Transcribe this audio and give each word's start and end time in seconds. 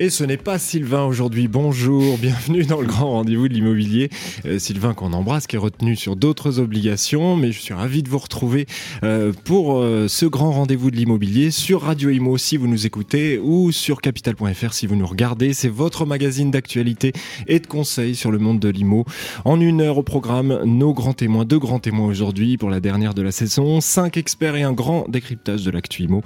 Et 0.00 0.10
ce 0.10 0.22
n'est 0.22 0.36
pas 0.36 0.60
Sylvain 0.60 1.02
aujourd'hui. 1.02 1.48
Bonjour, 1.48 2.18
bienvenue 2.18 2.62
dans 2.62 2.80
le 2.80 2.86
grand 2.86 3.10
rendez-vous 3.10 3.48
de 3.48 3.54
l'immobilier. 3.54 4.10
Euh, 4.46 4.60
Sylvain 4.60 4.94
qu'on 4.94 5.12
embrasse, 5.12 5.48
qui 5.48 5.56
est 5.56 5.58
retenu 5.58 5.96
sur 5.96 6.14
d'autres 6.14 6.60
obligations, 6.60 7.34
mais 7.34 7.50
je 7.50 7.58
suis 7.58 7.74
ravi 7.74 8.04
de 8.04 8.08
vous 8.08 8.18
retrouver 8.18 8.66
euh, 9.02 9.32
pour 9.42 9.78
euh, 9.78 10.06
ce 10.06 10.24
grand 10.24 10.52
rendez-vous 10.52 10.92
de 10.92 10.96
l'immobilier 10.96 11.50
sur 11.50 11.82
Radio 11.82 12.10
Imo 12.10 12.38
si 12.38 12.56
vous 12.56 12.68
nous 12.68 12.86
écoutez 12.86 13.40
ou 13.42 13.72
sur 13.72 14.00
capital.fr 14.00 14.72
si 14.72 14.86
vous 14.86 14.94
nous 14.94 15.06
regardez. 15.06 15.52
C'est 15.52 15.68
votre 15.68 16.06
magazine 16.06 16.52
d'actualité 16.52 17.12
et 17.48 17.58
de 17.58 17.66
conseils 17.66 18.14
sur 18.14 18.30
le 18.30 18.38
monde 18.38 18.60
de 18.60 18.68
l'IMO. 18.68 19.04
En 19.44 19.60
une 19.60 19.80
heure 19.80 19.98
au 19.98 20.04
programme, 20.04 20.60
nos 20.64 20.94
grands 20.94 21.12
témoins, 21.12 21.44
deux 21.44 21.58
grands 21.58 21.80
témoins 21.80 22.06
aujourd'hui 22.06 22.56
pour 22.56 22.70
la 22.70 22.78
dernière 22.78 23.14
de 23.14 23.22
la 23.22 23.32
saison, 23.32 23.80
cinq 23.80 24.16
experts 24.16 24.54
et 24.54 24.62
un 24.62 24.72
grand 24.72 25.08
décryptage 25.08 25.64
de 25.64 25.72
l'actu 25.72 26.04
IMO. 26.04 26.22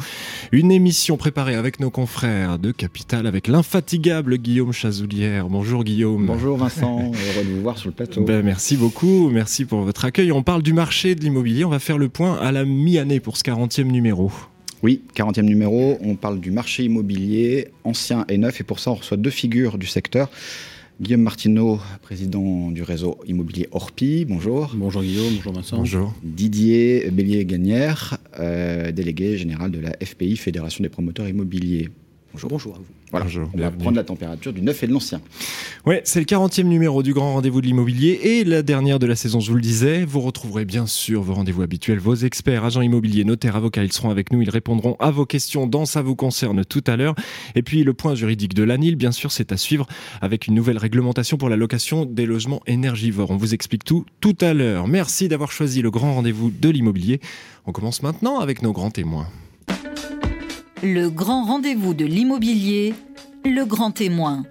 Une 0.53 0.71
émission 0.71 1.17
préparée 1.17 1.55
avec 1.55 1.81
nos 1.81 1.91
confrères 1.91 2.59
de 2.59 2.71
Capital 2.71 3.27
avec 3.27 3.49
l'un 3.49 3.62
infatigable 3.63 4.39
Guillaume 4.39 4.73
Chazoulière. 4.73 5.49
Bonjour 5.49 5.85
Guillaume. 5.85 6.27
Bonjour 6.27 6.57
Vincent, 6.57 6.99
heureux 6.99 7.45
de 7.45 7.51
vous 7.55 7.63
voir 7.63 7.79
sur 7.79 7.91
le 7.91 7.95
plateau. 7.95 8.25
Ben, 8.25 8.45
merci 8.45 8.77
beaucoup, 8.77 9.31
merci 9.31 9.65
pour 9.67 9.83
votre 9.83 10.05
accueil. 10.05 10.33
On 10.33 10.43
parle 10.43 10.63
du 10.63 10.73
marché 10.73 11.15
de 11.15 11.21
l'immobilier, 11.21 11.65
on 11.65 11.69
va 11.69 11.79
faire 11.79 11.97
le 11.97 12.09
point 12.09 12.37
à 12.39 12.51
la 12.51 12.65
mi-année 12.65 13.21
pour 13.21 13.37
ce 13.37 13.45
40e 13.45 13.85
numéro. 13.85 14.33
Oui, 14.83 15.03
40e 15.15 15.43
numéro, 15.43 15.97
on 16.01 16.17
parle 16.17 16.41
du 16.41 16.51
marché 16.51 16.83
immobilier 16.83 17.69
ancien 17.85 18.25
et 18.29 18.37
neuf 18.37 18.61
et 18.61 18.65
pour 18.65 18.81
ça 18.81 18.91
on 18.91 18.95
reçoit 18.95 19.17
deux 19.17 19.31
figures 19.31 19.79
du 19.79 19.87
secteur. 19.87 20.29
Guillaume 21.01 21.23
Martineau, 21.23 21.79
président 22.03 22.73
du 22.73 22.83
réseau 22.83 23.21
immobilier 23.29 23.69
Orpi, 23.71 24.25
bonjour. 24.25 24.73
Bonjour 24.75 25.03
Guillaume, 25.03 25.35
bonjour 25.37 25.53
Vincent. 25.53 25.77
Bonjour. 25.77 26.13
Didier 26.25 27.09
Bélier-Gagnère, 27.13 28.19
euh, 28.41 28.91
délégué 28.91 29.39
général 29.39 29.71
de 29.71 29.79
la 29.79 29.93
FPI, 30.05 30.37
Fédération 30.37 30.83
des 30.83 30.89
promoteurs 30.89 31.29
immobiliers. 31.29 31.91
Bonjour. 32.33 32.51
Bonjour 32.51 32.75
à 32.75 32.79
vous. 32.79 33.02
Voilà, 33.13 33.27
Bonjour, 33.27 33.43
on 33.43 33.51
va 33.51 33.57
bienvenue. 33.59 33.83
prendre 33.83 33.97
la 33.97 34.05
température 34.05 34.53
du 34.55 34.63
neuf 34.63 34.83
et 34.83 34.87
de 34.87 34.93
l'ancien. 34.93 35.21
Ouais, 35.85 36.01
c'est 36.05 36.19
le 36.19 36.25
40e 36.25 36.63
numéro 36.63 37.03
du 37.03 37.13
grand 37.13 37.35
rendez-vous 37.35 37.61
de 37.61 37.67
l'immobilier 37.67 38.19
et 38.23 38.45
la 38.45 38.63
dernière 38.63 38.99
de 38.99 39.05
la 39.07 39.17
saison, 39.17 39.39
je 39.39 39.51
vous 39.51 39.57
le 39.57 39.61
disais. 39.63 40.07
Vous 40.07 40.21
retrouverez 40.21 40.65
bien 40.65 40.87
sûr 40.87 41.21
vos 41.21 41.35
rendez-vous 41.35 41.61
habituels, 41.61 41.99
vos 41.99 42.15
experts, 42.15 42.65
agents 42.65 42.81
immobiliers, 42.81 43.25
notaires, 43.25 43.55
avocats, 43.55 43.85
ils 43.85 43.93
seront 43.93 44.09
avec 44.09 44.33
nous, 44.33 44.41
ils 44.41 44.49
répondront 44.49 44.97
à 44.99 45.11
vos 45.11 45.27
questions 45.27 45.67
dans 45.67 45.85
Ça 45.85 46.01
vous 46.01 46.17
concerne 46.17 46.65
tout 46.65 46.83
à 46.87 46.97
l'heure. 46.97 47.15
Et 47.55 47.63
puis 47.63 47.85
le 47.85 47.93
point 47.93 48.15
juridique 48.15 48.55
de 48.55 48.63
l'ANIL, 48.63 48.97
bien 48.97 49.13
sûr, 49.13 49.31
c'est 49.31 49.53
à 49.53 49.59
suivre 49.59 49.87
avec 50.23 50.47
une 50.47 50.55
nouvelle 50.55 50.79
réglementation 50.79 51.37
pour 51.37 51.51
la 51.51 51.57
location 51.57 52.07
des 52.07 52.25
logements 52.25 52.63
énergivores. 52.67 53.31
On 53.31 53.37
vous 53.37 53.53
explique 53.53 53.85
tout 53.85 54.07
tout 54.21 54.37
à 54.41 54.55
l'heure. 54.55 54.89
Merci 54.89 55.29
d'avoir 55.29 55.53
choisi 55.53 55.83
le 55.83 55.91
grand 55.91 56.15
rendez-vous 56.15 56.51
de 56.51 56.69
l'immobilier. 56.71 57.21
On 57.67 57.73
commence 57.73 58.03
maintenant 58.03 58.39
avec 58.41 58.63
nos 58.63 58.73
grands 58.73 58.91
témoins. 58.91 59.27
Le 60.85 61.11
grand 61.11 61.45
rendez-vous 61.45 61.95
de 61.95 62.05
l'immobilier, 62.05 62.93
le 63.45 63.65
grand 63.65 63.93
témoin. 63.93 64.45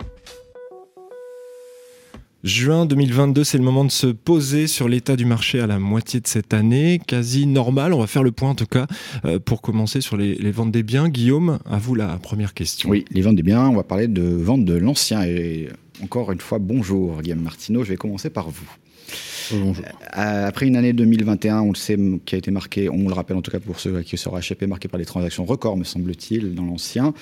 Juin 2.46 2.86
2022, 2.86 3.44
c'est 3.44 3.58
le 3.58 3.66
moment 3.66 3.84
de 3.84 3.92
se 3.92 4.08
poser 4.08 4.68
sur 4.68 4.88
l'état 4.88 5.18
du 5.18 5.26
marché 5.26 5.59
à 5.59 5.68
la 5.68 5.78
moitié 5.78 6.22
de 6.22 6.28
cette 6.28 6.54
année, 6.54 7.02
quasi 7.06 7.48
normal. 7.48 7.94
On 7.94 8.00
va 8.00 8.08
faire 8.08 8.24
le 8.24 8.32
point 8.32 8.52
en 8.52 8.56
tout 8.56 8.66
cas 8.66 8.88
euh, 9.26 9.40
pour 9.40 9.62
commencer 9.62 10.00
sur 10.00 10.16
les, 10.16 10.36
les 10.36 10.52
ventes 10.52 10.72
des 10.72 10.84
biens. 10.84 11.09
Guillaume, 11.09 11.59
à 11.70 11.80
vous 11.80 11.96
la 11.96 12.18
première 12.18 12.54
question. 12.54 12.90
Oui, 12.90 13.04
les 13.12 13.22
ventes 13.22 13.36
des 13.36 13.44
biens, 13.44 13.68
on 13.68 13.76
va 13.76 13.84
parler 13.84 14.08
de 14.08 14.24
vente 14.24 14.64
de 14.64 14.76
l'ancien. 14.76 15.26
Et 15.26 15.68
encore 16.02 16.32
une 16.32 16.40
fois, 16.40 16.59
bonjour 16.59 17.22
Guillaume 17.22 17.42
Martineau, 17.42 17.84
je 17.84 17.90
vais 17.90 17.98
commencer 17.98 18.30
par 18.30 18.50
vous. 18.50 18.70
Euh, 19.53 20.47
Après 20.47 20.67
une 20.67 20.75
année 20.75 20.94
2021, 20.94 21.62
on 21.62 21.69
le 21.72 21.75
sait, 21.75 21.97
qui 22.25 22.35
a 22.35 22.38
été 22.38 22.51
marquée, 22.51 22.89
on 22.89 23.07
le 23.07 23.13
rappelle 23.13 23.38
en 23.38 23.41
tout 23.41 23.51
cas 23.51 23.59
pour 23.59 23.79
ceux 23.79 24.01
qui 24.01 24.17
sera 24.17 24.39
HP, 24.39 24.67
marquée 24.67 24.88
par 24.88 25.00
des 25.00 25.06
transactions 25.06 25.45
records, 25.45 25.78
me 25.78 25.84
semble-t-il, 25.84 26.53
dans 26.56 26.63
l'ancien. 26.66 27.13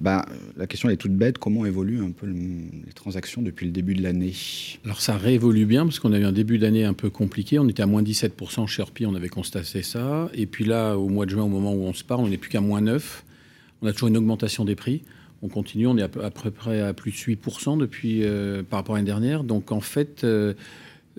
Ben, 0.00 0.24
la 0.56 0.66
question 0.66 0.88
elle 0.88 0.94
est 0.94 0.98
toute 0.98 1.12
bête, 1.14 1.38
comment 1.38 1.66
évoluent 1.66 2.02
un 2.02 2.10
peu 2.10 2.26
le- 2.26 2.34
les 2.34 2.92
transactions 2.94 3.42
depuis 3.42 3.66
le 3.66 3.72
début 3.72 3.94
de 3.94 4.02
l'année? 4.02 4.32
Alors 4.84 5.00
ça 5.00 5.16
réévolue 5.16 5.66
bien 5.66 5.84
parce 5.84 5.98
qu'on 5.98 6.12
a 6.12 6.18
eu 6.18 6.24
un 6.24 6.32
début 6.32 6.58
d'année 6.58 6.84
un 6.84 6.94
peu 6.94 7.10
compliqué. 7.10 7.58
On 7.58 7.68
était 7.68 7.82
à 7.82 7.86
moins 7.86 8.02
17% 8.02 8.66
chez 8.66 8.82
Orpi, 8.82 9.06
on 9.06 9.14
avait 9.14 9.28
constaté 9.28 9.82
ça. 9.82 10.30
Et 10.34 10.46
puis 10.46 10.64
là, 10.64 10.96
au 10.96 11.08
mois 11.08 11.26
de 11.26 11.30
juin, 11.30 11.44
au 11.44 11.48
moment 11.48 11.72
où 11.72 11.82
on 11.82 11.92
se 11.92 12.04
parle, 12.04 12.22
on 12.24 12.28
n'est 12.28 12.38
plus 12.38 12.50
qu'à 12.50 12.60
moins 12.60 12.80
9. 12.80 13.24
On 13.82 13.86
a 13.86 13.92
toujours 13.92 14.08
une 14.08 14.16
augmentation 14.16 14.64
des 14.64 14.74
prix. 14.76 15.02
On 15.44 15.48
continue, 15.48 15.88
on 15.88 15.98
est 15.98 16.02
à 16.02 16.08
peu, 16.08 16.24
à 16.24 16.30
peu 16.30 16.52
près 16.52 16.80
à 16.80 16.92
plus 16.94 17.10
de 17.10 17.16
8% 17.16 17.76
depuis, 17.76 18.20
euh, 18.22 18.62
par 18.62 18.78
rapport 18.78 18.94
à 18.94 18.98
l'année 18.98 19.06
dernière. 19.06 19.42
Donc 19.42 19.72
en 19.72 19.80
fait, 19.80 20.22
euh, 20.22 20.54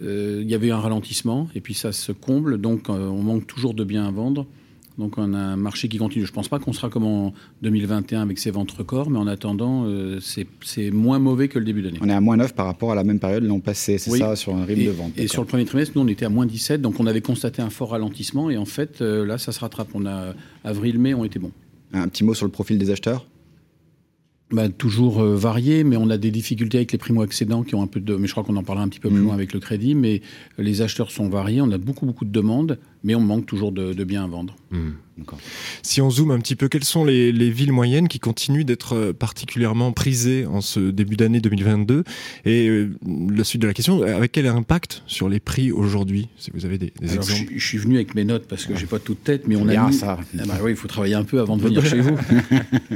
il 0.01 0.49
y 0.49 0.53
avait 0.55 0.67
eu 0.67 0.71
un 0.71 0.79
ralentissement 0.79 1.47
et 1.55 1.61
puis 1.61 1.73
ça 1.73 1.91
se 1.91 2.11
comble. 2.11 2.59
Donc 2.59 2.89
euh, 2.89 3.07
on 3.07 3.21
manque 3.23 3.47
toujours 3.47 3.73
de 3.73 3.83
biens 3.83 4.05
à 4.07 4.11
vendre. 4.11 4.45
Donc 4.99 5.17
on 5.17 5.33
a 5.33 5.37
un 5.39 5.55
marché 5.55 5.87
qui 5.87 5.97
continue. 5.97 6.23
Je 6.25 6.29
ne 6.31 6.35
pense 6.35 6.47
pas 6.49 6.59
qu'on 6.59 6.71
sera 6.73 6.87
comme 6.89 7.03
en 7.05 7.33
2021 7.63 8.21
avec 8.21 8.37
ses 8.37 8.51
ventes 8.51 8.69
records, 8.71 9.09
mais 9.09 9.17
en 9.17 9.25
attendant, 9.25 9.85
euh, 9.87 10.19
c'est 10.21 10.91
moins 10.91 11.17
mauvais 11.17 11.47
que 11.47 11.57
le 11.57 11.65
début 11.65 11.81
d'année. 11.81 11.97
On 12.01 12.09
est 12.09 12.13
à 12.13 12.21
moins 12.21 12.37
9 12.37 12.53
par 12.53 12.67
rapport 12.67 12.91
à 12.91 12.95
la 12.95 13.03
même 13.03 13.19
période 13.19 13.43
l'an 13.43 13.59
passé, 13.59 13.97
c'est 13.97 14.11
Oui. 14.11 14.19
ça, 14.19 14.35
sur 14.35 14.55
un 14.55 14.63
rythme 14.65 14.81
Et, 14.81 14.85
de 14.85 14.91
vente. 14.91 15.11
et 15.17 15.27
sur 15.27 15.41
le 15.41 15.47
premier 15.47 15.65
trimestre, 15.65 15.93
nous, 15.95 16.03
on 16.03 16.07
était 16.07 16.25
à 16.25 16.29
moins 16.29 16.45
17, 16.45 16.79
donc 16.79 16.99
on 16.99 17.07
avait 17.07 17.21
constaté 17.21 17.63
un 17.63 17.71
fort 17.71 17.89
ralentissement. 17.89 18.51
Et 18.51 18.57
en 18.57 18.65
fait, 18.65 19.01
euh, 19.01 19.25
là, 19.25 19.39
ça 19.39 19.51
se 19.51 19.59
rattrape. 19.61 19.87
On 19.95 20.05
a 20.05 20.35
avril-mai 20.63 21.15
ont 21.15 21.23
été 21.25 21.39
bons. 21.39 21.51
Un 21.91 22.07
petit 22.07 22.23
mot 22.23 22.35
sur 22.35 22.45
le 22.45 22.51
profil 22.51 22.77
des 22.77 22.91
acheteurs? 22.91 23.25
Bah, 24.53 24.69
toujours 24.69 25.21
euh, 25.21 25.35
varié, 25.35 25.83
mais 25.83 25.97
on 25.97 26.09
a 26.11 26.17
des 26.17 26.29
difficultés 26.29 26.77
avec 26.77 26.91
les 26.91 26.97
primo-accédants 26.99 27.63
qui 27.63 27.73
ont 27.73 27.81
un 27.81 27.87
peu 27.87 27.99
de. 27.99 28.15
Mais 28.15 28.27
je 28.27 28.31
crois 28.33 28.43
qu'on 28.43 28.55
en 28.55 28.63
parlera 28.63 28.85
un 28.85 28.87
petit 28.87 28.99
peu 28.99 29.09
plus 29.09 29.17
Mhm. 29.17 29.25
loin 29.25 29.33
avec 29.33 29.51
le 29.51 29.59
crédit. 29.59 29.95
Mais 29.95 30.21
les 30.59 30.81
acheteurs 30.83 31.09
sont 31.11 31.27
variés. 31.27 31.59
On 31.61 31.71
a 31.71 31.77
beaucoup, 31.79 32.05
beaucoup 32.05 32.23
de 32.25 32.31
demandes, 32.31 32.77
mais 33.03 33.15
on 33.15 33.19
manque 33.21 33.47
toujours 33.47 33.71
de, 33.71 33.93
de 33.93 34.03
biens 34.03 34.23
à 34.23 34.27
vendre. 34.27 34.55
Hmm. 34.71 34.91
Si 35.83 36.01
on 36.01 36.09
zoome 36.09 36.31
un 36.31 36.39
petit 36.39 36.55
peu, 36.55 36.67
quelles 36.69 36.83
sont 36.83 37.05
les, 37.05 37.31
les 37.31 37.49
villes 37.49 37.71
moyennes 37.71 38.07
qui 38.07 38.19
continuent 38.19 38.63
d'être 38.65 38.93
euh, 38.95 39.13
particulièrement 39.13 39.91
prisées 39.91 40.45
en 40.45 40.61
ce 40.61 40.79
début 40.91 41.15
d'année 41.15 41.39
2022 41.39 42.03
Et 42.45 42.67
euh, 42.67 42.91
la 43.35 43.43
suite 43.43 43.61
de 43.61 43.67
la 43.67 43.73
question, 43.73 44.01
avec 44.03 44.31
quel 44.31 44.47
impact 44.47 45.03
sur 45.07 45.29
les 45.29 45.39
prix 45.39 45.71
aujourd'hui 45.71 46.29
Si 46.37 46.51
vous 46.53 46.65
avez 46.65 46.77
des, 46.77 46.93
des 46.99 47.11
Alors, 47.11 47.23
je, 47.23 47.31
exemples. 47.31 47.49
suis- 47.49 47.59
je 47.59 47.67
suis 47.67 47.77
venu 47.77 47.95
avec 47.95 48.15
mes 48.15 48.23
notes 48.25 48.47
parce 48.47 48.65
que 48.65 48.75
j'ai 48.75 48.85
pas 48.87 48.99
toute 48.99 49.23
tête, 49.23 49.43
mais 49.47 49.55
on 49.55 49.67
a 49.67 49.87
mis- 49.87 49.93
ça. 49.93 50.17
Ah 50.39 50.43
bah 50.47 50.59
oui, 50.63 50.71
il 50.71 50.77
faut 50.77 50.87
travailler 50.87 51.15
un 51.15 51.23
peu 51.23 51.39
avant 51.39 51.57
de 51.57 51.61
venir 51.63 51.85
chez 51.85 51.99
vous. 52.01 52.17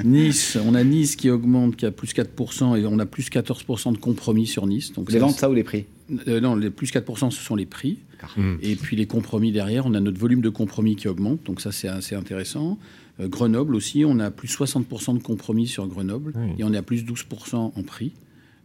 Nice, 0.04 0.58
on 0.66 0.76
a 0.76 0.84
Nice 0.84 1.16
qui 1.16 1.30
augmente, 1.30 1.76
qui 1.76 1.86
a 1.86 1.92
plus 1.92 2.14
4%, 2.14 2.78
et 2.80 2.86
on 2.86 3.00
a 3.00 3.06
plus 3.06 3.30
14% 3.30 3.94
de 3.94 3.98
compromis 3.98 4.48
sur 4.48 4.66
Nice. 4.68 4.94
Donc 4.94 5.12
Les 5.12 5.20
ça, 5.20 5.26
ventes, 5.26 5.36
ça 5.38 5.50
ou 5.50 5.54
les 5.54 5.64
prix? 5.64 5.86
Euh, 6.28 6.40
non, 6.40 6.56
les 6.56 6.70
plus 6.70 6.92
4%, 6.92 7.32
ce 7.32 7.42
sont 7.42 7.56
les 7.56 7.66
prix. 7.66 8.00
Hmm. 8.38 8.56
Et 8.62 8.76
puis 8.76 8.96
les 8.96 9.06
compromis 9.06 9.52
derrière, 9.52 9.86
on 9.86 9.94
a 9.94 10.00
notre 10.00 10.20
volume 10.20 10.42
de 10.42 10.50
compromis 10.50 10.96
qui 10.96 11.08
augmente. 11.08 11.44
Donc 11.46 11.62
ça, 11.62 11.72
c'est 11.72 11.88
assez 11.88 12.16
intéressant. 12.16 12.80
Euh, 13.20 13.28
Grenoble 13.28 13.76
aussi, 13.76 14.04
on 14.06 14.20
a 14.20 14.32
plus 14.32 14.48
60% 14.48 15.18
de 15.18 15.24
compromis 15.24 15.68
sur 15.68 15.88
Grenoble. 15.88 16.34
Oui. 16.36 16.52
Et 16.58 16.64
on 16.64 16.74
est 16.74 16.78
à 16.78 16.82
plus 16.84 17.04
12% 17.04 17.56
en 17.76 17.84
prix. 17.84 18.14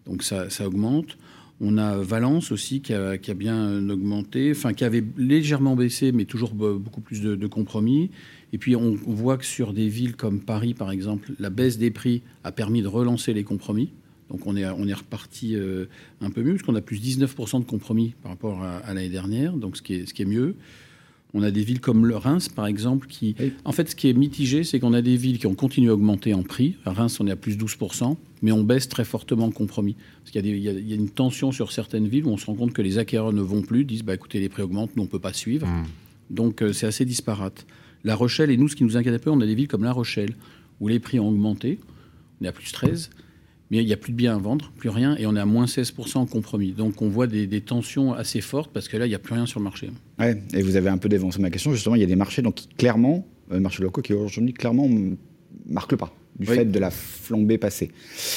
Donc 0.07 0.23
ça, 0.23 0.51
ça 0.51 0.67
augmente. 0.67 1.17
On 1.61 1.79
a 1.79 1.97
Valence 1.99 2.51
aussi 2.51 2.81
qui 2.81 2.93
a, 2.93 3.19
qui 3.19 3.31
a 3.31 3.35
bien 3.35 3.89
augmenté, 3.89 4.51
enfin 4.51 4.73
qui 4.73 4.85
avait 4.85 5.05
légèrement 5.17 5.77
baissé, 5.77 6.11
mais 6.11 6.25
toujours 6.25 6.55
be- 6.55 6.77
beaucoup 6.77 7.01
plus 7.01 7.21
de, 7.21 7.37
de 7.37 7.47
compromis. 7.47 8.11
Et 8.53 8.59
puis 8.59 8.75
on 8.75 8.97
voit 9.07 9.37
que 9.39 9.45
sur 9.45 9.73
des 9.73 9.87
villes 9.89 10.17
comme 10.17 10.41
Paris, 10.41 10.75
par 10.75 10.91
exemple, 10.91 11.31
la 11.39 11.51
baisse 11.51 11.79
des 11.79 11.91
prix 11.93 12.23
a 12.43 12.51
permis 12.53 12.83
de 12.83 12.89
relancer 12.89 13.33
les 13.33 13.45
compromis. 13.45 13.91
Donc 14.33 14.47
on 14.47 14.57
est, 14.57 14.67
on 14.67 14.89
est 14.89 14.95
reparti 14.95 15.55
euh, 15.55 15.85
un 16.21 16.31
peu 16.31 16.43
mieux, 16.43 16.55
parce 16.55 16.63
qu'on 16.65 16.75
a 16.75 16.81
plus 16.81 16.99
19% 17.01 17.61
de 17.61 17.65
compromis 17.65 18.15
par 18.23 18.33
rapport 18.33 18.63
à, 18.63 18.79
à 18.79 18.95
l'année 18.95 19.11
dernière, 19.11 19.53
donc 19.57 19.77
ce 19.77 19.83
qui, 19.83 19.95
est, 19.95 20.07
ce 20.07 20.15
qui 20.15 20.23
est 20.23 20.27
mieux. 20.27 20.57
On 21.35 21.43
a 21.43 21.51
des 21.51 21.63
villes 21.65 21.81
comme 21.81 22.05
le 22.07 22.17
Reims, 22.17 22.49
par 22.51 22.67
exemple, 22.67 23.07
qui... 23.07 23.35
Oui. 23.41 23.53
En 23.65 23.73
fait, 23.73 23.89
ce 23.89 23.97
qui 23.97 24.09
est 24.09 24.13
mitigé, 24.13 24.65
c'est 24.65 24.81
qu'on 24.81 24.93
a 24.93 25.01
des 25.01 25.17
villes 25.17 25.39
qui 25.39 25.47
ont 25.47 25.55
continué 25.55 25.89
à 25.91 25.95
augmenter 25.95 26.35
en 26.35 26.43
prix. 26.43 26.77
À 26.85 26.93
Reims, 26.93 27.21
on 27.21 27.27
est 27.27 27.31
à 27.31 27.37
plus 27.37 27.57
12%, 27.57 28.17
mais 28.43 28.53
on 28.53 28.63
baisse 28.65 28.87
très 28.89 29.05
fortement 29.07 29.47
le 29.47 29.53
compromis. 29.53 29.97
Parce 30.21 30.31
qu'il 30.31 30.45
y, 30.45 30.61
y 30.61 30.69
a- 30.69 30.73
il 30.73 30.89
y 30.89 30.93
a 30.93 30.97
une 30.97 31.09
tension 31.09 31.51
sur 31.51 31.73
certaines 31.73 32.07
villes 32.07 32.27
où 32.27 32.31
on 32.31 32.37
se 32.37 32.45
rend 32.45 32.55
compte 32.55 32.75
que 32.75 32.83
les 32.83 32.99
acquéreurs 32.99 33.33
ne 33.33 33.41
vont 33.41 33.63
plus, 33.63 33.85
disent, 33.87 34.03
bah, 34.03 34.13
écoutez, 34.15 34.41
les 34.41 34.51
prix 34.51 34.63
augmentent, 34.63 34.95
nous, 34.97 35.03
on 35.05 35.07
ne 35.07 35.11
peut 35.11 35.19
pas 35.19 35.33
suivre. 35.33 35.67
Hmm. 35.67 35.85
Donc 36.29 36.61
euh, 36.61 36.75
c'est 36.75 36.87
assez 36.87 37.07
disparate. 37.07 37.67
La 38.05 38.15
Rochelle, 38.15 38.51
et 38.51 38.59
nous, 38.59 38.69
ce 38.69 38.77
qui 38.77 38.85
nous 38.85 38.99
inquiète 38.99 39.15
un 39.15 39.19
peu, 39.19 39.31
on 39.31 39.41
a 39.41 39.47
des 39.47 39.55
villes 39.55 39.69
comme 39.69 39.85
La 39.85 39.93
Rochelle, 39.93 40.35
où 40.81 40.89
les 40.89 40.99
prix 41.01 41.19
ont 41.19 41.29
augmenté, 41.29 41.79
on 42.41 42.45
est 42.45 42.49
à 42.49 42.53
plus 42.53 42.73
13, 42.73 43.09
mais 43.73 43.79
il 43.79 43.87
n'y 43.87 43.93
a 43.93 43.97
plus 43.97 44.13
de 44.13 44.17
biens 44.19 44.37
à 44.37 44.39
vendre, 44.39 44.71
plus 44.77 44.91
rien, 44.91 45.17
et 45.17 45.25
on 45.27 45.35
est 45.35 45.41
à 45.41 45.47
moins 45.47 45.65
16% 45.65 46.19
en 46.19 46.27
compromis. 46.27 46.73
Donc 46.73 47.01
on 47.01 47.09
voit 47.09 47.27
des, 47.27 47.47
des 47.47 47.63
tensions 47.63 48.13
assez 48.13 48.43
fortes, 48.43 48.71
parce 48.73 48.87
que 48.87 48.99
là, 48.99 49.07
il 49.07 49.09
n'y 49.09 49.15
a 49.15 49.19
plus 49.19 49.35
rien 49.35 49.47
sur 49.47 49.61
le 49.61 49.65
marché. 49.65 49.91
Ouais, 50.19 50.41
et 50.53 50.61
vous 50.63 50.77
avez 50.77 50.91
un 50.91 50.99
peu 50.99 51.09
dévancé 51.09 51.41
ma 51.41 51.49
question. 51.51 51.73
Justement, 51.73 51.97
il 51.97 52.03
y 52.03 52.05
a 52.05 52.07
des 52.07 52.15
marchés 52.15 52.43
donc, 52.43 52.55
qui, 52.55 52.69
clairement, 52.69 53.27
euh, 53.51 53.59
marchés 53.61 53.83
locaux 53.83 54.03
qui 54.03 54.13
aujourd'hui 54.13 54.53
clairement 54.53 54.89
marquent 55.67 55.93
le 55.93 55.97
pas 55.97 56.15
du 56.39 56.49
Oui. 56.49 56.57
fait 56.57 56.65
de 56.65 56.79
la 56.79 56.91
flambée 56.91 57.59
passée. 57.59 57.91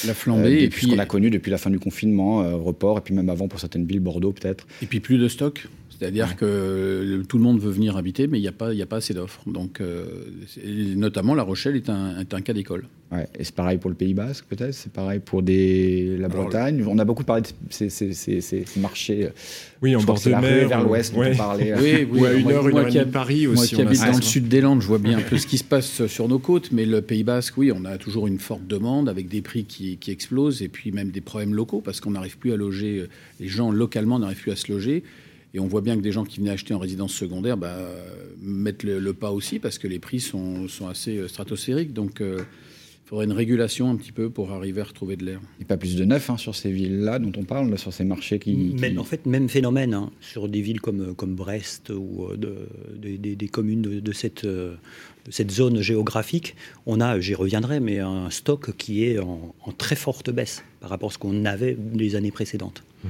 La 0.06 0.12
Euh, 0.12 0.14
flambée, 0.14 0.52
et, 0.64 0.66
depuis 0.68 0.82
ce 0.82 0.88
puis, 0.88 0.96
qu'on 0.96 1.02
a 1.02 1.06
connu 1.06 1.30
depuis 1.30 1.50
la 1.52 1.58
fin 1.58 1.70
du 1.70 1.80
confinement, 1.80 2.42
euh, 2.42 2.56
report, 2.56 2.98
et 2.98 3.02
puis 3.02 3.14
même 3.14 3.30
avant 3.30 3.48
pour 3.48 3.60
certaines 3.60 3.86
villes, 3.86 4.00
Bordeaux 4.00 4.32
peut-être. 4.34 4.66
et 4.82 4.86
puis 4.86 5.00
plus 5.00 5.18
de 5.18 5.28
stock. 5.28 5.68
C'est-à-dire 5.98 6.36
que 6.36 7.24
tout 7.30 7.38
le 7.38 7.44
monde 7.44 7.60
veut 7.60 7.72
venir 7.72 7.96
habiter, 7.96 8.28
mais 8.28 8.38
il 8.38 8.42
n'y 8.42 8.48
a, 8.48 8.52
pas, 8.52 8.72
a 8.72 8.86
pas 8.86 8.98
assez 8.98 9.14
d'offres. 9.14 9.42
Donc, 9.48 9.82
notamment, 10.96 11.36
La 11.36 11.44
Rochelle 11.44 11.76
est 11.76 11.90
un, 11.90 12.20
est 12.20 12.34
un 12.34 12.42
cas 12.42 12.54
d'école. 12.54 12.86
Ouais, 13.12 13.28
et 13.40 13.44
c'est 13.44 13.54
pareil 13.54 13.78
pour 13.78 13.92
le 13.92 13.96
Pays 13.96 14.16
Basque, 14.16 14.46
peut-être? 14.50 14.74
C'est 14.74 14.92
pareil 14.92 15.20
pour 15.24 15.44
des... 15.44 16.18
la 16.18 16.28
Bretagne? 16.28 16.84
On 16.88 16.98
a 16.98 17.06
beaucoup 17.06 17.24
parlé 17.24 17.44
de 17.44 17.48
ces, 17.70 17.90
ces, 17.90 18.14
ces, 18.14 18.42
ces 18.42 18.66
marchés. 18.78 19.30
Oui, 19.82 19.96
en 19.96 20.02
bord 20.02 20.20
de 20.20 20.30
mer. 20.30 20.68
vers 20.68 20.84
l'ouest, 20.84 21.14
on 21.16 21.36
parlait. 21.36 21.74
Oui, 21.76 22.08
oui, 22.10 22.20
ou 22.20 22.26
à 22.26 22.34
une 22.34 22.52
heure, 22.52 22.68
une 22.68 22.78
heure 22.78 22.96
et 22.96 23.06
Paris 23.06 23.46
aussi. 23.46 23.76
Moi 23.76 23.84
qui 23.84 23.88
habite 23.88 24.12
dans 24.12 24.18
le 24.18 24.24
sud 24.24 24.48
des 24.48 24.60
Landes, 24.60 24.82
je 24.82 24.88
vois 24.88 24.98
bien 24.98 25.20
un 25.20 25.22
peu 25.22 25.38
ce 25.38 25.46
qui 25.46 25.60
se 25.60 25.64
passe 25.64 26.08
sur 26.08 26.28
nos 26.28 26.40
côtes, 26.40 26.72
mais 26.72 26.86
le 26.86 27.02
Pays 27.02 27.24
Basque, 27.24 27.58
oui, 27.58 27.72
on 27.72 27.86
a 27.86 27.98
toujours 27.98 28.28
une 28.28 28.40
forte 28.40 28.66
demande 28.68 29.08
avec 29.08 29.30
des 29.30 29.42
prix 29.42 29.66
qui, 29.66 29.98
qui 29.98 30.10
explosent 30.12 30.64
et 30.64 30.68
puis 30.68 30.92
même 30.92 31.12
des 31.12 31.22
problèmes 31.22 31.54
locaux 31.54 31.82
parce 31.82 32.02
qu'on 32.02 32.12
n'arrive 32.12 32.38
plus 32.38 32.54
à 32.54 32.58
loger, 32.58 33.06
les 33.40 33.48
gens 33.48 33.72
localement 33.72 34.18
n'arrivent 34.20 34.42
plus 34.42 34.52
à 34.52 34.56
se 34.56 34.72
loger. 34.72 35.04
Et 35.56 35.60
on 35.62 35.68
voit 35.68 35.80
bien 35.80 35.96
que 35.96 36.02
des 36.02 36.12
gens 36.12 36.26
qui 36.26 36.40
venaient 36.40 36.52
acheter 36.52 36.74
en 36.74 36.80
résidence 36.80 37.14
secondaire 37.14 37.56
bah, 37.56 37.78
mettent 38.42 38.84
le, 38.84 39.14
pas 39.14 39.32
aussi 39.32 39.58
parce 39.58 39.78
que 39.78 39.88
les 39.88 40.00
prix 40.00 40.20
sont, 40.20 40.68
sont 40.68 40.88
assez 40.88 41.18
euh, 41.18 41.30
stratosphériques. 41.30 41.94
Donc, 41.94 42.20
euh, 42.20 42.40
il 42.40 43.08
faudrait 43.08 43.24
une 43.24 43.32
régulation 43.32 43.90
un 43.90 43.96
petit 43.96 44.12
peu 44.12 44.30
pour 44.30 44.52
arriver 44.52 44.82
à 44.82 44.84
retrouver 44.84 45.16
de 45.16 45.24
l'air. 45.24 45.40
Et 45.62 45.64
pas 45.64 45.78
plus 45.78 45.96
de 45.96 46.04
neuf 46.04 46.30
hein, 46.30 46.36
sur 46.36 46.56
ces 46.56 46.72
villes-là 46.72 47.20
dont 47.20 47.32
on 47.38 47.46
parle, 47.46 47.78
sur 47.78 47.94
ces 47.94 48.04
marchés 48.04 48.38
qui. 48.38 48.76
En 48.98 49.06
fait, 49.06 49.26
même 49.26 49.48
phénomène 49.48 49.94
hein, 49.94 50.12
sur 50.20 50.50
des 50.50 50.60
villes 50.60 50.82
comme, 50.82 51.16
comme 51.16 51.36
Brest 51.36 51.90
ou 51.90 52.26
euh, 52.26 52.36
de, 52.36 53.16
des, 53.16 53.48
communes 53.48 53.82
de, 53.82 54.12
cette, 54.12 54.46
de 54.46 54.76
cette 55.30 55.52
zone 55.52 55.80
géographique. 55.80 56.58
On 56.86 57.00
a, 57.00 57.18
j'y 57.22 57.34
reviendrai, 57.34 57.80
mais 57.80 58.00
un 58.00 58.30
stock 58.30 58.76
qui 58.76 59.06
est 59.06 59.20
en, 59.20 59.56
très 59.78 59.96
forte 59.96 60.32
baisse 60.32 60.66
par 60.82 60.90
rapport 60.90 61.12
à 61.12 61.14
ce 61.14 61.18
qu'on 61.18 61.46
avait 61.46 61.78
les 61.94 62.18
années 62.18 62.32
précédentes. 62.32 62.84
Mmh. 63.06 63.08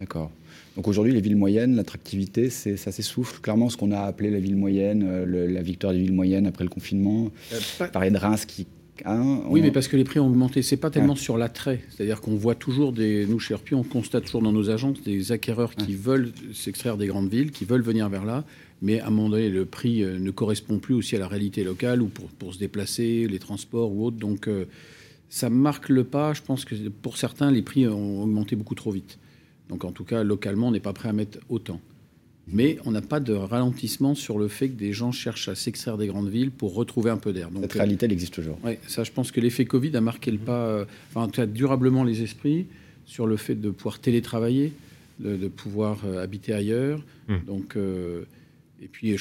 D'accord. 0.00 0.30
Donc 0.76 0.88
aujourd'hui, 0.88 1.12
les 1.12 1.20
villes 1.20 1.36
moyennes, 1.36 1.74
l'attractivité, 1.74 2.50
ça 2.50 2.92
s'essouffle. 2.92 3.40
Clairement, 3.40 3.70
ce 3.70 3.76
qu'on 3.76 3.92
a 3.92 4.00
appelé 4.00 4.30
la 4.30 4.38
ville 4.38 4.56
moyenne, 4.56 5.04
euh, 5.06 5.48
la 5.48 5.62
victoire 5.62 5.92
des 5.92 6.00
villes 6.00 6.12
moyennes 6.12 6.46
après 6.46 6.64
le 6.64 6.70
confinement. 6.70 7.30
Euh, 7.52 7.86
Pareil 7.92 8.10
de 8.10 8.18
Reims 8.18 8.44
qui 8.44 8.66
Hein, 9.04 9.42
oui, 9.48 9.60
mais 9.60 9.70
parce 9.70 9.88
que 9.88 9.96
les 9.96 10.04
prix 10.04 10.20
ont 10.20 10.26
augmenté. 10.26 10.62
C'est 10.62 10.76
pas 10.76 10.90
tellement 10.90 11.16
sur 11.16 11.36
l'attrait. 11.36 11.80
C'est-à-dire 11.90 12.20
qu'on 12.20 12.36
voit 12.36 12.54
toujours 12.54 12.92
des. 12.92 13.26
Nous, 13.26 13.38
chez 13.38 13.54
Herpi, 13.54 13.74
on 13.74 13.82
constate 13.82 14.24
toujours 14.24 14.42
dans 14.42 14.52
nos 14.52 14.70
agences 14.70 15.02
des 15.02 15.32
acquéreurs 15.32 15.74
qui 15.74 15.94
veulent 15.94 16.32
s'extraire 16.54 16.96
des 16.96 17.06
grandes 17.06 17.28
villes, 17.28 17.50
qui 17.50 17.64
veulent 17.64 17.82
venir 17.82 18.08
vers 18.08 18.24
là, 18.24 18.44
mais 18.82 19.00
à 19.00 19.08
un 19.08 19.10
moment 19.10 19.30
donné, 19.30 19.48
le 19.48 19.64
prix 19.64 20.02
euh, 20.02 20.18
ne 20.18 20.30
correspond 20.30 20.78
plus 20.78 20.94
aussi 20.94 21.16
à 21.16 21.18
la 21.18 21.28
réalité 21.28 21.62
locale 21.64 22.00
ou 22.00 22.06
pour, 22.06 22.26
pour 22.26 22.54
se 22.54 22.58
déplacer, 22.58 23.26
les 23.28 23.38
transports 23.38 23.92
ou 23.92 24.06
autres. 24.06 24.16
Donc, 24.16 24.48
euh, 24.48 24.64
ça 25.28 25.50
marque 25.50 25.88
le 25.88 26.04
pas. 26.04 26.32
Je 26.32 26.42
pense 26.42 26.64
que 26.64 26.74
pour 26.88 27.16
certains, 27.16 27.50
les 27.50 27.62
prix 27.62 27.86
ont 27.86 28.22
augmenté 28.22 28.56
beaucoup 28.56 28.74
trop 28.74 28.92
vite. 28.92 29.18
Donc, 29.68 29.84
en 29.84 29.92
tout 29.92 30.04
cas, 30.04 30.22
localement, 30.22 30.68
on 30.68 30.70
n'est 30.70 30.80
pas 30.80 30.92
prêt 30.92 31.08
à 31.08 31.12
mettre 31.12 31.38
autant. 31.48 31.80
Mais 32.48 32.78
on 32.84 32.92
n'a 32.92 33.02
pas 33.02 33.18
de 33.18 33.32
ralentissement 33.32 34.14
sur 34.14 34.38
le 34.38 34.46
fait 34.46 34.68
que 34.68 34.78
des 34.78 34.92
gens 34.92 35.10
cherchent 35.10 35.48
à 35.48 35.56
s'extraire 35.56 35.98
des 35.98 36.06
grandes 36.06 36.28
villes 36.28 36.52
pour 36.52 36.74
retrouver 36.74 37.10
un 37.10 37.16
peu 37.16 37.32
d'air. 37.32 37.50
Cette 37.60 37.72
réalité, 37.72 38.06
elle 38.06 38.12
existe 38.12 38.34
toujours. 38.34 38.58
Oui, 38.64 38.72
ça, 38.86 39.02
je 39.02 39.10
pense 39.10 39.32
que 39.32 39.40
l'effet 39.40 39.64
Covid 39.64 39.96
a 39.96 40.00
marqué 40.00 40.30
le 40.30 40.38
pas, 40.38 40.66
euh, 40.66 40.84
enfin, 41.10 41.22
en 41.22 41.26
tout 41.26 41.40
cas, 41.40 41.46
durablement 41.46 42.04
les 42.04 42.22
esprits 42.22 42.66
sur 43.04 43.26
le 43.26 43.36
fait 43.36 43.56
de 43.56 43.70
pouvoir 43.70 43.98
télétravailler, 43.98 44.72
de, 45.18 45.48
pouvoir 45.48 46.04
euh, 46.04 46.22
habiter 46.22 46.52
ailleurs. 46.52 47.02
Mmh. 47.26 47.36
Donc, 47.46 47.76
euh, 47.76 48.24
et 48.80 48.86
puis, 48.86 49.16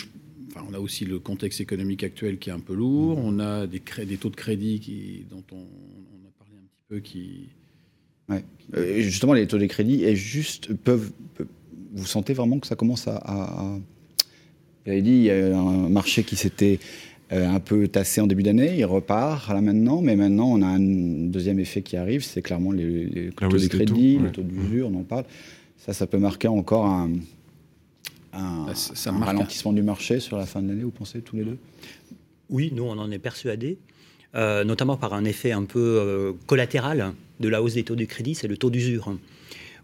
enfin, 0.51 0.63
on 0.69 0.73
a 0.75 0.79
aussi 0.79 1.05
le 1.05 1.17
contexte 1.17 1.61
économique 1.61 2.03
actuel 2.03 2.37
qui 2.37 2.51
est 2.51 2.53
un 2.53 2.59
peu 2.59 2.75
lourd. 2.75 3.17
Mmh. 3.17 3.25
On 3.25 3.39
a 3.39 3.65
des, 3.65 3.81
des, 4.05 4.17
taux 4.17 4.29
de 4.29 4.35
crédit 4.35 4.79
qui, 4.79 5.25
dont 5.31 5.43
on, 5.51 5.61
a 5.61 6.31
parlé 6.37 6.53
un 6.57 6.67
petit 6.67 6.83
peu 6.87 6.99
qui. 6.99 7.49
Ouais. 8.29 8.43
justement, 9.01 9.33
les 9.33 9.47
taux 9.47 9.57
de 9.57 9.65
crédit 9.65 10.03
est 10.03 10.15
juste, 10.15 10.73
peuvent, 10.73 11.11
peuvent 11.35 11.47
vous 11.95 12.05
sentez 12.05 12.33
vraiment 12.33 12.59
que 12.59 12.67
ça 12.67 12.75
commence 12.75 13.07
à. 13.07 13.15
à... 13.23 13.79
Vous 14.85 14.91
avez 14.91 15.01
dit, 15.01 15.11
il 15.11 15.23
y 15.23 15.31
a 15.31 15.57
un 15.57 15.89
marché 15.89 16.23
qui 16.23 16.35
s'était 16.35 16.79
euh, 17.31 17.47
un 17.47 17.59
peu 17.59 17.87
tassé 17.87 18.21
en 18.21 18.27
début 18.27 18.43
d'année, 18.43 18.77
il 18.77 18.85
repart 18.85 19.49
là 19.49 19.59
maintenant, 19.59 19.99
mais 19.99 20.15
maintenant 20.15 20.51
on 20.51 20.61
a 20.61 20.67
un 20.67 20.79
deuxième 20.79 21.59
effet 21.59 21.81
qui 21.81 21.97
arrive, 21.97 22.23
c'est 22.23 22.43
clairement 22.43 22.71
les, 22.71 23.31
taux 23.35 23.47
de 23.47 23.67
crédit, 23.67 24.19
les 24.19 24.31
taux 24.31 24.43
d'usure, 24.43 24.89
on 24.93 24.99
en 24.99 25.03
parle. 25.03 25.25
Ça, 25.77 25.93
ça 25.93 26.05
peut 26.05 26.19
marquer 26.19 26.47
encore 26.47 26.85
un, 26.85 27.13
un, 28.33 28.65
bah, 28.67 29.25
ralentissement 29.25 29.73
du 29.73 29.81
marché 29.81 30.19
sur 30.19 30.37
la 30.37 30.45
fin 30.45 30.61
de 30.61 30.67
l'année, 30.67 30.83
vous 30.83 30.91
pensez 30.91 31.21
tous 31.21 31.35
les 31.35 31.45
deux? 31.45 31.57
Oui, 32.51 32.71
nous 32.75 32.83
on 32.83 32.97
en 32.99 33.09
est 33.09 33.19
persuadés. 33.19 33.79
Euh, 34.35 34.65
notamment 34.65 34.97
par 34.97 35.13
un 35.13 35.23
effet 35.23 35.53
un 35.53 35.63
peu 35.63 35.79
euh, 35.79 36.33
collatéral 36.45 37.13
de 37.39 37.49
la 37.49 37.61
hausse 37.61 37.73
des 37.73 37.83
taux 37.83 37.95
de 37.95 38.05
crédit, 38.05 38.35
c'est 38.35 38.47
le 38.47 38.57
taux 38.57 38.69
d'usure 38.69 39.15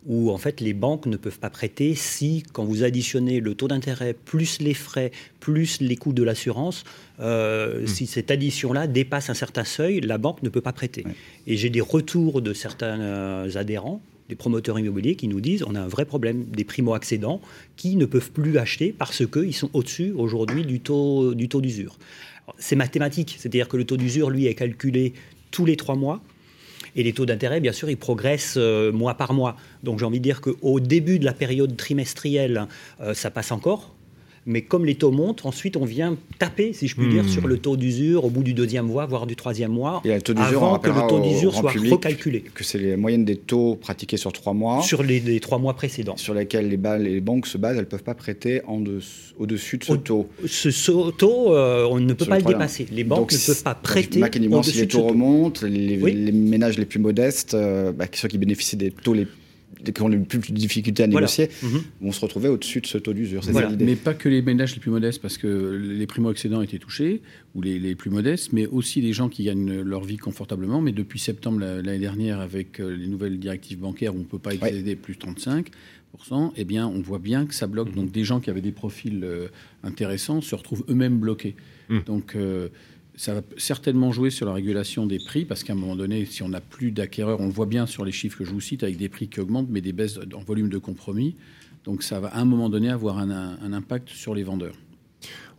où 0.05 0.31
en 0.31 0.37
fait 0.37 0.61
les 0.61 0.73
banques 0.73 1.05
ne 1.05 1.17
peuvent 1.17 1.39
pas 1.39 1.49
prêter 1.49 1.93
si, 1.95 2.43
quand 2.53 2.63
vous 2.63 2.83
additionnez 2.83 3.39
le 3.39 3.55
taux 3.55 3.67
d'intérêt 3.67 4.13
plus 4.13 4.59
les 4.59 4.73
frais 4.73 5.11
plus 5.39 5.79
les 5.81 5.95
coûts 5.95 6.13
de 6.13 6.23
l'assurance, 6.23 6.83
euh, 7.19 7.83
hmm. 7.83 7.87
si 7.87 8.07
cette 8.07 8.31
addition-là 8.31 8.87
dépasse 8.87 9.29
un 9.29 9.33
certain 9.33 9.63
seuil, 9.63 10.01
la 10.01 10.17
banque 10.17 10.41
ne 10.43 10.49
peut 10.49 10.61
pas 10.61 10.73
prêter. 10.73 11.05
Et 11.47 11.57
j'ai 11.57 11.69
des 11.69 11.81
retours 11.81 12.41
de 12.41 12.53
certains 12.53 12.99
euh, 12.99 13.55
adhérents 13.55 14.01
des 14.29 14.35
promoteurs 14.35 14.79
immobiliers 14.79 15.15
qui 15.15 15.27
nous 15.27 15.41
disent 15.41 15.63
on 15.67 15.75
a 15.75 15.81
un 15.81 15.87
vrai 15.87 16.05
problème 16.05 16.45
des 16.45 16.63
primo-accédants 16.63 17.41
qui 17.75 17.95
ne 17.95 18.05
peuvent 18.05 18.31
plus 18.31 18.57
acheter 18.57 18.95
parce 18.97 19.25
qu'ils 19.27 19.53
sont 19.53 19.69
au-dessus 19.73 20.13
aujourd'hui 20.15 20.65
du 20.65 20.79
taux 20.79 21.33
du 21.33 21.49
taux 21.49 21.61
d'usure. 21.61 21.97
C'est 22.57 22.75
mathématique, 22.75 23.35
c'est-à-dire 23.37 23.67
que 23.67 23.77
le 23.77 23.85
taux 23.85 23.97
d'usure, 23.97 24.29
lui, 24.29 24.47
est 24.47 24.55
calculé 24.55 25.13
tous 25.51 25.65
les 25.65 25.75
trois 25.75 25.95
mois. 25.95 26.21
Et 26.95 27.03
les 27.03 27.13
taux 27.13 27.25
d'intérêt, 27.25 27.59
bien 27.59 27.71
sûr, 27.71 27.89
ils 27.89 27.97
progressent 27.97 28.55
euh, 28.57 28.91
mois 28.91 29.15
par 29.15 29.33
mois. 29.33 29.55
Donc 29.83 29.99
j'ai 29.99 30.05
envie 30.05 30.19
de 30.19 30.23
dire 30.23 30.41
qu'au 30.41 30.79
début 30.79 31.19
de 31.19 31.25
la 31.25 31.33
période 31.33 31.75
trimestrielle, 31.77 32.67
euh, 33.01 33.13
ça 33.13 33.31
passe 33.31 33.51
encore 33.51 33.95
mais 34.45 34.61
comme 34.61 34.85
les 34.85 34.95
taux 34.95 35.11
montent, 35.11 35.45
ensuite 35.45 35.77
on 35.77 35.85
vient 35.85 36.17
taper, 36.39 36.73
si 36.73 36.87
je 36.87 36.95
puis 36.95 37.07
dire, 37.09 37.23
hmm. 37.23 37.29
sur 37.29 37.47
le 37.47 37.57
taux 37.57 37.77
d'usure 37.77 38.25
au 38.25 38.29
bout 38.29 38.43
du 38.43 38.53
deuxième 38.53 38.87
mois, 38.87 39.05
voire 39.05 39.27
du 39.27 39.35
troisième 39.35 39.71
mois, 39.71 40.01
et 40.03 40.19
taux 40.21 40.33
avant 40.37 40.79
que 40.79 40.89
le 40.89 41.07
taux 41.07 41.19
d'usure 41.19 41.53
soit 41.53 41.71
recalculé. 41.71 42.41
Que 42.53 42.63
c'est 42.63 42.79
les 42.79 42.95
moyennes 42.95 43.25
des 43.25 43.35
taux 43.35 43.75
pratiqués 43.75 44.17
sur 44.17 44.33
trois 44.33 44.53
mois. 44.53 44.81
Sur 44.81 45.03
les, 45.03 45.39
trois 45.39 45.59
mois 45.59 45.75
précédents. 45.75 46.17
Sur 46.17 46.33
lesquels 46.33 46.69
les, 46.69 46.79
les 46.99 47.21
banques 47.21 47.47
se 47.47 47.57
basent, 47.57 47.77
elles 47.77 47.83
ne 47.83 47.89
peuvent 47.89 48.03
pas 48.03 48.15
prêter 48.15 48.61
au-dessus 49.37 49.77
de 49.77 49.83
ce 49.83 49.93
taux. 49.93 50.27
Ce, 50.45 51.11
taux, 51.11 51.53
euh, 51.53 51.87
on 51.89 51.99
ne 51.99 52.13
peut 52.13 52.25
pas 52.25 52.39
le, 52.39 52.43
dépasser. 52.43 52.87
Les 52.91 53.03
banques 53.03 53.31
ne 53.31 53.37
peuvent 53.37 53.63
pas 53.63 53.75
prêter 53.75 54.21
au-dessus 54.23 54.71
si 54.71 54.79
les 54.79 54.87
taux 54.87 55.03
remontent, 55.03 55.65
les, 55.65 56.31
ménages 56.31 56.77
les 56.77 56.85
plus 56.85 56.99
modestes, 56.99 57.53
euh, 57.53 57.91
bah, 57.91 58.05
ceux 58.11 58.27
qui 58.27 58.37
bénéficient 58.37 58.77
des 58.77 58.91
taux 58.91 59.13
les 59.13 59.27
qui 59.83 60.01
ont 60.01 60.07
le 60.07 60.21
plus 60.23 60.39
de 60.39 60.57
difficultés 60.57 61.03
à 61.03 61.07
négocier, 61.07 61.49
mhm. 61.63 61.81
vont 62.01 62.11
se 62.11 62.19
retrouver 62.21 62.49
au-dessus 62.49 62.81
de 62.81 62.87
ce 62.87 62.97
taux 62.97 63.13
d'usure. 63.13 63.41
Mais 63.79 63.95
pas 63.95 64.13
que 64.13 64.29
les 64.29 64.41
ménages 64.41 64.73
les 64.73 64.79
plus 64.79 64.91
modestes, 64.91 65.21
parce 65.21 65.37
que 65.37 65.47
les 65.47 66.07
primo-accédants 66.07 66.61
étaient 66.61 66.79
touchés, 66.79 67.21
ou 67.55 67.61
les, 67.61 67.95
plus 67.95 68.09
modestes, 68.09 68.53
mais 68.53 68.67
aussi 68.67 69.01
les 69.01 69.13
gens 69.13 69.29
qui 69.29 69.43
gagnent 69.43 69.81
leur 69.81 70.03
vie 70.03 70.17
confortablement. 70.17 70.81
Mais 70.81 70.91
depuis 70.91 71.19
septembre 71.19 71.59
l'année 71.59 71.99
dernière, 71.99 72.39
avec 72.39 72.79
euh, 72.79 72.95
les 72.95 73.07
nouvelles 73.07 73.39
directives 73.39 73.79
bancaires, 73.79 74.15
on 74.15 74.19
ne 74.19 74.23
peut 74.23 74.39
pas 74.39 74.53
excéder 74.53 74.95
plus 74.95 75.15
de 75.15 75.19
35 75.19 75.71
eh 76.55 76.63
bien, 76.63 76.87
on 76.87 77.01
voit 77.01 77.19
bien 77.19 77.45
que 77.45 77.53
ça 77.53 77.67
bloque. 77.67 77.89
Mhm. 77.89 77.95
Donc, 77.95 78.11
des 78.11 78.23
gens 78.23 78.39
qui 78.39 78.49
avaient 78.49 78.61
des 78.61 78.71
profils 78.71 79.23
euh, 79.23 79.47
intéressants 79.83 80.41
se 80.41 80.55
retrouvent 80.55 80.83
eux-mêmes 80.89 81.19
bloqués. 81.19 81.55
Mhm. 81.89 82.03
Donc, 82.03 82.35
euh, 82.35 82.69
ça 83.21 83.35
va 83.35 83.41
certainement 83.55 84.11
jouer 84.11 84.31
sur 84.31 84.47
la 84.47 84.53
régulation 84.53 85.05
des 85.05 85.19
prix, 85.19 85.45
parce 85.45 85.63
qu'à 85.63 85.73
un 85.73 85.75
moment 85.75 85.95
donné, 85.95 86.25
si 86.25 86.41
on 86.41 86.49
n'a 86.49 86.59
plus 86.59 86.89
d'acquéreurs, 86.89 87.39
on 87.39 87.45
le 87.45 87.51
voit 87.51 87.67
bien 87.67 87.85
sur 87.85 88.03
les 88.03 88.11
chiffres 88.11 88.39
que 88.39 88.45
je 88.45 88.49
vous 88.49 88.61
cite, 88.61 88.81
avec 88.81 88.97
des 88.97 89.09
prix 89.09 89.27
qui 89.27 89.39
augmentent, 89.39 89.69
mais 89.69 89.79
des 89.79 89.93
baisses 89.93 90.17
en 90.33 90.39
volume 90.39 90.69
de 90.69 90.79
compromis. 90.79 91.35
Donc 91.83 92.01
ça 92.01 92.19
va 92.19 92.29
à 92.29 92.39
un 92.39 92.45
moment 92.45 92.67
donné 92.67 92.89
avoir 92.89 93.19
un 93.19 93.73
impact 93.73 94.09
sur 94.09 94.33
les 94.33 94.41
vendeurs. 94.41 94.73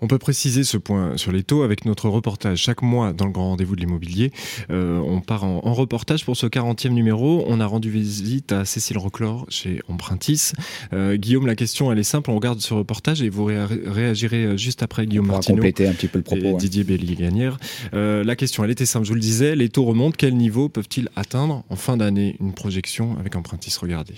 On 0.02 0.09
peut 0.09 0.18
préciser 0.18 0.64
ce 0.64 0.78
point 0.78 1.16
sur 1.16 1.30
les 1.30 1.44
taux 1.44 1.62
avec 1.62 1.85
notre 1.85 2.09
reportage 2.09 2.59
chaque 2.59 2.82
mois 2.82 3.12
dans 3.12 3.25
le 3.25 3.30
grand 3.30 3.50
rendez-vous 3.50 3.76
de 3.76 3.80
l'immobilier. 3.80 4.32
Euh, 4.71 4.99
on 4.99 5.21
part 5.21 5.44
en, 5.44 5.61
reportage 5.73 6.25
pour 6.25 6.37
ce 6.37 6.47
40e 6.47 6.88
numéro. 6.88 7.44
On 7.47 7.61
a 7.61 7.66
rendu 7.66 7.88
visite 7.88 8.50
à 8.50 8.64
Cécile 8.64 8.99
Roclor 8.99 9.47
chez 9.49 9.80
Empruntis. 9.88 10.52
Euh, 10.92 11.16
Guillaume, 11.16 11.47
la 11.47 11.54
question 11.54 11.92
elle 11.92 12.00
est 12.00 12.02
simple. 12.02 12.32
On 12.32 12.35
regarde 12.35 12.59
ce 12.59 12.75
reportage 12.75 13.23
et 13.23 13.28
vous 13.28 13.44
réagirez 13.44 14.44
euh, 14.44 14.56
juste 14.56 14.82
après 14.82 15.06
Guillaume 15.06 15.30
on 15.30 15.35
Martineau. 15.35 15.59
compléter 15.59 15.87
un 15.87 15.92
petit 15.92 16.09
peu 16.09 16.18
le 16.18 16.25
propos. 16.25 16.56
Didier 16.56 16.82
Belliganière. 16.82 17.59
la 17.92 18.35
question 18.35 18.64
elle 18.64 18.73
était 18.73 18.87
simple. 18.87 19.04
Je 19.04 19.11
vous 19.11 19.14
le 19.14 19.21
disais, 19.21 19.54
les 19.54 19.68
taux 19.68 19.85
remontent. 19.85 20.16
Quel 20.18 20.37
niveau 20.37 20.68
peuvent-ils 20.68 21.11
atteindre 21.14 21.62
en 21.71 21.76
fin 21.76 21.97
d'année? 21.97 22.37
Une 22.40 22.54
projection 22.54 23.16
avec 23.21 23.37
Empruntis. 23.37 23.76
Regardez. 23.80 24.16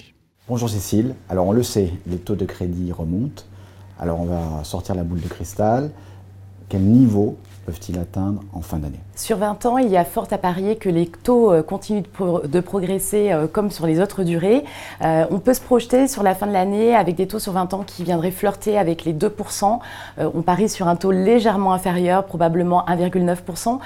Bonjour 0.48 0.70
Cécile. 0.70 1.14
Alors 1.28 1.46
on 1.46 1.52
le 1.52 1.62
sait, 1.62 1.90
les 2.06 2.16
taux 2.16 2.36
de 2.36 2.46
crédit 2.46 2.90
remontent. 2.90 3.44
Alors 3.98 4.20
on 4.20 4.24
va 4.24 4.64
sortir 4.64 4.94
la 4.94 5.04
boule 5.04 5.20
de 5.20 5.28
cristal. 5.28 5.90
Quel 6.68 6.82
niveau 6.82 7.36
peuvent-ils 7.66 7.98
atteindre 7.98 8.42
en 8.52 8.60
fin 8.60 8.78
d'année? 8.78 9.00
Sur 9.16 9.38
20 9.38 9.64
ans, 9.66 9.78
il 9.78 9.88
y 9.88 9.96
a 9.96 10.04
fort 10.04 10.26
à 10.32 10.38
parier 10.38 10.74
que 10.74 10.88
les 10.88 11.06
taux 11.06 11.52
euh, 11.52 11.62
continuent 11.62 12.02
de, 12.44 12.60
progresser 12.60 13.30
euh, 13.30 13.46
comme 13.46 13.70
sur 13.70 13.86
les 13.86 14.00
autres 14.00 14.24
durées. 14.24 14.64
Euh, 15.02 15.24
on 15.30 15.38
peut 15.38 15.54
se 15.54 15.60
projeter 15.60 16.08
sur 16.08 16.24
la 16.24 16.34
fin 16.34 16.48
de 16.48 16.52
l'année 16.52 16.96
avec 16.96 17.14
des 17.14 17.28
taux 17.28 17.38
sur 17.38 17.52
20 17.52 17.74
ans 17.74 17.84
qui 17.86 18.02
viendraient 18.02 18.32
flirter 18.32 18.76
avec 18.76 19.04
les 19.04 19.14
2%. 19.14 19.78
on 20.18 20.42
parie 20.42 20.68
sur 20.68 20.88
un 20.88 20.96
taux 20.96 21.12
légèrement 21.12 21.72
inférieur, 21.74 22.24
probablement 22.24 22.84
1,9%, 22.88 23.78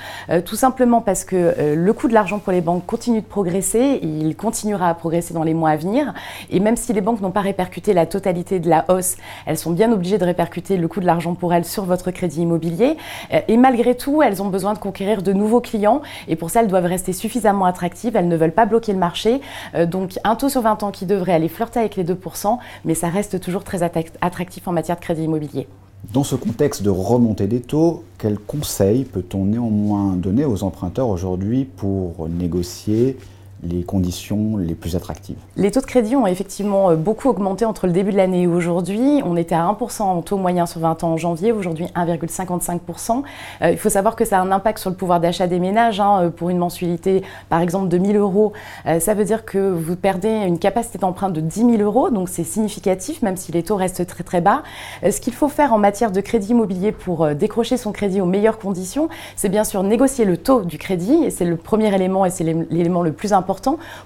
tout 0.44 0.56
simplement 0.56 1.00
parce 1.02 1.24
que 1.24 1.74
le 1.74 1.92
coût 1.92 2.08
de 2.08 2.14
l'argent 2.14 2.38
pour 2.38 2.52
les 2.52 2.60
banques 2.60 2.86
continue 2.86 3.20
de 3.20 3.26
progresser. 3.26 3.98
Il 4.02 4.34
continuera 4.36 4.88
à 4.88 4.94
progresser 4.94 5.34
dans 5.34 5.42
les 5.42 5.54
mois 5.54 5.70
à 5.70 5.76
venir. 5.76 6.14
Et 6.50 6.60
même 6.60 6.76
si 6.76 6.92
les 6.92 7.00
banques 7.00 7.20
n'ont 7.20 7.30
pas 7.30 7.40
répercuté 7.40 7.92
la 7.92 8.06
totalité 8.06 8.60
de 8.60 8.68
la 8.68 8.84
hausse, 8.88 9.16
elles 9.46 9.58
sont 9.58 9.72
bien 9.72 9.92
obligées 9.92 10.18
de 10.18 10.24
répercuter 10.24 10.76
le 10.76 10.88
coût 10.88 11.00
de 11.00 11.06
l'argent 11.06 11.34
pour 11.34 11.52
elles 11.52 11.64
sur 11.64 11.84
votre 11.84 12.10
crédit 12.10 12.42
immobilier. 12.42 12.96
et 13.30 13.56
malgré 13.56 13.96
tout, 13.96 14.22
elles 14.22 14.42
ont 14.42 14.48
besoin 14.48 14.74
de 14.74 14.78
conquérir 14.78 15.17
de 15.22 15.32
nouveaux 15.32 15.60
clients 15.60 16.02
et 16.26 16.36
pour 16.36 16.50
ça, 16.50 16.62
elles 16.62 16.68
doivent 16.68 16.86
rester 16.86 17.12
suffisamment 17.12 17.64
attractives. 17.64 18.16
Elles 18.16 18.28
ne 18.28 18.36
veulent 18.36 18.52
pas 18.52 18.66
bloquer 18.66 18.92
le 18.92 18.98
marché. 18.98 19.40
Euh, 19.74 19.86
donc, 19.86 20.18
un 20.24 20.36
taux 20.36 20.48
sur 20.48 20.62
20 20.62 20.82
ans 20.82 20.90
qui 20.90 21.06
devrait 21.06 21.32
aller 21.32 21.48
flirter 21.48 21.80
avec 21.80 21.96
les 21.96 22.04
2%, 22.04 22.58
mais 22.84 22.94
ça 22.94 23.08
reste 23.08 23.40
toujours 23.40 23.64
très 23.64 23.82
attractif 23.82 24.68
en 24.68 24.72
matière 24.72 24.96
de 24.96 25.02
crédit 25.02 25.24
immobilier. 25.24 25.66
Dans 26.12 26.24
ce 26.24 26.36
contexte 26.36 26.82
de 26.82 26.90
remontée 26.90 27.48
des 27.48 27.60
taux, 27.60 28.04
quels 28.18 28.38
conseils 28.38 29.04
peut-on 29.04 29.44
néanmoins 29.46 30.14
donner 30.14 30.44
aux 30.44 30.62
emprunteurs 30.62 31.08
aujourd'hui 31.08 31.64
pour 31.64 32.28
négocier 32.28 33.16
les 33.62 33.82
conditions 33.82 34.56
les 34.56 34.74
plus 34.74 34.94
attractives. 34.94 35.36
Les 35.56 35.70
taux 35.70 35.80
de 35.80 35.86
crédit 35.86 36.14
ont 36.14 36.26
effectivement 36.26 36.90
euh, 36.90 36.96
beaucoup 36.96 37.28
augmenté 37.28 37.64
entre 37.64 37.86
le 37.86 37.92
début 37.92 38.12
de 38.12 38.16
l'année 38.16 38.42
et 38.42 38.46
aujourd'hui. 38.46 39.20
On 39.24 39.36
était 39.36 39.54
à 39.54 39.62
1% 39.62 40.02
en 40.02 40.22
taux 40.22 40.36
moyen 40.36 40.66
sur 40.66 40.80
20 40.80 41.02
ans 41.02 41.12
en 41.12 41.16
janvier, 41.16 41.50
aujourd'hui 41.50 41.86
1,55%. 41.96 43.22
Euh, 43.62 43.70
il 43.70 43.78
faut 43.78 43.88
savoir 43.88 44.14
que 44.14 44.24
ça 44.24 44.38
a 44.38 44.42
un 44.42 44.52
impact 44.52 44.78
sur 44.78 44.90
le 44.90 44.96
pouvoir 44.96 45.18
d'achat 45.20 45.46
des 45.46 45.58
ménages. 45.58 46.00
Hein. 46.00 46.22
Euh, 46.22 46.30
pour 46.30 46.50
une 46.50 46.58
mensualité, 46.58 47.22
par 47.48 47.60
exemple, 47.60 47.88
de 47.88 47.98
1000 47.98 48.16
euros, 48.16 48.52
ça 49.00 49.14
veut 49.14 49.24
dire 49.24 49.44
que 49.44 49.58
vous 49.58 49.96
perdez 49.96 50.28
une 50.28 50.58
capacité 50.58 50.98
d'emprunt 50.98 51.30
de 51.30 51.40
10 51.40 51.60
000 51.60 51.76
euros, 51.78 52.10
donc 52.10 52.28
c'est 52.28 52.44
significatif, 52.44 53.22
même 53.22 53.36
si 53.36 53.50
les 53.50 53.62
taux 53.62 53.76
restent 53.76 54.06
très 54.06 54.22
très 54.22 54.40
bas. 54.40 54.62
ce 55.02 55.20
qu'il 55.20 55.32
faut 55.32 55.48
faire 55.48 55.72
en 55.72 55.78
matière 55.78 56.12
de 56.12 56.20
crédit 56.20 56.50
immobilier 56.50 56.92
pour 56.92 57.26
décrocher 57.34 57.76
son 57.76 57.92
crédit 57.92 58.20
aux 58.20 58.26
meilleures 58.26 58.58
conditions, 58.58 59.08
c'est 59.36 59.48
bien 59.48 59.64
sûr 59.64 59.82
négocier 59.82 60.24
le 60.24 60.36
taux 60.36 60.62
du 60.62 60.78
crédit, 60.78 61.24
et 61.24 61.30
c'est 61.30 61.44
le 61.44 61.56
premier 61.56 61.94
élément 61.94 62.24
et 62.24 62.30
c'est 62.30 62.44
l'élément 62.44 63.02
le 63.02 63.12
plus 63.12 63.32
important 63.32 63.47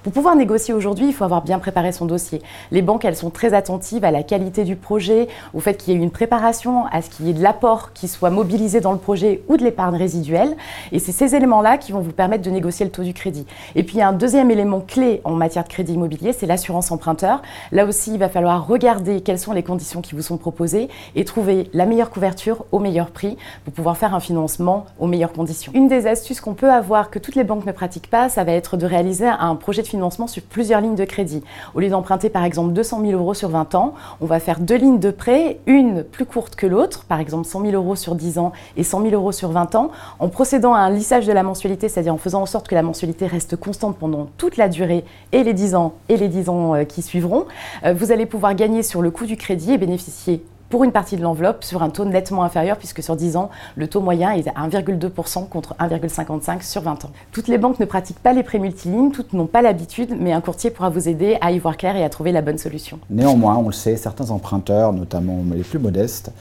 pour 0.02 0.12
pouvoir 0.12 0.37
négocier 0.37 0.72
aujourd'hui, 0.72 1.06
il 1.06 1.12
faut 1.12 1.25
avoir 1.25 1.42
bien 1.42 1.58
préparé 1.58 1.90
son 1.92 2.06
dossier. 2.06 2.40
Les 2.70 2.80
banques, 2.80 3.04
elles 3.04 3.16
sont 3.16 3.30
très 3.30 3.54
attentives 3.54 4.04
à 4.04 4.11
la 4.11 4.22
qualité 4.22 4.62
du 4.62 4.76
projet, 4.76 5.28
au 5.52 5.61
fait 5.61 5.75
qu'il 5.75 5.92
y 5.92 5.96
ait 5.96 6.00
une 6.00 6.11
préparation, 6.11 6.87
à 6.92 7.02
ce 7.02 7.11
qu'il 7.11 7.26
y 7.26 7.30
ait 7.30 7.34
de 7.34 7.42
l'apport 7.42 7.92
qui 7.92 8.06
soit 8.06 8.30
mobilisé 8.30 8.80
dans 8.80 8.92
le 8.92 8.99
projet 8.99 9.42
ou 9.49 9.56
de 9.56 9.64
l'épargne 9.64 9.96
résiduelle. 9.96 10.56
Et 10.92 10.99
c'est 10.99 11.12
ces 11.12 11.34
éléments-là 11.34 11.76
qui 11.78 11.92
vont 11.92 12.00
vous 12.00 12.12
permettre 12.12 12.44
de 12.44 12.50
négocier 12.50 12.87
le 12.87 12.92
taux 12.92 13.02
du 13.02 13.14
crédit. 13.14 13.46
Et 13.75 13.82
puis, 13.82 13.96
il 13.96 13.99
y 13.99 14.02
a 14.02 14.08
un 14.08 14.12
deuxième 14.12 14.50
élément 14.50 14.80
clé 14.80 15.20
en 15.25 15.32
matière 15.32 15.64
de 15.64 15.68
crédit 15.68 15.94
immobilier, 15.94 16.32
c'est 16.32 16.46
l'assurance 16.46 16.92
emprunteur. 16.92 17.42
Là 17.72 17.84
aussi, 17.84 18.12
il 18.12 18.18
va 18.18 18.28
falloir 18.28 18.66
regarder 18.66 19.22
quelles 19.22 19.38
sont 19.38 19.52
les 19.52 19.62
conditions 19.62 20.02
qui 20.02 20.14
vous 20.14 20.22
sont 20.22 20.37
proposées 20.37 20.88
et 21.16 21.25
trouver 21.25 21.68
la 21.72 21.87
meilleure 21.87 22.11
couverture 22.11 22.64
au 22.70 22.78
meilleur 22.78 23.11
prix 23.11 23.37
pour 23.64 23.72
pouvoir 23.72 23.96
faire 23.96 24.14
un 24.14 24.20
financement 24.20 24.87
aux 25.00 25.06
meilleures 25.06 25.32
conditions. 25.32 25.72
Une 25.75 25.88
des 25.88 26.06
astuces 26.06 26.40
qu'on 26.40 26.54
peut 26.54 26.70
avoir 26.70 27.11
que 27.11 27.18
toutes 27.18 27.34
les 27.34 27.44
banques 27.44 27.66
ne 27.66 27.72
pratiquent 27.72 28.11
pas, 28.11 28.28
ça 28.28 28.44
va 28.44 28.52
être 28.52 28.76
de 28.76 28.87
réaliser 28.87 29.32
un 29.41 29.55
projet 29.57 29.83
de 29.83 29.87
financement 29.87 30.27
sur 30.27 30.43
plusieurs 30.43 30.81
lignes 30.81 30.95
de 30.95 31.05
crédit. 31.05 31.43
Au 31.75 31.81
lieu 31.81 31.89
d'emprunter 31.89 32.31
par 32.31 32.45
exemple 32.45 32.73
200 32.73 33.01
000 33.01 33.12
euros 33.12 33.35
sur 33.35 33.49
20 33.49 33.75
ans, 33.75 33.95
on 34.21 34.27
va 34.27 34.41
faire 34.41 34.61
deux 34.61 34.77
lignes 34.77 34.99
de 34.99 35.11
prêt, 35.11 35.59
une 35.67 36.03
plus 36.03 36.27
courte 36.27 36.55
que 36.55 36.67
l'autre, 36.67 37.05
par 37.05 37.21
exemple 37.21 37.47
100 37.47 37.62
000 37.62 37.73
euros 37.73 37.97
sur 37.97 38.15
10 38.15 38.39
ans 38.39 38.53
et 38.77 38.83
100 38.83 39.03
000 39.03 39.15
euros 39.15 39.33
sur 39.33 39.51
20 39.51 39.75
ans, 39.75 39.91
en 40.19 40.29
procédant 40.29 40.75
à 40.75 40.81
un 40.81 40.91
lissage 40.91 41.27
de 41.27 41.33
la 41.33 41.43
mensualité, 41.43 41.89
c'est-à-dire 41.89 42.15
en 42.15 42.19
faisant 42.19 42.43
en 42.43 42.47
sorte 42.47 42.69
que 42.69 42.75
la 42.75 42.83
mensualité 42.83 43.27
reste 43.27 43.57
constante 43.57 43.97
pendant 43.97 44.29
toute 44.37 44.57
la 44.57 44.69
durée 44.69 45.05
et 45.33 45.43
les 45.45 45.55
10 45.55 45.75
ans 45.75 45.95
et 46.09 46.17
les 46.17 46.29
10 46.29 46.49
ans 46.49 46.75
euh, 46.75 46.85
qui 46.85 47.03
suivront. 47.03 47.47
Euh, 47.85 47.95
vous 47.95 48.12
allez 48.12 48.27
pouvoir 48.27 48.55
gagner 48.55 48.83
sur 48.83 49.03
le 49.03 49.11
coût 49.11 49.27
du 49.27 49.37
crédit 49.37 49.73
et 49.73 49.79
bénéficier 49.79 50.43
pour 50.73 50.85
une 50.85 50.93
partie 50.93 51.19
de 51.19 51.23
l'enveloppe 51.23 51.64
sur 51.64 51.83
un 51.83 51.91
taux 51.91 52.07
nettement 52.07 52.45
inférieur, 52.45 52.79
puisque 52.79 53.02
sur 53.02 53.14
10 53.14 53.37
ans, 53.37 53.50
le 53.76 53.88
taux 53.88 54.00
moyen 54.00 54.33
est 54.33 54.49
à 54.49 54.52
1,2% 54.52 55.47
contre 55.47 55.75
1,55% 55.75 56.62
sur 56.62 56.81
20 56.81 57.05
ans. 57.05 57.11
Toutes 57.31 57.47
les 57.49 57.59
banques 57.59 57.79
ne 57.79 57.85
pratiquent 57.85 58.23
pas 58.23 58.33
les 58.33 58.43
prêts 58.43 58.59
multilignes, 58.59 59.11
toutes 59.11 59.35
n'ont 59.35 59.47
pas 59.47 59.61
l'habitude, 59.61 60.17
mais 60.19 60.33
un 60.33 60.41
courtier 60.41 60.71
pourra 60.71 60.88
vous 60.88 61.11
aider 61.11 61.37
à 61.43 61.52
y 61.52 61.59
voir 61.59 61.76
clair 61.76 61.95
et 61.95 62.02
à 62.02 62.09
trouver 62.09 62.33
la 62.33 62.41
bonne 62.41 62.57
solution. 62.57 62.99
Néanmoins, 63.11 63.59
on 63.59 63.67
le 63.67 63.75
sait, 63.75 63.97
certains 63.97 64.31
emprunteurs, 64.31 64.95
notamment 64.95 65.41
les 65.55 65.62
plus 65.62 65.79
modestes, 65.79 66.33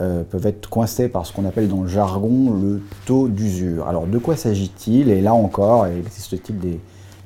euh, 0.00 0.22
peuvent 0.22 0.46
être 0.46 0.70
coincés 0.70 1.08
par 1.08 1.26
ce 1.26 1.32
qu'on 1.32 1.44
appelle 1.44 1.66
dans 1.66 1.82
le 1.82 1.88
jargon 1.88 2.52
le 2.52 2.82
taux 3.04 3.26
d'usure. 3.26 3.88
Alors 3.88 4.06
de 4.06 4.18
quoi 4.18 4.36
s'agit-il? 4.36 5.10
Et 5.10 5.20
là 5.20 5.34
encore, 5.34 5.88
il 5.88 5.98
existe-t-il 5.98 6.56
des 6.56 6.78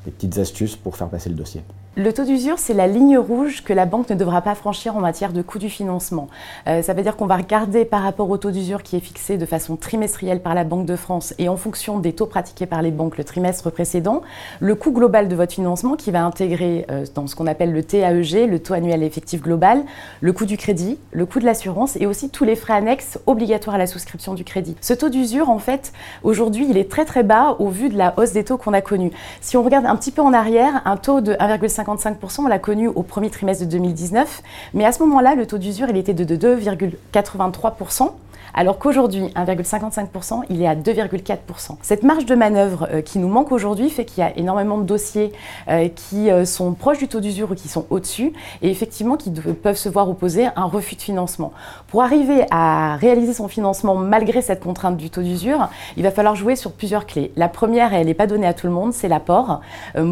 petites 0.07 0.39
astuces 0.39 0.75
pour 0.75 0.97
faire 0.97 1.09
passer 1.09 1.29
le 1.29 1.35
dossier 1.35 1.61
le 1.99 2.12
taux 2.12 2.25
d'usure, 2.25 2.59
c'est 2.59 2.75
la 2.75 2.87
ligne 2.87 3.17
rouge 3.17 3.65
que 3.65 3.73
la 3.73 3.87
banque 3.87 4.11
ne 4.11 4.15
devra 4.15 4.43
pas 4.43 4.55
franchir 4.55 4.95
en 4.99 5.00
matière 5.00 5.33
de 5.33 5.41
coût 5.41 5.59
du 5.59 5.71
financement. 5.71 6.29
Euh, 6.69 6.83
ça 6.83 6.93
veut 6.93 7.03
dire 7.03 7.17
qu'on 7.17 7.25
va 7.25 7.38
regarder 7.38 7.87
par 7.87 8.03
rapport 8.03 8.29
au 8.29 8.37
taux 8.37 8.50
d'usure 8.50 8.83
qui 8.83 8.97
est 8.97 9.00
fixé 9.00 9.38
de 9.38 9.47
façon 9.47 9.76
trimestrielle 9.76 10.41
par 10.41 10.55
la 10.55 10.65
Banque 10.65 10.85
de 10.85 10.95
France 10.95 11.33
et 11.38 11.49
en 11.49 11.57
fonction 11.57 11.99
des 11.99 12.12
taux 12.12 12.26
pratiqués 12.26 12.67
par 12.67 12.83
les 12.83 12.91
banques 12.91 13.17
le 13.17 13.25
trimestre 13.25 13.71
précédent, 13.71 14.21
le 14.61 14.75
coût 14.75 14.91
global 14.91 15.26
de 15.26 15.35
votre 15.35 15.55
financement 15.55 15.97
qui 15.97 16.11
va 16.11 16.23
intégrer 16.23 16.85
euh, 16.91 17.07
dans 17.15 17.26
ce 17.26 17.35
qu'on 17.35 17.47
appelle 17.47 17.73
le 17.73 17.83
TAEG, 17.83 18.47
le 18.47 18.59
taux 18.59 18.75
annuel 18.75 19.03
effectif 19.03 19.41
global, 19.41 19.83
le 20.21 20.35
coût 20.35 20.45
du 20.45 20.59
crédit, 20.59 20.99
le 21.12 21.25
coût 21.25 21.41
de 21.41 21.47
l'assurance 21.47 21.97
et 21.97 22.05
aussi 22.05 22.29
tous 22.29 22.45
les 22.45 22.57
frais 22.57 22.75
annexes 22.75 23.19
obligatoires 23.25 23.76
à 23.76 23.79
la 23.79 23.87
souscription 23.87 24.35
du 24.35 24.45
crédit. 24.45 24.76
Ce 24.83 24.93
taux 24.93 25.09
d'usure, 25.09 25.49
en 25.49 25.59
fait, 25.59 25.95
aujourd'hui, 26.25 26.67
il 26.69 26.76
est 26.76 26.91
très 26.91 27.07
très 27.07 27.23
bas 27.23 27.57
au 27.59 27.71
vu 27.71 27.88
de 27.88 27.97
la 27.97 28.12
hausse 28.19 28.33
des 28.33 28.45
taux 28.45 28.59
qu'on 28.59 28.75
a 28.75 28.83
connue. 28.83 29.12
Si 29.41 29.57
on 29.57 29.62
regarde 29.62 29.87
un 29.87 29.97
petit 29.97 30.11
peu 30.11 30.21
en 30.21 30.35
arrière, 30.35 30.83
un 30.85 30.99
taux 30.99 31.23
de 31.23 31.33
1,5 31.33 31.86
55%, 31.95 32.40
on 32.40 32.47
l'a 32.49 32.59
connu 32.59 32.88
au 32.88 33.02
premier 33.02 33.31
trimestre 33.31 33.64
de 33.64 33.71
2019, 33.71 34.43
mais 34.75 34.85
à 34.85 34.93
ce 34.93 35.02
moment-là, 35.02 35.35
le 35.35 35.47
taux 35.47 35.59
d'usure, 35.59 35.88
était 35.97 36.14
de 36.14 36.37
2,83% 36.37 38.11
alors 38.57 38.78
qu'aujourd'hui, 38.78 39.26
1,55%, 39.37 40.45
il 40.49 40.62
est 40.62 40.66
à 40.66 40.75
2,4%. 40.75 41.76
Cette 41.83 42.02
marge 42.02 42.25
de 42.25 42.35
manœuvre 42.35 42.88
euh, 42.90 43.02
qui 43.02 43.19
nous 43.19 43.28
manque 43.28 43.52
aujourd'hui 43.52 43.90
fait 43.90 44.07
qu'il 44.07 44.25
y 44.25 44.26
a 44.26 44.37
énormément 44.38 44.78
de 44.78 44.85
dossiers 44.85 45.33
euh, 45.69 45.88
qui 45.88 46.31
euh, 46.31 46.47
sont 46.47 46.73
proches 46.73 46.99
du 46.99 47.07
taux 47.07 47.21
d'usure 47.21 47.50
ou 47.50 47.55
qui 47.55 47.69
sont 47.69 47.85
au-dessus 47.90 48.33
et 48.62 48.71
effectivement 48.71 49.19
qui 49.19 49.31
peuvent 49.31 49.76
se 49.76 49.90
voir 49.90 50.09
opposer 50.09 50.47
un 50.57 50.64
refus 50.64 50.97
de 50.97 51.02
financement. 51.02 51.52
Pour 51.97 52.03
arriver 52.03 52.45
à 52.50 52.97
réaliser 52.97 53.33
son 53.33 53.49
financement 53.49 53.95
malgré 53.95 54.43
cette 54.43 54.62
contrainte 54.62 54.99
du 54.99 55.09
taux 55.09 55.23
d'usure, 55.23 55.71
il 55.97 56.03
va 56.03 56.11
falloir 56.11 56.37
jouer 56.37 56.55
sur 56.55 56.73
plusieurs 56.73 57.07
clés. 57.07 57.33
La 57.37 57.49
première, 57.49 57.95
elle 57.95 58.09
n'est 58.09 58.12
pas 58.12 58.26
donnée 58.26 58.47
à 58.47 58.53
tout 58.53 58.67
le 58.67 58.73
monde, 58.75 58.93
c'est 58.93 59.09
l'apport. 59.09 59.62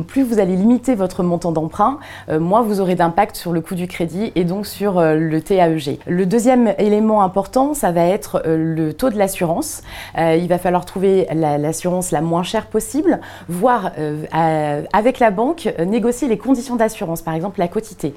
plus 0.09 0.23
vous 0.23 0.39
allez 0.39 0.57
limiter 0.57 0.95
votre 0.95 1.23
montant 1.23 1.53
d'emprunt, 1.53 1.99
moins 2.31 2.63
vous 2.63 2.81
aurez 2.81 2.95
d'impact 2.95 3.37
sur 3.37 3.53
le 3.53 3.61
coût 3.61 3.75
du 3.75 3.87
crédit 3.87 4.33
et 4.35 4.45
donc 4.45 4.65
sur 4.67 4.99
le 4.99 5.43
TAEG. 5.43 5.99
Le 6.07 6.25
deuxième 6.25 6.73
élément 6.79 7.23
important, 7.23 7.75
ça 7.75 7.93
va 7.93 8.07
être 8.07 8.41
euh, 8.47 8.57
le 8.57 8.95
taux 8.95 9.11
de 9.11 9.19
l'assurance. 9.19 9.83
Euh, 10.17 10.37
il 10.37 10.49
va 10.49 10.57
falloir 10.57 10.87
trouver 10.87 11.27
l'assurance 11.35 12.13
la, 12.13 12.23
moins 12.23 12.45
chère 12.45 12.65
possible, 12.69 13.21
voire 13.51 13.91
euh, 13.99 14.85
avec 14.95 15.19
la 15.19 15.31
banque 15.31 15.69
négocier 15.85 16.29
les 16.29 16.39
conditions 16.39 16.77
d'assurance, 16.77 17.21
par 17.21 17.35
exemple 17.35 17.61
la 17.61 17.69
quotité. 17.69 18.15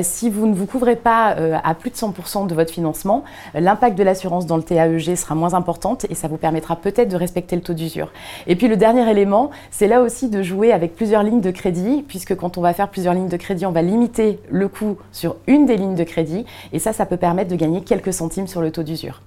si 0.00 0.30
vous 0.30 0.46
ne 0.46 0.54
vous 0.54 0.64
couvrez 0.64 0.96
pas 0.96 1.36
à 1.62 1.74
plus 1.74 1.90
de 1.90 1.96
100% 1.96 2.46
de 2.46 2.54
votre 2.54 2.72
financement, 2.72 3.09
l'impact 3.54 3.96
de 3.96 4.02
l'assurance 4.02 4.46
dans 4.46 4.56
le 4.56 4.62
TAEG 4.62 5.14
sera 5.16 5.34
moins 5.34 5.54
importante 5.54 6.06
et 6.08 6.14
ça 6.14 6.28
vous 6.28 6.36
permettra 6.36 6.76
peut-être 6.76 7.08
de 7.08 7.16
respecter 7.16 7.56
le 7.56 7.62
taux 7.62 7.74
d'usure. 7.74 8.12
Et 8.46 8.56
puis 8.56 8.68
le 8.68 8.76
dernier 8.76 9.08
élément, 9.10 9.50
c'est 9.70 9.88
là 9.88 10.02
aussi 10.02 10.28
de 10.28 10.42
jouer 10.42 10.72
avec 10.72 10.94
plusieurs 10.94 11.22
lignes 11.22 11.40
de 11.40 11.50
crédit, 11.50 12.04
puisque 12.06 12.34
quand 12.36 12.58
on 12.58 12.60
va 12.60 12.72
faire 12.72 12.90
plusieurs 12.90 13.14
lignes 13.14 13.28
de 13.28 13.36
crédit, 13.36 13.66
on 13.66 13.72
va 13.72 13.82
limiter 13.82 14.38
le 14.50 14.68
coût 14.68 14.98
sur 15.12 15.36
une 15.46 15.66
des 15.66 15.76
lignes 15.76 15.94
de 15.94 16.04
crédit 16.04 16.44
et 16.72 16.78
ça, 16.78 16.92
ça 16.92 17.06
peut 17.06 17.16
permettre 17.16 17.50
de 17.50 17.56
gagner 17.56 17.82
quelques 17.82 18.12
centimes 18.12 18.46
sur 18.46 18.60
le 18.60 18.70
taux 18.70 18.82
d'usure. 18.82 19.22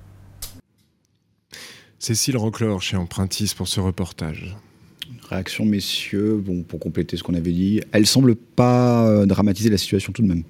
Cécile 1.99 2.35
Roclor 2.35 2.81
chez 2.81 2.97
Empruntis 2.97 3.53
pour 3.55 3.67
ce 3.67 3.79
reportage. 3.79 4.57
Réaction, 5.29 5.63
messieurs, 5.65 6.41
bon, 6.45 6.63
pour 6.63 6.79
compléter 6.79 7.15
ce 7.15 7.23
qu'on 7.23 7.33
avait 7.33 7.51
dit, 7.51 7.81
elle 7.93 8.01
ne 8.01 8.05
semble 8.05 8.35
pas 8.35 9.07
euh, 9.07 9.25
dramatiser 9.25 9.69
la 9.69 9.77
situation 9.77 10.11
tout 10.11 10.21
de 10.21 10.27
même. 10.27 10.43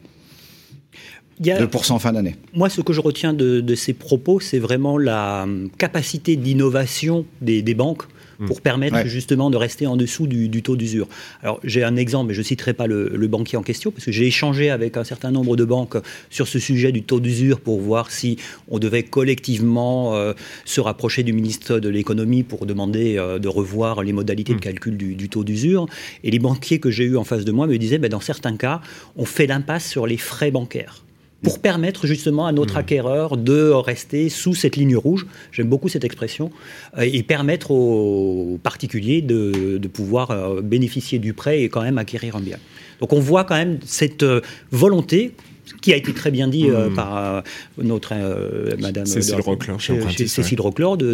Il 1.40 1.48
y 1.48 1.52
a, 1.52 1.66
2% 1.66 2.00
fin 2.00 2.14
d'année. 2.14 2.36
Moi, 2.54 2.70
ce 2.70 2.82
que 2.82 2.94
je 2.94 3.02
retiens 3.02 3.34
de, 3.34 3.76
ces 3.76 3.94
propos, 3.94 4.40
c'est 4.40 4.60
vraiment 4.60 4.98
la 4.98 5.44
hum, 5.44 5.70
capacité 5.78 6.36
d'innovation 6.36 7.26
des, 7.42 7.62
banques 7.74 8.04
Mm. 8.40 8.46
pour 8.48 8.62
permettre 8.62 9.08
justement 9.08 9.50
de 9.50 9.58
rester 9.58 9.88
en 9.88 9.96
dessous 9.96 10.28
du, 10.28 10.62
taux 10.62 10.76
d'usure. 10.76 11.08
Alors 11.42 11.60
j'ai 11.64 11.84
un 11.84 11.96
exemple, 11.96 12.30
mais 12.30 12.34
je 12.34 12.40
ne 12.40 12.46
citerai 12.46 12.74
pas 12.74 12.88
le, 12.88 13.28
banquier 13.28 13.58
en 13.58 13.64
question, 13.64 13.92
parce 13.92 14.06
que 14.06 14.12
j'ai 14.12 14.28
échangé 14.28 14.70
avec 14.70 14.98
un 14.98 15.04
certain 15.04 15.32
nombre 15.32 15.56
de 15.56 15.66
banques 15.66 15.98
sur 16.30 16.48
ce 16.48 16.60
sujet 16.60 16.92
du 16.92 17.04
taux 17.04 17.20
d'usure 17.20 17.60
pour 17.60 17.80
voir 17.80 18.12
si 18.12 18.38
on 18.68 18.78
devait 18.78 19.04
collectivement 19.04 20.16
euh, 20.16 20.34
se 20.66 20.82
rapprocher 20.82 21.24
du 21.24 21.34
ministre 21.34 21.80
de 21.80 21.90
l'économie 21.90 22.44
pour 22.44 22.66
demander 22.66 23.18
euh, 23.18 23.40
de 23.40 23.48
revoir 23.48 24.04
les 24.04 24.14
modalités 24.14 24.54
de 24.54 24.58
mm. 24.58 24.62
calcul 24.62 24.98
du, 24.98 25.30
taux 25.30 25.44
d'usure. 25.44 25.88
Et 26.24 26.32
les 26.32 26.40
banquiers 26.40 26.80
que 26.80 26.92
j'ai 26.92 27.06
eus 27.06 27.18
en 27.18 27.24
face 27.24 27.46
de 27.46 27.52
moi 27.52 27.66
me 27.66 27.78
disaient, 27.78 27.98
ben, 27.98 28.10
dans 28.10 28.20
certains 28.20 28.58
cas, 28.58 28.82
on 29.16 29.26
fait 29.26 29.48
l'impasse 29.48 29.90
sur 29.90 30.06
les 30.06 30.18
frais 30.18 30.52
bancaires. 30.52 31.04
Pour 31.44 31.60
permettre 31.60 32.08
justement 32.08 32.48
à 32.48 32.52
notre 32.52 32.76
mmh. 32.76 32.78
acquéreur 32.78 33.38
de 33.38 33.70
rester 33.70 34.30
sous 34.30 34.56
cette 34.56 34.76
ligne 34.76 34.96
rouge, 34.96 35.28
j'aime 35.52 35.68
beaucoup 35.68 35.90
cette 35.90 36.04
expression, 36.04 36.52
et 37.00 37.22
permettre 37.24 37.72
aux 37.72 38.60
particuliers 38.64 39.22
de, 39.22 39.78
de 39.78 39.88
pouvoir 39.88 40.62
bénéficier 40.62 41.20
du 41.20 41.34
prêt 41.34 41.62
et 41.62 41.70
quand 41.70 41.82
même 41.82 41.98
acquérir 41.98 42.36
un 42.38 42.42
bien. 42.42 42.58
Donc 43.00 43.14
on 43.14 43.20
voit 43.20 43.44
quand 43.44 43.56
même 43.56 43.80
cette 43.84 44.26
volonté 44.72 45.34
qui 45.82 45.94
a 45.94 45.98
été 45.98 46.14
très 46.14 46.32
bien 46.32 46.48
dit 46.48 46.70
euh, 46.70 46.90
hmm. 46.90 46.94
par 46.94 47.18
euh, 47.18 47.42
notre 47.82 48.14
euh, 48.14 48.76
Madame 48.80 49.06
Cécile 49.06 49.42
Roclor, 49.42 49.82
Cécile 49.82 50.60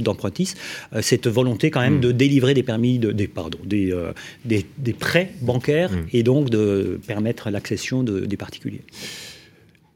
d'Empruntis, 0.02 0.54
cette 1.02 1.28
volonté 1.28 1.72
quand 1.72 1.82
même 1.82 1.98
hmm. 1.98 2.02
de 2.02 2.12
délivrer 2.12 2.54
des 2.54 2.64
permis, 2.64 3.00
de, 3.00 3.12
des, 3.12 3.28
pardon, 3.28 3.60
des, 3.64 3.94
des, 4.46 4.94
prêts 4.94 5.32
bancaires 5.42 5.92
et 6.14 6.24
donc 6.24 6.50
de 6.50 7.00
permettre 7.08 7.50
l'accession 7.50 8.04
des 8.04 8.38
particuliers. 8.38 8.82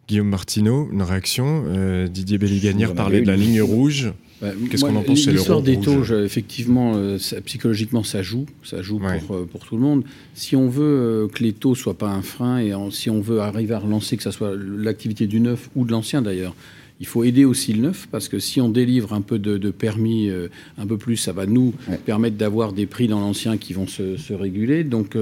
Guillaume 0.08 0.30
Martineau, 0.30 0.90
une 0.92 1.02
réaction. 1.02 1.64
Didier 2.08 2.38
Belliganière 2.38 2.94
parlait 2.94 3.22
de 3.22 3.28
la 3.28 3.36
ligne 3.36 3.62
rouge. 3.62 4.14
Bah, 4.44 4.50
Qu'est-ce 4.70 4.84
qu'on 4.84 4.96
en 4.96 5.04
pense 5.04 5.26
L'histoire 5.26 5.62
des 5.62 5.80
taux, 5.80 6.04
effectivement, 6.04 6.94
euh, 6.96 7.18
psychologiquement, 7.46 8.04
ça 8.04 8.22
joue. 8.22 8.46
Ça 8.64 8.82
joue 8.82 9.00
pour, 9.00 9.38
euh, 9.38 9.48
pour, 9.50 9.66
tout 9.66 9.78
le 9.78 9.82
monde. 9.82 10.04
Si 10.34 10.58
on 10.58 10.68
veut 10.68 10.84
euh, 10.84 11.28
que 11.30 11.42
les 11.44 11.54
taux 11.54 11.72
ne 11.72 11.76
soient 11.76 11.98
pas 11.98 12.10
un 12.10 12.22
frein 12.22 12.60
et 12.60 12.74
si 12.92 13.10
on 13.10 13.22
veut 13.22 13.40
arriver 13.40 13.74
à 13.74 13.80
relancer, 13.80 14.18
que 14.18 14.24
ce 14.24 14.32
soit 14.32 14.54
l'activité 14.58 15.28
du 15.28 15.40
neuf 15.40 15.70
ou 15.76 15.86
de 15.86 15.92
l'ancien 15.92 16.22
d'ailleurs, 16.22 16.56
il 17.00 17.08
faut 17.08 17.24
aider 17.24 17.46
aussi 17.46 17.72
le 17.72 17.82
neuf 17.82 18.08
parce 18.12 18.28
que 18.28 18.40
si 18.40 18.60
on 18.60 18.68
délivre 18.68 19.14
un 19.14 19.22
peu 19.22 19.40
de, 19.40 19.72
permis 19.72 20.30
un 20.78 20.86
peu 20.86 20.98
plus, 20.98 21.18
ça 21.18 21.34
va 21.34 21.46
nous 21.46 21.74
permettre 22.06 22.38
d'avoir 22.38 22.72
des 22.72 22.86
prix 22.86 23.08
dans 23.08 23.20
l'ancien 23.20 23.58
qui 23.58 23.74
vont 23.74 23.88
se, 23.88 24.34
réguler. 24.34 24.84
Donc 24.84 25.18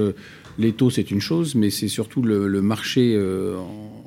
les 0.58 0.72
taux, 0.72 0.90
c'est 0.90 1.10
une 1.10 1.20
chose, 1.20 1.54
mais 1.54 1.70
c'est 1.70 1.88
surtout 1.88 2.22
le, 2.22 2.62
marché 2.62 3.18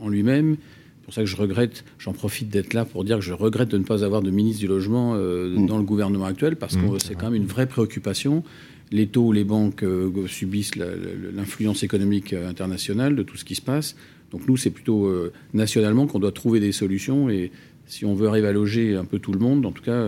en 0.01 0.09
lui-même 0.09 0.57
pour 1.05 1.13
ça 1.13 1.21
que 1.21 1.27
je 1.27 1.35
regrette, 1.35 1.85
j'en 1.99 2.13
profite 2.13 2.49
d'être 2.49 2.73
là 2.73 2.83
pour 2.83 3.03
dire 3.03 3.19
que 3.19 3.23
je 3.23 3.33
regrette 3.33 3.69
de 3.69 3.77
ne 3.77 3.83
pas 3.83 4.03
avoir 4.03 4.23
de 4.23 4.31
ministre 4.31 4.59
du 4.59 4.67
logement 4.67 5.13
euh, 5.15 5.55
mm. 5.55 5.67
dans 5.67 5.77
le 5.77 5.83
gouvernement 5.83 6.25
actuel, 6.25 6.55
parce 6.55 6.75
que 6.75 6.81
mm. 6.81 6.99
c'est 6.99 7.13
quand 7.13 7.29
même 7.29 7.35
une 7.35 7.47
vraie 7.47 7.67
préoccupation. 7.67 8.43
Les 8.91 9.07
taux, 9.07 9.31
les 9.31 9.43
banques 9.43 9.83
euh, 9.83 10.27
subissent 10.27 10.75
l'influence 10.75 11.83
économique 11.83 12.33
euh, 12.33 12.49
internationale 12.49 13.15
de 13.15 13.21
tout 13.21 13.37
ce 13.37 13.45
qui 13.45 13.53
se 13.53 13.61
passe. 13.61 13.95
Donc 14.31 14.47
nous, 14.47 14.57
c'est 14.57 14.71
plutôt 14.71 15.09
nationalement 15.53 16.07
qu'on 16.07 16.19
doit 16.19 16.31
trouver 16.31 16.59
des 16.59 16.73
solutions. 16.73 17.29
Et 17.29 17.51
si 17.85 18.03
on 18.03 18.15
veut 18.15 18.27
arriver 18.27 18.47
à 18.47 18.51
loger 18.51 18.95
un 18.95 19.05
peu 19.05 19.19
tout 19.19 19.31
le 19.31 19.39
monde, 19.39 19.65
en 19.65 19.71
tout 19.71 19.83
cas, 19.83 20.03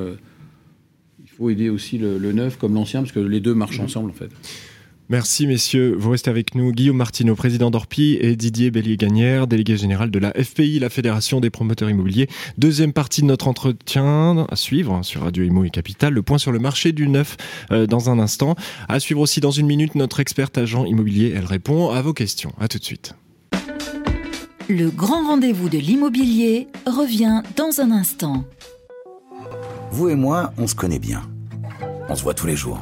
il 1.23 1.29
faut 1.29 1.49
aider 1.49 1.69
aussi 1.69 1.97
le, 1.97 2.17
le 2.17 2.33
neuf 2.33 2.57
comme 2.57 2.73
l'ancien, 2.73 3.01
parce 3.01 3.13
que 3.13 3.19
les 3.19 3.39
deux 3.39 3.53
marchent 3.53 3.79
mm. 3.79 3.85
ensemble, 3.85 4.09
en 4.09 4.13
fait. 4.13 4.31
Merci 5.09 5.47
messieurs, 5.47 5.95
vous 5.97 6.09
restez 6.09 6.29
avec 6.29 6.53
nous. 6.53 6.73
Guillaume 6.73 6.97
Martineau, 6.97 7.33
président 7.33 7.71
d'Orpi 7.71 8.17
et 8.19 8.35
Didier 8.35 8.71
Bellier-Gagnère, 8.71 9.47
délégué 9.47 9.77
général 9.77 10.11
de 10.11 10.19
la 10.19 10.33
FPI, 10.33 10.79
la 10.79 10.89
Fédération 10.89 11.39
des 11.39 11.49
promoteurs 11.49 11.89
immobiliers. 11.89 12.27
Deuxième 12.57 12.91
partie 12.91 13.21
de 13.21 13.27
notre 13.27 13.47
entretien 13.47 14.45
à 14.49 14.55
suivre 14.57 14.99
sur 15.03 15.21
Radio 15.21 15.45
Imo 15.45 15.63
et 15.63 15.69
Capital, 15.69 16.13
le 16.13 16.21
point 16.23 16.37
sur 16.37 16.51
le 16.51 16.59
marché 16.59 16.91
du 16.91 17.07
neuf 17.07 17.37
euh, 17.71 17.87
dans 17.87 18.09
un 18.09 18.19
instant. 18.19 18.55
À 18.89 18.99
suivre 18.99 19.21
aussi 19.21 19.39
dans 19.39 19.51
une 19.51 19.65
minute 19.65 19.95
notre 19.95 20.19
experte 20.19 20.57
agent 20.57 20.83
immobilier, 20.83 21.31
elle 21.33 21.45
répond 21.45 21.89
à 21.89 22.01
vos 22.01 22.13
questions. 22.13 22.51
À 22.59 22.67
tout 22.67 22.77
de 22.77 22.83
suite. 22.83 23.15
Le 24.67 24.89
grand 24.89 25.25
rendez-vous 25.25 25.69
de 25.69 25.77
l'immobilier 25.77 26.67
revient 26.85 27.43
dans 27.55 27.79
un 27.79 27.91
instant. 27.91 28.43
Vous 29.91 30.09
et 30.09 30.15
moi, 30.15 30.51
on 30.57 30.67
se 30.67 30.75
connaît 30.75 30.99
bien. 30.99 31.21
On 32.09 32.15
se 32.15 32.23
voit 32.23 32.33
tous 32.33 32.47
les 32.47 32.57
jours. 32.57 32.81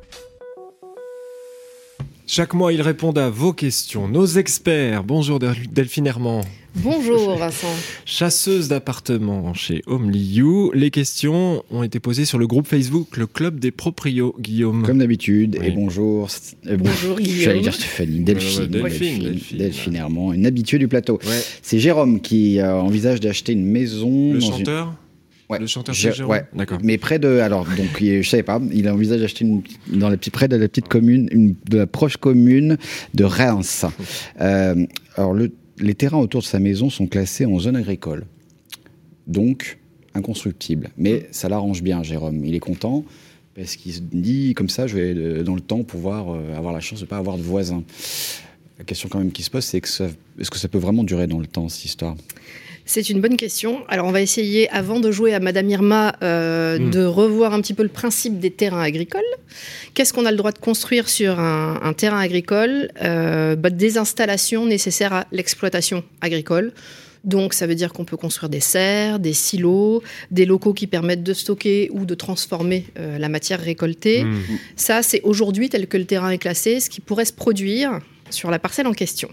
Chaque 2.33 2.53
mois, 2.53 2.71
ils 2.71 2.81
répondent 2.81 3.17
à 3.17 3.29
vos 3.29 3.51
questions. 3.51 4.07
Nos 4.07 4.25
experts. 4.25 5.03
Bonjour 5.03 5.37
Delphine 5.37 6.07
Herman. 6.07 6.43
Bonjour 6.75 7.35
Vincent. 7.35 7.67
Chasseuse 8.05 8.69
d'appartements 8.69 9.53
chez 9.53 9.81
Homeliu. 9.85 10.71
Les 10.73 10.91
questions 10.91 11.61
ont 11.71 11.83
été 11.83 11.99
posées 11.99 12.23
sur 12.23 12.37
le 12.37 12.47
groupe 12.47 12.67
Facebook, 12.67 13.17
le 13.17 13.27
Club 13.27 13.59
des 13.59 13.71
Proprios, 13.71 14.33
Guillaume. 14.39 14.83
Comme 14.83 14.99
d'habitude. 14.99 15.59
Et 15.61 15.71
bonjour. 15.71 16.29
Euh, 16.67 16.77
bonjour 16.77 17.19
Guillaume. 17.19 17.41
J'allais 17.41 17.59
dire 17.59 17.73
Stéphanie. 17.73 18.21
Delphine. 18.21 18.67
Delphine, 18.67 19.39
Delphine, 19.57 19.95
Herman, 19.97 20.33
une 20.33 20.45
habituée 20.45 20.77
du 20.77 20.87
plateau. 20.87 21.19
C'est 21.61 21.79
Jérôme 21.79 22.21
qui 22.21 22.61
euh, 22.61 22.79
envisage 22.79 23.19
d'acheter 23.19 23.51
une 23.51 23.65
maison. 23.65 24.31
Le 24.31 24.39
chanteur 24.39 24.93
le 25.59 25.67
chanteur 25.67 25.95
ouais. 26.27 26.45
d'accord. 26.53 26.79
Mais 26.83 26.97
près 26.97 27.19
de, 27.19 27.39
alors 27.39 27.65
donc 27.65 27.99
je 27.99 28.27
savais 28.27 28.43
pas, 28.43 28.61
il 28.71 28.89
envisage 28.89 29.19
d'acheter 29.19 29.45
dans 29.87 30.09
la 30.09 30.17
petite 30.17 30.33
près 30.33 30.47
de 30.47 30.55
la 30.55 30.67
petite 30.67 30.87
commune, 30.87 31.27
une, 31.31 31.55
de 31.69 31.77
la 31.77 31.87
proche 31.87 32.17
commune 32.17 32.77
de 33.13 33.23
Reims. 33.23 33.85
Euh, 34.39 34.85
alors 35.15 35.33
le, 35.33 35.51
les 35.77 35.93
terrains 35.93 36.17
autour 36.17 36.41
de 36.41 36.45
sa 36.45 36.59
maison 36.59 36.89
sont 36.89 37.05
classés 37.05 37.45
en 37.45 37.59
zone 37.59 37.75
agricole, 37.75 38.25
donc 39.27 39.77
inconstructibles. 40.13 40.89
Mais 40.97 41.27
ça 41.31 41.49
l'arrange 41.49 41.83
bien, 41.83 42.01
Jérôme. 42.01 42.43
Il 42.43 42.55
est 42.55 42.59
content 42.59 43.03
parce 43.55 43.75
qu'il 43.75 43.93
se 43.93 43.99
dit 43.99 44.53
comme 44.53 44.69
ça, 44.69 44.87
je 44.87 44.95
vais 44.95 45.13
euh, 45.15 45.43
dans 45.43 45.55
le 45.55 45.61
temps 45.61 45.83
pouvoir 45.83 46.33
euh, 46.33 46.57
avoir 46.57 46.73
la 46.73 46.79
chance 46.79 46.99
de 46.99 47.05
ne 47.05 47.09
pas 47.09 47.17
avoir 47.17 47.37
de 47.37 47.43
voisins. 47.43 47.83
La 48.79 48.85
question 48.85 49.09
quand 49.09 49.19
même 49.19 49.31
qui 49.31 49.43
se 49.43 49.51
pose, 49.51 49.63
c'est 49.63 49.77
est-ce 49.77 50.49
que 50.49 50.57
ça 50.57 50.67
peut 50.67 50.79
vraiment 50.79 51.03
durer 51.03 51.27
dans 51.27 51.39
le 51.39 51.47
temps 51.47 51.69
cette 51.69 51.85
histoire? 51.85 52.15
C'est 52.91 53.09
une 53.09 53.21
bonne 53.21 53.37
question. 53.37 53.85
Alors, 53.87 54.05
on 54.05 54.11
va 54.11 54.19
essayer, 54.19 54.69
avant 54.69 54.99
de 54.99 55.11
jouer 55.11 55.33
à 55.33 55.39
Madame 55.39 55.69
Irma, 55.69 56.13
euh, 56.23 56.77
hmm. 56.77 56.89
de 56.89 57.05
revoir 57.05 57.53
un 57.53 57.61
petit 57.61 57.73
peu 57.73 57.83
le 57.83 57.89
principe 57.89 58.37
des 58.37 58.51
terrains 58.51 58.81
agricoles. 58.81 59.21
Qu'est-ce 59.93 60.11
qu'on 60.11 60.25
a 60.25 60.31
le 60.31 60.35
droit 60.35 60.51
de 60.51 60.57
construire 60.57 61.07
sur 61.07 61.39
un, 61.39 61.93
terrain 61.93 62.19
agricole 62.19 62.89
euh, 63.01 63.55
bah, 63.55 63.69
Des 63.69 63.97
installations 63.97 64.65
nécessaires 64.65 65.13
à 65.13 65.25
l'exploitation 65.31 66.03
agricole. 66.19 66.73
Donc, 67.23 67.53
ça 67.53 67.65
veut 67.65 67.75
dire 67.75 67.93
qu'on 67.93 68.03
peut 68.03 68.17
construire 68.17 68.49
des 68.49 68.59
serres, 68.59 69.19
des 69.19 69.33
silos, 69.33 70.03
des 70.29 70.45
locaux 70.45 70.73
qui 70.73 70.87
permettent 70.87 71.23
de 71.23 71.33
stocker 71.33 71.89
ou 71.93 72.03
de 72.03 72.13
transformer 72.13 72.87
euh, 72.99 73.17
la 73.17 73.29
matière 73.29 73.61
récoltée. 73.61 74.25
Hmm. 74.25 74.41
Ça, 74.75 75.01
c'est 75.01 75.21
aujourd'hui, 75.21 75.69
tel 75.69 75.87
que 75.87 75.95
le 75.95 76.05
terrain 76.05 76.31
est 76.31 76.39
classé, 76.39 76.81
ce 76.81 76.89
qui 76.89 76.99
pourrait 76.99 77.23
se 77.23 77.33
produire 77.33 77.99
sur 78.31 78.51
la 78.51 78.59
parcelle 78.59 78.87
en 78.87 78.93
question. 78.93 79.29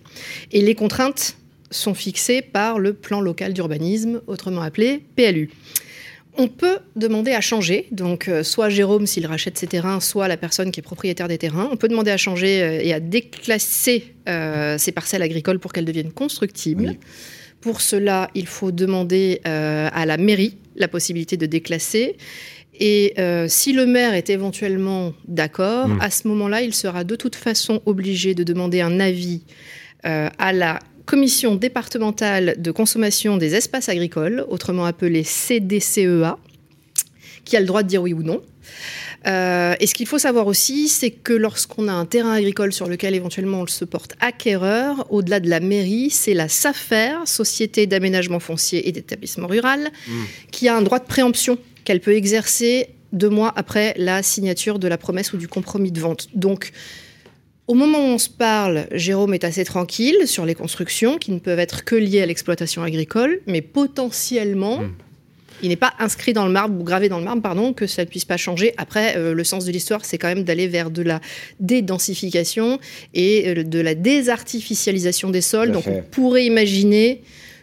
Et 0.53 0.61
les 0.61 0.77
contraintes 0.77 1.37
sont 1.71 1.95
fixés 1.95 2.43
par 2.43 2.79
le 2.79 2.93
plan 2.93 3.21
local 3.21 3.53
d'urbanisme, 3.53 4.21
autrement 4.27 4.63
appelé 4.63 5.03
PLU. 5.17 5.51
On 6.41 6.47
peut 6.47 6.79
demander 6.95 7.33
à 7.33 7.41
changer, 7.41 7.89
donc 7.91 8.29
euh, 8.29 8.45
soit 8.45 8.69
Jérôme 8.69 9.07
s'il 9.07 9.27
rachète 9.27 9.59
ses 9.59 9.67
terrains, 9.67 9.99
soit 9.99 10.29
la 10.29 10.37
personne 10.37 10.71
qui 10.71 10.79
est 10.79 10.85
propriétaire 10.85 11.27
des 11.27 11.37
terrains. 11.37 11.69
On 11.73 11.77
peut 11.77 11.89
demander 11.89 12.13
à 12.13 12.17
changer 12.17 12.63
euh, 12.63 12.81
et 12.81 12.93
à 12.93 13.01
déclasser 13.01 14.15
euh, 14.29 14.79
ces 14.79 14.93
parcelles 14.93 15.23
agricoles 15.23 15.59
pour 15.59 15.73
qu'elles 15.73 15.85
deviennent 15.85 16.13
constructibles. 16.13 16.95
Pour 17.61 17.81
cela, 17.81 18.31
il 18.37 18.47
faut 18.47 18.71
demander 18.71 19.41
à 19.45 20.07
la 20.07 20.17
mairie 20.17 20.59
la 20.77 20.87
possibilité 20.87 21.37
de 21.37 21.45
déclasser. 21.45 22.17
Et 22.79 23.15
si 23.49 23.73
le 23.73 23.85
maire 23.85 24.15
est 24.15 24.31
éventuellement 24.31 25.13
d'accord, 25.27 25.89
Mm. 25.89 25.99
à 26.01 26.11
ce 26.11 26.29
moment-là, 26.29 26.63
il 26.63 26.73
sera 26.73 27.03
de 27.03 27.17
toute 27.17 27.35
façon 27.35 27.83
obligé 27.85 28.37
de 28.37 28.45
demander 28.45 28.81
un 28.81 29.01
avis 29.01 29.43
à 30.05 30.53
la 30.53 30.79
commission 31.09 31.55
départementale 31.55 32.57
de 32.59 32.71
consommation 32.71 33.39
des 33.39 33.55
espaces 33.55 33.89
agricoles, 33.89 34.45
autrement 34.51 34.85
appelée 34.85 35.25
CDCEA, 35.25 36.37
qui 37.47 37.57
a 37.57 37.61
le 37.61 37.67
droit 37.67 37.83
de 37.83 37.89
dire 37.89 38.03
oui 38.03 38.13
ou 38.13 38.23
non. 38.23 38.43
Euh, 39.27 39.75
et 39.81 39.87
ce 39.87 39.95
qu'il 39.95 40.07
faut 40.07 40.19
savoir 40.19 40.47
aussi, 40.47 40.87
c'est 40.87 41.11
que 41.11 41.33
lorsqu'on 41.33 41.89
a 41.89 41.93
un 41.93 42.05
terrain 42.05 42.33
agricole 42.33 42.75
sur 42.75 42.89
lequel 42.89 43.15
éventuellement 43.15 43.63
on 43.63 43.67
se 43.67 43.87
porte 43.87 44.17
acquéreur, 44.21 45.07
au-delà 45.11 45.41
de 45.41 45.49
la 45.49 45.61
mairie, 45.61 46.11
c'est 46.11 46.35
la 46.35 46.47
SAFER, 46.47 47.15
Société 47.25 47.87
d'aménagement 47.87 48.39
foncier 48.39 48.87
et 48.87 48.93
d'établissement 48.93 49.47
rural, 49.47 49.91
qui 50.53 50.69
a 50.69 50.77
un 50.77 50.83
droit 50.83 50.99
de 50.99 51.07
préemption 51.07 51.57
qu'elle 51.85 52.01
peut 52.01 52.15
exercer 52.15 52.91
deux 53.15 53.31
mois 53.31 53.51
après 53.57 53.95
la 53.97 54.23
signature 54.23 54.79
de 54.79 54.87
la 54.87 54.99
promesse 54.99 55.33
ou 55.33 55.39
du 55.39 55.49
compromis 55.49 55.91
de 55.91 56.01
vente. 56.01 56.29
Donc, 56.35 56.71
au 57.69 57.75
moment 57.75 57.99
où 57.99 58.09
on 58.09 58.19
se 58.19 58.31
parle, 58.31 58.87
Jérôme 58.93 59.35
est 59.35 59.45
assez 59.45 59.65
tranquille 59.65 60.27
sur 60.27 60.47
les 60.47 60.55
constructions 60.55 61.19
qui 61.19 61.31
ne 61.33 61.39
peuvent 61.39 61.59
être 61.59 61.85
que 61.85 61.95
liées 61.95 62.23
à 62.23 62.27
l'exploitation 62.27 62.83
agricole, 62.83 63.41
mais 63.47 63.61
potentiellement, 63.61 64.83
il 65.63 65.69
n'est 65.69 65.77
pas 65.77 65.93
inscrit 65.99 66.33
dans 66.33 66.47
le 66.47 66.53
marbre 66.53 66.81
ou 66.81 66.83
gravé 66.83 67.11
dans 67.11 67.19
le 67.19 67.25
marbre, 67.25 67.43
pardon, 67.43 67.75
que 67.75 67.87
ça 67.87 68.05
ne 68.05 68.09
puisse 68.09 68.25
pas 68.25 68.39
changer. 68.39 68.73
Après, 68.79 69.19
euh, 69.19 69.35
le 69.35 69.45
sens 69.45 69.67
de 69.67 69.71
l'histoire, 69.71 70.07
c'est 70.07 70.17
quand 70.17 70.29
même 70.29 70.45
d'aller 70.45 70.67
vers 70.67 70.91
de 70.91 71.03
la 71.03 71.21
dédensification 71.61 72.79
et 73.13 73.49
euh, 73.49 73.65
de 73.65 73.81
la 73.81 73.95
désartificialisation 73.95 75.29
des 75.29 75.43
sols. 75.43 75.73
Donc, 75.73 75.85
fait. 75.85 75.91
on 75.91 76.03
pourrait 76.11 76.47
imaginer 76.47 77.23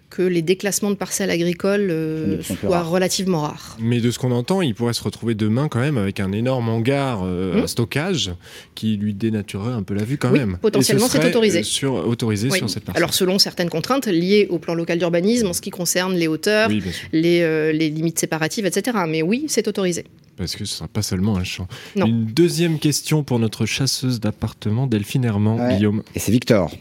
que 0.09 0.21
les 0.21 0.41
déclassements 0.41 0.91
de 0.91 0.95
parcelles 0.95 1.29
agricoles 1.29 1.89
euh, 1.89 2.41
soient 2.41 2.69
rares. 2.77 2.89
relativement 2.89 3.41
rares. 3.41 3.75
Mais 3.79 3.99
de 3.99 4.11
ce 4.11 4.19
qu'on 4.19 4.31
entend, 4.31 4.61
il 4.61 4.73
pourrait 4.75 4.93
se 4.93 5.03
retrouver 5.03 5.35
demain 5.35 5.67
quand 5.67 5.79
même 5.79 5.97
avec 5.97 6.19
un 6.19 6.31
énorme 6.31 6.69
hangar 6.69 7.21
euh, 7.23 7.63
à 7.63 7.67
stockage 7.67 8.31
qui 8.75 8.97
lui 8.97 9.13
dénaturerait 9.13 9.73
un 9.73 9.83
peu 9.83 9.93
la 9.93 10.03
vue 10.03 10.17
quand 10.17 10.31
Oui, 10.31 10.39
même. 10.39 10.57
potentiellement, 10.61 11.07
ce 11.07 11.17
c'est 11.17 11.25
autorisé. 11.27 11.59
euh, 11.59 11.63
Sur, 11.63 11.93
autorisé 12.07 12.49
Oui. 12.49 12.57
sur 12.59 12.69
cette 12.69 12.83
partie. 12.85 12.97
Alors, 12.97 13.13
selon 13.13 13.39
certaines 13.39 13.69
contraintes 13.69 14.07
liées 14.07 14.47
au 14.49 14.59
plan 14.59 14.73
local 14.75 14.99
d'urbanisme 14.99 15.47
en 15.47 15.53
ce 15.53 15.61
qui 15.61 15.69
concerne 15.71 16.13
les 16.15 16.27
hauteurs, 16.27 16.69
oui, 16.69 16.81
les, 17.11 17.41
euh, 17.41 17.71
les 17.71 17.89
limites 17.89 18.19
séparatives, 18.19 18.65
etc. 18.65 18.97
Mais 19.07 19.21
oui, 19.21 19.45
c'est 19.47 19.67
autorisé. 19.67 20.05
Parce 20.37 20.55
que 20.55 20.65
ce 20.65 20.75
sera 20.77 20.87
pas 20.87 21.01
seulement 21.01 21.37
un 21.37 21.43
champ. 21.43 21.67
Non. 21.95 22.05
Une 22.05 22.25
deuxième 22.25 22.77
question 22.79 23.23
pour 23.23 23.39
notre 23.39 23.65
chasseuse 23.65 24.19
d'appartements, 24.19 24.85
Delphine 24.85 25.25
Herman, 25.25 25.59
Ouais. 25.59 25.75
Guillaume. 25.77 26.03
Et 26.13 26.19
c'est 26.19 26.31
Victor. 26.31 26.71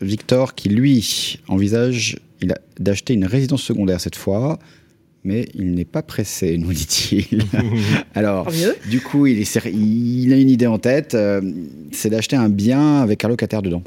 Victor 0.00 0.54
qui, 0.54 0.68
lui, 0.68 1.40
envisage 1.48 2.18
il 2.42 2.52
a- 2.52 2.58
d'acheter 2.78 3.14
une 3.14 3.24
résidence 3.24 3.62
secondaire 3.62 4.00
cette 4.00 4.16
fois, 4.16 4.58
mais 5.24 5.46
il 5.54 5.72
n'est 5.74 5.84
pas 5.84 6.02
pressé, 6.02 6.56
nous 6.58 6.72
dit-il. 6.72 7.42
Alors, 8.14 8.48
du 8.90 9.00
coup, 9.00 9.26
il, 9.26 9.40
est 9.40 9.64
il 9.72 10.32
a 10.32 10.36
une 10.36 10.50
idée 10.50 10.66
en 10.66 10.78
tête, 10.78 11.14
euh, 11.14 11.40
c'est 11.92 12.10
d'acheter 12.10 12.36
un 12.36 12.48
bien 12.48 13.00
avec 13.02 13.24
un 13.24 13.28
locataire 13.28 13.62
dedans. 13.62 13.82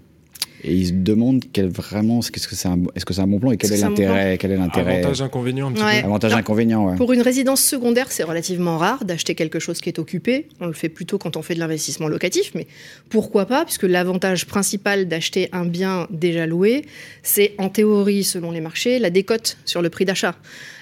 Et 0.63 0.73
il 0.75 0.87
se 0.87 0.91
demande 0.93 1.43
quel 1.53 1.69
vraiment, 1.69 2.19
qu'est-ce 2.19 2.47
que 2.47 2.55
c'est 2.55 2.67
un, 2.67 2.79
est-ce 2.95 3.05
que 3.05 3.13
c'est 3.13 3.21
un 3.21 3.27
bon 3.27 3.39
plan 3.39 3.51
et 3.51 3.57
quel 3.57 3.73
est 3.73 3.81
bon 3.81 3.89
l'intérêt, 3.89 4.37
quel 4.39 4.51
est 4.51 4.57
l'intérêt, 4.57 4.99
Avantage, 4.99 5.21
inconvénient 5.21 5.67
un 5.67 5.71
petit 5.71 5.83
Ouais. 5.83 6.01
peu. 6.01 6.05
avantage, 6.07 6.31
Non. 6.33 6.37
inconvénient, 6.37 6.85
ouais. 6.89 6.95
Pour 6.97 7.11
une 7.13 7.21
résidence 7.21 7.61
secondaire, 7.61 8.11
c'est 8.11 8.23
relativement 8.23 8.77
rare 8.77 9.03
d'acheter 9.05 9.33
quelque 9.35 9.59
chose 9.59 9.81
qui 9.81 9.89
est 9.89 9.97
occupé. 9.99 10.47
On 10.59 10.67
le 10.67 10.73
fait 10.73 10.89
plutôt 10.89 11.17
quand 11.17 11.35
on 11.37 11.41
fait 11.41 11.55
de 11.55 11.59
l'investissement 11.59 12.07
locatif, 12.07 12.51
mais 12.55 12.67
pourquoi 13.09 13.45
pas 13.45 13.65
Puisque 13.65 13.83
l'avantage 13.83 14.45
principal 14.45 15.07
d'acheter 15.07 15.49
un 15.51 15.65
bien 15.65 16.07
déjà 16.11 16.45
loué, 16.45 16.85
c'est 17.23 17.53
en 17.57 17.69
théorie, 17.69 18.23
selon 18.23 18.51
les 18.51 18.61
marchés, 18.61 18.99
la 18.99 19.09
décote 19.09 19.57
sur 19.65 19.81
le 19.81 19.89
prix 19.89 20.05
d'achat. 20.05 20.35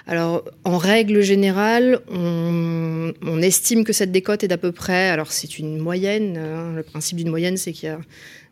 Alors, 0.10 0.44
en 0.64 0.80
règle 0.80 1.22
générale, 1.22 2.00
on, 2.12 3.14
on 3.22 3.42
estime 3.44 3.84
que 3.84 3.94
cette 3.94 4.12
décote 4.12 4.44
est 4.44 4.48
d'à 4.48 4.58
peu 4.58 4.72
près, 4.72 5.10
alors 5.10 5.32
c'est 5.32 5.60
une 5.60 5.78
moyenne, 5.78 6.36
hein, 6.36 6.74
le 6.76 6.82
principe 6.82 7.18
d'une 7.18 7.30
moyenne, 7.30 7.58
c'est 7.58 7.74
qu'il 7.74 7.90
y 7.90 7.92
a 7.92 8.00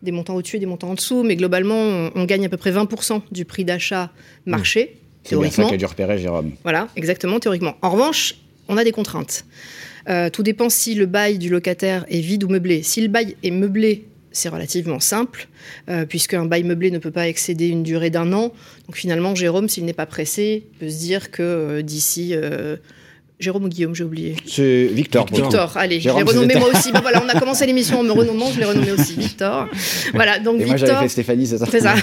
des 0.03 0.11
montants 0.11 0.35
au-dessus 0.35 0.57
et 0.57 0.59
des 0.59 0.67
montants 0.67 0.91
en 0.91 0.93
dessous, 0.93 1.23
mais 1.23 1.35
globalement, 1.35 1.73
on, 1.79 2.11
on 2.13 2.25
gagne 2.25 2.45
à 2.45 2.49
peu 2.49 2.57
près 2.57 2.71
20% 2.71 3.21
du 3.31 3.43
prix 3.43 3.65
d'achat 3.65 4.11
marché, 4.45 4.97
C'est 5.23 5.35
bien 5.35 5.45
ça 5.45 5.55
théoriquement. 5.55 5.69
qu'a 5.71 5.77
dû 5.77 5.85
repérer 5.85 6.19
Jérôme. 6.19 6.51
Voilà, 6.61 6.89
exactement, 6.95 7.39
théoriquement. 7.39 7.75
En 7.81 7.89
revanche, 7.89 8.35
on 8.67 8.77
a 8.77 8.83
des 8.83 8.91
contraintes. 8.91 9.43
Euh, 10.09 10.29
tout 10.29 10.43
dépend 10.43 10.69
si 10.69 10.93
le 10.93 11.07
bail 11.07 11.39
du 11.39 11.49
locataire 11.49 12.05
est 12.07 12.19
vide 12.19 12.43
ou 12.43 12.49
meublé. 12.49 12.83
Si 12.83 13.01
le 13.01 13.07
bail 13.07 13.35
est 13.41 13.49
meublé, 13.49 14.05
c'est 14.37 14.49
relativement 14.49 14.99
simple, 14.99 15.47
euh, 15.89 16.05
puisqu'un 16.05 16.45
bail 16.45 16.63
meublé 16.63 16.91
ne 16.91 16.99
peut 16.99 17.11
pas 17.11 17.27
excéder 17.27 17.67
une 17.67 17.83
durée 17.83 18.09
d'un 18.09 18.31
an. 18.33 18.53
Donc 18.85 18.95
finalement, 18.95 19.35
Jérôme, 19.35 19.67
s'il 19.67 19.85
n'est 19.85 19.93
pas 19.93 20.05
pressé, 20.05 20.67
peut 20.79 20.89
se 20.89 20.99
dire 20.99 21.31
que 21.31 21.43
euh, 21.43 21.81
d'ici... 21.81 22.35
Jérôme 23.39 23.65
ou 23.65 23.69
Guillaume, 23.69 23.93
j'ai 23.93 24.03
oublié. 24.03 24.35
C'est 24.47 24.85
Victor. 24.91 25.27
Victor, 25.31 25.77
allez, 25.77 25.99
Jérôme, 25.99 26.21
je 26.21 26.25
l'ai 26.25 26.37
renommé 26.39 26.55
moi 26.55 26.69
aussi. 26.73 26.91
Ben 26.91 27.01
voilà, 27.01 27.21
on 27.23 27.29
a 27.29 27.39
commencé 27.39 27.67
l'émission 27.67 27.99
en 27.99 28.03
me 28.03 28.11
renommant, 28.11 28.51
je 28.51 28.57
l'ai 28.59 28.65
renommé 28.65 28.91
aussi, 28.91 29.13
Victor. 29.15 29.67
Voilà, 30.15 30.39
donc 30.39 30.59
Et 30.59 30.65
moi, 30.65 30.73
Victor... 30.75 30.87
j'avais 30.95 31.01
fait 31.03 31.09
Stéphanie, 31.09 31.45
c'est 31.45 31.59
ça 31.59 31.67
C'est 31.69 31.81
ça. 31.81 31.93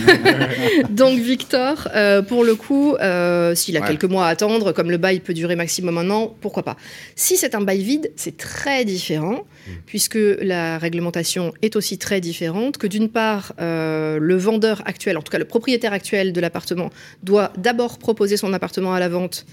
Donc 0.91 1.19
Victor, 1.19 1.89
euh, 1.95 2.23
pour 2.23 2.45
le 2.45 2.55
coup, 2.55 2.95
euh, 2.97 3.55
s'il 3.57 3.77
a 3.77 3.81
Ouais. 3.81 3.89
quelques 3.89 4.05
mois 4.05 4.27
à 4.27 4.29
attendre, 4.31 4.71
comme 4.73 4.91
le 4.93 4.97
bail 4.97 5.19
peut 5.19 5.35
durer 5.35 5.57
maximum 5.57 5.99
un 5.99 6.09
an, 6.11 6.35
pourquoi 6.41 6.63
pas? 6.63 6.77
Si 7.17 7.37
c'est 7.37 7.57
un 7.57 7.61
bail 7.63 7.83
vide, 7.83 8.13
c'est 8.15 8.37
très 8.37 8.85
différent, 8.85 9.41
puisque 9.87 10.19
la 10.41 10.79
réglementation 10.79 11.53
est 11.63 11.75
aussi 11.75 11.99
très 11.99 12.21
différente, 12.21 12.79
que 12.79 12.87
d'une 12.87 13.09
part, 13.09 13.55
euh, 13.61 14.19
le 14.21 14.37
vendeur 14.37 14.83
actuel, 14.87 15.19
en 15.19 15.23
tout 15.23 15.33
cas 15.33 15.39
le 15.39 15.45
propriétaire 15.47 15.93
actuel 15.93 16.33
de 16.33 16.41
l'appartement, 16.41 16.91
doit 17.25 17.53
d'abord 17.59 17.99
proposer 17.99 18.37
son 18.37 18.53
appartement 18.53 18.95
à 18.95 19.01
la 19.01 19.09
vente 19.09 19.45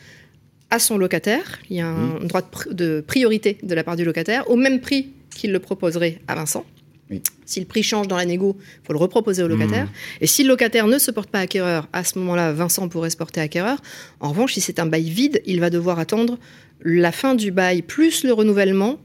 à 0.71 0.79
son 0.79 0.97
locataire. 0.97 1.60
Il 1.69 1.77
y 1.77 1.81
a 1.81 1.88
un 1.88 2.23
droit 2.23 2.41
de, 2.41 2.47
pr- 2.47 2.73
de 2.73 3.03
priorité 3.05 3.57
de 3.62 3.75
la 3.75 3.84
part 3.84 3.95
du 3.95 4.03
locataire, 4.05 4.49
au 4.49 4.55
même 4.55 4.79
prix 4.81 5.10
qu'il 5.36 5.51
le 5.51 5.60
proposerait 5.60 6.19
à 6.27 6.34
Vincent. 6.36 6.65
Oui. 7.12 7.21
Si 7.45 7.60
le 7.60 7.65
prix 7.65 7.84
change 7.84 8.07
dans 8.07 8.15
la 8.15 8.23
négo, 8.25 8.57
il 8.60 8.88
faut 8.88 8.93
le 8.93 8.99
reproposer 8.99 9.43
au 9.43 9.47
locataire. 9.49 9.89
Et 10.21 10.27
si 10.27 10.43
le 10.43 10.47
locataire 10.49 10.88
ne 10.88 10.97
se 10.97 11.12
porte 11.12 11.29
pas 11.29 11.39
acquéreur, 11.39 11.88
à 11.91 12.03
ce 12.05 12.17
moment-là, 12.19 12.53
Vincent 12.53 12.88
pourrait 12.88 13.10
se 13.10 13.17
porter 13.17 13.41
acquéreur. 13.41 13.77
En 14.21 14.29
revanche, 14.29 14.53
si 14.53 14.62
c'est 14.62 14.79
un 14.79 14.86
bail 14.86 15.10
vide, 15.10 15.41
il 15.45 15.60
va 15.60 15.69
devoir 15.69 15.99
attendre 15.99 16.38
la 16.84 17.12
fin 17.12 17.36
du 17.36 17.51
bail 17.51 17.81
plus 17.81 18.23
le 18.23 18.31
renouvellement 18.31 18.97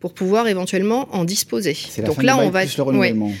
pour 0.00 0.14
pouvoir 0.14 0.48
éventuellement 0.48 1.06
en 1.14 1.24
disposer. 1.24 1.76
La 1.98 2.04
Donc 2.04 2.16
fin 2.16 2.22
là, 2.22 2.32
du 2.32 2.38
bail 2.38 2.46
on 2.46 2.50
va 2.50 2.60
plus 2.62 2.76
le 2.78 2.82
renouvellement. 2.82 3.32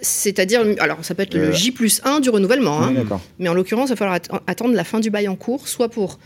C'est-à-dire 0.00 0.62
alors 0.78 0.98
ça 1.04 1.14
peut 1.14 1.22
être 1.24 1.34
Euh, 1.34 1.46
le 1.48 1.52
J 1.52 1.72
plus 1.72 2.00
1 2.04 2.20
du 2.20 2.30
renouvellement, 2.30 2.80
hein. 2.82 2.94
Oui, 2.96 3.04
mais 3.38 3.48
en 3.48 3.54
l'occurrence, 3.54 3.88
il 3.88 3.92
va 3.92 3.96
falloir 3.96 4.16
att- 4.16 4.42
attendre 4.46 4.74
la 4.74 4.84
fin 4.84 5.00
du 5.00 5.10
bail 5.10 5.28
en 5.28 5.34
cours, 5.36 5.66
soit 5.68 5.88
pour 5.88 6.18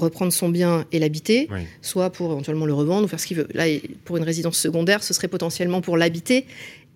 reprendre 0.00 0.32
son 0.32 0.48
bien 0.48 0.84
et 0.92 0.98
l'habiter, 0.98 1.48
Oui. 1.52 1.60
soit 1.82 2.10
pour 2.10 2.30
éventuellement 2.32 2.66
le 2.66 2.74
revendre 2.74 3.04
ou 3.04 3.08
faire 3.08 3.20
ce 3.20 3.26
qu'il 3.26 3.36
veut. 3.36 3.48
Là, 3.54 3.64
pour 4.04 4.16
une 4.16 4.22
résidence 4.24 4.56
secondaire, 4.58 5.02
ce 5.02 5.12
serait 5.14 5.28
potentiellement 5.28 5.80
pour 5.80 5.96
l'habiter. 5.96 6.46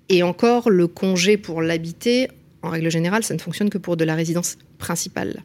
Et 0.09 0.23
encore, 0.23 0.71
le 0.71 0.87
congé 0.89 1.37
pour 1.37 1.63
l'habiter, 1.63 2.29
en 2.63 2.71
règle 2.71 2.91
générale, 2.91 3.23
ça 3.25 3.35
ne 3.35 3.39
fonctionne 3.41 3.71
que 3.71 3.79
pour 3.79 3.97
de 3.97 4.05
la 4.05 4.15
résidence 4.15 4.57
principale. 4.79 5.43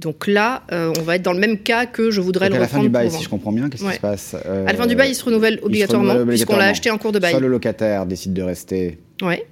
Donc 0.00 0.26
là, 0.26 0.64
euh, 0.72 0.92
on 0.98 1.02
va 1.02 1.16
être 1.16 1.22
dans 1.22 1.32
le 1.32 1.38
même 1.38 1.58
cas 1.58 1.86
que 1.86 2.10
je 2.10 2.20
voudrais 2.20 2.46
Donc 2.48 2.54
le 2.56 2.62
à 2.62 2.66
la 2.66 2.68
fin 2.68 2.80
du 2.80 2.88
bail, 2.88 3.08
pour 3.08 3.16
si 3.16 3.24
je 3.24 3.28
comprends 3.28 3.52
bien, 3.52 3.70
qu'est-ce 3.70 3.84
Ouais. 3.84 3.90
qui 3.92 3.96
se 3.96 4.00
passe 4.00 4.34
Euh, 4.44 4.66
À 4.66 4.72
la 4.72 4.78
fin 4.78 4.86
du 4.86 4.96
bail, 4.96 5.10
il 5.10 5.14
se 5.14 5.24
renouvelle 5.24 5.60
obligatoirement, 5.62 6.26
puisqu'on 6.26 6.56
l'a 6.56 6.66
acheté 6.66 6.90
en 6.90 6.98
cours 6.98 7.12
de 7.12 7.20
bail. 7.20 7.30
Soit 7.30 7.40
le 7.40 7.46
locataire 7.48 8.04
décide 8.04 8.32
de 8.32 8.42
rester, 8.42 8.98
Ouais. 9.22 9.46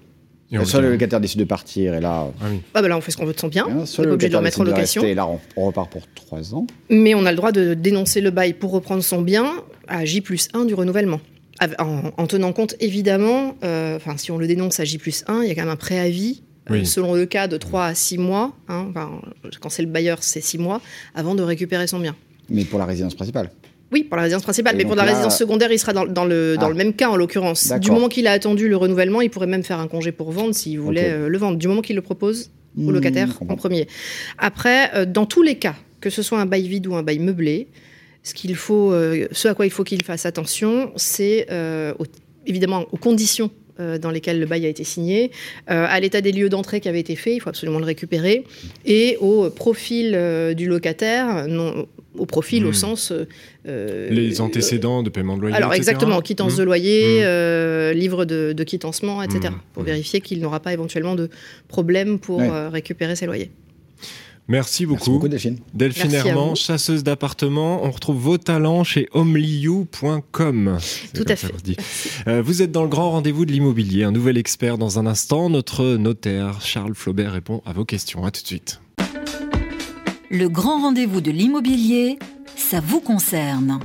Et 0.52 0.58
on 0.58 0.64
soit 0.66 0.80
le 0.82 0.90
locataire 0.90 1.18
décide 1.20 1.40
de 1.40 1.44
partir, 1.44 1.94
et 1.94 2.00
là, 2.00 2.26
Ah 2.40 2.44
oui. 2.50 2.60
Ah 2.74 2.82
bah 2.82 2.88
là, 2.88 2.96
on 2.96 3.00
fait 3.00 3.10
ce 3.10 3.16
qu'on 3.16 3.24
veut 3.24 3.32
de 3.32 3.40
son 3.40 3.48
bien. 3.48 3.64
hein, 3.64 3.70
on 3.70 3.74
n'est 3.80 3.80
le 3.80 4.08
pas 4.08 4.14
obligé 4.14 4.28
de 4.28 4.32
le 4.32 4.38
remettre 4.38 4.60
en 4.60 4.64
location. 4.64 5.00
rester, 5.02 5.12
et 5.12 5.14
là, 5.14 5.26
on, 5.26 5.40
on 5.56 5.66
repart 5.66 5.90
pour 5.90 6.02
trois 6.14 6.54
ans. 6.54 6.66
Mais 6.90 7.14
on 7.14 7.24
a 7.24 7.30
le 7.30 7.36
droit 7.36 7.52
de 7.52 7.74
dénoncer 7.74 8.20
le 8.20 8.30
bail 8.30 8.52
pour 8.52 8.70
reprendre 8.70 9.02
son 9.02 9.22
bien 9.22 9.50
à 9.88 10.04
J 10.04 10.20
plus 10.20 10.48
1 10.52 10.66
du 10.66 10.74
renouvellement. 10.74 11.20
En, 11.78 12.10
en 12.16 12.26
tenant 12.26 12.52
compte, 12.52 12.74
évidemment, 12.80 13.56
euh, 13.64 13.96
enfin, 13.96 14.16
si 14.16 14.30
on 14.30 14.36
le 14.38 14.46
dénonce 14.46 14.78
à 14.80 14.84
J 14.84 14.98
plus 14.98 15.24
1, 15.26 15.42
il 15.42 15.48
y 15.48 15.50
a 15.50 15.54
quand 15.54 15.62
même 15.62 15.70
un 15.70 15.76
préavis, 15.76 16.42
euh, 16.70 16.74
Oui. 16.74 16.86
selon 16.86 17.14
le 17.14 17.24
cas, 17.24 17.46
de 17.48 17.56
3 17.56 17.86
à 17.86 17.94
6 17.94 18.18
mois. 18.18 18.52
hein, 18.68 18.86
enfin, 18.90 19.10
quand 19.60 19.68
c'est 19.70 19.82
le 19.82 19.88
bailleur, 19.88 20.18
c'est 20.22 20.40
6 20.40 20.58
mois, 20.58 20.80
avant 21.14 21.34
de 21.34 21.42
récupérer 21.42 21.86
son 21.86 21.98
bien. 22.00 22.14
Mais 22.50 22.64
pour 22.64 22.78
la 22.78 22.84
résidence 22.86 23.14
principale. 23.14 23.50
Oui, 23.92 24.04
pour 24.04 24.16
la 24.16 24.22
résidence 24.22 24.42
principale, 24.42 24.74
Et 24.74 24.78
mais 24.78 24.84
pour 24.84 24.94
la 24.96 25.04
là- 25.04 25.10
résidence 25.12 25.36
secondaire, 25.36 25.70
il 25.70 25.78
sera 25.78 25.92
dans, 25.92 26.06
dans 26.06 26.24
le, 26.24 26.56
dans 26.56 26.66
Ah. 26.66 26.70
le 26.70 26.74
même 26.74 26.94
cas 26.94 27.08
en 27.10 27.16
l'occurrence. 27.16 27.72
Du 27.80 27.90
moment 27.90 28.08
qu'il 28.08 28.26
a 28.26 28.32
attendu 28.32 28.68
le 28.68 28.76
renouvellement, 28.76 29.20
il 29.20 29.30
pourrait 29.30 29.46
même 29.46 29.62
faire 29.62 29.78
un 29.80 29.88
congé 29.88 30.12
pour 30.12 30.30
vendre 30.32 30.54
s'il 30.54 30.80
voulait 30.80 31.10
euh, 31.10 31.28
le 31.28 31.38
vendre. 31.38 31.58
Du 31.58 31.68
moment 31.68 31.82
qu'il 31.82 31.96
le 31.96 32.02
propose 32.02 32.50
au 32.78 32.80
Hmm, 32.82 32.90
locataire 32.90 33.38
en 33.48 33.56
premier. 33.56 33.86
Après, 34.38 34.90
euh, 34.94 35.04
dans 35.04 35.26
tous 35.26 35.42
les 35.42 35.56
cas, 35.56 35.74
que 36.00 36.08
ce 36.10 36.22
soit 36.22 36.40
un 36.40 36.46
bail 36.46 36.66
vide 36.68 36.86
ou 36.86 36.94
un 36.94 37.02
bail 37.02 37.18
meublé, 37.18 37.68
ce 38.22 38.32
qu'il 38.34 38.54
faut, 38.56 38.92
euh, 38.92 39.26
ce 39.30 39.48
à 39.48 39.54
quoi 39.54 39.66
il 39.66 39.70
faut 39.70 39.84
qu'il 39.84 40.02
fasse 40.02 40.24
attention, 40.26 40.90
c'est 40.96 41.46
évidemment 42.46 42.86
aux 42.92 42.96
conditions 42.96 43.50
dans 43.78 44.10
lesquels 44.10 44.38
le 44.38 44.46
bail 44.46 44.66
a 44.66 44.68
été 44.68 44.84
signé, 44.84 45.30
euh, 45.70 45.86
à 45.88 45.98
l'état 46.00 46.20
des 46.20 46.32
lieux 46.32 46.48
d'entrée 46.48 46.80
qui 46.80 46.88
avait 46.88 47.00
été 47.00 47.16
fait, 47.16 47.34
il 47.34 47.40
faut 47.40 47.48
absolument 47.48 47.78
le 47.78 47.84
récupérer, 47.84 48.44
et 48.84 49.16
au 49.20 49.50
profil 49.50 50.12
euh, 50.14 50.54
du 50.54 50.66
locataire, 50.68 51.46
non, 51.48 51.86
au 52.18 52.26
profil 52.26 52.66
au 52.66 52.70
Hmm. 52.70 52.74
sens... 52.74 53.12
euh, 53.66 54.08
Les 54.10 54.40
antécédents 54.40 55.02
de 55.02 55.08
paiement 55.10 55.36
de 55.36 55.42
loyer. 55.42 55.56
alors 55.56 55.72
etc. 55.72 55.78
exactement, 55.90 56.20
quittance 56.20 56.54
Mmh. 56.54 56.58
de 56.58 56.62
loyer, 56.64 57.20
Mmh. 57.20 57.24
euh, 57.24 57.92
livre 57.94 58.24
de, 58.26 58.52
de 58.52 58.64
quittancement, 58.64 59.22
etc. 59.22 59.48
Mmh. 59.50 59.60
Pour 59.72 59.82
vérifier 59.82 60.20
qu'il 60.20 60.40
n'aura 60.40 60.60
pas 60.60 60.72
éventuellement 60.72 61.14
de 61.14 61.30
problème 61.68 62.18
pour 62.18 62.38
Ouais. 62.38 62.48
euh, 62.50 62.68
récupérer 62.68 63.16
ses 63.16 63.26
loyers. 63.26 63.50
Merci 64.48 64.86
beaucoup. 64.86 64.98
Merci 64.98 65.10
beaucoup, 65.10 65.28
Delphine. 65.28 65.58
Delphine 65.72 66.10
Merci 66.10 66.28
Herman, 66.28 66.56
chasseuse 66.56 67.04
d'appartements. 67.04 67.84
On 67.84 67.90
retrouve 67.90 68.16
vos 68.16 68.38
talents 68.38 68.84
chez 68.84 69.08
homeliu.com. 69.12 70.78
C'est 70.80 71.12
Tout 71.12 71.24
à 71.28 71.36
fait. 71.36 71.52
Euh, 72.26 72.42
vous 72.42 72.60
êtes 72.60 72.72
dans 72.72 72.82
le 72.82 72.88
grand 72.88 73.12
rendez-vous 73.12 73.46
de 73.46 73.52
l'immobilier. 73.52 74.04
Un 74.04 74.12
nouvel 74.12 74.36
expert 74.36 74.78
dans 74.78 74.98
un 74.98 75.06
instant. 75.06 75.48
Notre 75.48 75.96
notaire 75.96 76.60
Charles 76.60 76.94
Flaubert 76.94 77.32
répond 77.32 77.62
à 77.64 77.72
vos 77.72 77.84
questions. 77.84 78.24
À 78.24 78.30
tout 78.30 78.42
de 78.42 78.46
suite. 78.46 78.80
Le 80.30 80.48
grand 80.48 80.80
rendez-vous 80.80 81.20
de 81.20 81.30
l'immobilier, 81.30 82.18
ça 82.56 82.80
vous 82.80 83.00
concerne. 83.00 83.80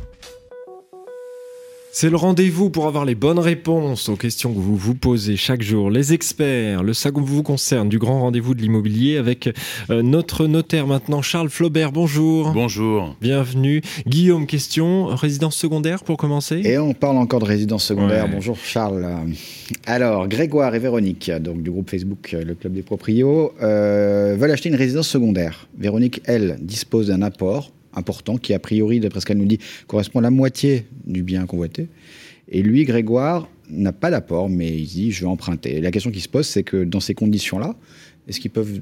C'est 1.92 2.10
le 2.12 2.16
rendez-vous 2.16 2.70
pour 2.70 2.86
avoir 2.86 3.06
les 3.06 3.16
bonnes 3.16 3.40
réponses 3.40 4.08
aux 4.10 4.16
questions 4.16 4.54
que 4.54 4.60
vous 4.60 4.76
vous 4.76 4.94
posez 4.94 5.36
chaque 5.36 5.64
jour. 5.64 5.90
Les 5.90 6.14
experts, 6.14 6.84
le 6.84 6.94
ça 6.94 7.10
vous 7.12 7.42
concerne 7.42 7.90
du 7.90 7.98
grand 7.98 8.22
rendez-vous 8.22 8.54
de 8.54 8.62
l'immobilier 8.62 9.18
avec 9.18 9.50
euh, 9.90 10.04
notre 10.04 10.46
notaire 10.46 10.86
maintenant, 10.86 11.24
Charles 11.24 11.50
Flaubert. 11.50 11.92
Bonjour. 11.92 12.52
Bonjour. 12.52 13.16
Bienvenue. 13.20 13.82
Guillaume, 14.06 14.46
question. 14.46 15.08
Résidence 15.08 15.56
secondaire 15.56 16.04
pour 16.04 16.18
commencer? 16.18 16.62
Et 16.66 16.78
on 16.78 16.94
parle 16.94 17.18
encore 17.18 17.40
de 17.40 17.46
résidence 17.46 17.86
secondaire. 17.86 18.26
Ouais. 18.26 18.32
Bonjour 18.32 18.58
Charles. 18.58 19.08
Alors, 19.88 20.28
Grégoire 20.28 20.76
et 20.76 20.80
Véronique, 20.80 21.32
donc 21.40 21.64
du 21.64 21.72
groupe 21.72 21.90
Facebook 21.90 22.34
euh, 22.34 22.44
Le 22.44 22.54
Club 22.54 22.74
des 22.74 22.84
Proprios, 22.84 23.54
euh, 23.62 24.36
veulent 24.38 24.52
acheter 24.52 24.70
une 24.70 24.76
résidence 24.76 25.08
secondaire. 25.08 25.68
Véronique, 25.78 26.22
elle, 26.26 26.58
dispose 26.62 27.08
d'un 27.08 27.22
apport 27.22 27.72
important 27.98 28.38
qui, 28.38 28.54
a 28.54 28.60
priori, 28.60 29.00
d'après 29.00 29.20
ce 29.20 29.26
qu'elle 29.26 29.38
nous 29.38 29.46
dit, 29.46 29.60
correspond 29.88 30.20
à 30.20 30.22
la 30.22 30.32
moitié 30.32 30.86
du 31.06 31.24
bien 31.24 31.46
convoité. 31.46 31.88
Et 32.50 32.62
lui, 32.62 32.86
Grégoire, 32.86 33.50
n'a 33.70 33.92
pas 33.92 34.10
d'apport, 34.12 34.50
mais 34.50 34.78
il 34.78 34.88
dit 34.88 35.12
je 35.12 35.22
vais 35.22 35.28
emprunter. 35.28 35.82
La 35.82 35.92
question 35.92 36.12
qui 36.12 36.22
se 36.22 36.30
pose, 36.30 36.48
c'est 36.48 36.64
que 36.64 36.84
dans 36.84 37.00
ces 37.00 37.14
conditions-là, 37.14 37.76
est-ce 38.28 38.40
qu'ils 38.40 38.52
peuvent 38.52 38.82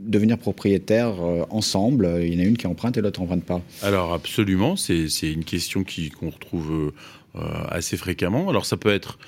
devenir 0.00 0.38
propriétaires 0.38 1.20
euh, 1.20 1.44
ensemble? 1.50 2.20
Il 2.22 2.34
y 2.34 2.36
en 2.36 2.40
a 2.40 2.46
une 2.46 2.56
qui 2.56 2.66
emprunte 2.66 2.96
et 2.96 3.00
l'autre 3.00 3.20
n'emprunte 3.20 3.44
pas. 3.44 3.62
Alors 3.82 4.12
absolument, 4.12 4.76
c'est 4.76 5.08
une 5.22 5.44
question 5.44 5.84
qu'on 6.18 6.30
retrouve 6.30 6.92
euh, 7.36 7.40
assez 7.68 7.96
fréquemment. 7.96 8.48
Alors 8.48 8.66
ça 8.66 8.76
peut 8.76 8.92
être 8.92 9.18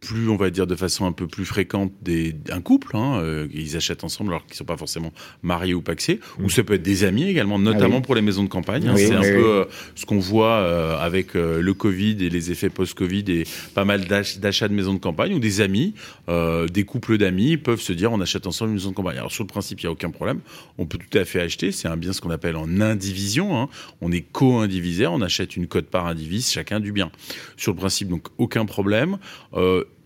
plus, 0.00 0.28
on 0.28 0.36
va 0.36 0.50
dire, 0.50 0.66
de 0.66 0.76
façon 0.76 1.06
un 1.06 1.12
peu 1.12 1.26
plus 1.26 1.44
fréquente 1.44 1.92
des, 2.02 2.36
un 2.50 2.60
couple, 2.60 2.96
hein, 2.96 3.20
euh, 3.20 3.48
ils 3.52 3.76
achètent 3.76 4.04
ensemble 4.04 4.30
alors 4.30 4.44
qu'ils 4.44 4.52
ne 4.54 4.58
sont 4.58 4.64
pas 4.64 4.76
forcément 4.76 5.12
mariés 5.42 5.74
ou 5.74 5.82
paxés, 5.82 6.20
ou 6.40 6.48
ça 6.48 6.62
peut 6.62 6.74
être 6.74 6.82
des 6.82 7.02
amis 7.04 7.24
également, 7.24 7.58
notamment 7.58 7.96
oui. 7.96 8.02
pour 8.02 8.14
les 8.14 8.22
maisons 8.22 8.44
de 8.44 8.48
campagne. 8.48 8.86
hein. 8.86 8.94
Oui, 8.94 9.06
c'est 9.06 9.14
un 9.14 9.22
oui, 9.22 9.32
peu 9.32 9.44
euh, 9.44 9.64
ce 9.96 10.06
qu'on 10.06 10.20
voit 10.20 10.58
euh, 10.58 10.96
avec 10.98 11.34
le 11.34 11.72
Covid 11.74 12.16
et 12.24 12.30
les 12.30 12.50
effets 12.52 12.70
post-Covid 12.70 13.24
et 13.28 13.44
pas 13.74 13.84
mal 13.84 14.06
d'ach- 14.06 14.38
d'achats 14.38 14.68
de 14.68 14.74
maisons 14.74 14.94
de 14.94 15.00
campagne, 15.00 15.34
où 15.34 15.40
des 15.40 15.60
amis, 15.60 15.94
des 16.28 16.84
couples 16.84 17.18
d'amis 17.18 17.56
peuvent 17.56 17.80
se 17.80 17.92
dire 17.92 18.12
on 18.12 18.20
achète 18.20 18.46
ensemble 18.46 18.70
une 18.70 18.76
maison 18.76 18.90
de 18.90 18.94
campagne. 18.94 19.18
Alors 19.18 19.32
sur 19.32 19.42
le 19.44 19.48
principe, 19.48 19.80
il 19.80 19.86
n'y 19.86 19.88
a 19.88 19.92
aucun 19.92 20.10
problème, 20.10 20.40
on 20.78 20.86
peut 20.86 20.98
tout 20.98 21.18
à 21.18 21.24
fait 21.24 21.40
acheter, 21.40 21.72
c'est 21.72 21.88
un 21.88 21.96
bien 21.96 22.12
ce 22.12 22.20
qu'on 22.20 22.30
appelle 22.30 22.56
en 22.56 22.80
indivision, 22.80 23.58
hein. 23.60 23.68
on 24.00 24.12
est 24.12 24.20
co-indivisaire, 24.20 25.12
on 25.12 25.22
achète 25.22 25.56
une 25.56 25.66
cote 25.66 25.86
par 25.86 26.06
indivise, 26.06 26.50
chacun 26.50 26.78
du 26.80 26.92
bien. 26.92 27.10
Sur 27.56 27.72
le 27.72 27.78
principe, 27.78 28.08
donc 28.08 28.28
aucun 28.38 28.64
problème. 28.64 29.18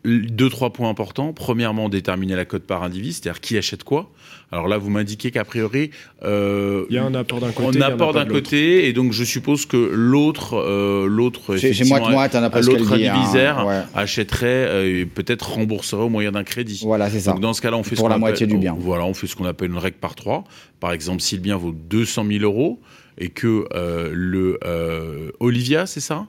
Deux, 0.05 0.49
trois 0.51 0.73
points 0.73 0.89
importants. 0.89 1.33
Premièrement, 1.33 1.89
déterminer 1.89 2.35
la 2.35 2.45
cote 2.45 2.65
par 2.65 2.83
individu, 2.83 3.13
c'est-à-dire 3.13 3.41
qui 3.41 3.57
achète 3.57 3.85
quoi. 3.85 4.11
Alors 4.51 4.67
là, 4.67 4.77
vous 4.77 4.91
m'indiquez 4.91 5.31
qu'a 5.31 5.45
priori, 5.45 5.91
euh, 6.25 6.85
Il 6.91 6.97
y 6.97 6.99
a 6.99 7.05
un 7.05 7.15
apport 7.15 7.39
d'un 7.39 7.53
côté. 7.53 7.69
on 7.69 7.73
il 7.73 7.79
y 7.79 7.83
en 7.83 7.83
a 7.83 7.93
apporte 7.93 8.15
pas 8.15 8.25
d'un 8.25 8.31
côté, 8.31 8.89
et 8.89 8.93
donc 8.93 9.13
je 9.13 9.23
suppose 9.25 9.65
que 9.65 9.77
l'autre, 9.77 10.55
euh, 10.57 11.07
l'autre, 11.07 11.55
effectivement, 11.57 12.01
moite-moite, 12.01 12.35
hein, 12.35 12.41
d'après 12.41 12.63
ce 12.63 12.71
qu'elle 12.71 12.81
l'autre 12.81 12.93
hein. 12.95 12.97
indivisaire 13.15 13.65
Ouais. 13.67 13.81
achèterait 13.95 14.47
euh, 14.69 15.01
et 15.03 15.07
peut-être 15.07 15.53
rembourserait 15.53 16.03
au 16.03 16.09
moyen 16.09 16.33
d'un 16.33 16.45
crédit. 16.45 16.81
Voilà, 16.85 17.09
c'est 17.09 17.21
ça. 17.21 17.31
Donc 17.31 17.41
dans 17.41 17.53
ce 17.55 17.63
cas-là, 17.63 17.77
on 17.77 17.83
fait 17.85 17.95
Pour 17.95 18.07
ce 18.07 18.09
la 18.11 18.15
qu'on 18.17 18.21
moitié 18.21 18.45
appelle- 18.47 18.57
du 18.57 18.61
bien. 18.61 18.75
Voilà, 18.79 19.05
on 19.05 19.15
fait 19.15 19.27
ce 19.29 19.37
qu'on 19.37 19.45
appelle 19.47 19.71
une 19.71 19.79
règle 19.79 19.99
par 19.99 20.17
trois. 20.17 20.45
Par 20.81 20.93
exemple, 20.93 21.21
si 21.23 21.37
le 21.37 21.43
bien 21.43 21.57
vaut 21.57 21.73
200 21.73 22.27
000 22.29 22.43
euros 22.45 22.81
et 23.19 23.29
que 23.29 23.67
euh, 23.75 24.11
le 24.13 24.59
euh, 24.65 25.31
Olivia, 25.41 25.87
c'est 25.87 26.01
ça? 26.01 26.27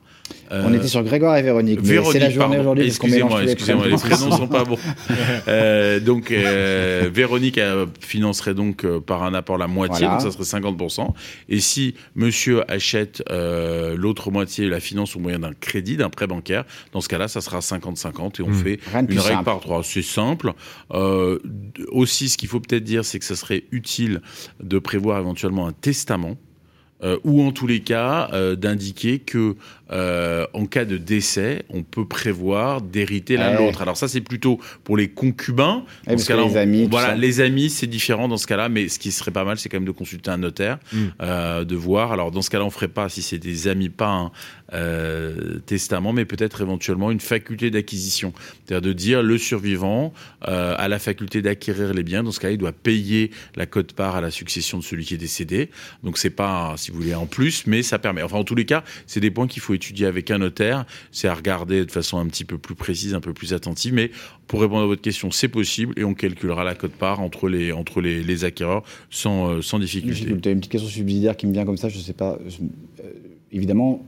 Euh, 0.52 0.63
On 0.65 0.74
était 0.74 0.88
sur 0.88 1.04
Grégoire 1.04 1.36
et 1.38 1.41
Véronique. 1.41 1.82
Véronique, 1.82 2.13
c'est 2.13 2.19
la 2.19 2.30
journée 2.30 2.58
aujourd'hui 2.58 2.86
Excusez-moi, 2.86 3.39
tous 3.41 3.46
les 3.46 3.52
excusez-moi, 3.52 3.88
les 3.88 3.96
prénoms. 3.98 4.32
sont 4.38 4.48
pas 4.48 4.63
bons. 4.63 4.78
Euh, 5.48 6.00
donc, 6.00 6.32
euh, 6.32 7.10
Véronique 7.13 7.58
euh, 7.58 7.86
financerait 8.00 8.54
donc 8.54 8.86
euh, 8.86 9.00
par 9.02 9.24
un 9.24 9.34
apport 9.34 9.58
la 9.58 9.67
moitié, 9.67 10.06
Voilà. 10.06 10.22
donc 10.24 10.32
ça 10.34 10.43
serait 10.43 10.60
50%. 10.62 11.10
Et 11.50 11.60
si 11.60 11.96
monsieur 12.15 12.69
achète 12.72 13.22
euh, 13.30 13.96
l'autre 13.98 14.32
moitié, 14.32 14.69
la 14.69 14.80
finance 14.80 15.15
au 15.15 15.19
moyen 15.19 15.39
d'un 15.39 15.54
crédit, 15.54 15.98
d'un 15.98 16.10
prêt 16.10 16.28
bancaire, 16.28 16.63
dans 16.93 17.02
ce 17.02 17.10
cas-là, 17.10 17.28
ça 17.28 17.41
sera 17.41 17.60
50-50 17.60 18.39
et 18.39 18.43
on 18.43 18.50
Hmm. 18.50 18.54
fait 18.54 18.80
Rien 18.91 19.02
une 19.02 19.19
règle 19.19 19.22
simple. 19.34 19.43
par 19.46 19.60
trois. 19.60 19.84
C'est 19.84 20.02
simple. 20.02 20.54
Euh, 20.93 21.39
aussi, 21.89 22.30
ce 22.30 22.38
qu'il 22.38 22.48
faut 22.50 22.60
peut-être 22.60 22.84
dire, 22.84 23.04
c'est 23.04 23.19
que 23.19 23.26
ça 23.26 23.36
serait 23.36 23.63
utile 23.72 24.22
de 24.62 24.80
prévoir 24.80 25.19
éventuellement 25.19 25.67
un 25.67 25.74
testament. 25.74 26.38
Euh, 27.04 27.18
ou 27.24 27.42
en 27.44 27.52
tous 27.52 27.68
les 27.68 27.82
cas 27.82 28.30
euh, 28.34 28.56
d'indiquer 28.56 29.20
que 29.20 29.56
euh, 29.92 30.46
en 30.54 30.66
cas 30.66 30.86
de 30.86 30.98
décès, 30.98 31.63
on 31.70 31.84
peut 31.84 32.08
prévoir 32.08 32.82
d'hériter 32.82 33.38
l'un 33.38 33.52
de 33.54 33.58
Ouais. 33.58 33.66
l'autre. 33.66 33.82
Alors 33.82 33.98
ça, 33.98 34.08
c'est 34.08 34.22
plutôt 34.22 34.60
pour 34.84 34.98
les 34.98 35.10
concubins. 35.10 35.84
Ouais, 36.08 36.13
Dans 36.16 36.18
ce 36.22 36.34
les 36.34 36.39
on- 36.42 36.56
amis, 36.56 36.88
voilà, 36.89 37.10
ça. 37.10 37.16
les 37.16 37.42
amis, 37.42 37.70
c'est 37.70 37.86
différent 37.88 38.28
dans 38.28 38.38
ce 38.38 38.48
cas-là, 38.48 38.70
mais 38.70 38.88
ce 38.88 38.98
qui 38.98 39.12
serait 39.12 39.32
pas 39.32 39.44
mal, 39.44 39.58
c'est 39.60 39.70
quand 39.70 39.78
même 39.78 39.86
de 39.86 39.92
consulter 39.92 40.32
un 40.32 40.38
notaire, 40.38 40.80
Mm. 40.92 40.98
euh, 41.22 41.63
de 41.63 41.76
voir. 41.76 42.12
Alors 42.12 42.32
dans 42.32 42.42
ce 42.42 42.50
cas-là, 42.50 42.66
on 42.66 42.70
ferait 42.72 42.88
pas 42.88 43.10
si 43.10 43.22
c'est 43.22 43.38
des 43.38 43.68
amis, 43.68 43.89
pas 43.89 44.08
un 44.10 44.32
euh, 44.73 45.59
testament, 45.65 46.13
mais 46.13 46.25
peut-être 46.25 46.62
éventuellement 46.62 47.12
une 47.12 47.19
faculté 47.19 47.71
d'acquisition, 47.71 48.33
c'est-à-dire 48.65 48.81
de 48.81 48.93
dire 48.93 49.23
le 49.23 49.38
survivant 49.38 50.13
euh, 50.47 50.75
a 50.77 50.88
la 50.88 50.99
faculté 50.99 51.41
d'acquérir 51.41 51.93
les 51.93 52.03
biens. 52.03 52.23
Dans 52.23 52.31
ce 52.31 52.39
cas-là, 52.39 52.53
il 52.53 52.57
doit 52.57 52.71
payer 52.71 53.31
la 53.55 53.65
cote-part 53.65 54.15
à 54.15 54.21
la 54.21 54.31
succession 54.31 54.79
de 54.79 54.83
celui 54.83 55.05
qui 55.05 55.13
est 55.13 55.17
décédé. 55.17 55.69
Donc 56.03 56.17
c'est 56.17 56.29
pas, 56.29 56.73
si 56.77 56.91
vous 56.91 56.97
voulez, 56.97 57.15
en 57.15 57.25
plus, 57.25 57.67
mais 57.67 57.83
ça 57.83 57.99
permet. 57.99 58.23
Enfin, 58.23 58.38
en 58.38 58.43
tous 58.43 58.55
les 58.55 58.65
cas, 58.65 58.83
c'est 59.05 59.19
des 59.19 59.31
points 59.31 59.47
qu'il 59.47 59.62
faut 59.62 59.73
étudier 59.73 60.07
avec 60.07 60.31
un 60.31 60.39
notaire. 60.39 60.86
C'est 61.12 61.27
à 61.27 61.33
regarder 61.33 61.86
de 61.86 61.91
façon 61.91 62.17
un 62.17 62.27
petit 62.27 62.45
peu 62.45 62.57
plus 62.57 62.75
précise, 62.75 63.13
un 63.13 63.21
peu 63.21 63.33
plus 63.33 63.53
attentive. 63.53 63.93
Mais 63.93 64.12
pour 64.47 64.62
répondre 64.62 64.83
à 64.83 64.88
votre 64.88 65.01
question, 65.01 65.31
c'est 65.31 65.47
possible 65.47 65.93
et 65.97 66.03
on 66.03 66.13
calculera 66.13 66.63
la 66.63 66.75
cote-part 66.75 67.19
entre 67.19 67.47
les 67.47 67.71
entre 67.71 68.01
les, 68.01 68.43
acquéreurs 68.43 68.83
sans 69.09 69.49
euh, 69.49 69.62
sans 69.62 69.79
difficulté. 69.79 70.29
Une 70.29 70.39
petite 70.39 70.69
question 70.69 70.89
subsidiaire 70.89 71.38
qui 71.38 71.47
me 71.47 71.53
vient 71.53 71.65
comme 71.65 71.77
ça, 71.77 71.89
je 71.89 71.99
sais 71.99 72.13
pas. 72.13 72.38
euh, 72.99 73.03
évidemment, 73.51 74.05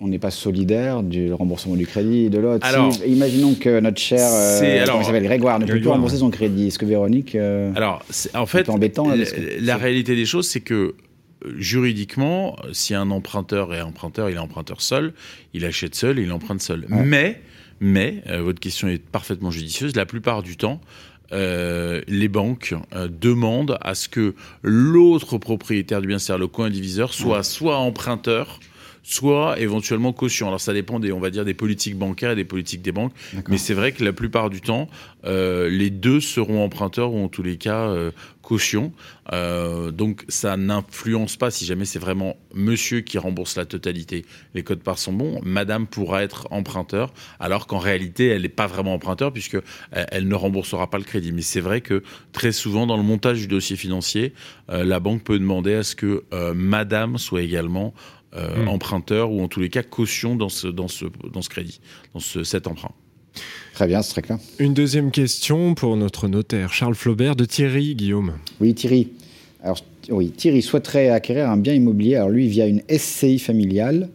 on 0.00 0.08
n'est 0.08 0.18
pas 0.18 0.30
solidaire 0.30 1.02
du 1.02 1.32
remboursement 1.32 1.74
du 1.74 1.86
crédit 1.86 2.28
de 2.28 2.38
l'autre. 2.38 2.66
Alors, 2.66 2.92
Si- 2.92 3.02
imaginons 3.06 3.54
que 3.54 3.80
notre 3.80 3.98
cher 4.00 4.28
euh, 4.30 4.82
alors, 4.82 5.02
s'appelle, 5.04 5.22
Grégoire 5.24 5.58
ne 5.58 5.64
peut 5.66 5.78
plus 5.80 5.88
rembourser 5.88 6.18
son 6.18 6.30
crédit. 6.30 6.66
Est-ce 6.68 6.78
que 6.78 6.84
Véronique. 6.84 7.34
euh, 7.34 7.72
Alors, 7.74 8.04
en 8.34 8.46
fait, 8.46 8.68
embêtant, 8.68 9.08
là, 9.08 9.16
la, 9.60 9.76
que 9.76 9.80
réalité 9.80 10.14
des 10.14 10.26
choses, 10.26 10.46
c'est 10.48 10.60
que 10.60 10.74
euh, 11.44 11.52
juridiquement, 11.56 12.56
si 12.72 12.94
un 12.94 13.10
emprunteur 13.10 13.72
est 13.74 13.80
emprunteur, 13.80 14.28
il 14.30 14.36
est 14.36 14.38
emprunteur 14.38 14.82
seul, 14.82 15.12
il 15.54 15.64
achète 15.64 15.94
seul 15.94 16.18
et 16.18 16.22
il 16.22 16.32
emprunte 16.32 16.60
seul. 16.60 16.86
Ouais. 16.90 17.02
Mais, 17.04 17.40
mais, 17.80 18.22
euh, 18.28 18.42
votre 18.42 18.60
question 18.60 18.88
est 18.88 19.02
parfaitement 19.02 19.50
judicieuse. 19.50 19.96
La 19.96 20.06
plupart 20.06 20.42
du 20.42 20.56
temps, 20.56 20.80
euh, 21.32 22.02
les 22.06 22.28
banques 22.28 22.74
euh, 22.94 23.08
demandent 23.10 23.78
à 23.80 23.94
ce 23.94 24.08
que 24.08 24.34
l'autre 24.62 25.38
propriétaire 25.38 26.00
du 26.00 26.06
bien, 26.06 26.18
c'est-à-dire 26.18 26.40
le 26.40 26.46
co-indiviseur, 26.48 27.12
soit 27.14 27.42
soit 27.42 27.76
emprunteur, 27.78 28.60
soit 29.08 29.60
éventuellement 29.60 30.12
caution. 30.12 30.48
Alors 30.48 30.60
ça 30.60 30.72
dépend 30.72 30.98
des, 30.98 31.12
on 31.12 31.20
va 31.20 31.30
dire, 31.30 31.44
des 31.44 31.54
politiques 31.54 31.96
bancaires 31.96 32.32
et 32.32 32.34
des 32.34 32.44
politiques 32.44 32.82
des 32.82 32.90
banques. 32.90 33.12
Mais 33.48 33.56
c'est 33.56 33.72
vrai 33.72 33.92
que 33.92 34.04
la 34.04 34.12
plupart 34.12 34.50
du 34.50 34.60
temps, 34.60 34.88
euh, 35.24 35.68
les 35.70 35.90
deux 35.90 36.20
seront 36.20 36.64
emprunteurs 36.64 37.12
ou 37.12 37.22
en 37.22 37.28
tous 37.28 37.44
les 37.44 37.56
cas 37.56 37.88
euh, 37.88 38.10
caution. 38.42 38.92
Euh, 39.32 39.92
donc 39.92 40.24
ça 40.28 40.56
n'influence 40.56 41.36
pas 41.36 41.52
si 41.52 41.64
jamais 41.64 41.84
c'est 41.84 42.00
vraiment 42.00 42.36
monsieur 42.52 43.00
qui 43.00 43.16
rembourse 43.16 43.56
la 43.56 43.64
totalité. 43.64 44.24
Les 44.54 44.64
codes 44.64 44.82
parts 44.82 44.98
sont 44.98 45.12
bons. 45.12 45.40
Madame 45.44 45.86
pourra 45.86 46.24
être 46.24 46.48
emprunteur, 46.50 47.14
alors 47.38 47.68
qu'en 47.68 47.78
réalité 47.78 48.26
elle 48.26 48.42
n'est 48.42 48.48
pas 48.48 48.66
vraiment 48.66 48.94
emprunteur 48.94 49.32
puisque 49.32 49.58
elle 49.92 50.26
ne 50.26 50.34
remboursera 50.34 50.90
pas 50.90 50.98
le 50.98 51.04
crédit. 51.04 51.30
Mais 51.30 51.42
c'est 51.42 51.60
vrai 51.60 51.80
que 51.80 52.02
très 52.32 52.50
souvent 52.50 52.88
dans 52.88 52.96
le 52.96 53.04
montage 53.04 53.38
du 53.38 53.46
dossier 53.46 53.76
financier, 53.76 54.32
la 54.68 54.98
banque 54.98 55.22
peut 55.22 55.38
demander 55.38 55.74
à 55.74 55.82
ce 55.82 55.94
que 55.94 56.24
Madame 56.54 57.18
soit 57.18 57.42
également 57.42 57.94
euh, 58.34 58.64
Hmm. 58.64 58.68
emprunteur 58.68 59.30
ou 59.30 59.40
en 59.40 59.48
tous 59.48 59.60
les 59.60 59.70
cas 59.70 59.82
caution 59.82 60.36
dans 60.36 60.48
ce 60.48 60.66
dans 60.66 60.88
ce 60.88 61.06
dans 61.32 61.42
ce 61.42 61.48
crédit, 61.48 61.80
dans 62.12 62.20
ce, 62.20 62.44
cet 62.44 62.66
emprunt. 62.66 62.92
Très 63.74 63.86
bien, 63.86 64.02
c'est 64.02 64.12
très 64.12 64.22
clair. 64.22 64.38
Une 64.58 64.74
deuxième 64.74 65.10
question 65.10 65.74
pour 65.74 65.96
notre 65.96 66.28
notaire 66.28 66.72
Charles 66.72 66.94
Flaubert 66.94 67.36
de 67.36 67.44
Thierry 67.44 67.94
Guillaume. 67.94 68.32
Oui, 68.60 68.74
Thierry. 68.74 69.08
Alors, 69.62 69.78
oui, 70.10 70.30
Thierry 70.30 70.62
souhaiterait 70.62 71.10
acquérir 71.10 71.50
un 71.50 71.56
bien 71.56 71.74
immobilier, 71.74 72.16
alors 72.16 72.30
lui, 72.30 72.48
via 72.48 72.66
une 72.66 72.82
SCI 72.88 73.38
familiale, 73.38 74.08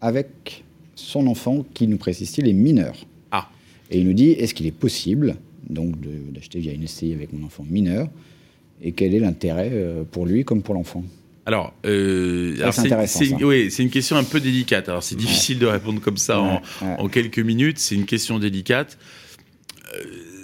avec 0.00 0.64
son 0.94 1.26
enfant, 1.26 1.64
qui 1.74 1.86
nous 1.86 1.98
précise-t-il, 1.98 2.48
est 2.48 2.52
mineur. 2.52 2.96
Ah. 3.30 3.48
Et 3.90 3.98
il 4.00 4.06
nous 4.06 4.14
dit 4.14 4.30
est-ce 4.30 4.54
qu'il 4.54 4.66
est 4.66 4.72
possible 4.72 5.36
donc 5.68 5.94
d'acheter 6.32 6.60
via 6.60 6.72
une 6.72 6.86
SCI 6.86 7.12
avec 7.12 7.32
mon 7.32 7.44
enfant 7.46 7.64
mineur 7.68 8.08
et 8.82 8.92
quel 8.92 9.14
est 9.14 9.20
l'intérêt 9.20 9.70
euh, 9.72 10.04
pour 10.10 10.26
lui 10.26 10.44
comme 10.44 10.62
pour 10.62 10.74
l'enfant? 10.74 11.02
Alors, 11.46 11.72
euh, 11.86 12.56
c'est 12.72 13.82
une 13.82 13.90
question 13.90 14.16
un 14.16 14.24
peu 14.24 14.40
délicate. 14.40 14.88
Alors, 14.88 15.04
c'est 15.04 15.14
difficile 15.14 15.60
de 15.60 15.66
répondre 15.66 16.00
comme 16.00 16.16
ça 16.16 16.40
en, 16.40 16.60
en, 16.82 17.08
quelques 17.08 17.38
minutes. 17.38 17.78
C'est 17.78 17.94
une 17.94 18.04
question 18.04 18.40
délicate. 18.40 18.98
Euh, 19.94 20.02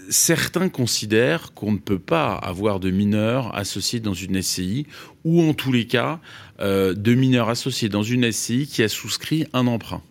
certains 0.09 0.69
considèrent 0.69 1.55
qu'on 1.55 1.73
ne 1.73 1.79
peut 1.79 1.99
pas 1.99 2.35
avoir 2.35 2.79
de 2.79 2.91
mineurs 2.91 3.53
associés 3.57 3.99
dans 3.99 4.15
une 4.15 4.41
SCI, 4.41 4.87
ou 5.25 5.43
en 5.43 5.55
tous 5.55 5.73
les 5.73 5.89
cas, 5.89 6.21
euh, 6.61 6.95
de 6.95 7.15
mineurs 7.15 7.49
associés 7.49 7.89
dans 7.89 8.05
une 8.05 8.31
SCI 8.31 8.69
qui 8.69 8.85
a 8.85 8.89
souscrit 8.89 9.47
un 9.53 9.67
emprunt. 9.67 10.03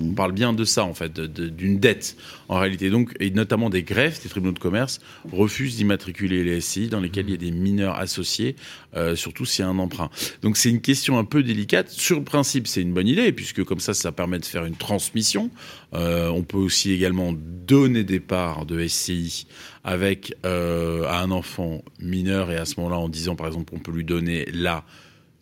On 0.00 0.14
parle 0.14 0.32
bien 0.32 0.52
de 0.52 0.64
ça, 0.64 0.84
en 0.84 0.94
fait, 0.94 1.20
d'une 1.20 1.78
dette, 1.78 2.16
en 2.48 2.58
réalité. 2.58 2.90
Donc, 2.90 3.14
et 3.20 3.30
notamment 3.30 3.70
des 3.70 3.82
greffes, 3.82 4.22
des 4.22 4.28
tribunaux 4.28 4.52
de 4.52 4.58
commerce 4.58 5.00
refusent 5.32 5.76
d'immatriculer 5.76 6.42
les 6.44 6.60
SCI 6.60 6.88
dans 6.88 7.00
lesquels 7.00 7.26
il 7.26 7.32
y 7.32 7.34
a 7.34 7.38
des 7.38 7.50
mineurs 7.50 7.96
associés, 7.96 8.56
euh, 8.96 9.14
surtout 9.16 9.44
s'il 9.44 9.64
y 9.64 9.68
a 9.68 9.70
un 9.70 9.78
emprunt. 9.78 10.10
Donc, 10.42 10.56
c'est 10.56 10.70
une 10.70 10.80
question 10.80 11.18
un 11.18 11.24
peu 11.24 11.42
délicate. 11.42 11.90
Sur 11.90 12.18
le 12.18 12.24
principe, 12.24 12.66
c'est 12.66 12.82
une 12.82 12.92
bonne 12.92 13.08
idée, 13.08 13.32
puisque 13.32 13.64
comme 13.64 13.80
ça, 13.80 13.94
ça 13.94 14.12
permet 14.12 14.38
de 14.38 14.44
faire 14.44 14.64
une 14.64 14.76
transmission. 14.76 15.50
Euh, 15.94 16.28
on 16.28 16.42
peut 16.42 16.58
aussi 16.58 16.92
également 16.92 17.34
donner 17.34 18.04
des 18.04 18.20
parts 18.20 18.66
de 18.66 18.86
SCI 18.86 19.46
avec 19.84 20.34
euh, 20.44 21.04
à 21.04 21.20
un 21.20 21.30
enfant 21.30 21.82
mineur, 22.00 22.50
et 22.50 22.56
à 22.56 22.64
ce 22.64 22.74
moment-là, 22.78 22.98
en 22.98 23.08
disant, 23.08 23.36
par 23.36 23.46
exemple, 23.46 23.70
qu'on 23.70 23.80
peut 23.80 23.92
lui 23.92 24.04
donner 24.04 24.46
là 24.52 24.84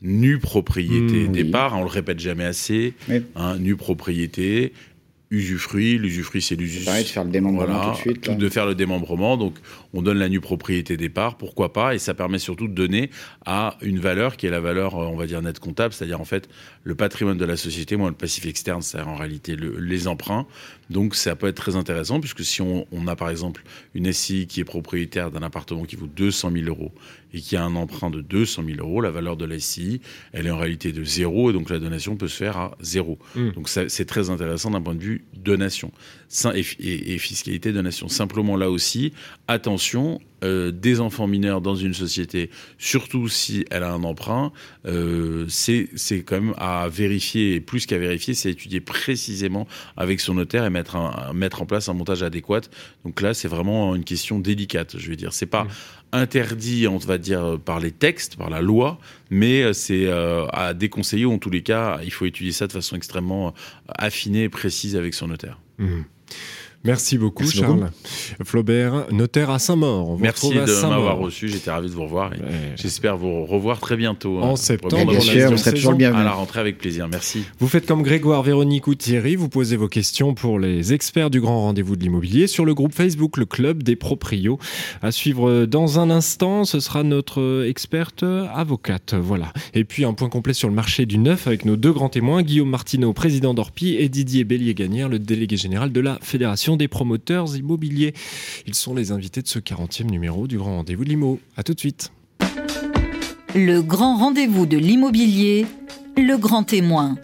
nue 0.02 0.38
propriété 0.38 1.28
mmh, 1.28 1.32
départ, 1.32 1.76
on 1.76 1.82
le 1.82 1.88
répète 1.88 2.20
jamais 2.20 2.44
assez, 2.44 2.94
hein, 3.34 3.58
nue 3.58 3.76
propriété, 3.76 4.72
usufruit, 5.30 5.98
l'usufruit 5.98 6.40
c'est 6.40 6.56
l'usufruit. 6.56 7.02
de 7.02 7.08
faire 7.08 7.24
le 7.24 7.30
démembrement 7.30 7.84
tout 7.84 7.90
de 7.90 7.96
suite. 7.96 8.30
De 8.30 8.48
faire 8.48 8.66
le 8.66 8.74
démembrement, 8.74 9.36
donc 9.36 9.54
on 9.92 10.02
donne 10.02 10.18
la 10.18 10.28
nue 10.28 10.40
propriété 10.40 10.96
départ, 10.96 11.36
pourquoi 11.36 11.72
pas, 11.72 11.94
et 11.94 11.98
ça 11.98 12.14
permet 12.14 12.38
surtout 12.38 12.68
de 12.68 12.72
donner 12.72 13.10
à 13.44 13.76
une 13.82 13.98
valeur 13.98 14.36
qui 14.36 14.46
est 14.46 14.50
la 14.50 14.60
valeur, 14.60 14.94
euh, 14.94 15.06
on 15.06 15.16
va 15.16 15.26
dire, 15.26 15.42
nette 15.42 15.58
comptable, 15.58 15.92
c'est-à-dire 15.92 16.20
en 16.20 16.24
fait 16.24 16.48
le 16.84 16.94
patrimoine 16.94 17.36
de 17.36 17.44
la 17.44 17.56
société, 17.56 17.96
moins 17.96 18.08
le 18.08 18.14
passif 18.14 18.46
externe, 18.46 18.82
c'est-à-dire 18.82 19.08
en 19.08 19.16
réalité 19.16 19.56
les 19.56 20.08
emprunts. 20.08 20.46
Donc 20.90 21.14
ça 21.14 21.36
peut 21.36 21.46
être 21.46 21.56
très 21.56 21.76
intéressant, 21.76 22.20
puisque 22.20 22.44
si 22.44 22.62
on, 22.62 22.86
on 22.92 23.06
a 23.06 23.16
par 23.16 23.30
exemple 23.30 23.62
une 23.94 24.10
SCI 24.12 24.46
qui 24.46 24.60
est 24.60 24.64
propriétaire 24.64 25.30
d'un 25.30 25.42
appartement 25.42 25.84
qui 25.84 25.96
vaut 25.96 26.06
200 26.06 26.52
000 26.52 26.66
euros 26.66 26.92
et 27.34 27.40
qui 27.40 27.56
a 27.56 27.64
un 27.64 27.76
emprunt 27.76 28.10
de 28.10 28.22
200 28.22 28.62
000 28.66 28.78
euros, 28.78 29.00
la 29.00 29.10
valeur 29.10 29.36
de 29.36 29.44
la 29.44 29.58
SCI, 29.58 30.00
elle 30.32 30.46
est 30.46 30.50
en 30.50 30.58
réalité 30.58 30.92
de 30.92 31.04
zéro, 31.04 31.50
et 31.50 31.52
donc 31.52 31.68
la 31.68 31.78
donation 31.78 32.16
peut 32.16 32.28
se 32.28 32.36
faire 32.36 32.56
à 32.56 32.76
zéro. 32.80 33.18
Mmh. 33.34 33.50
Donc 33.50 33.68
c'est 33.68 34.06
très 34.06 34.30
intéressant 34.30 34.70
d'un 34.70 34.80
point 34.80 34.94
de 34.94 35.02
vue 35.02 35.24
donation 35.36 35.92
et, 36.54 36.64
et, 36.80 37.14
et, 37.14 37.18
fiscalité 37.18 37.72
donation. 37.72 38.08
Simplement 38.08 38.56
là 38.56 38.70
aussi, 38.70 39.12
attention, 39.46 40.20
euh, 40.44 40.70
des 40.70 41.00
enfants 41.00 41.26
mineurs 41.26 41.60
dans 41.60 41.74
une 41.74 41.94
société, 41.94 42.50
surtout 42.78 43.28
si 43.28 43.64
elle 43.70 43.82
a 43.82 43.92
un 43.92 44.04
emprunt, 44.04 44.52
euh, 44.86 45.46
c'est 45.48 45.88
quand 46.24 46.40
même 46.40 46.54
à 46.58 46.88
vérifier, 46.88 47.56
et 47.56 47.60
plus 47.60 47.86
qu'à 47.86 47.98
vérifier, 47.98 48.34
c'est 48.34 48.50
étudier 48.50 48.80
précisément 48.80 49.66
avec 49.96 50.20
son 50.20 50.34
notaire 50.34 50.64
et 50.64 50.70
mettre, 50.70 50.94
un, 50.94 51.32
mettre 51.32 51.62
en 51.62 51.66
place 51.66 51.88
un 51.88 51.94
montage 51.94 52.22
adéquat. 52.22 52.60
Donc 53.04 53.20
là, 53.20 53.34
c'est 53.34 53.48
vraiment 53.48 53.96
une 53.96 54.04
question 54.04 54.38
délicate, 54.38 54.96
je 54.96 55.10
veux 55.10 55.16
dire. 55.16 55.32
C'est 55.32 55.46
pas 55.46 55.64
mmh. 55.64 55.68
interdit, 56.12 56.86
on 56.86 56.98
va 56.98 57.18
dire, 57.18 57.58
par 57.64 57.80
les 57.80 57.90
textes, 57.90 58.36
par 58.36 58.48
la 58.48 58.60
loi, 58.60 59.00
mais 59.30 59.72
c'est 59.72 60.06
euh, 60.06 60.46
à 60.52 60.72
déconseiller, 60.72 61.24
ou 61.24 61.32
en 61.32 61.38
tous 61.38 61.50
les 61.50 61.62
cas, 61.62 61.98
il 62.04 62.12
faut 62.12 62.26
étudier 62.26 62.52
ça 62.52 62.68
de 62.68 62.72
façon 62.72 62.94
extrêmement 62.94 63.54
affinée 63.88 64.44
et 64.44 64.48
précise 64.48 64.94
avec 64.94 65.14
son 65.14 65.26
notaire. 65.26 65.58
Mmh. 65.78 66.02
Merci 66.84 67.18
beaucoup, 67.18 67.44
Charles. 67.44 67.90
Flaubert, 68.44 69.06
notaire 69.10 69.50
à 69.50 69.58
Saint-Maur. 69.58 70.16
Merci 70.18 70.50
de 70.50 70.88
m'avoir 70.88 71.18
reçu. 71.18 71.48
J'étais 71.48 71.70
ravi 71.70 71.88
de 71.88 71.94
vous 71.94 72.04
revoir. 72.04 72.30
J'espère 72.76 73.16
vous 73.16 73.44
revoir 73.44 73.80
très 73.80 73.96
bientôt. 73.96 74.38
En 74.38 74.52
hein, 74.52 74.56
septembre, 74.56 75.10
bien 75.10 75.20
sûr, 75.20 75.50
vous 75.50 75.56
serez 75.56 75.74
toujours 75.74 75.92
le 75.92 75.98
bienvenu. 75.98 76.20
À 76.20 76.24
la 76.24 76.32
rentrée 76.32 76.60
avec 76.60 76.78
plaisir. 76.78 77.08
Merci. 77.08 77.44
Vous 77.58 77.68
faites 77.68 77.86
comme 77.86 78.02
Grégoire, 78.02 78.42
Véronique 78.42 78.86
ou 78.86 78.94
Thierry. 78.94 79.36
Vous 79.36 79.48
posez 79.48 79.76
vos 79.76 79.88
questions 79.88 80.34
pour 80.34 80.58
les 80.58 80.92
experts 80.92 81.30
du 81.30 81.40
grand 81.40 81.62
rendez-vous 81.62 81.96
de 81.96 82.02
l'immobilier 82.02 82.46
sur 82.46 82.64
le 82.64 82.74
groupe 82.74 82.94
Facebook, 82.94 83.36
le 83.36 83.44
Club 83.44 83.82
des 83.82 83.96
Proprios. 83.96 84.58
À 85.02 85.10
suivre 85.10 85.66
dans 85.66 85.98
un 85.98 86.10
instant, 86.10 86.64
ce 86.64 86.80
sera 86.80 87.02
notre 87.02 87.64
experte 87.66 88.24
avocate. 88.54 89.14
Voilà. 89.14 89.52
Et 89.74 89.84
puis 89.84 90.04
un 90.04 90.14
point 90.14 90.28
complet 90.28 90.54
sur 90.54 90.68
le 90.68 90.74
marché 90.74 91.06
du 91.06 91.18
neuf 91.18 91.46
avec 91.46 91.64
nos 91.64 91.76
deux 91.76 91.92
grands 91.92 92.08
témoins, 92.08 92.42
Guillaume 92.42 92.70
Martineau, 92.70 93.12
président 93.12 93.52
d'Orpi, 93.52 93.96
et 93.96 94.08
Didier 94.08 94.44
Bélier-Gagnère, 94.44 95.08
le 95.08 95.18
délégué 95.18 95.56
général 95.56 95.92
de 95.92 96.00
la 96.00 96.18
Fédération 96.22 96.76
des 96.78 96.88
promoteurs 96.88 97.54
immobiliers. 97.56 98.14
Ils 98.66 98.74
sont 98.74 98.94
les 98.94 99.12
invités 99.12 99.42
de 99.42 99.48
ce 99.48 99.58
40e 99.58 100.10
numéro 100.10 100.46
du 100.46 100.56
Grand 100.56 100.76
Rendez-vous 100.76 101.04
de 101.04 101.10
l'Imo. 101.10 101.40
A 101.56 101.62
tout 101.62 101.74
de 101.74 101.80
suite. 101.80 102.10
Le 103.54 103.80
Grand 103.80 104.16
Rendez-vous 104.16 104.66
de 104.66 104.78
l'immobilier, 104.78 105.66
le 106.16 106.36
grand 106.36 106.64
témoin. 106.64 107.16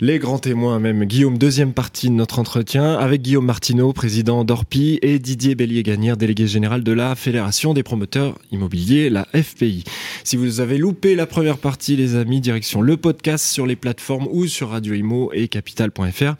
Les 0.00 0.20
grands 0.20 0.38
témoins 0.38 0.78
même. 0.78 1.04
Guillaume, 1.06 1.38
deuxième 1.38 1.72
partie 1.72 2.08
de 2.08 2.14
notre 2.14 2.38
entretien 2.38 2.94
avec 2.94 3.20
Guillaume 3.20 3.46
Martineau, 3.46 3.92
président 3.92 4.44
d'Orpi, 4.44 5.00
et 5.02 5.18
Didier 5.18 5.56
Bélier-Gagnère, 5.56 6.16
délégué 6.16 6.46
général 6.46 6.84
de 6.84 6.92
la 6.92 7.16
Fédération 7.16 7.74
des 7.74 7.82
promoteurs 7.82 8.38
immobiliers, 8.52 9.10
la 9.10 9.26
FPI. 9.34 9.82
Si 10.22 10.36
vous 10.36 10.60
avez 10.60 10.78
loupé 10.78 11.16
la 11.16 11.26
première 11.26 11.58
partie, 11.58 11.96
les 11.96 12.14
amis, 12.14 12.40
direction 12.40 12.80
le 12.80 12.96
podcast 12.96 13.44
sur 13.44 13.66
les 13.66 13.74
plateformes 13.74 14.28
ou 14.30 14.46
sur 14.46 14.68
Radio 14.68 14.94
Imo 14.94 15.32
et 15.32 15.48
capital.fr. 15.48 16.36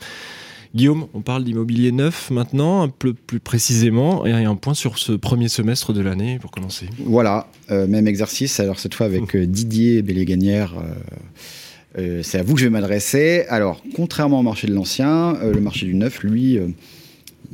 Guillaume, 0.74 1.07
on 1.14 1.20
parle 1.20 1.44
d'immobilier 1.44 1.92
neuf 1.92 2.31
maintenant, 2.31 2.83
un 2.83 2.88
peu 2.88 3.14
plus 3.14 3.40
précisément, 3.40 4.26
et 4.26 4.33
un 4.33 4.54
point 4.54 4.74
sur 4.74 4.98
ce 4.98 5.12
premier 5.12 5.48
semestre 5.48 5.94
de 5.94 6.02
l'année 6.02 6.38
pour 6.38 6.50
commencer. 6.50 6.87
Voilà, 6.98 7.48
euh, 7.70 7.87
même 7.87 8.07
exercice, 8.07 8.61
alors 8.61 8.78
cette 8.78 8.94
fois 8.94 9.07
avec 9.07 9.35
euh, 9.35 9.46
Didier 9.46 10.02
Bélier-Gagnère. 10.02 10.74
Euh, 11.96 12.22
c'est 12.22 12.38
à 12.38 12.42
vous 12.42 12.54
que 12.54 12.61
je 12.61 12.66
vais 12.66 12.70
m'adresser. 12.70 13.44
Alors, 13.48 13.83
contrairement 13.96 14.40
au 14.40 14.42
marché 14.42 14.66
de 14.66 14.74
l'ancien, 14.74 15.38
le 15.42 15.61
marché 15.61 15.87
du 15.87 15.94
neuf, 15.94 16.22
lui, 16.22 16.59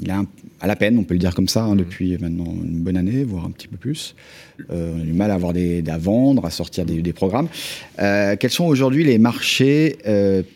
il 0.03 0.11
a 0.11 0.22
à 0.61 0.66
la 0.66 0.77
peine, 0.77 0.98
on 0.98 1.05
peut 1.05 1.14
le 1.14 1.20
dire 1.20 1.35
comme 1.35 1.48
ça, 1.48 1.62
hein, 1.62 1.77
depuis 1.77 2.18
maintenant 2.18 2.46
une 2.46 2.81
bonne 2.81 2.96
année, 2.96 3.22
voire 3.22 3.46
un 3.46 3.50
petit 3.50 3.68
peu 3.68 3.77
plus. 3.77 4.16
on 4.68 5.00
a 5.00 5.05
du 5.05 5.12
mal 5.12 5.31
à 5.31 5.35
avoir 5.35 5.53
des, 5.53 5.83
à 5.88 5.98
vendre, 5.98 6.44
à 6.44 6.50
sortir 6.50 6.85
des, 6.85 7.00
des 7.00 7.12
programmes. 7.12 7.48
quels 7.96 8.50
sont 8.50 8.66
aujourd'hui 8.66 9.05
les 9.05 9.18
marchés 9.18 9.96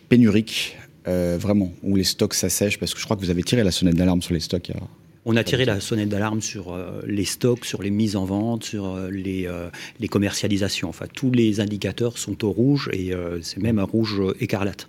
pénuriques 0.09 0.77
vraiment, 1.09 1.73
où 1.83 1.97
les 1.97 2.05
stocks 2.05 2.35
s'assèchent 2.35 2.79
Parce 2.79 2.95
que 2.95 3.01
je 3.01 3.05
crois 3.05 3.17
que 3.17 3.23
vous 3.23 3.31
avez 3.31 3.43
tiré 3.43 3.65
la 3.65 3.71
sonnette 3.71 3.97
d'alarme 3.97 4.23
sur 4.23 4.35
les 4.35 4.41
stocks. 4.41 4.71
On 5.31 5.37
a 5.37 5.45
tiré 5.45 5.67
la 5.67 5.79
sonnette 5.81 6.09
d'alarme 6.09 6.41
sur 6.41 6.73
euh, 6.73 7.03
les 7.07 7.27
stocks, 7.27 7.67
sur 7.67 7.83
les 7.83 7.91
mises 7.91 8.17
en 8.17 8.25
vente, 8.25 8.65
sur 8.65 8.87
euh, 8.87 9.11
les, 9.11 9.47
les, 10.01 10.09
commercialisations. 10.09 10.89
Enfin, 10.89 11.05
tous 11.13 11.31
les 11.31 11.61
indicateurs 11.61 12.17
sont 12.17 12.47
au 12.47 12.51
rouge 12.51 12.89
et 12.93 13.13
c'est 13.43 13.61
même 13.61 13.79
un 13.79 13.85
rouge 13.85 14.23
écarlate. 14.41 14.87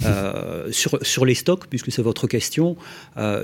sur, 0.70 0.98
sur 1.02 1.24
les 1.24 1.34
stocks, 1.34 1.66
puisque 1.68 1.92
c'est 1.92 2.02
votre 2.02 2.26
question, 2.26 2.76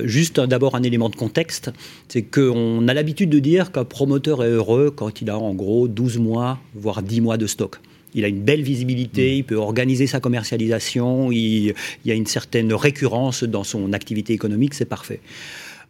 juste 0.03 0.39
d'abord 0.39 0.75
un 0.75 0.83
élément 0.83 1.09
de 1.09 1.15
contexte, 1.15 1.71
c'est 2.07 2.23
qu'on 2.23 2.87
a 2.87 2.93
l'habitude 2.93 3.29
de 3.29 3.39
dire 3.39 3.71
qu'un 3.71 3.85
promoteur 3.85 4.43
est 4.43 4.49
heureux 4.49 4.91
quand 4.95 5.21
il 5.21 5.29
a 5.29 5.37
en 5.37 5.53
gros 5.53 5.87
12 5.87 6.17
mois, 6.19 6.59
voire 6.75 7.01
10 7.01 7.21
mois 7.21 7.37
de 7.37 7.47
stock 7.47 7.79
il 8.17 8.25
a 8.25 8.27
une 8.27 8.41
belle 8.41 8.61
visibilité, 8.61 9.31
mm. 9.31 9.37
il 9.37 9.43
peut 9.43 9.55
organiser 9.55 10.07
sa 10.07 10.19
commercialisation, 10.19 11.31
il, 11.31 11.67
il, 11.67 11.73
y 12.05 12.11
a 12.11 12.15
une 12.15 12.25
certaine 12.25 12.73
récurrence 12.73 13.43
dans 13.43 13.63
son 13.63 13.93
activité 13.93 14.33
économique, 14.33 14.73
c'est 14.73 14.85
parfait. 14.85 15.19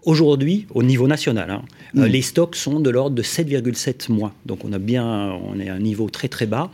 Aujourd'hui, 0.08 0.68
au 0.74 0.84
niveau 0.84 1.06
national, 1.06 1.52
hein, 1.52 1.64
euh, 1.98 2.08
les 2.08 2.22
stocks 2.22 2.56
sont 2.56 2.80
de 2.80 2.90
l'ordre 2.90 3.14
de 3.14 3.22
7,7 3.22 4.10
mois. 4.10 4.34
Donc 4.46 4.64
on 4.64 4.72
a 4.72 4.78
bien, 4.78 5.38
on 5.44 5.60
est 5.60 5.68
à 5.68 5.74
un 5.74 5.80
niveau 5.80 6.10
très 6.10 6.30
très 6.30 6.46
bas. 6.46 6.72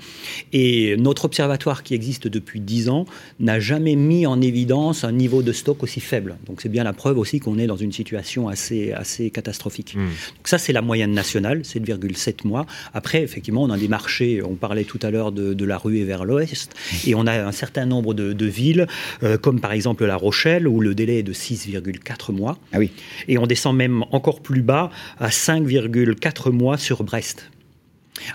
Et 0.52 0.96
notre 0.98 1.26
observatoire 1.26 1.82
qui 1.82 1.96
existe 1.96 2.28
depuis 2.28 2.60
10 2.60 2.90
ans 2.90 3.08
n'a 3.40 3.60
jamais 3.60 3.96
mis 3.96 4.28
en 4.28 4.40
évidence 4.40 5.04
un 5.04 5.12
niveau 5.12 5.42
de 5.42 5.52
stock 5.52 5.82
aussi 5.82 6.00
faible. 6.00 6.38
Donc 6.46 6.62
c'est 6.62 6.70
bien 6.70 6.84
la 6.84 6.94
preuve 6.94 7.18
aussi 7.18 7.40
qu'on 7.40 7.58
est 7.58 7.66
dans 7.66 7.76
une 7.76 7.92
situation 7.92 8.50
assez, 8.50 8.92
assez 8.92 9.32
catastrophique. 9.32 9.96
Hmm. 9.96 10.10
Donc 10.38 10.48
ça 10.48 10.60
c'est 10.60 10.72
la 10.72 10.84
moyenne 10.84 11.14
nationale, 11.14 11.62
7,7 11.62 12.46
mois. 12.48 12.68
Après, 12.94 13.24
effectivement, 13.24 13.64
on 13.64 13.72
a 13.72 13.80
des 13.80 13.88
marchés, 13.88 14.44
on 14.44 14.54
parlait 14.54 14.84
tout 14.84 15.00
à 15.02 15.10
l'heure 15.10 15.32
de, 15.32 15.66
la 15.66 15.80
rue 15.80 15.98
et 15.98 16.04
vers 16.04 16.24
l'ouest, 16.24 16.76
et 17.08 17.16
on 17.16 17.26
a 17.26 17.48
un 17.48 17.52
certain 17.52 17.88
nombre 17.88 18.14
de, 18.14 18.46
villes, 18.46 18.86
euh, 19.24 19.40
comme 19.40 19.60
par 19.60 19.72
exemple 19.72 20.06
La 20.06 20.18
Rochelle, 20.18 20.68
où 20.68 20.82
le 20.82 20.94
délai 20.94 21.20
est 21.20 21.24
de 21.24 21.34
6,4 21.34 22.32
mois. 22.32 22.60
Ah 22.74 22.78
oui 22.78 22.92
et 23.28 23.38
on 23.38 23.48
descend 23.48 23.76
même 23.76 24.04
encore 24.12 24.42
plus 24.42 24.62
bas 24.62 24.90
à 25.20 25.30
5,4 25.30 26.52
mois 26.52 26.78
sur 26.78 27.04
Brest. 27.04 27.50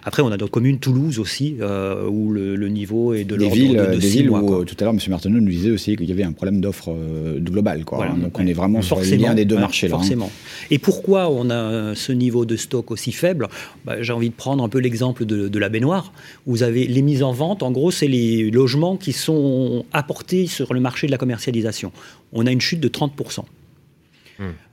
Après, 0.03 0.23
on 0.23 0.33
a 0.33 0.37
d'autres 0.37 0.51
communes, 0.51 0.81
Toulouse 0.81 1.21
aussi, 1.21 1.57
euh, 1.61 2.05
où 2.09 2.33
le, 2.33 2.57
niveau 2.69 3.15
est 3.15 3.23
de 3.25 3.37
des 3.37 3.45
l'ordre 3.45 3.87
de, 3.87 3.95
de 3.95 4.01
des 4.01 4.07
six 4.07 4.19
villes 4.19 4.31
mois, 4.31 4.43
où 4.43 4.47
quoi. 4.47 4.59
euh, 4.59 4.65
tout 4.65 4.75
à 4.81 4.85
l'heure 4.85 4.93
M. 4.93 4.99
Martineau 5.09 5.41
nous 5.41 5.49
disait 5.49 5.71
aussi 5.71 5.97
qu'il 5.97 6.07
y 6.09 6.13
avait 6.13 6.25
un 6.25 6.33
problème 6.33 6.61
d'offre 6.61 6.91
euh, 6.93 7.39
globale. 7.39 7.85
Quoi, 7.85 7.99
Voilà. 7.99 8.13
hein. 8.13 8.19
donc 8.19 8.39
on 8.39 8.47
est 8.47 8.53
vraiment 8.53 8.83
sur 8.83 8.97
le 8.97 9.03
Forcément, 9.03 9.29
lien 9.29 9.35
des 9.35 9.45
deux 9.45 9.55
ouais, 9.55 9.61
marchés. 9.61 9.87
Là, 9.87 9.97
hein. 10.03 10.29
Et 10.73 10.79
pourquoi 10.79 11.31
on 11.31 11.49
a 11.49 11.95
ce 11.95 12.11
niveau 12.13 12.45
de 12.45 12.57
stock 12.57 12.91
aussi 12.91 13.13
faible? 13.13 13.49
Bah, 13.85 14.03
J'ai 14.03 14.13
envie 14.13 14.31
de 14.31 14.35
prendre 14.35 14.65
un 14.65 14.69
peu 14.69 14.79
l'exemple 14.81 15.25
de, 15.25 15.47
de 15.49 15.59
la 15.61 15.69
baignoire. 15.69 16.13
Vous 16.45 16.65
avez 16.65 16.87
les 16.89 17.01
mises 17.03 17.23
en 17.23 17.33
vente, 17.33 17.63
en 17.63 17.71
gros, 17.71 17.93
c'est 17.93 18.09
les 18.09 18.51
logements 18.51 18.97
qui 18.97 19.13
sont 19.13 19.87
apportés 19.93 20.49
sur 20.49 20.75
le 20.75 20.81
marché 20.81 21.07
de 21.07 21.13
la 21.13 21.19
commercialisation. 21.19 21.93
On 22.33 22.47
a 22.47 22.51
une 22.51 22.61
chute 22.61 22.81
de 22.81 22.89
30%. 22.89 23.45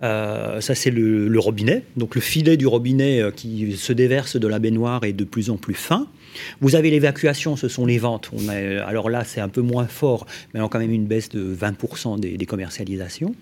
Euh, 0.03 0.61
ça, 0.61 0.76
c'est 0.76 0.91
le, 0.91 1.28
le 1.28 1.39
robinet. 1.39 1.84
Donc, 1.97 2.16
le 2.16 2.22
filet 2.22 2.57
du 2.57 2.68
robinet 2.68 3.22
euh, 3.22 3.32
qui 3.32 3.74
se 3.78 3.93
déverse 3.93 4.36
de 4.38 4.47
la 4.47 4.59
baignoire 4.59 5.03
est 5.03 5.13
de 5.13 5.24
plus 5.24 5.49
en 5.49 5.57
plus 5.57 5.74
fin. 5.74 6.07
Vous 6.61 6.76
avez 6.76 6.91
l'évacuation, 6.91 7.55
ce 7.55 7.68
sont 7.70 7.86
les 7.86 7.97
ventes. 7.97 8.30
On 8.34 8.49
a- 8.49 8.84
alors 8.84 9.09
là, 9.09 9.24
c'est 9.24 9.39
un 9.41 9.47
peu 9.49 9.61
moins 9.61 9.88
fort, 9.88 10.26
mais 10.53 10.59
on 10.59 10.66
a 10.66 10.70
quand 10.70 10.80
même 10.80 10.91
une 10.91 11.05
baisse 11.05 11.30
de 11.30 11.55
20% 11.55 12.20
des, 12.20 12.38
des 12.38 12.45
commercialisations. 12.45 13.34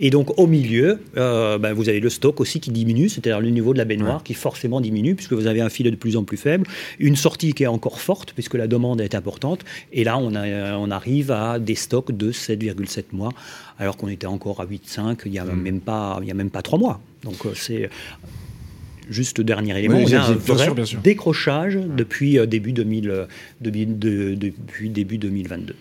Et 0.00 0.10
donc, 0.10 0.36
au 0.40 0.46
milieu, 0.48 0.98
euh, 1.16 1.58
ben, 1.58 1.72
vous 1.74 1.88
avez 1.88 2.00
le 2.00 2.08
stock 2.08 2.40
aussi 2.40 2.58
qui 2.58 2.70
diminue, 2.72 3.08
c'est-à-dire 3.08 3.40
le 3.40 3.50
niveau 3.50 3.72
de 3.72 3.78
la 3.78 3.84
baignoire 3.84 4.24
qui 4.24 4.34
forcément 4.34 4.80
diminue, 4.80 5.14
puisque 5.14 5.34
vous 5.34 5.46
avez 5.46 5.60
un 5.60 5.68
filet 5.68 5.90
de 5.92 5.96
plus 5.96 6.16
en 6.16 6.24
plus 6.24 6.38
faible, 6.38 6.66
une 6.98 7.14
sortie 7.14 7.52
qui 7.52 7.62
est 7.62 7.68
encore 7.68 8.00
forte, 8.00 8.32
puisque 8.32 8.54
la 8.54 8.66
demande 8.66 9.00
est 9.00 9.14
importante. 9.14 9.60
Et 9.92 10.02
là, 10.02 10.18
on, 10.18 10.34
a- 10.34 10.76
on 10.76 10.90
arrive 10.90 11.30
à 11.30 11.58
des 11.60 11.76
stocks 11.76 12.10
de 12.10 12.32
7,7 12.32 13.04
mois, 13.12 13.30
alors 13.80 13.96
qu'on 13.96 14.06
était 14.08 14.26
encore 14.28 14.60
à 14.60 14.66
8,5 14.66 15.22
il 15.26 15.32
n'y 15.32 15.38
a, 15.40 15.44
même 15.44 15.80
pas- 15.80 16.18
il 16.22 16.28
y 16.28 16.30
a 16.30 16.34
même 16.34 16.50
pas 16.50 16.62
3 16.62 16.78
mois. 16.78 17.00
Donc, 17.24 17.44
euh, 17.46 17.50
c'est. 17.54 17.90
Juste 19.08 19.38
le 19.38 19.44
dernier 19.44 19.76
élément, 19.76 19.96
Oui, 19.98 20.04
on 20.08 20.14
a 20.14 20.20
un 20.20 20.32
vrai 20.34 20.64
sûr, 20.66 20.74
bien 20.76 20.84
sûr. 20.84 21.00
décrochage 21.00 21.76
depuis, 21.96 22.38
euh, 22.38 22.46
début 22.46 22.72
2000, 22.72 23.10
euh, 23.10 23.26
depuis, 23.60 23.84
de- 23.84 24.36
depuis 24.36 24.88
début 24.88 25.18
2022. 25.18 25.74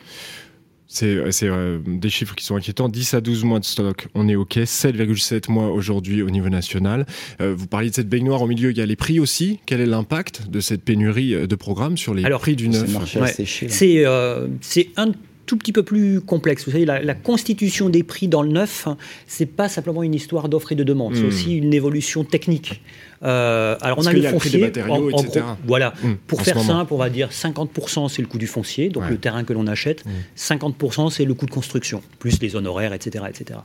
C'est 0.88 1.18
euh, 1.44 1.78
des 1.86 2.10
chiffres 2.10 2.34
qui 2.34 2.44
sont 2.44 2.56
inquiétants. 2.56 2.90
10 2.90 3.14
à 3.14 3.22
12 3.22 3.44
mois 3.44 3.60
de 3.60 3.66
stock, 3.66 4.08
on 4.16 4.28
est 4.28 4.36
OK. 4.36 4.58
7,7 4.66 5.48
mois 5.52 5.70
aujourd'hui 5.70 6.24
au 6.24 6.32
niveau 6.32 6.50
national. 6.50 7.06
Euh, 7.42 7.54
vous 7.56 7.68
parliez 7.68 7.92
de 7.92 7.96
cette 7.96 8.10
baignoire 8.10 8.42
au 8.42 8.48
milieu, 8.48 8.72
il 8.72 8.78
y 8.78 8.82
a 8.82 8.88
les 8.88 8.96
prix 8.96 9.20
aussi. 9.20 9.60
Quel 9.68 9.82
est 9.82 9.86
l'impact 9.86 10.50
de 10.50 10.60
cette 10.60 10.82
pénurie 10.84 11.36
euh, 11.36 11.46
de 11.46 11.56
programmes 11.56 11.96
sur 11.98 12.16
les 12.16 12.26
Alors, 12.26 12.42
prix 12.42 12.56
du 12.56 12.70
neuf? 12.70 12.90
Ouais. 13.16 13.32
C'est 13.70 14.04
euh, 14.08 14.48
c'est 14.62 14.88
un 14.98 15.12
tout 15.50 15.58
petit 15.58 15.72
peu 15.74 15.82
plus 15.82 16.22
complexe. 16.22 16.64
Vous 16.66 16.72
savez, 16.72 16.86
la, 16.86 17.02
la 17.02 17.16
constitution 17.16 17.90
des 17.90 18.04
prix 18.04 18.28
dans 18.28 18.44
le 18.44 18.50
neuf, 18.50 18.86
hein, 18.86 18.98
c'est 19.26 19.48
pas 19.48 19.68
simplement 19.68 20.04
une 20.04 20.14
histoire 20.14 20.48
d'offre 20.48 20.72
et 20.74 20.76
de 20.76 20.84
demande, 20.84 21.16
c'est 21.16 21.24
Hmm. 21.24 21.28
aussi 21.28 21.58
une 21.58 21.74
évolution 21.74 22.24
technique. 22.24 22.82
Euh, 23.22 23.76
alors 23.82 23.98
on 24.00 24.04
Parce 24.04 24.08
a 24.08 24.18
le 24.18 24.26
a 24.26 24.30
foncier, 24.30 24.64
en- 24.64 24.90
en 24.90 25.08
etc. 25.20 25.42
gros, 25.46 25.56
voilà. 25.68 25.94
Hmm, 26.02 26.14
Pour 26.26 26.42
faire 26.42 26.60
simple, 26.62 26.94
on 26.94 26.98
va 26.98 27.10
dire 27.10 27.30
50% 27.34 28.08
c'est 28.08 28.22
le 28.22 28.28
coût 28.30 28.38
du 28.38 28.48
foncier, 28.48 28.88
donc 28.90 29.04
Ouais. 29.04 29.10
le 29.10 29.18
terrain 29.18 29.44
que 29.44 29.52
l'on 29.52 29.68
achète. 29.68 30.06
Hmm. 30.06 30.10
50% 30.36 31.10
c'est 31.10 31.26
le 31.26 31.34
coût 31.34 31.46
de 31.46 31.52
construction, 31.52 32.02
plus 32.20 32.40
les 32.42 32.56
honoraires, 32.56 32.94
etc., 32.94 33.26
etc. 33.30 33.60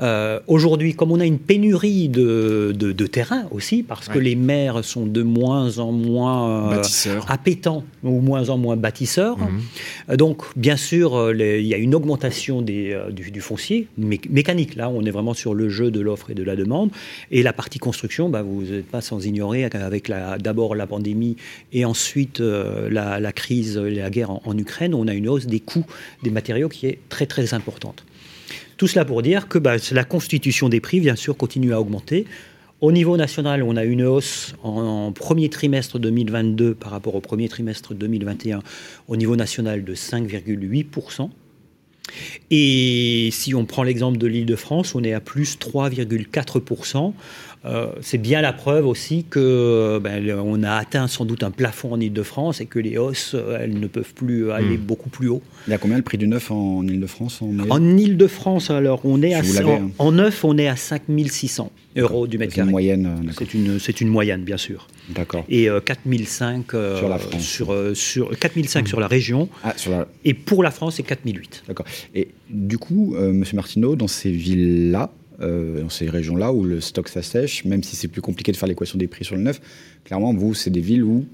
Euh, 0.00 0.40
Aujourd'hui, 0.46 0.94
comme 0.94 1.12
on 1.12 1.20
a 1.20 1.26
une 1.26 1.38
pénurie 1.38 2.08
de, 2.08 2.72
de, 2.74 2.92
de 2.92 3.06
terrain 3.06 3.44
aussi, 3.50 3.82
parce 3.82 4.08
que 4.08 4.18
les 4.18 4.34
maires 4.34 4.82
sont 4.82 5.04
de 5.04 5.22
moins 5.22 5.78
en 5.78 5.92
moins 5.92 6.72
euh, 6.72 6.82
appétants 7.28 7.84
ou 8.02 8.20
moins 8.20 8.48
en 8.48 8.56
moins 8.56 8.76
bâtisseurs, 8.76 9.36
Mhm. 9.36 9.60
euh, 10.10 10.16
Donc, 10.16 10.42
bien 10.56 10.76
sûr, 10.78 11.14
euh, 11.16 11.34
il 11.60 11.66
y 11.66 11.74
a 11.74 11.76
une 11.76 11.94
augmentation 11.94 12.62
des, 12.62 12.92
euh, 12.94 13.10
du, 13.10 13.30
du 13.30 13.40
foncier 13.42 13.88
mé- 14.00 14.20
mécanique. 14.30 14.76
Là, 14.76 14.88
on 14.88 15.04
est 15.04 15.10
vraiment 15.10 15.34
sur 15.34 15.52
le 15.52 15.68
jeu 15.68 15.90
de 15.90 16.00
l'offre 16.00 16.30
et 16.30 16.34
de 16.34 16.42
la 16.42 16.56
demande. 16.56 16.90
Et 17.30 17.42
la 17.42 17.52
partie 17.52 17.78
construction, 17.78 18.30
bah, 18.30 18.40
vous 18.42 18.61
n'êtes 18.70 18.86
pas 18.86 19.00
sans 19.00 19.24
ignorer 19.26 19.68
qu'avec 19.70 20.08
la- 20.08 20.38
d'abord 20.38 20.74
la 20.74 20.86
pandémie 20.86 21.36
et 21.72 21.84
ensuite 21.84 22.40
euh, 22.40 22.88
la, 22.90 23.32
crise, 23.32 23.76
la 23.78 24.10
guerre 24.10 24.30
en, 24.30 24.58
Ukraine, 24.58 24.94
on 24.94 25.08
a 25.08 25.14
une 25.14 25.28
hausse 25.28 25.46
des 25.46 25.60
coûts 25.60 25.86
des 26.22 26.30
matériaux 26.30 26.68
qui 26.68 26.86
est 26.86 26.98
très 27.08 27.26
très 27.26 27.54
importante. 27.54 28.04
Tout 28.76 28.88
cela 28.88 29.04
pour 29.04 29.22
dire 29.22 29.48
que 29.48 29.58
bah, 29.58 29.76
la 29.92 30.04
constitution 30.04 30.68
des 30.68 30.80
prix, 30.80 31.00
bien 31.00 31.16
sûr, 31.16 31.36
continue 31.36 31.72
à 31.72 31.80
augmenter. 31.80 32.26
Au 32.80 32.90
niveau 32.90 33.16
national, 33.16 33.62
on 33.62 33.76
a 33.76 33.84
une 33.84 34.02
hausse 34.02 34.54
en, 34.64 35.12
premier 35.12 35.48
trimestre 35.48 36.00
2022 36.00 36.74
par 36.74 36.90
rapport 36.90 37.14
au 37.14 37.20
premier 37.20 37.48
trimestre 37.48 37.94
2021 37.94 38.60
au 39.06 39.16
niveau 39.16 39.36
national 39.36 39.84
de 39.84 39.94
5,8%. 39.94 41.30
Et 42.50 43.28
si 43.30 43.54
on 43.54 43.64
prend 43.66 43.84
l'exemple 43.84 44.18
de 44.18 44.26
l'Île-de-France, 44.26 44.96
on 44.96 45.04
est 45.04 45.12
à 45.12 45.20
plus 45.20 45.58
3,4%. 45.58 47.12
Euh, 47.64 47.86
c'est 48.00 48.18
bien 48.18 48.40
la 48.40 48.52
preuve 48.52 48.86
aussi 48.88 49.24
que 49.30 50.00
ben, 50.02 50.36
on 50.44 50.64
a 50.64 50.72
atteint 50.72 51.06
sans 51.06 51.24
doute 51.24 51.44
un 51.44 51.52
plafond 51.52 51.92
en 51.92 52.00
Île-de-France 52.00 52.60
et 52.60 52.66
que 52.66 52.80
les 52.80 52.98
hausses, 52.98 53.34
euh, 53.36 53.58
elles 53.60 53.78
ne 53.78 53.86
peuvent 53.86 54.14
plus 54.14 54.50
aller 54.50 54.76
Hmm. 54.76 54.80
beaucoup 54.82 55.10
plus 55.10 55.28
haut. 55.28 55.42
Il 55.68 55.70
y 55.70 55.74
a 55.74 55.78
combien 55.78 55.96
le 55.96 56.02
prix 56.02 56.18
du 56.18 56.26
neuf 56.26 56.50
en 56.50 56.82
Ile-de-France 56.86 57.40
en, 57.40 57.52
En 57.70 57.96
Ile-de-France, 57.96 58.70
alors, 58.70 59.00
on 59.04 59.22
est 59.22 59.40
Si 59.44 59.58
à, 59.58 59.66
en, 59.66 59.70
hein. 59.76 59.90
en 59.98 60.10
neuf, 60.12 60.44
on 60.44 60.58
est 60.58 60.66
à 60.66 60.74
5600 60.74 61.70
euros 61.96 62.26
du 62.26 62.36
mètre 62.38 62.52
C'est 62.52 62.60
une 62.60 62.64
carré. 62.64 62.70
moyenne. 62.72 63.06
euh. 63.28 63.30
C'est 63.38 63.54
une, 63.54 63.78
c'est 63.78 64.00
une 64.00 64.08
moyenne, 64.08 64.42
bien 64.42 64.56
sûr. 64.56 64.88
D'accord. 65.14 65.44
Et 65.48 65.68
euh, 65.70 65.80
4005 65.80 66.74
euh, 66.74 66.98
Sur 66.98 67.08
la 67.08 67.18
France. 67.18 67.42
Sur, 67.42 67.72
euh, 67.72 67.94
sur, 67.94 68.36
4005 68.38 68.88
sur 68.88 68.98
la 68.98 69.06
région. 69.06 69.48
Ah, 69.62 69.74
sur 69.76 69.92
la- 69.92 70.08
Et 70.24 70.34
pour 70.34 70.62
la 70.64 70.70
France, 70.72 70.96
c'est 70.96 71.02
4008. 71.04 71.62
D'accord. 71.68 71.86
Et 72.14 72.28
du 72.50 72.78
coup, 72.78 73.14
euh, 73.16 73.32
Monsieur 73.32 73.54
Martineau, 73.56 73.94
dans 73.94 74.08
ces 74.08 74.30
villes-là, 74.32 75.10
euh, 75.12 75.21
dans 75.40 75.88
ces 75.90 76.08
régions-là 76.08 76.52
où 76.52 76.64
le 76.64 76.80
stock 76.80 77.08
s'assèche, 77.08 77.64
même 77.64 77.82
si 77.82 77.96
c'est 77.96 78.08
plus 78.08 78.20
compliqué 78.22 78.52
de 78.52 78.56
faire 78.56 78.68
l'équation 78.68 78.98
des 78.98 79.06
prix 79.08 79.24
sur 79.24 79.36
le 79.36 79.42
neuf, 79.42 79.60
clairement, 80.04 80.32
vous, 80.34 80.54
c'est 80.54 80.70
des 80.70 80.80
villes 80.80 81.04
où 81.04 81.24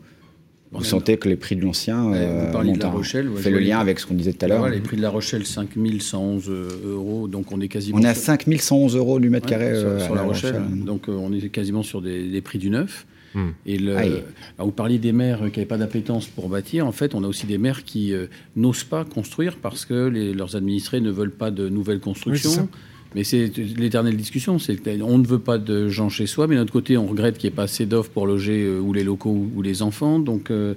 vous 0.70 0.80
Ouais, 0.80 0.84
sentez 0.84 1.16
que 1.16 1.30
les 1.30 1.36
prix 1.36 1.56
de 1.56 1.62
l'ancien 1.62 2.10
Ouais, 2.10 2.18
euh, 2.20 2.50
vous 2.52 2.58
de 2.58 2.64
montent, 2.64 2.82
La 2.82 2.88
hein. 2.88 2.90
Rochelle. 2.90 3.28
ouais, 3.30 3.40
fait 3.40 3.50
le 3.50 3.58
lien 3.58 3.78
avec 3.78 3.98
ce 3.98 4.04
qu'on 4.06 4.12
disait 4.12 4.34
tout 4.34 4.44
à 4.44 4.48
l'heure. 4.48 4.68
Les 4.68 4.80
prix 4.80 4.98
de 4.98 5.02
La 5.02 5.08
Rochelle, 5.08 5.46
5111 5.46 6.50
euros, 6.84 7.26
donc 7.26 7.52
on 7.52 7.60
est 7.62 7.68
quasiment. 7.68 7.98
On 7.98 8.02
est 8.02 8.08
à 8.08 8.14
sur- 8.14 8.24
5111 8.24 8.94
euros 8.96 9.18
du 9.18 9.30
mètre 9.30 9.46
Ouais, 9.46 9.50
carré 9.50 9.78
sur, 9.78 9.88
euh, 9.88 9.98
sur 10.00 10.14
La 10.14 10.22
Rochelle. 10.22 10.56
Rochelle. 10.62 10.84
Donc 10.84 11.08
euh, 11.08 11.12
on 11.12 11.32
est 11.32 11.48
quasiment 11.48 11.82
sur 11.82 12.02
des, 12.02 12.28
des 12.28 12.40
prix 12.42 12.58
du 12.58 12.68
neuf. 12.68 13.06
Hmm. 13.34 13.48
Et 13.66 13.78
le, 13.78 13.96
alors, 13.96 14.20
vous 14.58 14.70
parliez 14.70 14.98
des 14.98 15.12
maires 15.12 15.38
qui 15.38 15.58
n'avaient 15.58 15.64
pas 15.66 15.76
d'appétence 15.78 16.26
pour 16.26 16.48
bâtir. 16.50 16.86
En 16.86 16.92
fait, 16.92 17.14
on 17.14 17.24
a 17.24 17.26
aussi 17.28 17.46
des 17.46 17.58
maires 17.58 17.84
qui 17.84 18.12
euh, 18.12 18.26
n'osent 18.56 18.84
pas 18.84 19.04
construire 19.06 19.56
parce 19.56 19.84
que 19.86 20.08
les- 20.08 20.32
leurs 20.34 20.54
administrés 20.56 21.00
ne 21.00 21.10
veulent 21.10 21.30
pas 21.34 21.50
de 21.50 21.68
nouvelles 21.68 22.00
constructions. 22.00 22.68
Oui. 22.72 22.78
Mais 23.14 23.24
c'est 23.24 23.50
l'éternelle 23.76 24.16
discussion. 24.16 24.58
C'est 24.58 24.78
on 25.02 25.18
ne 25.18 25.26
veut 25.26 25.38
pas 25.38 25.58
de 25.58 25.88
gens 25.88 26.08
chez 26.08 26.26
soi, 26.26 26.46
mais 26.46 26.56
d'un 26.56 26.62
autre 26.62 26.72
côté, 26.72 26.96
on 26.96 27.06
regrette 27.06 27.38
qu'il 27.38 27.48
n'y 27.48 27.54
ait 27.54 27.56
pas 27.56 27.62
assez 27.64 27.86
d'offres 27.86 28.10
pour 28.10 28.26
loger 28.26 28.64
euh, 28.64 28.78
ou 28.80 28.92
les 28.92 29.04
locaux 29.04 29.30
ou, 29.30 29.50
ou 29.56 29.62
les 29.62 29.82
enfants. 29.82 30.18
Donc, 30.18 30.50
euh, 30.50 30.74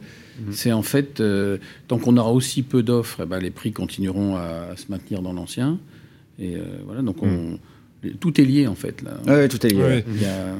c'est 0.51 0.71
en 0.71 0.81
fait, 0.81 1.19
euh, 1.19 1.57
tant 1.87 1.97
qu'on 1.99 2.17
aura 2.17 2.31
aussi 2.31 2.63
peu 2.63 2.81
d'offres, 2.83 3.21
eh 3.23 3.25
ben, 3.25 3.39
les 3.39 3.51
prix 3.51 3.71
continueront 3.73 4.35
à, 4.37 4.69
à 4.71 4.75
se 4.77 4.85
maintenir 4.89 5.21
dans 5.21 5.33
l'ancien. 5.33 5.77
Et 6.39 6.55
euh, 6.55 6.61
voilà, 6.85 7.01
donc 7.03 7.21
on, 7.21 7.59
les- 8.01 8.11
tout 8.11 8.39
est 8.41 8.45
lié 8.45 8.65
en 8.65 8.75
fait. 8.75 9.01
Là. 9.03 9.19
Ouais, 9.27 9.47
tout 9.47 9.63
est 9.65 9.69
lié. 9.69 9.77
Ouais. 9.81 10.05
Il 10.15 10.21
y 10.21 10.25
a- 10.25 10.55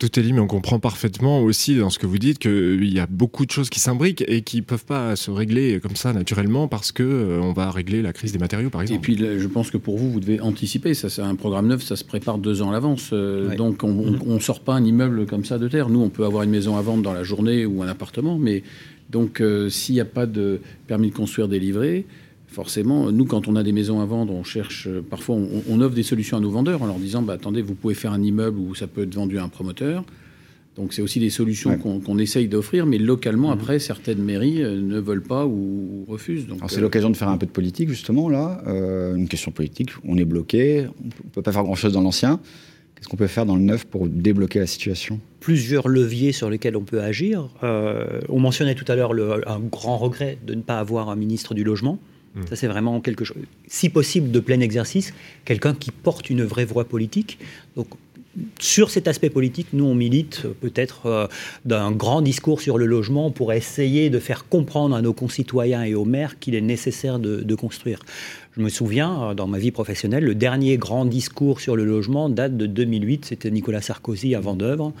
Tout 0.00 0.18
est 0.18 0.22
lié, 0.22 0.32
mais 0.32 0.40
on 0.40 0.48
comprend 0.48 0.80
parfaitement 0.80 1.40
aussi 1.40 1.76
dans 1.76 1.88
ce 1.88 2.00
que 2.00 2.06
vous 2.06 2.18
dites 2.18 2.38
qu'il 2.40 2.92
y 2.92 2.98
a 2.98 3.06
beaucoup 3.06 3.46
de 3.46 3.50
choses 3.52 3.70
qui 3.70 3.78
s'imbriquent 3.78 4.24
et 4.26 4.42
qui 4.42 4.60
peuvent 4.60 4.84
pas 4.84 5.14
se 5.14 5.30
régler 5.30 5.78
comme 5.80 5.94
ça 5.94 6.12
naturellement 6.12 6.66
parce 6.66 6.90
que 6.90 7.04
euh, 7.04 7.40
on 7.40 7.52
va 7.52 7.70
régler 7.70 8.02
la 8.02 8.12
crise 8.12 8.32
des 8.32 8.38
matériaux, 8.40 8.70
par 8.70 8.80
Et 8.82 8.84
exemple. 8.84 9.00
puis, 9.02 9.14
le- 9.14 9.38
je 9.38 9.46
pense 9.46 9.70
que 9.70 9.76
pour 9.78 9.96
vous, 9.96 10.10
vous 10.10 10.18
devez 10.20 10.40
anticiper. 10.40 10.94
Ça, 10.94 11.08
c'est 11.08 11.22
un 11.22 11.36
programme 11.36 11.68
neuf, 11.68 11.82
ça 11.84 11.94
se 11.94 12.04
prépare 12.04 12.38
deux 12.38 12.60
ans 12.60 12.70
à 12.70 12.72
l'avance. 12.72 13.10
Euh, 13.12 13.48
Ouais. 13.50 13.56
Donc, 13.56 13.84
on 13.84 13.94
ne 14.34 14.38
sort 14.40 14.60
pas 14.60 14.74
un 14.74 14.84
immeuble 14.84 15.26
comme 15.26 15.44
ça 15.44 15.58
de 15.58 15.68
terre. 15.68 15.88
Nous, 15.88 16.00
on 16.00 16.08
peut 16.10 16.24
avoir 16.24 16.42
une 16.42 16.50
maison 16.50 16.76
à 16.76 16.82
vendre 16.82 17.02
dans 17.02 17.12
la 17.12 17.22
journée 17.22 17.64
ou 17.64 17.82
un 17.82 17.88
appartement, 17.88 18.36
mais 18.38 18.62
donc, 19.10 19.40
euh, 19.40 19.68
s'il 19.70 19.94
n'y 19.94 20.00
a 20.00 20.04
pas 20.06 20.26
de 20.26 20.60
permis 20.88 21.10
de 21.10 21.14
construire 21.14 21.46
délivré, 21.46 22.04
forcément, 22.54 23.10
nous, 23.12 23.24
quand 23.26 23.48
on 23.48 23.56
a 23.56 23.62
des 23.62 23.72
maisons 23.72 24.00
à 24.00 24.06
vendre, 24.06 24.32
on 24.32 24.44
cherche. 24.44 24.86
euh, 24.88 25.02
Parfois, 25.02 25.34
on, 25.36 25.48
on 25.68 25.80
offre 25.80 25.94
des 25.94 26.02
solutions 26.02 26.36
à 26.36 26.40
nos 26.40 26.50
vendeurs 26.50 26.82
en 26.82 26.86
leur 26.86 26.96
disant 26.96 27.20
bah, 27.22 27.34
attendez, 27.34 27.60
vous 27.62 27.74
pouvez 27.74 27.94
faire 27.94 28.12
un 28.12 28.22
immeuble 28.22 28.58
où 28.58 28.74
ça 28.74 28.86
peut 28.86 29.02
être 29.02 29.14
vendu 29.14 29.38
à 29.38 29.42
un 29.44 29.48
promoteur. 29.48 30.04
Donc, 30.76 30.92
c'est 30.92 31.02
aussi 31.02 31.20
des 31.20 31.30
solutions 31.30 31.70
Ouais. 31.70 31.78
qu'on 31.78 32.00
qu'on 32.00 32.18
essaye 32.18 32.48
d'offrir, 32.48 32.84
mais 32.84 32.98
localement, 32.98 33.52
après, 33.52 33.78
certaines 33.78 34.22
mairies 34.22 34.60
euh, 34.62 34.80
ne 34.80 34.98
veulent 34.98 35.22
pas 35.22 35.46
ou, 35.46 35.52
ou 35.52 36.04
refusent. 36.10 36.46
Donc, 36.48 36.58
Alors, 36.58 36.70
c'est 36.70 36.78
euh, 36.78 36.82
l'occasion 36.82 37.10
de 37.10 37.16
faire 37.16 37.28
un 37.28 37.36
peu 37.38 37.46
de 37.46 37.52
politique, 37.52 37.88
justement, 37.90 38.28
là. 38.28 38.60
Euh, 38.66 39.14
une 39.14 39.28
question 39.28 39.52
politique. 39.52 39.90
On 40.04 40.16
est 40.16 40.24
bloqué, 40.24 40.86
on 41.00 41.06
ne 41.06 41.30
peut 41.32 41.42
pas 41.42 41.52
faire 41.52 41.62
grand-chose 41.62 41.92
dans 41.92 42.00
l'ancien. 42.00 42.40
Qu'est-ce 42.96 43.08
qu'on 43.08 43.16
peut 43.16 43.26
faire 43.28 43.44
dans 43.46 43.54
le 43.56 43.62
neuf 43.62 43.84
pour 43.84 44.08
débloquer 44.08 44.58
la 44.60 44.66
situation? 44.66 45.20
Plusieurs 45.38 45.86
leviers 45.88 46.32
sur 46.32 46.48
lesquels 46.50 46.76
on 46.76 46.84
peut 46.84 47.02
agir. 47.02 47.48
Euh, 47.62 48.20
on 48.28 48.40
mentionnait 48.40 48.74
tout 48.74 48.84
à 48.88 48.96
l'heure 48.96 49.12
un 49.46 49.60
grand 49.60 49.98
regret 49.98 50.38
de 50.46 50.54
ne 50.54 50.62
pas 50.62 50.78
avoir 50.80 51.08
un 51.10 51.16
ministre 51.16 51.54
du 51.54 51.62
logement. 51.64 51.98
Mm. 52.34 52.46
Ça, 52.48 52.56
c'est 52.56 52.66
vraiment 52.66 53.00
quelque 53.00 53.24
chose, 53.24 53.36
si 53.66 53.88
possible, 53.88 54.30
de 54.30 54.40
plein 54.40 54.60
exercice, 54.60 55.12
quelqu'un 55.44 55.74
qui 55.74 55.90
porte 55.90 56.30
une 56.30 56.44
vraie 56.44 56.64
voix 56.64 56.84
politique. 56.84 57.38
Donc, 57.76 57.88
sur 58.58 58.90
cet 58.90 59.06
aspect 59.06 59.30
politique, 59.30 59.68
nous, 59.72 59.84
on 59.84 59.94
milite 59.94 60.42
euh, 60.44 60.54
peut-être 60.60 61.06
euh, 61.06 61.26
d'un 61.64 61.92
grand 61.92 62.20
discours 62.20 62.60
sur 62.60 62.78
le 62.78 62.86
logement 62.86 63.30
pour 63.30 63.52
essayer 63.52 64.10
de 64.10 64.18
faire 64.18 64.48
comprendre 64.48 64.96
à 64.96 65.02
nos 65.02 65.12
concitoyens 65.12 65.84
et 65.84 65.94
aux 65.94 66.04
maires 66.04 66.38
qu'il 66.38 66.54
est 66.54 66.60
nécessaire 66.60 67.18
de 67.18 67.54
construire. 67.54 68.00
Je 68.56 68.62
me 68.62 68.68
souviens, 68.68 69.30
euh, 69.30 69.34
dans 69.34 69.48
ma 69.48 69.58
vie 69.58 69.72
professionnelle, 69.72 70.22
le 70.22 70.34
dernier 70.36 70.76
grand 70.76 71.04
discours 71.04 71.60
sur 71.60 71.74
le 71.74 71.84
logement 71.84 72.28
date 72.28 72.56
de 72.56 72.66
2008. 72.66 73.24
C'était 73.24 73.50
Nicolas 73.50 73.80
Sarkozy 73.80 74.36
à 74.36 74.40
Vendœuvre, 74.40 74.92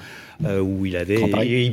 euh, 0.44 0.58
où 0.58 0.86
il 0.86 0.96
avait, 0.96 1.20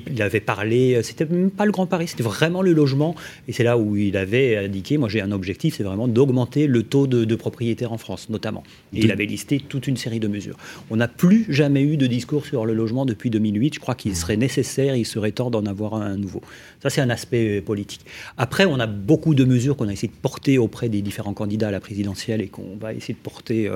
il, 0.07 0.21
avait 0.21 0.41
parlé. 0.41 0.93
euh, 0.93 1.01
C'était 1.01 1.25
même 1.25 1.49
pas 1.49 1.65
le 1.65 1.71
Grand 1.71 1.87
Paris, 1.87 2.07
c'était 2.07 2.21
vraiment 2.21 2.61
le 2.61 2.73
logement. 2.73 3.15
Et 3.47 3.51
c'est 3.51 3.63
là 3.63 3.79
où 3.79 3.95
il 3.95 4.15
avait 4.15 4.57
indiqué 4.57 4.99
moi, 4.99 5.09
j'ai 5.09 5.21
un 5.21 5.31
objectif, 5.31 5.75
c'est 5.77 5.83
vraiment 5.83 6.07
d'augmenter 6.07 6.67
le 6.67 6.83
taux 6.83 7.07
de, 7.07 7.25
de 7.25 7.35
propriétaires 7.35 7.91
en 7.91 7.97
France, 7.97 8.29
notamment. 8.29 8.61
Et 8.93 8.99
il 8.99 9.11
avait 9.11 9.25
listé 9.25 9.59
toute 9.59 9.87
une 9.87 9.97
série 9.97 10.19
de 10.19 10.27
mesures. 10.27 10.57
On 10.91 10.97
n'a 10.97 11.07
plus 11.07 11.47
jamais 11.49 11.81
eu 11.81 11.97
de 11.97 12.05
discours 12.05 12.45
sur 12.45 12.67
le 12.67 12.75
logement 12.75 13.07
depuis 13.07 13.31
2008. 13.31 13.73
Je 13.73 13.79
crois 13.79 13.95
qu'il 13.95 14.15
serait 14.15 14.37
nécessaire, 14.37 14.95
il 14.95 15.05
serait 15.05 15.31
temps 15.31 15.49
d'en 15.49 15.65
avoir 15.65 15.95
un 15.95 16.15
nouveau. 16.15 16.41
Ça, 16.83 16.91
c'est 16.91 17.01
un 17.01 17.09
aspect 17.09 17.59
politique. 17.61 18.01
Après, 18.37 18.65
on 18.65 18.79
a 18.79 18.85
beaucoup 18.85 19.33
de 19.33 19.45
mesures 19.45 19.75
qu'on 19.75 19.87
a 19.87 19.93
essayé 19.93 20.09
de 20.09 20.21
porter 20.21 20.59
auprès 20.59 20.87
des 20.87 21.01
différents 21.01 21.33
candidats 21.33 21.70
à 21.71 21.73
la 21.73 21.79
présidentielle 21.79 22.41
et 22.41 22.47
qu'on 22.47 22.75
va 22.77 22.93
essayer 22.93 23.13
de 23.13 23.19
porter. 23.19 23.69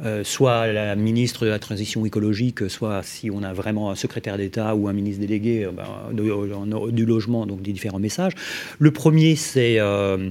Euh, 0.00 0.06
euh, 0.06 0.24
soit 0.24 0.72
la 0.72 0.94
ministre 0.96 1.44
de 1.44 1.50
la 1.50 1.58
transition 1.58 2.04
écologique, 2.06 2.68
soit 2.70 3.02
si 3.02 3.30
on 3.30 3.42
a 3.42 3.52
vraiment 3.52 3.90
un 3.90 3.94
secrétaire 3.94 4.36
d'État 4.36 4.74
ou 4.74 4.88
un 4.88 4.92
ministre 4.92 5.20
délégué 5.20 5.64
euh, 5.64 5.72
ben, 5.72 5.84
de- 6.12 6.90
du 6.90 7.06
logement, 7.06 7.46
donc 7.46 7.62
des 7.62 7.72
différents 7.72 7.98
messages. 7.98 8.32
Le 8.78 8.90
premier, 8.90 9.36
c'est 9.36 9.78
euh, 9.78 10.30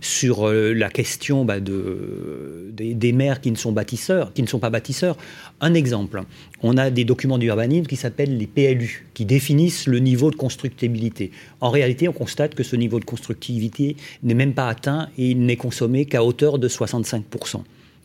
sur 0.00 0.48
euh, 0.48 0.72
la 0.72 0.88
question 0.90 1.44
bah, 1.44 1.60
de, 1.60 2.70
des, 2.72 2.94
des 2.94 3.12
maires 3.12 3.40
qui 3.40 3.50
ne 3.50 3.56
sont 3.56 3.72
bâtisseurs, 3.72 4.32
qui 4.32 4.42
ne 4.42 4.46
sont 4.48 4.58
pas 4.58 4.70
bâtisseurs. 4.70 5.16
Un 5.60 5.74
exemple, 5.74 6.22
on 6.62 6.76
a 6.76 6.90
des 6.90 7.04
documents 7.04 7.38
d'urbanisme 7.38 7.86
qui 7.86 7.96
s'appellent 7.96 8.36
les 8.36 8.46
PLU, 8.46 9.06
qui 9.14 9.24
définissent 9.24 9.86
le 9.86 9.98
niveau 9.98 10.30
de 10.30 10.36
constructibilité. 10.36 11.30
En 11.60 11.70
réalité, 11.70 12.08
on 12.08 12.12
constate 12.12 12.54
que 12.54 12.62
ce 12.62 12.76
niveau 12.76 13.00
de 13.00 13.04
constructivité 13.04 13.96
n'est 14.22 14.34
même 14.34 14.54
pas 14.54 14.68
atteint 14.68 15.08
et 15.18 15.30
il 15.30 15.40
n'est 15.46 15.56
consommé 15.56 16.04
qu'à 16.06 16.24
hauteur 16.24 16.58
de 16.58 16.68
65%. 16.68 17.62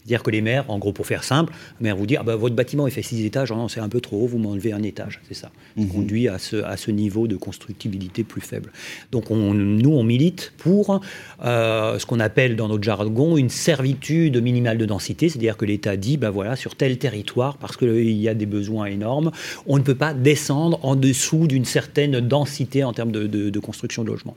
C'est-à-dire 0.10 0.24
que 0.24 0.32
les 0.32 0.42
maires, 0.42 0.66
en 0.70 0.80
gros, 0.80 0.92
pour 0.92 1.06
faire 1.06 1.24
simple, 1.24 1.54
le 1.80 1.84
maire 1.84 1.96
vous 1.96 2.08
dit 2.08 2.18
ah 2.18 2.24
ben, 2.24 2.36
votre 2.36 2.56
bâtiment 2.56 2.88
il 2.88 2.92
fait 2.92 3.04
6 3.04 3.26
étages, 3.26 3.52
non, 3.52 3.68
c'est 3.68 3.80
un 3.80 3.90
peu 3.90 4.02
trop 4.02 4.24
haut, 4.24 4.26
vous 4.28 4.40
m'enlevez 4.40 4.74
un 4.74 4.82
étage. 4.82 5.22
C'est 5.28 5.36
ça. 5.36 5.52
Ça 5.78 5.84
conduit 5.86 6.28
à 6.28 6.40
ce, 6.40 6.56
à 6.64 6.78
ce 6.78 6.90
niveau 6.90 7.28
de 7.28 7.36
constructibilité 7.36 8.24
plus 8.24 8.42
faible. 8.42 8.72
Donc 9.12 9.30
on- 9.30 9.54
nous, 9.54 9.92
on 9.92 10.02
milite 10.04 10.52
pour 10.58 11.00
euh, 11.46 12.00
ce 12.00 12.06
qu'on 12.08 12.20
appelle 12.20 12.56
dans 12.56 12.68
notre 12.70 12.84
jargon 12.84 13.38
une 13.38 13.50
servitude 13.50 14.42
minimale 14.42 14.80
de 14.80 14.86
densité, 14.86 15.30
c'est-à-dire 15.30 15.58
que 15.58 15.66
l'État 15.66 15.96
dit 15.96 16.18
ben 16.18 16.32
voilà, 16.32 16.56
sur 16.56 16.76
tel 16.76 16.98
territoire, 16.98 17.58
parce 17.58 17.78
qu'il 17.78 18.10
y 18.10 18.28
a 18.28 18.34
des 18.34 18.48
besoins 18.48 18.86
énormes, 18.86 19.30
on 19.68 19.78
ne 19.78 19.84
peut 19.84 19.94
pas 19.96 20.16
descendre 20.16 20.80
en 20.84 20.96
dessous 20.96 21.46
d'une 21.46 21.66
certaine 21.66 22.20
densité 22.20 22.84
en 22.84 22.94
termes 22.94 23.12
de, 23.12 23.28
de- 23.28 23.52
de 23.52 23.60
construction 23.60 24.04
de 24.04 24.08
logements. 24.10 24.36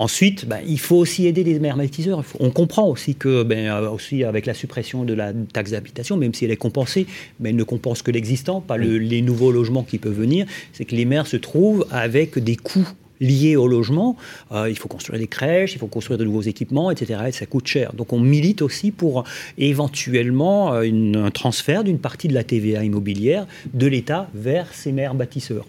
Ensuite, 0.00 0.46
ben, 0.48 0.60
il 0.66 0.80
faut 0.80 0.96
aussi 0.96 1.26
aider 1.26 1.44
les 1.44 1.58
maires 1.60 1.76
bâtisseurs. 1.76 2.18
Il 2.20 2.24
faut- 2.24 2.38
On 2.40 2.50
comprend 2.50 2.88
aussi 2.88 3.14
que, 3.16 3.42
ben, 3.42 3.66
euh, 3.68 3.90
aussi 3.90 4.24
avec 4.24 4.46
la 4.46 4.54
suppression 4.54 5.04
de 5.04 5.12
la 5.12 5.34
taxe 5.52 5.72
d'habitation, 5.72 6.16
même 6.16 6.32
si 6.32 6.46
elle 6.46 6.50
est 6.50 6.56
compensée, 6.56 7.06
mais 7.38 7.50
elle 7.50 7.56
ne 7.56 7.64
compense 7.64 8.00
que 8.00 8.10
l'existant, 8.10 8.62
pas 8.62 8.78
le- 8.78 8.96
les 8.96 9.20
nouveaux 9.20 9.52
logements 9.52 9.82
qui 9.82 9.98
peuvent 9.98 10.18
venir, 10.18 10.46
c'est 10.72 10.86
que 10.86 10.96
les 10.96 11.04
maires 11.04 11.26
se 11.26 11.36
trouvent 11.36 11.86
avec 11.90 12.38
des 12.38 12.56
coûts 12.56 12.88
liés 13.20 13.56
au 13.56 13.68
logement. 13.68 14.16
Euh, 14.52 14.70
il 14.70 14.78
faut 14.78 14.88
construire 14.88 15.20
des 15.20 15.26
crèches, 15.26 15.74
il 15.74 15.78
faut 15.78 15.86
construire 15.86 16.16
de 16.16 16.24
nouveaux 16.24 16.40
équipements, 16.40 16.90
etc. 16.90 17.20
Et 17.28 17.32
ça 17.32 17.44
coûte 17.44 17.66
cher. 17.66 17.92
Donc 17.92 18.14
on 18.14 18.20
milite 18.20 18.62
aussi 18.62 18.92
pour 18.92 19.24
éventuellement 19.58 20.72
euh, 20.72 20.82
une- 20.82 21.16
un 21.16 21.30
transfert 21.30 21.84
d'une 21.84 21.98
partie 21.98 22.28
de 22.28 22.32
la 22.34 22.44
TVA 22.44 22.82
immobilière 22.84 23.46
de 23.74 23.86
l'État 23.86 24.30
vers 24.34 24.72
ces 24.72 24.92
maires 24.92 25.14
bâtisseurs. 25.14 25.66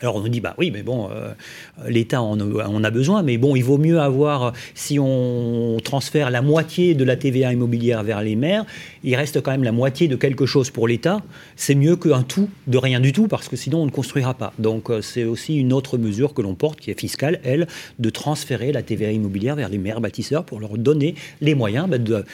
Alors 0.00 0.16
on 0.16 0.20
nous 0.20 0.28
dit, 0.28 0.40
bah 0.40 0.54
oui, 0.56 0.70
mais 0.70 0.82
bon, 0.82 1.10
euh, 1.10 1.32
l'État 1.86 2.22
en, 2.22 2.38
a- 2.84 2.90
besoin, 2.90 3.22
mais 3.22 3.36
bon, 3.36 3.54
il 3.54 3.62
vaut 3.62 3.76
mieux 3.78 4.00
avoir, 4.00 4.52
si 4.74 4.98
on 4.98 5.76
transfère 5.84 6.30
la 6.30 6.40
moitié 6.42 6.94
de 6.94 7.04
la 7.04 7.16
TVA 7.16 7.52
immobilière 7.52 8.02
vers 8.02 8.22
les 8.22 8.34
maires, 8.34 8.64
il 9.04 9.14
reste 9.14 9.40
quand 9.42 9.50
même 9.50 9.62
la 9.62 9.72
moitié 9.72 10.08
de 10.08 10.16
quelque 10.16 10.46
chose 10.46 10.70
pour 10.70 10.88
l'État. 10.88 11.20
C'est 11.56 11.74
mieux 11.74 11.96
qu'un 11.96 12.22
tout 12.22 12.48
de 12.66 12.78
rien 12.78 12.98
du 13.00 13.12
tout, 13.12 13.28
parce 13.28 13.48
que 13.48 13.56
sinon 13.56 13.82
on 13.82 13.86
ne 13.86 13.90
construira 13.90 14.34
pas. 14.34 14.52
Donc 14.58 14.90
euh, 14.90 15.02
c'est 15.02 15.24
aussi 15.24 15.56
une 15.56 15.72
autre 15.72 15.98
mesure 15.98 16.32
que 16.34 16.42
l'on 16.42 16.54
porte, 16.54 16.80
qui 16.80 16.90
est 16.90 16.98
fiscale, 16.98 17.38
elle, 17.44 17.66
de 17.98 18.10
transférer 18.10 18.72
la 18.72 18.82
TVA 18.82 19.12
immobilière 19.12 19.54
vers 19.56 19.68
les 19.68 19.78
maires 19.78 20.00
bâtisseurs 20.00 20.44
pour 20.44 20.60
leur 20.60 20.78
donner 20.78 21.14
les 21.42 21.54
moyens 21.54 21.88
bah, 21.88 21.98
de 21.98 22.24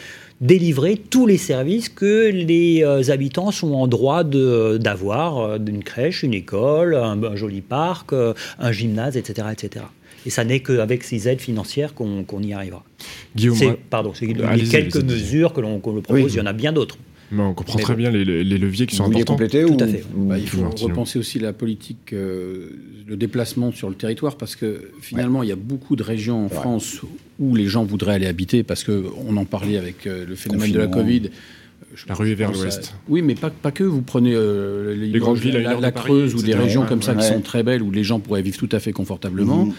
délivrer 0.40 0.96
tous 0.96 1.26
les 1.26 1.38
services 1.38 1.88
que 1.88 2.30
les 2.30 2.82
euh, 2.84 3.10
habitants 3.10 3.50
sont 3.50 3.72
en 3.72 3.86
droit 3.86 4.22
d'avoir, 4.24 5.38
euh, 5.38 5.58
d'une 5.58 5.82
crèche, 5.82 6.22
une 6.22 6.34
école, 6.34 6.94
un, 6.94 7.22
un 7.22 7.36
joli 7.36 7.60
parc, 7.62 8.12
euh, 8.12 8.34
un 8.58 8.72
gymnase, 8.72 9.16
etc. 9.16 9.48
etc. 9.52 9.84
Et 10.26 10.30
ça 10.30 10.44
n'est 10.44 10.60
qu'avec 10.60 11.04
ces 11.04 11.28
aides 11.28 11.40
financières 11.40 11.94
qu'on 11.94 12.24
qu'on 12.24 12.42
y 12.42 12.52
arrivera. 12.52 12.82
Guillaume, 13.34 13.76
pardon, 13.88 14.12
c'est 14.14 14.28
Allez-y, 14.44 14.68
quelques 14.68 14.96
mesures 14.96 15.52
que 15.52 15.60
l'on 15.60 15.78
propose, 15.78 16.10
Oui. 16.10 16.26
il 16.28 16.36
y 16.36 16.40
en 16.40 16.46
a 16.46 16.52
bien 16.52 16.72
d'autres. 16.72 16.98
Mais 17.32 17.42
on 17.42 17.54
comprend 17.54 17.76
Mais 17.76 17.82
très 17.82 17.94
bon. 17.94 17.98
bien 17.98 18.10
les, 18.10 18.24
les 18.24 18.58
leviers 18.58 18.86
qui 18.86 18.94
sont 18.96 19.04
importants. 19.04 19.34
compléter 19.34 19.64
Tout 19.64 19.74
ou- 19.74 19.82
à 19.82 19.86
fait. 19.86 20.04
Bah, 20.14 20.38
il 20.38 20.48
faut 20.48 20.68
repenser 20.68 21.18
aussi 21.18 21.38
la 21.38 21.52
politique, 21.52 22.12
euh, 22.12 22.70
le 23.06 23.16
déplacement 23.16 23.72
sur 23.72 23.88
le 23.88 23.94
territoire, 23.96 24.36
parce 24.36 24.54
que 24.56 24.90
finalement, 25.00 25.42
il 25.42 25.48
y 25.48 25.52
a 25.52 25.56
beaucoup 25.56 25.96
de 25.96 26.02
régions 26.02 26.44
en. 26.44 26.48
France 26.48 27.00
où 27.38 27.54
les 27.54 27.66
gens 27.66 27.84
voudraient 27.84 28.14
aller 28.14 28.26
habiter, 28.26 28.62
parce 28.62 28.84
qu'on 28.84 29.36
en 29.36 29.44
parlait 29.44 29.76
avec 29.76 30.06
euh, 30.06 30.24
le 30.26 30.34
phénomène 30.36 30.72
de 30.72 30.78
la. 30.78 30.86
Covid. 30.86 31.30
Je 31.94 32.04
La 32.08 32.14
rue 32.14 32.30
est 32.30 32.34
vers 32.34 32.50
à- 32.50 32.52
l'ouest. 32.52 32.94
Oui, 33.08 33.22
mais 33.22 33.34
pas, 33.34 33.50
pas 33.50 33.70
que. 33.70 33.82
Vous 33.84 34.02
prenez 34.02 34.32
euh, 34.34 34.94
les, 34.94 35.06
Les 35.08 35.18
grandes 35.18 35.38
villes 35.38 35.54
la, 35.58 35.70
heure 35.70 35.76
de 35.78 35.82
la 35.82 35.92
Paris, 35.92 36.06
Creuse 36.08 36.34
ou 36.34 36.42
des 36.42 36.54
régions 36.54 36.82
Ouais, 36.82 36.88
comme 36.88 37.02
ça 37.02 37.14
qui 37.14 37.24
sont 37.24 37.40
très 37.40 37.62
belles, 37.62 37.82
où 37.82 37.90
les 37.90 38.04
gens 38.04 38.20
pourraient 38.20 38.42
vivre 38.42 38.58
tout 38.58 38.68
à 38.72 38.80
fait 38.80 38.92
confortablement. 38.92 39.66
Mhm. 39.66 39.72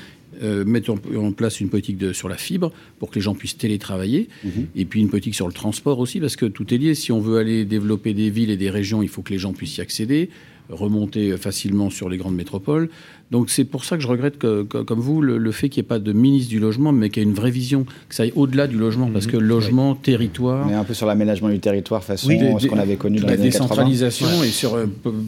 Euh, 0.44 0.66
mettre 0.66 0.92
en, 0.92 0.98
en 1.16 1.32
place 1.32 1.60
une 1.62 1.70
politique 1.70 1.98
de, 1.98 2.14
sur 2.14 2.30
la 2.30 2.38
fibre 2.38 2.72
pour 3.00 3.10
que 3.10 3.16
les 3.16 3.22
gens 3.22 3.36
puissent 3.36 3.58
télétravailler, 3.58 4.28
Mhm. 4.44 4.68
et 4.76 4.86
puis 4.86 5.00
une 5.02 5.10
politique 5.10 5.36
sur 5.36 5.48
le 5.48 5.54
transport 5.54 6.00
aussi, 6.00 6.20
parce 6.20 6.36
que 6.36 6.46
tout 6.46 6.74
est 6.74 6.78
lié. 6.78 6.96
Si 6.96 7.12
on 7.12 7.20
veut 7.20 7.38
aller 7.38 7.66
développer 7.66 8.14
des 8.14 8.30
villes 8.30 8.50
et 8.52 8.58
des 8.58 8.70
régions, 8.70 9.02
il 9.04 9.10
faut 9.10 9.22
que 9.22 9.34
les 9.34 9.40
gens 9.40 9.54
puissent 9.54 9.78
y 9.78 9.82
accéder, 9.82 10.30
remonter 10.70 11.36
facilement 11.38 11.90
sur 11.90 12.10
les 12.10 12.18
grandes 12.18 12.36
métropoles. 12.36 12.90
Donc 13.32 13.50
c'est 13.50 13.66
pour 13.66 13.84
ça 13.84 13.98
que 13.98 14.04
je 14.04 14.08
regrette, 14.08 14.38
que, 14.38 14.64
que- 14.64 14.78
comme 14.84 15.00
vous, 15.00 15.22
le, 15.22 15.38
le 15.38 15.52
fait 15.52 15.68
qu'il 15.70 15.82
n'y 15.82 15.86
ait 15.86 15.90
pas 15.90 16.00
de 16.00 16.14
ministre 16.14 16.50
du 16.50 16.60
logement, 16.60 16.92
mais 16.94 17.10
qu'il 17.10 17.24
y 17.24 17.26
ait 17.26 17.30
une 17.30 17.36
vraie 17.36 17.52
vision, 17.52 17.86
que 18.08 18.16
ça 18.16 18.24
aille 18.24 18.32
au-delà 18.36 18.68
du 18.68 18.78
logement, 18.78 19.10
parce 19.12 19.28
que 19.28 19.36
logement, 19.38 19.96
territoire, 19.96 20.66
On 20.68 20.70
est 20.70 20.74
un 20.76 20.84
peu 20.86 20.94
sur 20.94 21.08
l'aménagement 21.08 21.50
du 21.50 21.60
territoire 21.60 22.04
façon 22.04 22.30
Oui, 22.30 22.40
ce 22.60 22.68
qu'on 22.68 22.78
avait 22.80 22.96
connu 22.96 23.20
dans 23.20 23.28
la 23.28 23.36
les 23.36 23.42
années 23.42 23.50
80. 23.52 23.66
décentralisation 23.66 24.44
et 24.44 24.48
sur 24.48 24.76
euh, 24.76 24.86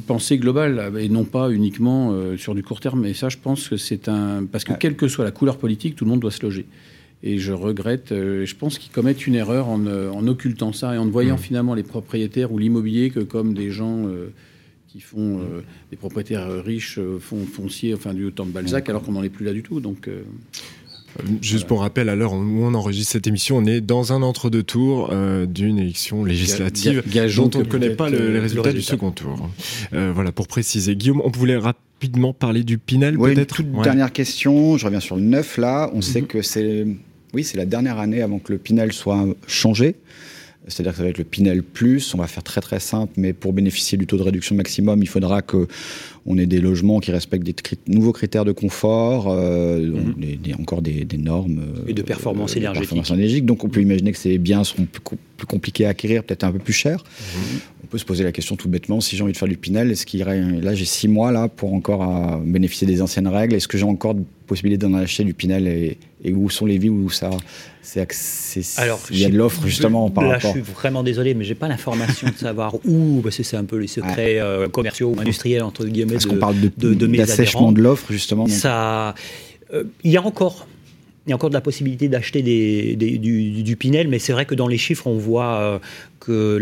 pensée 0.07 0.37
globale 0.37 0.79
euh, 0.79 0.97
et 0.99 1.09
non 1.09 1.25
pas 1.25 1.49
uniquement 1.51 2.11
euh, 2.13 2.37
sur 2.37 2.55
du 2.55 2.63
court 2.63 2.79
terme. 2.79 3.05
Et 3.05 3.13
ça, 3.13 3.27
je 3.29 3.37
pense 3.37 3.67
que 3.67 3.75
c'est 3.77 4.07
un 4.07 4.45
parce 4.49 4.63
que 4.63 4.71
Ouais. 4.71 4.77
quelle 4.79 4.95
que 4.95 5.07
soit 5.09 5.25
la 5.25 5.31
couleur 5.31 5.57
politique, 5.57 5.95
tout 5.97 6.05
le 6.05 6.11
monde 6.11 6.21
doit 6.21 6.31
se 6.31 6.41
loger. 6.41 6.65
Et 7.21 7.37
je 7.37 7.51
regrette, 7.51 8.13
euh, 8.13 8.45
je 8.45 8.55
pense 8.55 8.77
qu'ils 8.77 8.93
commettent 8.93 9.27
une 9.27 9.35
erreur 9.35 9.67
en, 9.67 9.85
euh, 9.87 10.09
en 10.09 10.25
occultant 10.27 10.71
ça 10.71 10.95
et 10.95 10.97
en 10.97 11.03
ne 11.03 11.11
voyant 11.11 11.35
Mm. 11.35 11.39
finalement 11.39 11.73
les 11.73 11.83
propriétaires 11.83 12.53
ou 12.53 12.57
l'immobilier 12.59 13.09
que 13.09 13.19
comme 13.19 13.53
des 13.53 13.71
gens 13.71 14.05
euh, 14.07 14.29
qui 14.91 14.99
font 15.01 15.39
euh, 15.39 15.61
des 15.91 15.97
propriétaires 15.97 16.47
euh, 16.49 16.61
riches, 16.61 16.97
euh, 16.97 17.19
font 17.19 17.45
fonciers, 17.45 17.93
enfin 17.93 18.13
du 18.13 18.31
temps 18.31 18.45
de 18.45 18.51
Balzac, 18.51 18.89
alors 18.89 19.03
qu'on 19.03 19.11
n'en 19.11 19.23
est 19.23 19.29
plus 19.29 19.45
là 19.45 19.53
du 19.53 19.61
tout. 19.63 19.79
Donc 19.79 20.07
euh, 20.07 20.21
Euh, 21.19 21.23
Juste 21.41 21.65
pour 21.65 21.79
rappel, 21.81 22.07
à 22.07 22.15
l'heure 22.15 22.33
où 22.33 22.37
on 22.37 22.73
enregistre 22.75 23.13
cette 23.13 23.25
émission, 23.25 23.57
on 23.57 23.65
est 23.65 23.81
dans 23.81 24.13
un 24.13 24.21
entre-deux-tours 24.21 25.09
euh, 25.11 25.47
d'une 25.47 25.79
élection 25.79 26.23
législative 26.23 27.01
ga- 27.07 27.23
gageons 27.23 27.47
dont 27.47 27.59
on 27.59 27.63
ne 27.63 27.67
connaît 27.67 27.89
pas 27.95 28.09
le- 28.11 28.19
euh, 28.21 28.27
les 28.27 28.33
le 28.35 28.39
résultats 28.41 28.71
du 28.73 28.83
second 28.83 29.09
tour. 29.11 29.49
Euh, 29.93 30.11
voilà, 30.13 30.31
pour 30.31 30.47
préciser. 30.47 30.95
Guillaume, 30.95 31.21
on 31.25 31.31
voulait 31.31 31.57
rapidement 31.57 32.31
parler 32.31 32.63
du 32.63 32.77
Pinel, 32.77 33.15
une 33.15 33.21
peut-être 33.23 33.55
toute 33.55 33.65
Ouais. 33.73 33.83
dernière 33.83 34.13
question. 34.13 34.77
Je 34.77 34.85
reviens 34.85 34.99
sur 34.99 35.15
le 35.15 35.23
9 35.23 35.57
là. 35.57 35.89
On 35.95 36.01
sait 36.01 36.21
que 36.21 36.43
c'est 36.43 36.85
oui, 37.33 37.43
c'est 37.43 37.57
la 37.57 37.65
dernière 37.65 37.97
année 37.97 38.21
avant 38.21 38.37
que 38.37 38.51
le 38.53 38.59
Pinel 38.59 38.91
soit 38.93 39.25
changé. 39.47 39.95
C'est-à-dire 40.69 40.91
que 40.93 40.97
ça 40.97 41.03
va 41.03 41.09
être 41.09 41.17
le 41.17 41.23
Pinel 41.23 41.63
Plus. 41.63 42.13
On 42.13 42.17
va 42.19 42.27
faire 42.27 42.43
très 42.43 42.61
très 42.61 42.79
simple, 42.79 43.13
mais 43.17 43.33
pour 43.33 43.51
bénéficier 43.53 43.97
du 43.97 44.05
taux 44.07 44.17
de 44.17 44.23
réduction 44.23 44.55
maximum, 44.55 45.01
il 45.01 45.07
faudra 45.09 45.41
que 45.41 45.67
on 46.25 46.37
ait 46.37 46.45
des 46.45 46.61
logements 46.61 46.99
qui 46.99 47.11
respectent 47.11 47.43
des 47.45 47.55
nouveaux 47.87 48.11
critères 48.13 48.45
de 48.45 48.51
confort, 48.51 49.27
euh, 49.29 49.91
des- 50.17 50.35
des- 50.37 50.53
encore 50.53 50.81
des, 50.81 51.03
des 51.05 51.17
normes 51.17 51.59
euh, 51.59 51.87
Et 51.87 51.93
de 51.93 52.01
performance 52.03 52.55
énergétique. 52.55 52.81
performance 52.89 53.09
énergétique. 53.11 53.45
Donc 53.45 53.63
on 53.63 53.69
peut 53.69 53.81
imaginer 53.81 54.11
que 54.11 54.17
ces 54.17 54.37
biens 54.37 54.63
seront 54.63 54.85
plus, 54.85 55.01
co- 55.01 55.17
plus 55.37 55.47
compliqués 55.47 55.85
à 55.85 55.89
acquérir, 55.89 56.23
peut-être 56.23 56.43
un 56.43 56.51
peu 56.51 56.59
plus 56.59 56.73
chers. 56.73 57.03
On 57.78 57.78
peut 57.89 57.97
se 57.97 58.05
poser 58.05 58.23
la 58.23 58.31
question 58.31 58.55
tout 58.55 58.69
bêtement 58.69 59.01
si 59.01 59.15
j'ai 59.17 59.23
envie 59.23 59.33
de 59.33 59.37
faire 59.37 59.47
du 59.47 59.57
Pinel, 59.57 59.89
est-ce 59.91 60.05
qu'il 60.05 60.19
y 60.19 60.23
aurait 60.23 60.41
là 60.41 60.75
j'ai 60.75 60.85
six 60.85 61.07
mois 61.07 61.31
là 61.31 61.47
pour 61.47 61.73
encore 61.73 62.03
à 62.03 62.39
bénéficier 62.43 62.85
des 62.87 63.01
anciennes 63.01 63.27
règles. 63.27 63.55
Est-ce 63.55 63.67
que 63.67 63.77
j'ai 63.77 63.83
encore 63.85 64.13
de 64.15 64.23
possibilité 64.47 64.85
d'en 64.87 64.93
acheter 64.95 65.23
du 65.23 65.33
Pinel 65.33 65.67
et, 65.67 65.97
et 66.23 66.33
où 66.33 66.49
sont 66.49 66.65
les 66.65 66.77
villes 66.77 66.91
où 66.91 67.09
ça 67.09 67.29
c'est 67.81 68.05
Alors, 68.77 68.99
il 69.09 69.17
y 69.19 69.25
a 69.25 69.29
de 69.29 69.37
l'offre 69.37 69.65
justement 69.65 70.09
par 70.11 70.23
là, 70.23 70.33
rapport. 70.35 70.53
je 70.55 70.61
suis 70.61 70.73
vraiment 70.73 71.01
désolé, 71.01 71.33
mais 71.33 71.43
j'ai 71.43 71.55
pas 71.55 71.67
l'information 71.67 72.27
de 72.29 72.35
savoir 72.35 72.75
où, 72.85 73.21
parce 73.23 73.37
que 73.37 73.43
c'est 73.43 73.57
un 73.57 73.63
peu 73.65 73.77
les 73.77 73.87
secrets 73.87 74.39
euh, 74.39 74.67
commerciaux 74.67 75.13
ou 75.15 75.19
industriels 75.19 75.63
entre 75.63 75.85
guillemets 75.85 76.15
Est-ce 76.15 76.27
de, 76.27 76.33
qu'on 76.33 76.37
parle 76.39 76.59
de, 76.59 76.69
de, 76.77 76.93
de 76.93 77.07
d'assèchement 77.07 77.71
l'offre 77.71 78.11
justement 78.11 78.43
donc 78.43 78.53
Ça, 78.53 79.15
euh, 79.73 79.83
il 80.03 80.11
y 80.11 80.17
a 80.17 80.23
encore. 80.23 80.67
Il 81.25 81.29
y 81.29 81.33
a 81.33 81.35
encore 81.35 81.49
de 81.49 81.53
la 81.55 81.61
possibilité 81.61 82.07
d'acheter 82.09 82.41
des, 82.41 82.95
des- 82.95 83.19
du, 83.19 83.61
du 83.61 83.75
Pinel, 83.75 84.07
mais 84.07 84.17
c'est 84.17 84.31
vrai 84.33 84.45
que 84.45 84.55
dans 84.55 84.67
les 84.67 84.79
chiffres, 84.79 85.05
on 85.05 85.17
voit 85.17 85.59
euh, 85.59 85.79
que 86.19 86.59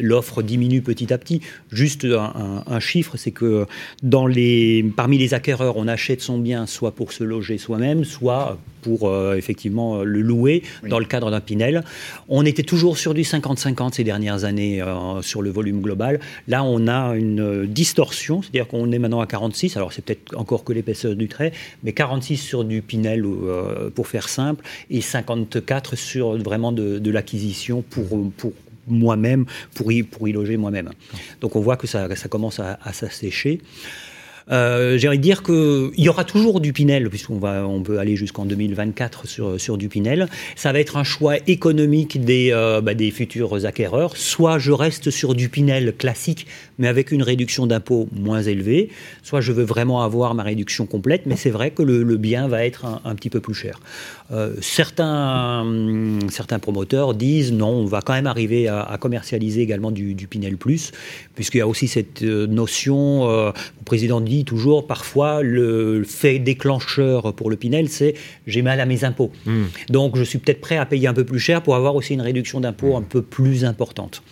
l'offre 0.00 0.42
diminue 0.42 0.82
petit 0.82 1.12
à 1.12 1.18
petit. 1.18 1.40
Juste 1.70 2.04
un, 2.04 2.32
un- 2.34 2.64
un 2.66 2.80
chiffre, 2.80 3.16
c'est 3.16 3.30
que 3.30 3.66
dans 4.02 4.26
les, 4.26 4.84
parmi 4.96 5.18
les 5.18 5.34
acquéreurs, 5.34 5.76
on 5.76 5.88
achète 5.88 6.20
son 6.20 6.38
bien 6.38 6.66
soit 6.66 6.92
pour 6.92 7.12
se 7.12 7.24
loger 7.24 7.58
soi-même, 7.58 8.04
soit 8.04 8.58
pour 8.82 9.12
effectivement 9.34 10.04
le 10.04 10.20
louer 10.20 10.62
dans 10.88 11.00
le 11.00 11.06
cadre 11.06 11.32
d'un 11.32 11.40
Pinel. 11.40 11.82
On 12.28 12.44
était 12.46 12.62
toujours 12.62 12.98
sur 12.98 13.14
du 13.14 13.22
50-50 13.22 13.94
ces 13.94 14.04
dernières 14.04 14.44
années 14.44 14.80
sur 15.22 15.42
le 15.42 15.50
volume 15.50 15.80
global. 15.80 16.20
Là, 16.46 16.62
on 16.62 16.86
a 16.86 17.16
une 17.16 17.66
distorsion, 17.66 18.42
c'est-à-dire 18.42 18.68
qu'on 18.68 18.92
est 18.92 19.00
maintenant 19.00 19.20
à 19.20 19.26
46. 19.26 19.76
Alors 19.76 19.92
c'est 19.92 20.04
peut-être 20.04 20.36
encore 20.36 20.62
que 20.62 20.72
l'épaisseur 20.72 21.16
du 21.16 21.26
trait, 21.26 21.50
mais 21.82 21.92
46 21.92 22.36
sur 22.36 22.62
du 22.64 22.80
Pinel 22.80 23.24
pour 23.94 24.06
faire 24.06 24.28
simple 24.28 24.64
et 24.88 25.00
54 25.00 25.96
sur 25.96 26.36
vraiment 26.38 26.70
de, 26.70 27.10
l'acquisition 27.10 27.82
pour, 27.82 28.06
pour 28.36 28.52
moi-même, 28.86 29.46
pour 29.74 29.92
y, 29.92 30.02
pour 30.02 30.28
y 30.28 30.32
loger 30.32 30.56
moi-même. 30.56 30.90
Donc 31.40 31.56
on 31.56 31.60
voit 31.60 31.76
que 31.76 31.86
ça, 31.86 32.14
ça 32.14 32.28
commence 32.28 32.60
à, 32.60 32.78
s'assécher. 32.92 33.60
Euh, 34.50 34.96
J'ai 34.96 35.08
envie 35.08 35.18
de 35.18 35.22
dire 35.22 35.42
qu'il 35.42 35.90
y 35.96 36.08
aura 36.08 36.24
toujours 36.24 36.60
du 36.60 36.72
Pinel, 36.72 37.10
puisqu'on 37.10 37.38
va, 37.38 37.66
on 37.66 37.82
peut 37.82 37.98
aller 37.98 38.14
jusqu'en 38.14 38.44
2024 38.44 39.26
sur, 39.26 39.60
sur 39.60 39.76
du 39.76 39.88
Pinel. 39.88 40.28
Ça 40.54 40.72
va 40.72 40.78
être 40.78 40.96
un 40.96 41.04
choix 41.04 41.36
économique 41.48 42.24
des, 42.24 42.50
euh, 42.52 42.80
bah, 42.80 42.94
des 42.94 43.10
futurs 43.10 43.66
acquéreurs. 43.66 44.16
Soit 44.16 44.58
je 44.58 44.70
reste 44.70 45.10
sur 45.10 45.34
du 45.34 45.48
Pinel 45.48 45.96
classique, 45.96 46.46
mais 46.78 46.88
avec 46.88 47.12
une 47.12 47.22
réduction 47.22 47.66
d'impôt 47.66 48.08
moins 48.12 48.42
élevée, 48.42 48.90
soit 49.22 49.40
je 49.40 49.52
veux 49.52 49.64
vraiment 49.64 50.02
avoir 50.02 50.34
ma 50.34 50.42
réduction 50.42 50.86
complète, 50.86 51.22
mais 51.26 51.36
c'est 51.36 51.50
vrai 51.50 51.70
que 51.70 51.82
le, 51.82 52.02
le, 52.02 52.16
bien 52.16 52.48
va 52.48 52.64
être 52.64 52.84
un, 52.84 53.00
un 53.04 53.14
petit 53.14 53.30
peu 53.30 53.40
plus 53.40 53.54
cher. 53.54 53.80
Euh, 54.32 54.54
certains, 54.60 55.60
hum, 55.60 56.18
certains 56.30 56.58
promoteurs 56.58 57.14
disent 57.14 57.52
non, 57.52 57.68
on 57.68 57.84
va 57.84 58.00
quand 58.00 58.12
même 58.12 58.26
arriver 58.26 58.68
à, 58.68 58.82
à 58.82 58.98
commercialiser 58.98 59.62
également 59.62 59.90
du, 59.90 60.14
du 60.14 60.26
Pinel 60.26 60.56
Plus, 60.56 60.92
puisqu'il 61.34 61.58
y 61.58 61.60
a 61.60 61.68
aussi 61.68 61.88
cette 61.88 62.22
euh, 62.22 62.46
notion, 62.46 63.28
euh, 63.28 63.52
le 63.78 63.84
président 63.84 64.20
dit 64.20 64.44
toujours 64.44 64.86
parfois 64.86 65.42
le 65.42 66.04
fait 66.04 66.38
déclencheur 66.38 67.34
pour 67.34 67.50
le 67.50 67.56
Pinel, 67.56 67.88
c'est 67.88 68.14
j'ai 68.46 68.62
mal 68.62 68.80
à 68.80 68.86
mes 68.86 69.04
impôts. 69.04 69.30
Mmh. 69.46 69.62
Donc 69.90 70.16
je 70.16 70.24
suis 70.24 70.38
peut-être 70.38 70.60
prêt 70.60 70.76
à 70.76 70.86
payer 70.86 71.06
un 71.08 71.14
peu 71.14 71.24
plus 71.24 71.40
cher 71.40 71.62
pour 71.62 71.76
avoir 71.76 71.94
aussi 71.94 72.14
une 72.14 72.20
réduction 72.20 72.60
d'impôts 72.60 72.94
mmh. 72.94 73.02
un 73.02 73.02
peu 73.02 73.22
plus 73.22 73.64
importante. 73.64 74.22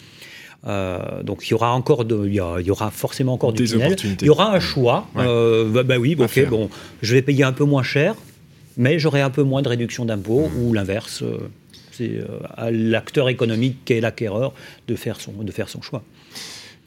Euh, 0.67 1.23
donc 1.23 1.47
il 1.47 1.51
y 1.51 1.55
aura 1.55 1.73
encore 1.73 2.05
de, 2.05 2.27
il, 2.27 2.35
y, 2.35 2.41
a, 2.41 2.57
il 2.59 2.67
y 2.67 2.71
aura 2.71 2.91
forcément 2.91 3.35
encore 3.35 3.53
Des 3.53 3.65
du 3.65 3.73
Pinel. 3.73 3.97
Il 4.21 4.27
y 4.27 4.31
aura 4.31 4.55
un 4.55 4.61
choix. 4.61 5.07
Ouais. 5.15 5.25
Euh, 5.27 5.69
bah, 5.69 5.83
bah, 5.83 5.99
oui, 5.99 6.17
ok, 6.19 6.49
bon, 6.49 6.71
je 7.03 7.15
vais 7.15 7.23
payer 7.23 7.45
un 7.45 7.53
peu 7.53 7.65
moins 7.65 7.83
cher, 7.83 8.15
mais 8.77 8.99
j'aurai 8.99 9.21
un 9.21 9.31
peu 9.31 9.43
moins 9.43 9.63
de 9.63 9.69
réduction 9.69 10.05
d'impôts 10.05 10.49
mmh. 10.49 10.63
ou 10.63 10.73
l'inverse. 10.73 11.23
Euh, 11.23 11.39
c'est 11.93 12.19
à 12.57 12.73
l'acteur 12.73 13.29
économique 13.29 13.85
qui 13.85 13.93
est 13.93 14.01
l'acquéreur 14.01 14.53
de 14.89 14.97
faire 14.97 15.21
son 15.21 15.31
de 15.31 15.53
faire 15.53 15.69
son 15.69 15.81
choix. 15.81 16.03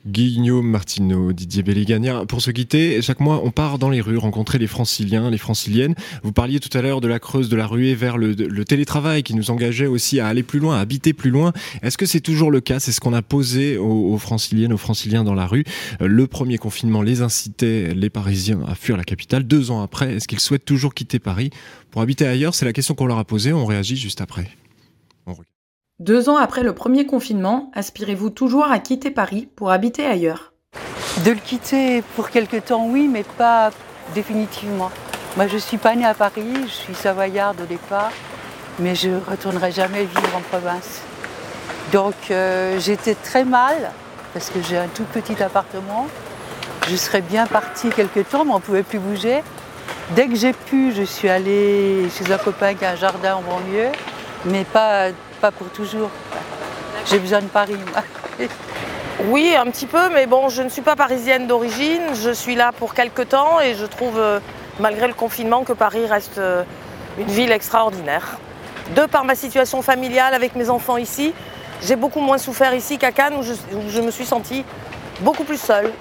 Guillaume 0.08 0.70
Martineau, 0.70 1.34
Didier 1.34 1.64
Belléganière. 1.64 2.26
Pour 2.26 2.41
se 2.41 2.51
quitter, 2.51 3.01
chaque 3.01 3.20
mois, 3.20 3.41
on 3.43 3.51
part 3.51 3.78
dans 3.78 3.89
les 3.89 3.99
rues 3.99 4.18
rencontrer 4.18 4.58
les 4.58 4.68
franciliens, 4.68 5.30
les 5.30 5.38
franciliennes. 5.38 5.95
Vous 6.24 6.32
parliez 6.32 6.60
tout 6.60 6.76
à 6.78 6.82
l'heure 6.82 7.01
de 7.01 7.08
la 7.08 7.20
creuse 7.20 7.49
de 7.49 7.58
la 7.58 7.68
ruée 7.68 7.93
vers 7.93 8.18
le, 8.18 8.36
télétravail 8.64 9.24
qui 9.24 9.34
nous 9.34 9.51
engageait 9.51 9.86
aussi 9.86 10.20
à 10.20 10.28
aller 10.28 10.43
plus 10.43 10.60
loin, 10.60 10.78
à 10.78 10.80
habiter 10.80 11.14
plus 11.14 11.30
loin. 11.30 11.51
Est-ce 11.82 11.97
que 11.97 12.05
c'est 12.05 12.22
toujours 12.22 12.51
le 12.51 12.62
cas? 12.62 12.80
C'est 12.80 12.91
ce 12.91 13.01
qu'on 13.01 13.14
a 13.14 13.22
posé 13.22 13.78
aux, 13.78 14.14
aux, 14.14 14.18
franciliennes, 14.18 14.74
aux 14.74 14.78
franciliens 14.78 15.24
dans 15.24 15.36
la 15.36 15.45
rue. 15.45 15.66
Le 15.99 16.26
premier 16.28 16.58
confinement 16.58 17.01
les 17.01 17.22
incitait, 17.22 17.93
les 17.93 18.10
Parisiens, 18.10 18.62
à 18.68 18.76
fuir 18.76 18.95
la 18.95 19.03
capitale. 19.03 19.43
Deux 19.43 19.72
ans 19.72 19.82
après, 19.82 20.16
est-ce 20.16 20.28
qu'ils 20.28 20.39
souhaitent 20.39 20.66
toujours 20.66 20.93
quitter 20.93 21.20
Paris? 21.20 21.49
Pour 21.91 22.01
habiter 22.01 22.26
ailleurs 22.26 22.55
C'est 22.55 22.66
la 22.66 22.74
question 22.74 22.95
qu'on 22.95 23.08
leur 23.08 23.18
a 23.18 23.26
posée. 23.26 23.51
On 23.53 23.66
réagit 23.66 23.97
juste 23.97 24.22
après. 24.22 24.49
Deux 26.00 26.30
ans 26.30 26.38
après 26.38 26.62
le 26.62 26.76
premier 26.76 27.08
confinement, 27.08 27.72
aspirez-vous 27.74 28.30
toujours 28.30 28.72
à 28.72 28.78
quitter 28.78 29.10
Paris 29.10 29.50
pour 29.56 29.72
habiter 29.72 30.06
ailleurs? 30.06 30.54
De 31.26 31.32
le 31.32 31.39
quitter 31.39 32.04
pour 32.16 32.30
quelque 32.30 32.58
temps, 32.58 32.86
oui, 32.86 33.10
mais 33.12 33.24
pas 33.24 33.72
définitivement. 34.14 34.91
Moi, 35.38 35.48
je 35.48 35.56
ne 35.56 35.60
suis 35.60 35.78
pas 35.78 35.95
née 35.95 36.06
à 36.06 36.14
Paris, 36.14 36.54
je 36.66 36.72
suis 36.72 36.93
savoyarde 36.93 37.60
au 37.62 37.66
départ, 37.66 38.12
mais 38.78 38.93
je 38.93 39.10
ne 39.10 39.20
retournerai 39.20 39.72
jamais 39.72 40.04
vivre 40.04 40.36
en 40.36 40.41
province. 40.41 41.02
Donc, 41.91 42.14
euh, 42.30 42.80
j'étais 42.80 43.16
très 43.16 43.43
mal, 43.43 43.91
parce 44.36 44.52
que 44.52 44.62
j'ai 44.62 44.78
un 44.78 44.89
tout 44.89 45.06
petit 45.12 45.41
appartement. 45.41 46.06
Je 46.88 46.95
serais 46.95 47.22
bien 47.22 47.48
partie 47.48 47.89
quelque 47.89 48.20
temps, 48.20 48.45
mais 48.45 48.52
on 48.52 48.58
ne 48.58 48.62
pouvait 48.62 48.84
plus 48.84 49.00
bouger. 49.00 49.41
Dès 50.12 50.28
que 50.28 50.36
j'ai 50.36 50.54
pu, 50.54 50.93
je 50.93 51.02
suis 51.02 51.28
allée 51.28 52.08
chez 52.12 52.32
un 52.32 52.38
copain 52.38 52.76
qui 52.76 52.86
a 52.86 52.91
un 52.91 52.95
jardin 52.95 53.38
en 53.38 53.41
banlieue, 53.41 53.91
mais 54.45 54.64
pas 54.64 55.08
pas 55.38 55.51
pour 55.51 55.67
toujours. 55.69 56.09
J'ai 57.05 57.19
besoin 57.19 57.41
de 57.41 57.47
Paris, 57.47 57.77
moi. 57.91 58.47
Oui, 59.29 59.55
un 59.57 59.65
petit 59.65 59.88
peu, 59.88 60.09
mais 60.13 60.27
bon, 60.27 60.49
je 60.49 60.61
ne 60.61 60.69
suis 60.69 60.81
pas 60.81 60.95
parisienne 60.95 61.47
d'origine. 61.47 62.01
Je 62.13 62.29
suis 62.29 62.55
là 62.55 62.71
pour 62.71 62.93
quelques 62.93 63.29
temps 63.29 63.59
et 63.59 63.73
je 63.73 63.85
trouve, 63.85 64.21
malgré 64.79 65.07
le 65.07 65.13
confinement, 65.13 65.63
que 65.63 65.73
Paris 65.73 66.05
reste 66.05 66.39
une 67.17 67.27
ville 67.27 67.51
extraordinaire. 67.51 68.38
De 68.95 69.05
par 69.05 69.25
ma 69.25 69.35
situation 69.35 69.81
familiale 69.81 70.33
avec 70.33 70.55
mes 70.55 70.69
enfants 70.69 70.97
ici, 70.97 71.33
j'ai 71.81 71.95
beaucoup 71.95 72.21
moins 72.21 72.38
souffert 72.38 72.73
ici 72.73 72.97
qu'à 72.97 73.11
Cannes 73.11 73.35
où 73.38 73.43
je, 73.43 73.53
où 73.53 73.89
je, 73.89 74.01
me 74.01 74.11
suis 74.11 74.25
sentie 74.25 74.63
beaucoup 75.21 75.43
plus 75.43 75.59
seule. 75.59 75.91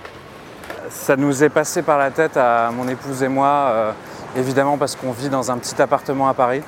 Ça 0.89 1.17
nous 1.17 1.43
est 1.43 1.49
passé 1.49 1.83
par 1.83 1.99
la 1.99 2.11
tête 2.11 2.37
à 2.37 2.71
mon 2.71 2.87
épouse 2.89 3.23
et 3.23 3.29
moi, 3.29 3.47
euh, 3.49 3.93
évidemment 4.37 4.79
parce 4.79 4.95
qu'on 4.95 5.11
vit 5.11 5.29
dans 5.29 5.51
un 5.51 5.59
petit 5.59 5.81
appartement 5.83 6.29
à 6.29 6.35
Paris. 6.35 6.63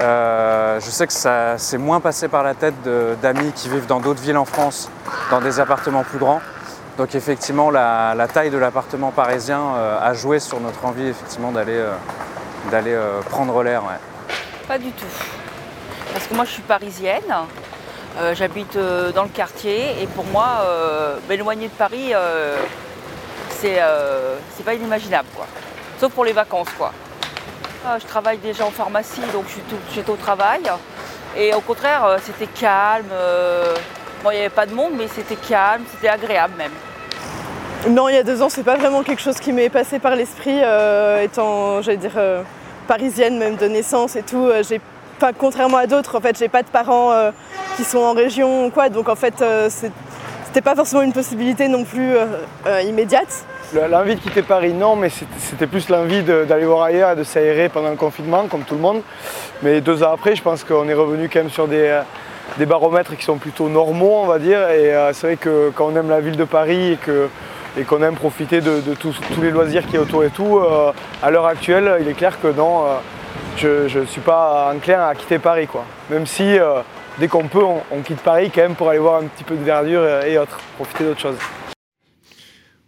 Euh, 0.00 0.78
je 0.80 0.90
sais 0.90 1.06
que 1.06 1.12
ça 1.12 1.56
s'est 1.56 1.78
moins 1.78 2.00
passé 2.00 2.28
par 2.28 2.42
la 2.42 2.54
tête 2.54 2.74
d'amis 3.22 3.52
qui 3.52 3.68
vivent 3.68 3.86
dans 3.86 4.00
d'autres 4.00 4.20
villes 4.20 4.36
en 4.36 4.44
France, 4.44 4.90
dans 5.30 5.40
des 5.40 5.58
appartements 5.58 6.04
plus 6.04 6.18
grands. 6.18 6.40
Donc 6.98 7.14
effectivement, 7.14 7.70
la, 7.70 8.28
taille 8.32 8.50
de 8.50 8.58
l'appartement 8.58 9.10
parisien 9.10 9.60
euh, 9.74 9.98
a 10.00 10.14
joué 10.14 10.38
sur 10.38 10.60
notre 10.60 10.84
envie 10.84 11.06
effectivement 11.06 11.50
d'aller 11.52 11.82
euh, 12.74 13.20
prendre 13.30 13.62
l'air. 13.62 13.82
Pas 14.68 14.78
du 14.78 14.90
tout. 14.92 15.04
Parce 16.12 16.26
que 16.26 16.34
moi 16.34 16.44
je 16.44 16.50
suis 16.50 16.62
parisienne, 16.62 17.34
j'habite 18.32 18.78
dans 19.14 19.24
le 19.24 19.28
quartier 19.28 20.02
et 20.02 20.06
pour 20.06 20.24
moi, 20.26 20.64
m'éloigner 21.28 21.68
de 21.68 21.72
Paris, 21.72 22.12
c'est 23.50 23.78
pas 24.64 24.74
inimaginable. 24.74 25.28
Quoi. 25.36 25.46
Sauf 26.00 26.12
pour 26.12 26.24
les 26.24 26.32
vacances. 26.32 26.70
quoi. 26.78 26.92
Je 28.00 28.06
travaille 28.06 28.38
déjà 28.38 28.64
en 28.66 28.70
pharmacie, 28.70 29.20
donc 29.32 29.44
j'étais 29.94 30.10
au 30.10 30.16
travail. 30.16 30.62
Et 31.36 31.54
au 31.54 31.60
contraire, 31.60 32.04
euh, 32.04 32.18
c'était 32.22 32.46
calme. 32.46 33.06
Bon, 34.22 34.30
il 34.30 34.34
n'y 34.34 34.40
avait 34.40 34.48
pas 34.48 34.66
de 34.66 34.74
monde, 34.74 34.92
mais 34.96 35.06
c'était 35.08 35.36
calme, 35.36 35.82
c'était 35.92 36.08
agréable 36.08 36.54
même. 36.58 36.72
Non, 37.88 38.08
il 38.08 38.16
y 38.16 38.18
a 38.18 38.24
deux 38.24 38.42
ans, 38.42 38.48
c'est 38.48 38.64
pas 38.64 38.76
vraiment 38.76 39.02
quelque 39.04 39.22
chose 39.22 39.38
qui 39.38 39.52
m'est 39.52 39.68
passé 39.68 40.00
par 40.00 40.16
l'esprit, 40.16 40.58
euh, 40.62 41.22
étant, 41.22 41.82
j'allais 41.82 41.98
dire, 41.98 42.14
euh, 42.16 42.42
parisienne 42.88 43.38
même 43.38 43.54
de 43.56 43.66
naissance 43.66 44.16
et 44.16 44.22
tout. 44.22 44.46
Euh, 44.46 44.64
j'ai, 44.68 44.80
contrairement 45.38 45.76
à 45.76 45.86
d'autres, 45.86 46.16
en 46.16 46.20
fait, 46.20 46.36
j'ai 46.36 46.48
pas 46.48 46.62
de 46.62 46.68
parents 46.68 47.12
euh, 47.12 47.30
qui 47.76 47.84
sont 47.84 47.98
en 47.98 48.12
région 48.12 48.66
ou 48.66 48.70
quoi, 48.70 48.88
donc 48.88 49.08
en 49.08 49.14
fait, 49.14 49.40
euh, 49.40 49.70
c'était 49.70 50.62
pas 50.62 50.74
forcément 50.74 51.02
une 51.02 51.12
possibilité 51.12 51.68
non 51.68 51.84
plus 51.84 52.16
immédiate. 52.82 53.44
L'envie 53.74 54.14
de 54.14 54.20
quitter 54.20 54.42
Paris, 54.42 54.72
non, 54.72 54.96
mais 54.96 55.08
c'était 55.10 55.66
plus 55.66 55.88
l'envie 55.88 56.22
d'aller 56.22 56.64
voir 56.64 56.84
ailleurs 56.84 57.10
et 57.10 57.16
de 57.16 57.24
s'aérer 57.24 57.68
pendant 57.68 57.90
le 57.90 57.96
confinement, 57.96 58.46
comme 58.46 58.62
tout 58.62 58.74
le 58.74 58.80
monde. 58.80 59.02
Mais 59.62 59.80
deux 59.80 60.02
ans 60.02 60.12
après, 60.12 60.36
je 60.36 60.42
pense 60.42 60.62
qu'on 60.62 60.88
est 60.88 60.94
revenu 60.94 61.28
quand 61.28 61.40
même 61.40 61.50
sur 61.50 61.66
des, 61.66 62.00
des, 62.58 62.66
baromètres 62.66 63.16
qui 63.16 63.24
sont 63.24 63.38
plutôt 63.38 63.68
normaux, 63.68 64.20
on 64.22 64.26
va 64.26 64.38
dire. 64.38 64.70
Et 64.70 64.94
euh, 64.94 65.12
c'est 65.12 65.26
vrai 65.26 65.36
que 65.36 65.72
quand 65.74 65.86
on 65.86 65.96
aime 65.96 66.10
la 66.10 66.20
ville 66.20 66.36
de 66.36 66.44
Paris 66.44 66.92
et 66.92 66.98
et 67.78 67.84
qu'on 67.84 68.02
aime 68.02 68.14
profiter 68.14 68.60
de, 68.60 68.80
tous, 68.98 69.18
les 69.40 69.50
loisirs 69.50 69.86
qui 69.86 69.96
est 69.96 69.98
autour 69.98 70.24
et 70.24 70.30
tout, 70.30 70.58
euh, 70.58 70.92
à 71.22 71.30
l'heure 71.30 71.46
actuelle, 71.46 71.98
il 72.00 72.08
est 72.08 72.14
clair 72.14 72.40
que 72.40 72.48
non, 72.48 72.84
euh, 72.86 73.88
je 73.88 73.98
ne 73.98 74.06
suis 74.06 74.20
pas 74.20 74.72
enclin 74.74 75.06
à 75.06 75.14
quitter 75.14 75.38
Paris. 75.38 75.68
Même 76.10 76.26
si, 76.26 76.58
euh, 76.58 76.80
dès 77.18 77.28
qu'on 77.28 77.48
peut, 77.48 77.62
on, 77.62 77.82
on, 77.90 78.00
quitte 78.00 78.20
Paris 78.20 78.50
quand 78.54 78.62
même 78.62 78.74
pour 78.74 78.88
aller 78.88 78.98
voir 78.98 79.20
un 79.20 79.26
petit 79.26 79.44
peu 79.44 79.56
de 79.56 79.64
verdure 79.64 80.04
et 80.24 80.38
autres, 80.38 80.58
profiter 80.78 81.04
d'autres 81.04 81.20
choses. 81.20 81.38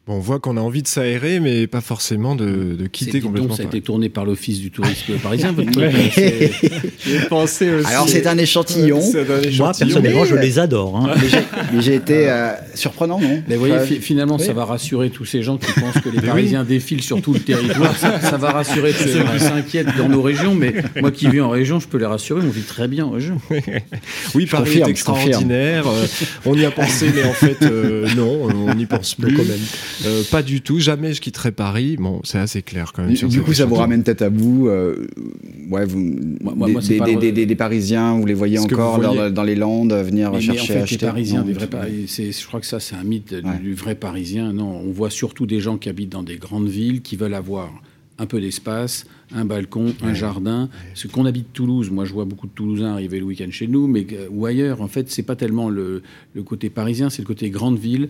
Bon, 0.09 0.15
on 0.15 0.21
voit 0.21 0.41
qu'on 0.41 0.57
a 0.57 0.61
envie 0.63 0.83
de 0.83 0.89
s'aérer, 0.89 1.39
mais 1.39 1.67
pas 1.67 1.83
forcément 1.83 2.35
de, 2.35 2.75
de 2.75 2.87
quitter 2.87 3.21
complètement. 3.21 3.49
Donc, 3.49 3.59
ça 3.59 3.65
a 3.65 3.67
été 3.67 3.83
tourné 3.83 4.09
par 4.09 4.25
l'Office 4.25 4.59
du 4.59 4.71
tourisme 4.71 5.13
parisien, 5.23 5.53
votre 5.53 5.71
truc. 5.71 5.91
J'ai 6.17 7.21
pensé 7.29 7.71
aussi. 7.71 7.87
Alors, 7.87 8.09
c'est 8.09 8.27
un 8.27 8.39
échantillon. 8.39 8.97
Un 8.97 9.43
échantillon. 9.43 9.65
Moi, 9.65 9.73
personnellement, 9.79 10.23
mais... 10.23 10.27
je 10.27 10.35
les 10.37 10.59
adore. 10.59 10.97
Hein. 10.97 11.15
Mais 11.75 11.83
j'ai 11.83 11.95
été 11.95 12.31
euh, 12.31 12.53
surprenant, 12.75 13.21
non 13.21 13.43
Mais 13.49 13.57
vous 13.57 13.67
voyez, 13.67 14.01
finalement, 14.01 14.37
oui. 14.37 14.47
ça 14.47 14.55
va 14.55 14.65
rassurer 14.65 15.11
tous 15.11 15.27
ces 15.27 15.43
gens 15.43 15.59
qui 15.59 15.71
pensent 15.79 16.03
que 16.03 16.09
les 16.09 16.23
Parisiens 16.23 16.63
oui. 16.63 16.69
défilent 16.69 17.03
sur 17.03 17.21
tout 17.21 17.35
le 17.35 17.41
territoire. 17.41 17.95
ça, 17.95 18.19
ça, 18.19 18.39
va 18.39 18.53
rassurer 18.53 18.93
tous 18.93 19.09
ceux 19.09 19.25
qui 19.25 19.41
s'inquiètent 19.41 19.95
dans 19.99 20.09
nos 20.09 20.23
régions. 20.23 20.55
Mais 20.55 20.73
moi 21.03 21.11
qui 21.11 21.29
vis 21.29 21.43
en 21.43 21.51
région, 21.51 21.81
je 21.81 21.87
peux 21.87 21.99
les 21.99 22.07
rassurer, 22.07 22.41
on 22.43 22.49
vit 22.49 22.63
très 22.63 22.89
bien 22.89 23.05
en 23.05 23.11
région. 23.11 23.39
oui, 24.35 24.47
Paris 24.47 24.65
confirme, 24.65 24.89
est 24.89 24.91
extraordinaire. 24.91 25.87
Euh, 25.87 26.07
on 26.47 26.55
y 26.55 26.65
a 26.65 26.71
pensé, 26.71 27.11
mais 27.15 27.25
en 27.25 27.35
fait, 27.35 27.61
euh, 27.61 28.09
non, 28.17 28.49
on 28.69 28.75
n'y 28.75 28.87
pense 28.87 29.15
plus. 29.15 29.35
quand 29.35 29.45
même. 29.45 29.59
Euh, 30.05 30.23
pas 30.31 30.43
du 30.43 30.61
tout, 30.61 30.79
jamais 30.79 31.13
je 31.13 31.21
quitterai 31.21 31.53
Paris. 31.53 31.97
Bon, 31.99 32.21
c'est 32.25 32.39
assez 32.39 32.63
clair 32.63 32.93
quand 32.93 33.03
même. 33.03 33.15
Du, 33.15 33.27
du 33.27 33.43
coup, 33.43 33.53
ça 33.53 33.67
vous 33.67 33.75
ramène 33.75 34.03
peut-être 34.03 34.23
à 34.23 34.29
vous, 34.29 34.69
euh, 34.69 35.07
ouais, 35.71 35.85
vous 35.85 36.17
moi, 36.41 36.55
moi, 36.55 36.81
des, 36.81 37.01
des, 37.01 37.17
des, 37.17 37.33
des, 37.33 37.47
des, 37.47 37.55
Parisiens, 37.55 38.15
vous 38.15 38.27
les 38.27 38.35
voyez 38.35 38.59
encore 38.59 39.01
voyez... 39.01 39.17
dans, 39.17 39.31
dans, 39.31 39.43
les 39.43 39.55
Landes 39.55 39.93
venir 39.93 40.33
mais, 40.33 40.41
chercher 40.41 40.59
mais 40.59 40.63
en 40.63 40.67
fait, 40.75 40.83
acheter. 40.83 41.07
Les 41.07 41.11
Parisiens, 41.11 41.43
des 41.43 41.53
vrais 41.53 41.67
Parisiens, 41.67 42.31
je 42.31 42.47
crois 42.47 42.61
que 42.61 42.67
ça, 42.67 42.81
c'est 42.81 42.95
un 42.95 43.05
mythe 43.05 43.33
ouais. 43.33 43.59
du, 43.61 43.75
vrai 43.75 43.95
Parisien. 43.95 44.53
Non, 44.53 44.83
on 44.85 44.91
voit 44.91 45.11
surtout 45.11 45.47
des 45.47 45.61
gens 45.61 45.77
qui 45.79 45.89
habitent 45.89 46.13
dans 46.13 46.23
des 46.23 46.37
grandes 46.37 46.69
villes, 46.69 47.03
qui 47.03 47.17
veulent 47.17 47.35
avoir 47.35 47.71
un 48.21 48.27
peu 48.27 48.41
d'espace, 48.41 49.07
un 49.33 49.45
balcon, 49.45 49.95
un 50.03 50.15
jardin. 50.15 50.69
Ce 50.95 51.07
qu'on 51.07 51.25
habite 51.25 51.53
Toulouse, 51.53 51.91
moi 51.91 52.05
je 52.05 52.13
vois 52.13 52.25
beaucoup 52.25 52.49
de 52.49 52.53
Toulousains 52.53 52.93
arriver 52.93 53.21
le 53.21 53.25
week-end 53.27 53.51
chez 53.51 53.69
nous, 53.69 53.87
mais 53.87 54.07
euh, 54.13 54.27
ou 54.31 54.47
ailleurs. 54.47 54.83
En 54.83 54.89
fait, 54.89 55.11
c'est 55.11 55.23
pas 55.23 55.37
tellement 55.37 55.69
le, 55.69 56.03
le 56.35 56.43
côté 56.43 56.69
parisien, 56.69 57.11
c'est 57.11 57.23
le 57.23 57.27
côté 57.27 57.51
grande 57.51 57.79
ville 57.79 58.09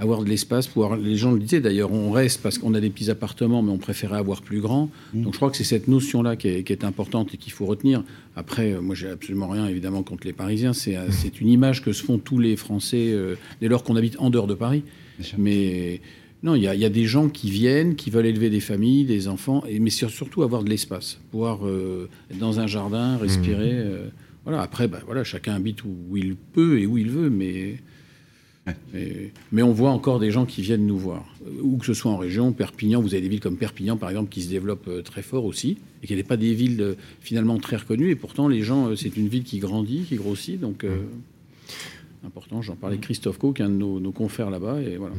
avoir 0.00 0.24
de 0.24 0.28
l'espace, 0.28 0.66
pouvoir. 0.66 0.96
Les 0.96 1.16
gens 1.16 1.30
le 1.32 1.38
disaient 1.38 1.60
d'ailleurs, 1.60 1.92
on 1.92 2.10
reste 2.10 2.42
parce 2.42 2.58
qu'on 2.58 2.74
a 2.74 2.80
des 2.80 2.90
petits 2.90 3.10
appartements, 3.10 3.62
mais 3.62 3.70
on 3.70 3.78
préférait 3.78 4.16
avoir 4.18 4.42
plus 4.42 4.60
grand. 4.60 4.90
Mmh. 5.14 5.22
Donc 5.22 5.32
je 5.34 5.38
crois 5.38 5.50
que 5.50 5.56
c'est 5.56 5.64
cette 5.64 5.86
notion-là 5.88 6.34
qui 6.36 6.48
est, 6.48 6.62
qui 6.64 6.72
est 6.72 6.84
importante 6.84 7.34
et 7.34 7.36
qu'il 7.36 7.52
faut 7.52 7.66
retenir. 7.66 8.02
Après, 8.34 8.72
euh, 8.72 8.80
moi 8.80 8.94
j'ai 8.94 9.08
absolument 9.08 9.48
rien 9.48 9.66
évidemment 9.68 10.02
contre 10.02 10.26
les 10.26 10.32
Parisiens. 10.32 10.72
C'est 10.72 10.96
euh, 10.96 11.06
une 11.40 11.48
image 11.48 11.82
que 11.82 11.92
se 11.92 12.02
font 12.02 12.18
tous 12.18 12.38
les 12.38 12.56
Français 12.56 13.10
euh, 13.12 13.36
dès 13.60 13.68
lors 13.68 13.84
qu'on 13.84 13.94
habite 13.96 14.16
en 14.18 14.30
dehors 14.30 14.46
de 14.46 14.54
Paris. 14.54 14.82
Mais 15.38 16.00
non, 16.42 16.54
il 16.54 16.62
y, 16.62 16.66
a- 16.68 16.74
il 16.74 16.80
y 16.80 16.86
a 16.86 16.90
des 16.90 17.04
gens 17.04 17.28
qui 17.28 17.50
viennent, 17.50 17.94
qui 17.94 18.08
veulent 18.08 18.24
élever 18.24 18.48
des 18.48 18.60
familles, 18.60 19.04
des 19.04 19.28
enfants, 19.28 19.62
et, 19.68 19.78
mais 19.80 19.90
sur- 19.90 20.08
surtout 20.10 20.42
avoir 20.42 20.64
de 20.64 20.70
l'espace, 20.70 21.18
pouvoir 21.30 21.66
euh, 21.66 22.08
être 22.30 22.38
dans 22.38 22.58
un 22.60 22.66
jardin, 22.66 23.18
respirer. 23.18 23.72
euh, 23.74 24.06
voilà. 24.44 24.62
Après, 24.62 24.88
bah, 24.88 25.00
voilà, 25.04 25.22
chacun 25.24 25.54
habite 25.54 25.84
où, 25.84 25.94
où 26.10 26.16
il 26.16 26.34
peut 26.36 26.80
et 26.80 26.86
où 26.86 26.96
il 26.96 27.10
veut, 27.10 27.28
mais. 27.28 27.76
Mais, 28.92 29.32
mais 29.52 29.62
on 29.62 29.72
voit 29.72 29.90
encore 29.90 30.18
des 30.20 30.30
gens 30.30 30.46
qui 30.46 30.62
viennent 30.62 30.86
nous 30.86 30.98
voir, 30.98 31.24
où 31.62 31.76
que 31.76 31.86
ce 31.86 31.94
soit 31.94 32.10
en 32.10 32.16
région, 32.16 32.52
Perpignan, 32.52 33.00
vous 33.00 33.14
avez 33.14 33.22
des 33.22 33.28
villes 33.28 33.40
comme 33.40 33.56
Perpignan 33.56 33.96
par 33.96 34.10
exemple 34.10 34.30
qui 34.30 34.42
se 34.42 34.48
développent 34.48 34.88
euh, 34.88 35.02
très 35.02 35.22
fort 35.22 35.44
aussi, 35.44 35.78
et 36.02 36.06
qui 36.06 36.16
n'est 36.16 36.22
pas 36.22 36.36
des 36.36 36.54
villes 36.54 36.80
euh, 36.80 36.94
finalement 37.20 37.58
très 37.58 37.76
reconnues, 37.76 38.10
et 38.10 38.16
pourtant 38.16 38.48
les 38.48 38.62
gens, 38.62 38.88
euh, 38.88 38.96
c'est 38.96 39.16
une 39.16 39.28
ville 39.28 39.44
qui 39.44 39.58
grandit, 39.58 40.04
qui 40.08 40.16
grossit, 40.16 40.60
donc 40.60 40.84
euh, 40.84 41.02
important. 42.24 42.62
J'en 42.62 42.76
parlais 42.76 42.98
Christophe 42.98 43.38
Co, 43.38 43.52
qui 43.52 43.62
est 43.62 43.64
un 43.64 43.70
de 43.70 43.74
nos, 43.74 44.00
nos 44.00 44.12
confrères 44.12 44.50
là-bas, 44.50 44.80
et 44.80 44.96
voilà. 44.96 45.14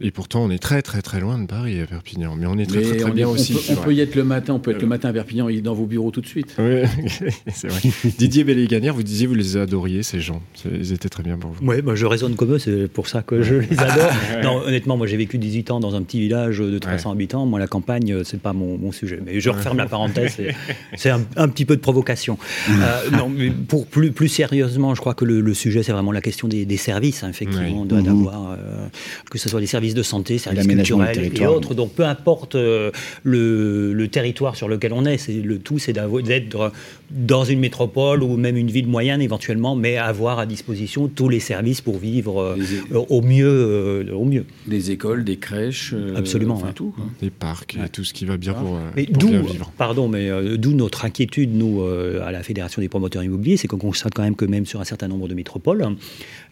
Et 0.00 0.10
pourtant, 0.10 0.42
on 0.42 0.50
est 0.50 0.58
très 0.58 0.80
très 0.80 1.02
très 1.02 1.20
loin 1.20 1.38
de 1.38 1.46
Paris 1.46 1.78
à 1.80 1.86
Perpignan, 1.86 2.34
mais 2.36 2.46
on 2.46 2.58
est 2.58 2.64
très 2.66 2.78
Mais 2.78 2.84
très, 2.84 2.96
très 2.96 3.10
on, 3.10 3.14
bien 3.14 3.26
est- 3.26 3.28
on 3.30 3.32
aussi. 3.32 3.56
on 3.70 3.76
peut 3.76 3.92
y 3.92 4.00
être 4.00 4.14
le 4.14 4.24
matin, 4.24 4.54
on 4.54 4.58
peut 4.58 4.70
être 4.70 4.80
le 4.80 4.88
matin 4.88 5.10
à 5.10 5.12
Perpignan, 5.12 5.48
et 5.48 5.60
dans 5.60 5.74
vos 5.74 5.84
bureaux 5.84 6.10
tout 6.10 6.22
de 6.22 6.26
suite. 6.26 6.56
Oui, 6.58 6.82
c'est 7.52 7.68
vrai. 7.68 7.80
Didier 8.18 8.42
Belléganière, 8.42 8.94
vous 8.94 9.02
disiez 9.02 9.26
vous 9.26 9.34
les 9.34 9.56
adoriez 9.58 10.02
ces 10.02 10.20
gens, 10.20 10.40
ils 10.64 10.92
étaient 10.94 11.10
très 11.10 11.22
bien 11.22 11.36
pour 11.36 11.50
vous. 11.50 11.64
Oui, 11.66 11.82
bah, 11.82 11.94
je 11.94 12.06
raisonne 12.06 12.36
comme 12.36 12.54
eux, 12.54 12.58
c'est 12.58 12.88
pour 12.88 13.06
ça 13.06 13.22
que 13.22 13.42
je 13.42 13.56
les 13.56 13.78
adore. 13.78 14.10
non, 14.42 14.62
honnêtement, 14.66 14.96
moi 14.96 15.06
j'ai 15.06 15.18
vécu 15.18 15.36
18 15.36 15.70
ans 15.70 15.78
dans 15.80 15.94
un 15.94 16.02
petit 16.02 16.20
village 16.20 16.58
de 16.58 16.78
300 16.78 17.12
habitants. 17.12 17.44
Moi, 17.44 17.60
la 17.60 17.66
campagne, 17.66 18.12
euh, 18.12 18.24
c'est 18.24 18.40
pas 18.40 18.54
mon, 18.54 18.78
mon 18.78 18.92
sujet. 18.92 19.20
Mais 19.24 19.40
je 19.40 19.50
referme 19.50 19.76
la 19.76 19.86
parenthèse, 19.86 20.38
c'est- 20.96 21.10
un, 21.10 21.20
un 21.36 21.48
petit 21.48 21.66
peu 21.66 21.76
de 21.76 21.82
provocation. 21.82 22.38
Euh, 22.70 23.10
non, 23.10 23.28
mais 23.28 23.50
pour 23.50 23.86
plus, 23.86 24.10
plus 24.12 24.28
sérieusement, 24.28 24.94
je 24.94 25.00
crois 25.00 25.12
que 25.14 25.26
le, 25.26 25.42
le 25.42 25.52
sujet, 25.54 25.82
c'est 25.82 25.92
vraiment 25.92 26.12
la 26.12 26.22
question 26.22 26.48
des, 26.48 26.64
des 26.64 26.76
services, 26.78 27.22
hein, 27.24 27.28
effectivement, 27.28 27.82
Oui. 27.82 27.92
Mhm. 27.98 28.02
d'avoir, 28.02 28.52
euh, 28.52 28.86
que 29.30 29.36
ce 29.38 29.50
soit 29.50 29.60
des 29.60 29.66
services 29.66 29.81
de 29.94 30.02
santé, 30.02 30.38
services 30.38 30.66
culturels 30.66 31.10
et 31.10 31.12
territoire. 31.12 31.54
autres. 31.54 31.74
Donc 31.74 31.92
peu 31.92 32.04
importe 32.04 32.54
euh, 32.54 32.90
le, 33.24 33.92
le 33.92 34.08
territoire 34.08 34.56
sur 34.56 34.68
lequel 34.68 34.92
on 34.92 35.04
est, 35.04 35.18
c'est 35.18 35.32
le 35.34 35.58
tout, 35.58 35.78
c'est 35.78 35.92
d'être 35.92 36.72
dans 37.10 37.44
une 37.44 37.60
métropole 37.60 38.22
ou 38.22 38.36
même 38.36 38.56
une 38.56 38.70
ville 38.70 38.86
moyenne 38.86 39.20
éventuellement, 39.20 39.74
mais 39.76 39.96
avoir 39.98 40.38
à 40.38 40.46
disposition 40.46 41.08
tous 41.08 41.28
les 41.28 41.40
services 41.40 41.80
pour 41.80 41.98
vivre 41.98 42.40
euh, 42.40 42.56
au 43.10 43.20
mieux, 43.20 43.46
euh, 43.46 44.12
au 44.14 44.24
mieux. 44.24 44.44
Des 44.66 44.90
écoles, 44.90 45.24
des 45.24 45.36
crèches, 45.36 45.92
euh, 45.94 46.16
Absolument, 46.16 46.54
enfin, 46.54 46.68
ouais. 46.68 46.72
tout. 46.72 46.92
quoi. 46.96 47.04
Des 47.20 47.30
parcs 47.30 47.76
et 47.84 47.88
tout 47.90 48.04
ce 48.04 48.14
qui 48.14 48.24
va 48.24 48.36
bien 48.36 48.54
pour, 48.54 48.76
euh, 48.76 48.80
Mais 48.96 49.04
pour 49.04 49.24
bien 49.30 49.42
vivre. 49.42 49.72
pardon, 49.76 50.08
mais 50.08 50.30
euh, 50.30 50.56
d'où 50.56 50.72
notre 50.72 51.04
inquiétude, 51.04 51.54
nous, 51.54 51.82
euh, 51.82 52.22
à 52.24 52.32
la 52.32 52.42
Fédération 52.42 52.80
des 52.80 52.88
promoteurs 52.88 53.22
immobiliers, 53.24 53.56
c'est 53.56 53.68
qu'on 53.68 53.78
constate 53.78 54.14
quand 54.14 54.22
même 54.22 54.36
que 54.36 54.44
même 54.46 54.64
sur 54.66 54.80
un 54.80 54.84
certain 54.84 55.08
nombre 55.08 55.28
de 55.28 55.34
métropoles, 55.34 55.86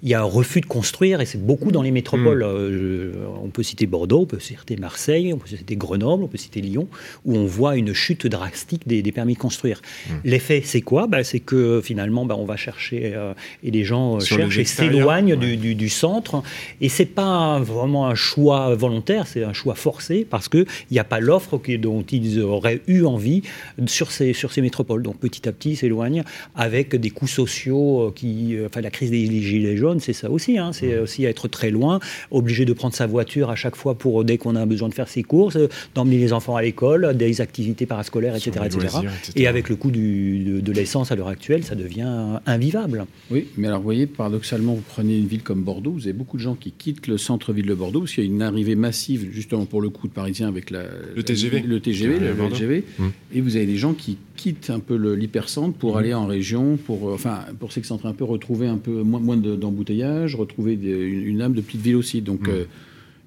il 0.02 0.08
y 0.08 0.14
a 0.14 0.20
un 0.20 0.24
refus 0.24 0.60
de 0.60 0.66
construire, 0.66 1.20
et 1.20 1.26
c'est 1.26 1.42
beaucoup 1.44 1.70
dans 1.72 1.82
les 1.82 1.90
métropoles. 1.90 2.42
Euh, 2.42 3.12
je- 3.12 3.19
on 3.42 3.48
peut 3.48 3.62
citer 3.62 3.86
Bordeaux, 3.86 4.20
on 4.22 4.26
peut 4.26 4.38
citer 4.40 4.76
Marseille, 4.76 5.32
on 5.32 5.38
peut 5.38 5.48
citer 5.48 5.76
Grenoble, 5.76 6.24
on 6.24 6.28
peut 6.28 6.38
citer 6.38 6.60
Lyon, 6.60 6.88
où 7.24 7.36
on 7.36 7.46
voit 7.46 7.76
une 7.76 7.92
chute 7.92 8.26
drastique 8.26 8.86
des, 8.86 9.02
des 9.02 9.12
permis 9.12 9.34
de 9.34 9.38
construire. 9.38 9.80
L'effet, 10.24 10.62
c'est 10.64 10.80
quoi? 10.80 11.06
Bah, 11.06 11.24
C'est 11.24 11.40
que 11.40 11.80
finalement, 11.82 12.24
bah, 12.26 12.36
on 12.38 12.44
va 12.44 12.56
chercher, 12.56 13.12
euh, 13.14 13.32
et 13.62 13.70
les 13.70 13.84
gens 13.84 14.16
euh, 14.16 14.18
les 14.20 14.24
cherchent 14.26 14.58
et 14.58 14.64
s'éloignent 14.64 15.36
du, 15.36 15.56
du- 15.56 15.74
du 15.74 15.88
centre, 15.88 16.42
et 16.80 16.88
c'est 16.88 17.06
pas 17.06 17.58
vraiment 17.60 18.06
un 18.06 18.14
choix 18.14 18.74
volontaire, 18.74 19.26
c'est 19.26 19.44
un 19.44 19.52
choix 19.52 19.74
forcé, 19.74 20.26
parce 20.28 20.48
qu'il 20.48 20.66
n'y 20.90 20.98
a 20.98 21.04
pas 21.04 21.20
l'offre 21.20 21.60
dont 21.78 22.02
ils 22.10 22.40
auraient 22.40 22.80
eu 22.86 23.04
envie 23.04 23.42
sur 23.86 24.10
ces, 24.12 24.32
sur 24.32 24.52
ces 24.52 24.62
métropoles. 24.62 25.02
Donc 25.02 25.18
petit 25.18 25.48
à 25.48 25.52
petit, 25.52 25.70
ils 25.72 25.76
s'éloignent 25.76 26.24
avec 26.54 26.96
des 26.96 27.10
coûts 27.10 27.26
sociaux 27.28 28.08
euh, 28.08 28.12
qui... 28.14 28.56
euh, 28.56 28.66
Enfin, 28.70 28.82
la 28.82 28.90
crise 28.90 29.10
des 29.10 29.26
gilets 29.42 29.76
jaunes, 29.76 29.98
c'est 29.98 30.12
ça 30.12 30.30
aussi. 30.30 30.56
hein, 30.56 30.72
c'est 30.72 30.96
aussi 30.98 31.24
être 31.24 31.48
très 31.48 31.70
loin, 31.70 31.98
obligé 32.30 32.64
de 32.64 32.72
prendre 32.72 32.94
sa 32.94 33.06
voiture 33.10 33.50
à 33.50 33.56
chaque 33.56 33.76
fois 33.76 33.94
pour, 33.96 34.24
dès 34.24 34.38
qu'on 34.38 34.56
a 34.56 34.64
besoin 34.64 34.88
de 34.88 34.94
faire 34.94 35.08
ses 35.08 35.22
courses, 35.22 35.56
euh, 35.56 35.68
d'emmener 35.94 36.16
les 36.18 36.32
enfants 36.32 36.56
à 36.56 36.62
l'école, 36.62 37.14
des 37.16 37.40
activités 37.42 37.84
parascolaires, 37.84 38.34
etc. 38.36 38.52
etc. 38.64 38.78
loisirs, 38.92 39.10
etc. 39.18 39.32
Et 39.36 39.46
avec 39.46 39.68
le 39.68 39.76
coût 39.76 39.90
du- 39.90 40.38
de, 40.44 40.60
de 40.60 40.72
l'essence 40.72 41.12
à 41.12 41.16
l'heure 41.16 41.28
actuelle, 41.28 41.64
ça 41.64 41.74
devient 41.74 42.38
invivable. 42.46 43.04
Oui, 43.30 43.46
mais 43.58 43.66
alors 43.68 43.80
vous 43.80 43.84
voyez, 43.84 44.06
paradoxalement, 44.06 44.74
vous 44.74 44.84
prenez 44.88 45.18
une 45.18 45.26
ville 45.26 45.42
comme 45.42 45.62
Bordeaux, 45.62 45.90
vous 45.92 46.04
avez 46.04 46.12
beaucoup 46.14 46.36
de 46.38 46.42
gens 46.42 46.54
qui 46.54 46.72
quittent 46.72 47.06
le 47.08 47.18
centre-ville 47.18 47.66
de 47.66 47.74
Bordeaux 47.74 48.00
parce 48.00 48.12
qu'il 48.14 48.24
y 48.24 48.26
a 48.26 48.30
une 48.30 48.42
arrivée 48.42 48.76
massive, 48.76 49.28
justement 49.32 49.66
pour 49.66 49.82
le 49.82 49.90
coup 49.90 50.08
de 50.08 50.12
Parisiens 50.12 50.48
avec 50.48 50.70
la, 50.70 50.84
Le 51.16 51.22
TGV. 51.22 51.60
le 51.60 51.80
TGV, 51.80 52.18
le, 52.18 52.32
Bordeaux. 52.32 52.54
LGV, 52.54 52.84
Mm. 52.98 53.04
et 53.34 53.40
vous 53.40 53.56
avez 53.56 53.66
des 53.66 53.76
gens 53.76 53.92
qui 53.92 54.16
quittent 54.36 54.70
un 54.70 54.78
peu 54.80 54.96
le- 54.96 55.14
l'hypercentre 55.14 55.76
pour 55.76 55.98
aller 55.98 56.14
en 56.14 56.26
région, 56.26 56.78
pour 56.78 57.10
euh, 57.10 57.14
enfin 57.14 57.40
pour 57.58 57.72
s'excentrer 57.72 58.08
un 58.08 58.12
peu, 58.14 58.24
retrouver 58.24 58.66
un 58.68 58.78
peu 58.78 59.02
moins, 59.02 59.20
moins 59.20 59.36
de- 59.36 59.56
d'embouteillage, 59.56 60.34
retrouver 60.34 60.76
des- 60.76 60.90
une, 60.90 61.26
une 61.26 61.42
âme 61.42 61.52
de 61.54 61.60
petite 61.60 61.80
ville 61.82 61.96
aussi. 61.96 62.20
Donc 62.22 62.46
Mm. 62.48 62.50
euh, 62.52 62.64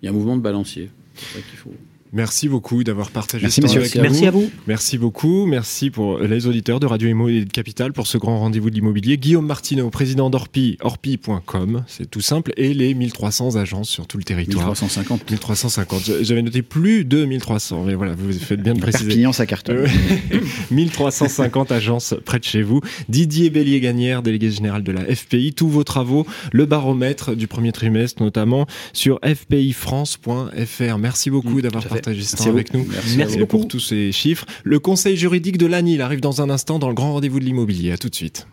il 0.03 0.07
y 0.07 0.09
a 0.09 0.11
un 0.11 0.13
mouvement 0.13 0.35
de 0.35 0.41
balancier. 0.41 0.91
C'est 1.15 1.41
qu'il 1.47 1.57
faut. 1.57 1.71
Merci 2.13 2.47
beaucoup 2.47 2.83
d'avoir 2.83 3.09
partagé 3.09 3.43
Merci, 3.43 3.55
ce 3.55 3.61
temps 3.61 3.73
monsieur. 3.73 3.81
avec 3.81 3.95
Merci 3.95 4.21
nous. 4.21 4.27
à 4.27 4.31
vous. 4.31 4.51
Merci 4.67 4.97
beaucoup. 4.99 5.45
Merci 5.47 5.89
pour 5.89 6.19
les 6.19 6.45
auditeurs 6.45 6.79
de 6.79 6.85
Radio 6.85 7.09
Imo 7.09 7.27
et 7.27 7.43
de 7.45 7.51
Capital 7.51 7.91
pour 7.91 8.05
ce 8.05 8.19
grand 8.19 8.37
rendez-vous 8.39 8.69
de 8.69 8.75
l'immobilier. 8.75 9.17
Guillaume 9.17 9.47
Martineau, 9.47 9.89
président 9.89 10.29
d'Orpi, 10.29 10.77
orpi.com, 10.81 11.83
c'est 11.87 12.09
tout 12.09 12.21
simple, 12.21 12.53
et 12.55 12.73
les 12.75 12.93
1300 12.93 13.55
agences 13.55 13.89
sur 13.89 14.05
tout 14.05 14.17
le 14.17 14.23
territoire. 14.23 14.67
1350. 14.67 15.27
1350. 15.29 16.11
J'avais 16.21 16.43
noté 16.43 16.61
plus 16.61 17.03
de 17.03 17.25
1300, 17.25 17.85
mais 17.85 17.95
voilà, 17.95 18.13
vous 18.15 18.31
faites 18.31 18.61
bien 18.61 18.75
de 18.75 18.79
préciser. 18.79 19.05
Perpignan, 19.07 19.33
ça 19.33 19.47
cartonne. 19.47 19.77
Euh, 19.77 19.87
1350 20.71 21.71
agences 21.71 22.13
près 22.25 22.37
de 22.37 22.43
chez 22.43 22.61
vous. 22.61 22.81
Didier 23.09 23.49
Bélier-Gagnère, 23.49 24.21
délégué 24.21 24.51
général 24.51 24.83
de 24.83 24.91
la 24.91 25.03
FPI. 25.03 25.53
Tous 25.53 25.67
vos 25.67 25.83
travaux, 25.83 26.27
le 26.51 26.65
baromètre 26.67 27.35
du 27.35 27.47
premier 27.47 27.71
trimestre 27.71 28.21
notamment 28.21 28.67
sur 28.93 29.19
fpifrance.fr. 29.23 30.97
Merci 30.99 31.29
beaucoup 31.31 31.61
d'avoir 31.61 31.83
à 31.83 31.87
fait. 31.87 31.89
partagé 31.89 32.02
avec 32.07 32.73
nous. 32.73 32.85
Merci 33.17 33.39
vous. 33.39 33.45
pour 33.45 33.67
tous 33.67 33.79
ces 33.79 34.11
chiffres. 34.11 34.45
Le 34.63 34.79
conseil 34.79 35.17
juridique 35.17 35.57
de 35.57 35.65
l'ANIL 35.65 36.01
arrive 36.01 36.21
dans 36.21 36.41
un 36.41 36.49
instant 36.49 36.79
dans 36.79 36.89
le 36.89 36.93
grand 36.93 37.13
rendez-vous 37.13 37.39
de 37.39 37.45
l'immobilier. 37.45 37.91
À 37.91 37.97
tout 37.97 38.09
de 38.09 38.15
suite. 38.15 38.47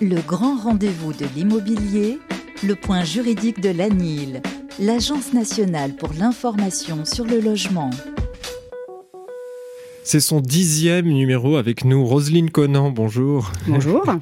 Le 0.00 0.20
grand 0.20 0.56
rendez-vous 0.56 1.12
de 1.12 1.26
l'immobilier, 1.34 2.18
le 2.62 2.74
point 2.74 3.04
juridique 3.04 3.60
de 3.60 3.70
l'ANIL, 3.70 4.42
l'Agence 4.78 5.32
nationale 5.32 5.96
pour 5.96 6.10
l'information 6.12 7.04
sur 7.04 7.24
le 7.24 7.40
logement. 7.40 7.90
C'est 10.10 10.20
son 10.20 10.40
dixième 10.40 11.04
numéro 11.04 11.56
avec 11.56 11.84
nous. 11.84 12.02
Roselyne 12.02 12.48
Conan, 12.48 12.90
bonjour. 12.90 13.52
Bonjour. 13.66 14.02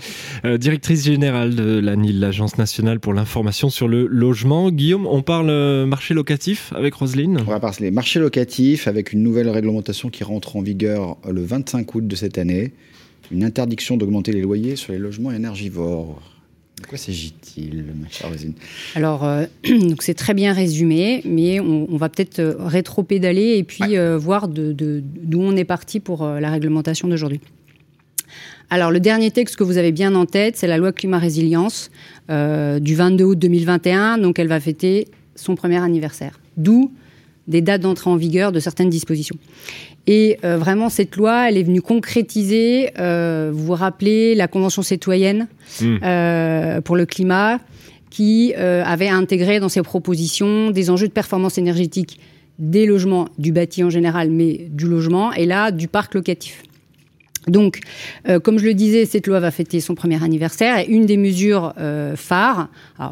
Euh, 0.45 0.59
directrice 0.59 1.05
générale 1.05 1.55
de 1.55 1.79
l'ANIL, 1.79 2.21
l'Agence 2.21 2.59
nationale 2.59 3.01
pour 3.01 3.15
l'information 3.15 3.71
sur 3.71 3.89
le 3.89 4.07
logement. 4.07 4.71
Guillaume, 4.71 5.07
on 5.07 5.23
parle 5.23 5.49
euh, 5.49 5.87
marché 5.87 6.13
locatif 6.13 6.73
avec 6.75 6.95
Roselyne? 6.95 7.39
On 7.47 7.51
va 7.51 7.61
parler 7.61 7.77
des 7.81 7.91
marchés 7.91 8.19
locatifs 8.21 8.87
avec 8.87 9.13
une 9.13 9.23
nouvelle 9.23 9.49
réglementation 9.49 10.11
qui 10.11 10.25
rentre 10.25 10.57
en 10.57 10.61
vigueur 10.61 11.17
le 11.29 11.43
25 11.43 11.95
août 11.95 12.07
de 12.07 12.17
cette 12.17 12.37
année. 12.37 12.73
Une 13.31 13.45
interdiction 13.45 13.97
d'augmenter 13.97 14.33
les 14.33 14.43
loyers 14.43 14.77
sur 14.77 14.93
les 14.93 14.99
logements 14.99 15.33
énergivores. 15.33 16.21
De 16.83 16.87
quoi 16.87 16.99
s'agit-il, 16.99 17.85
ma 18.01 18.09
chère 18.11 18.29
Rosine 18.31 18.53
Alors, 18.95 19.25
euh, 19.25 19.47
donc 19.65 20.03
c'est 20.03 20.15
très 20.15 20.35
bien 20.35 20.53
résumé, 20.53 21.23
mais 21.25 21.59
on, 21.59 21.87
on 21.91 21.97
va 21.97 22.09
peut-être 22.11 22.39
euh, 22.39 22.55
rétro-pédaler 22.59 23.57
et 23.57 23.65
puis 23.65 23.97
euh, 23.97 24.19
voir 24.19 24.47
de- 24.49 24.73
de- 24.73 25.03
d'où 25.03 25.41
on 25.41 25.57
est 25.57 25.65
parti 25.65 26.01
pour 26.01 26.23
euh, 26.23 26.39
la 26.39 26.51
réglementation 26.51 27.09
d'aujourd'hui. 27.09 27.41
Alors, 28.69 28.91
le 28.91 28.99
dernier 29.01 29.31
texte 29.31 29.57
que 29.57 29.63
vous 29.65 29.79
avez 29.79 29.93
bien 29.93 30.15
en 30.17 30.27
tête, 30.27 30.57
c'est 30.57 30.67
la 30.67 30.77
loi 30.77 30.93
climat 30.93 31.19
résilience 31.21 31.89
du 32.29 32.95
22 32.97 33.25
août 33.25 33.39
2021. 33.39 34.19
Donc, 34.19 34.41
elle 34.41 34.49
va 34.49 34.59
fêter 34.59 35.07
son 35.37 35.55
premier 35.55 35.77
anniversaire. 35.81 36.41
D'où 36.57 36.91
des 37.49 37.61
dates 37.61 37.83
d'entrée 37.83 38.11
en 38.11 38.17
vigueur 38.17 38.53
de 38.53 38.61
certaines 38.61 38.91
dispositions. 38.91 39.37
Et 40.07 40.39
euh, 40.45 40.57
vraiment, 40.57 40.89
cette 40.89 41.17
loi, 41.17 41.49
elle 41.49 41.57
est 41.57 41.63
venue 41.63 41.83
concrétiser, 41.83 42.91
euh, 42.99 43.51
vous 43.53 43.67
vous 43.67 43.75
rappelez, 43.75 44.35
la 44.35 44.49
Convention 44.49 44.83
citoyenne 44.83 45.49
Mm. 45.81 45.97
euh, 46.03 46.81
pour 46.81 46.97
le 46.97 47.07
climat, 47.07 47.59
qui 48.09 48.55
avait 48.55 49.09
intégré 49.09 49.61
dans 49.61 49.69
ses 49.69 49.83
propositions 49.83 50.71
des 50.71 50.89
enjeux 50.89 51.09
de 51.09 51.13
performance 51.13 51.59
énergétique 51.59 52.19
des 52.59 52.87
logements, 52.87 53.29
du 53.37 53.53
bâti 53.53 53.85
en 53.85 53.91
général, 53.91 54.31
mais 54.31 54.69
du 54.71 54.87
logement, 54.87 55.33
et 55.35 55.45
là, 55.45 55.71
du 55.71 55.89
parc 55.89 56.15
locatif. 56.15 56.63
Donc, 57.47 57.81
euh, 58.29 58.41
comme 58.41 58.59
je 58.59 58.65
le 58.65 58.75
disais, 58.75 59.05
cette 59.05 59.29
loi 59.29 59.39
va 59.39 59.53
fêter 59.53 59.79
son 59.81 59.95
premier 59.95 60.23
anniversaire 60.23 60.79
et 60.79 60.87
une 60.87 61.07
des 61.07 61.17
mesures 61.17 61.75
euh, 61.79 62.17
phares, 62.17 62.69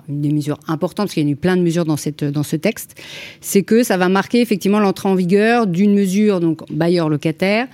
une 0.08 0.22
des 0.22 0.30
mesures 0.30 0.58
importantes, 0.66 1.06
parce 1.06 1.14
qu'il 1.14 1.24
y 1.24 1.28
a 1.28 1.30
eu 1.30 1.36
plein 1.36 1.56
de 1.56 1.62
mesures 1.62 1.84
dans, 1.84 1.96
ce 1.96 2.56
texte, 2.56 3.00
c'est 3.40 3.62
que 3.62 3.84
ça 3.84 3.96
va 3.96 4.08
marquer 4.08 4.40
effectivement 4.40 4.80
l'entrée 4.80 5.08
en 5.08 5.14
vigueur 5.14 5.68
d'une 5.68 5.94
mesure, 5.94 6.40
donc 6.40 6.68
bailleur 6.72 7.08
locataire, 7.08 7.68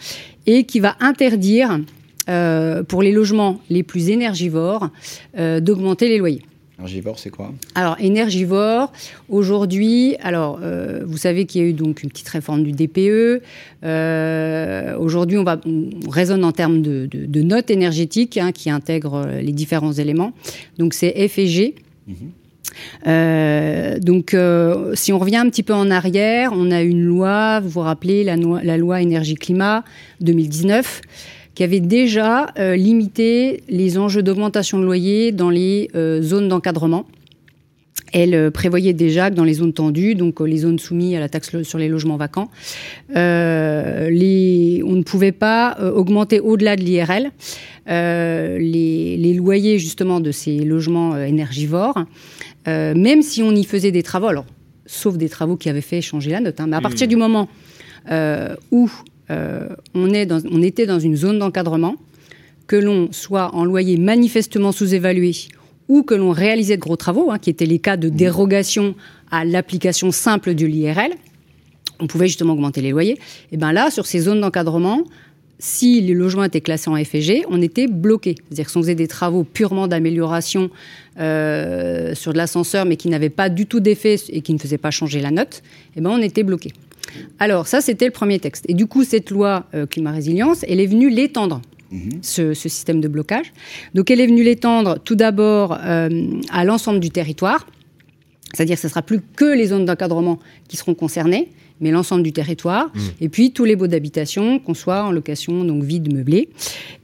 et 0.47 0.65
qui 0.65 0.81
va 0.81 0.97
interdire 1.01 1.81
euh, 2.29 2.83
pour 2.83 3.03
les 3.03 3.13
logements 3.13 3.61
les 3.71 3.83
plus 3.83 4.11
énergivores 4.11 4.91
d'augmenter 5.37 6.09
les 6.09 6.19
loyers. 6.19 6.43
Énergivore, 6.81 7.19
c'est 7.19 7.29
quoi? 7.29 7.53
Alors, 7.75 7.97
énergivore, 8.01 8.91
aujourd'hui, 9.29 10.17
alors, 10.21 10.61
euh, 10.63 11.03
vous 11.07 11.19
savez 11.19 11.45
qu'il 11.45 11.61
y 11.61 11.65
a 11.65 11.69
eu 11.69 11.75
donc 11.75 12.03
une 12.03 12.09
petite 12.09 12.29
réforme 12.31 12.65
du 12.65 12.73
DPE. 12.73 13.43
Euh, 13.85 14.97
aujourd'hui, 14.97 15.37
on, 15.37 15.45
va, 15.45 15.61
on 15.67 16.09
raisonne 16.09 16.43
en 16.43 16.53
termes 16.53 16.81
de, 16.81 17.07
de, 17.07 17.43
notes 17.43 17.71
énergétiques 17.71 18.39
hein, 18.39 18.51
qui 18.53 18.71
intègrent 18.71 19.27
euh, 19.27 19.41
les 19.43 19.53
différents 19.53 19.93
éléments. 19.93 20.33
Donc, 20.79 20.95
c'est 20.95 21.29
F 21.29 21.39
et 21.39 21.47
G. 21.49 21.75
Mhm. 22.07 22.17
Euh, 23.07 23.99
donc, 23.99 24.33
euh, 24.33 24.93
si 24.95 25.13
on 25.13 25.19
revient 25.19 25.37
un 25.37 25.51
petit 25.51 25.63
peu 25.63 25.75
en 25.75 25.91
arrière, 25.91 26.53
on 26.55 26.71
a 26.71 26.81
une 26.81 27.05
loi, 27.05 27.61
vous 27.61 27.69
vous 27.69 27.81
rappelez, 27.81 28.25
la, 28.25 28.37
la 28.37 28.79
loi 28.79 29.03
énergie-climat 29.03 29.85
2019 30.23 31.03
qui 31.55 31.65
avait 31.65 31.81
déjà 31.81 32.53
euh, 32.59 32.77
limité 32.77 33.63
les 33.69 33.99
enjeux 33.99 34.23
d'augmentation 34.23 34.79
de 34.79 34.85
loyer 34.85 35.33
dans 35.33 35.51
les 35.51 35.91
euh, 35.95 36.23
zones 36.23 36.49
d'encadrement. 36.49 37.07
Elle 38.13 38.35
euh, 38.35 38.51
prévoyait 38.51 38.93
déjà 38.93 39.31
que 39.31 39.37
dans 39.37 39.45
les 39.45 39.55
zones 39.55 39.73
tendues, 39.73 40.15
donc 40.15 40.41
les 40.41 40.59
zones 40.59 40.79
soumises 40.79 41.17
à 41.17 41.21
la 41.21 41.29
taxe 41.29 41.63
sur 41.63 41.79
les 41.79 41.89
logements 41.89 42.17
vacants, 42.17 42.51
les, 43.15 44.83
on 44.85 44.93
ne 44.93 45.03
pouvait 45.03 45.33
pas 45.33 45.77
augmenter 45.95 46.41
au-delà 46.41 46.77
de 46.77 46.83
l'IRL 46.83 47.31
les, 47.87 49.17
les, 49.17 49.35
loyers 49.35 49.79
justement 49.79 50.21
de 50.21 50.33
ces 50.33 50.59
logements 50.59 51.17
énergivores, 51.17 52.05
même 52.67 53.23
si 53.23 53.43
on 53.43 53.53
y 53.53 53.65
faisait 53.65 53.93
des 53.93 54.03
travaux. 54.03 54.29
Alors, 54.29 54.47
sauf 54.87 55.17
des 55.17 55.29
travaux 55.29 55.57
qui 55.57 55.69
avaient 55.69 55.81
fait 55.81 56.01
changer 56.01 56.31
la 56.31 56.41
note. 56.41 56.61
Hein, 56.61 56.67
mais 56.69 56.77
à 56.77 56.81
partir 56.81 57.07
mmh. 57.07 57.11
du 57.11 57.17
moment 57.17 57.49
où 58.71 58.91
on, 59.95 60.11
est 60.13 60.27
dans, 60.27 60.41
on 60.51 60.63
était 60.63 60.87
dans 60.87 60.99
une 60.99 61.17
zone 61.17 61.39
d'encadrement, 61.39 61.97
que 62.67 62.77
l'on 62.77 63.11
soit 63.13 63.55
en 63.55 63.65
loyer 63.65 63.97
manifestement 63.97 64.73
sous-évalué 64.73 65.35
ou 65.89 66.05
que 66.05 66.15
l'on 66.15 66.31
réalisait 66.31 66.77
de 66.77 66.81
gros 66.81 66.97
travaux, 66.97 67.33
hein, 67.33 67.39
qui 67.39 67.51
étaient 67.51 67.67
les 67.67 67.81
cas 67.81 67.97
de 67.97 68.09
dérogation 68.09 68.95
à 69.33 69.45
l'application 69.45 70.13
simple 70.13 70.55
de 70.55 70.65
l'IRL, 70.65 71.11
on 71.99 72.07
pouvait 72.07 72.29
justement 72.29 72.53
augmenter 72.53 72.81
les 72.81 72.91
loyers. 72.91 73.19
Et 73.51 73.57
bien 73.57 73.73
là, 73.73 73.91
sur 73.91 74.07
ces 74.07 74.21
zones 74.21 74.41
d'encadrement, 74.41 75.05
si 75.59 76.01
les 76.01 76.15
logements 76.15 76.45
étaient 76.45 76.61
classés 76.61 76.89
en 76.91 76.97
FG, 76.97 77.45
on 77.49 77.61
était 77.61 77.89
bloqué. 77.89 78.37
C'est-à-dire 78.47 78.67
que 78.67 78.71
si 78.71 78.77
on 78.79 78.83
faisait 78.83 78.95
des 78.95 79.09
travaux 79.09 79.45
purement 79.45 79.89
d'amélioration 79.89 80.71
euh, 81.19 82.15
sur 82.15 82.33
de 82.33 82.39
l'ascenseur, 82.39 82.87
mais 82.87 82.97
qui 82.97 83.09
n'avaient 83.09 83.29
pas 83.29 83.49
du 83.49 83.67
tout 83.67 83.81
d'effet 83.81 84.17
et 84.29 84.41
qui 84.41 84.55
ne 84.55 84.59
faisaient 84.59 84.79
pas 84.79 84.91
changer 84.91 85.21
la 85.21 85.33
note, 85.33 85.63
et 85.97 86.01
ben 86.01 86.11
on 86.11 86.23
était 86.23 86.45
bloqué. 86.45 86.73
Alors 87.39 87.67
ça, 87.67 87.81
c'était 87.81 88.07
le 88.07 88.11
premier 88.11 88.39
texte. 88.39 88.65
Et 88.69 88.75
du 88.75 88.87
coup, 88.87 89.05
cette 89.05 89.31
loi 89.31 89.67
euh, 89.75 89.87
climat 89.87 90.13
résilience, 90.13 90.65
elle 90.69 90.81
est 90.81 90.87
venue 90.87 91.11
l'étendre. 91.11 91.61
Mhm. 91.91 92.21
Ce, 92.23 92.55
système 92.55 93.01
de 93.01 93.09
blocage. 93.09 93.53
Donc 93.95 94.13
elle 94.13 94.21
est 94.21 94.27
venue 94.29 94.45
l'étendre 94.45 94.99
tout 95.05 95.17
d'abord 95.17 95.77
euh, 95.85 96.09
à 96.53 96.65
l'ensemble 96.65 97.01
du 97.01 97.11
territoire, 97.11 97.67
c'est-à-dire 98.55 98.77
que 98.77 98.81
ce 98.81 98.87
ne 98.87 98.91
sera 98.91 99.03
plus 99.03 99.21
que 99.21 99.45
les 99.45 99.67
zones 99.67 99.87
d'encadrement 99.87 100.39
qui 100.69 100.77
seront 100.77 100.95
concernées, 100.95 101.49
mais 101.81 101.91
l'ensemble 101.91 102.23
du 102.23 102.33
territoire, 102.33 102.91
mhm. 102.95 103.03
et 103.21 103.29
puis 103.29 103.53
tous 103.53 103.65
les 103.65 103.75
baux 103.75 103.87
d'habitation, 103.87 104.59
qu'on 104.59 104.75
soit 104.75 105.03
en 105.03 105.11
location 105.11 105.65
donc 105.65 105.83
vide, 105.83 106.13
meublé. 106.15 106.51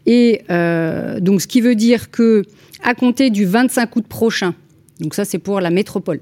Et 0.07 0.43
euh, 0.51 1.19
donc 1.19 1.41
ce 1.41 1.47
qui 1.47 1.61
veut 1.61 1.75
dire 1.75 2.11
que 2.11 2.45
à 2.83 2.95
compter 2.95 3.31
du 3.31 3.45
25 3.45 3.97
août 3.97 4.07
prochain, 4.07 4.55
donc 5.01 5.15
ça 5.15 5.25
c'est 5.25 5.39
pour 5.39 5.61
la 5.61 5.71
métropole, 5.71 6.21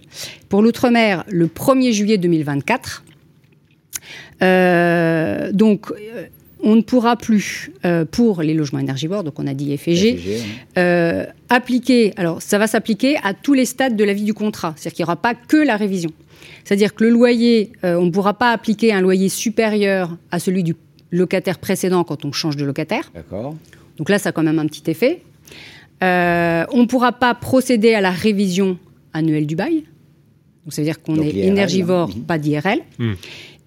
pour 0.49 0.63
l'outre-mer 0.63 1.25
le 1.29 1.49
1er 1.49 1.93
juillet 1.93 2.17
2024, 2.17 3.05
euh, 4.43 5.53
donc, 5.53 5.91
euh, 5.91 6.27
on 6.63 6.77
ne 6.77 6.83
pourra 6.83 7.17
plus, 7.17 7.71
euh, 7.85 8.05
pour 8.05 8.43
les 8.43 8.55
logements 8.55 8.79
énergivores, 8.79 9.23
donc 9.23 9.39
on 9.39 9.47
a 9.47 9.55
dit 9.55 9.77
FG, 9.77 10.19
appliquer, 11.51 12.13
alors 12.17 12.41
ça 12.41 12.59
va 12.59 12.67
s'appliquer 12.67 13.17
à 13.23 13.35
tous 13.35 13.53
les 13.53 13.67
stades 13.67 13.97
de 13.97 14.05
la 14.05 14.15
vie 14.15 14.25
du 14.25 14.35
contrat, 14.35 14.75
c'est-à-dire 14.77 14.97
qu'il 14.97 15.03
n'y 15.03 15.09
aura 15.09 15.17
pas 15.17 15.35
que 15.35 15.57
la 15.57 15.77
révision. 15.77 16.11
C'est-à-dire 16.65 16.95
que 16.95 17.05
le 17.05 17.11
loyer, 17.11 17.73
on 17.83 18.07
ne 18.07 18.11
pourra 18.11 18.35
pas 18.35 18.51
appliquer 18.51 18.93
un 18.93 19.03
loyer 19.03 19.29
supérieur 19.29 20.17
à 20.31 20.39
celui 20.39 20.63
du 20.63 20.75
locataire 21.11 21.59
précédent 21.59 22.03
quand 22.05 22.25
on 22.25 22.33
change 22.33 22.57
de 22.57 22.65
locataire. 22.65 23.13
D'accord. 23.15 23.55
Donc 23.99 24.09
là, 24.09 24.19
ça 24.19 24.31
a 24.31 24.33
quand 24.33 24.43
même 24.43 24.59
un 24.59 24.67
petit 24.67 24.91
effet. 24.91 25.21
on 26.01 26.81
ne 26.81 26.87
pourra 26.87 27.13
pas 27.13 27.35
procéder 27.35 27.93
à 27.93 28.01
la 28.01 28.11
révision 28.11 28.79
annuelle 29.13 29.47
du 29.47 29.57
bail. 29.57 29.85
Donc, 30.65 30.73
ça 30.73 30.81
veut 30.81 30.87
dire 30.87 31.03
qu'on 31.03 31.21
est 31.21 31.37
énergivore, 31.37 32.11
hein. 32.11 32.21
pas 32.27 32.39
d'IRL. 32.39 32.81
Hmm. 32.99 33.13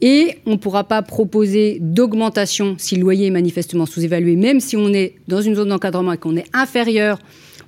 Et 0.02 0.38
on 0.46 0.52
ne 0.52 0.56
pourra 0.58 0.84
pas 0.84 1.02
proposer 1.02 1.80
d'augmentation 1.82 2.76
si 2.78 2.96
le 2.96 3.02
loyer 3.02 3.28
est 3.28 3.32
manifestement 3.32 3.86
sous-évalué, 3.86 4.36
même 4.36 4.60
si 4.60 4.78
on 4.78 4.94
est 4.94 5.16
dans 5.28 5.42
une 5.42 5.56
zone 5.56 5.70
d'encadrement 5.70 6.14
et 6.14 6.18
qu'on 6.18 6.36
est 6.36 6.46
inférieur 6.54 7.20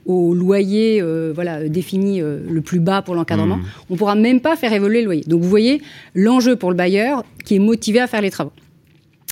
au 0.05 0.33
loyer 0.33 1.01
euh, 1.01 1.31
voilà, 1.33 1.67
défini 1.67 2.21
euh, 2.21 2.39
le 2.49 2.61
plus 2.61 2.79
bas 2.79 3.01
pour 3.01 3.15
l'encadrement. 3.15 3.57
Mmh. 3.57 3.65
On 3.89 3.93
ne 3.93 3.97
pourra 3.97 4.15
même 4.15 4.41
pas 4.41 4.55
faire 4.55 4.73
évoluer 4.73 4.99
le 5.01 5.05
loyer. 5.05 5.23
Donc 5.27 5.41
vous 5.41 5.49
voyez 5.49 5.81
l'enjeu 6.15 6.55
pour 6.55 6.69
le 6.69 6.75
bailleur 6.75 7.23
qui 7.45 7.55
est 7.55 7.59
motivé 7.59 7.99
à 7.99 8.07
faire 8.07 8.21
les 8.21 8.31
travaux. 8.31 8.51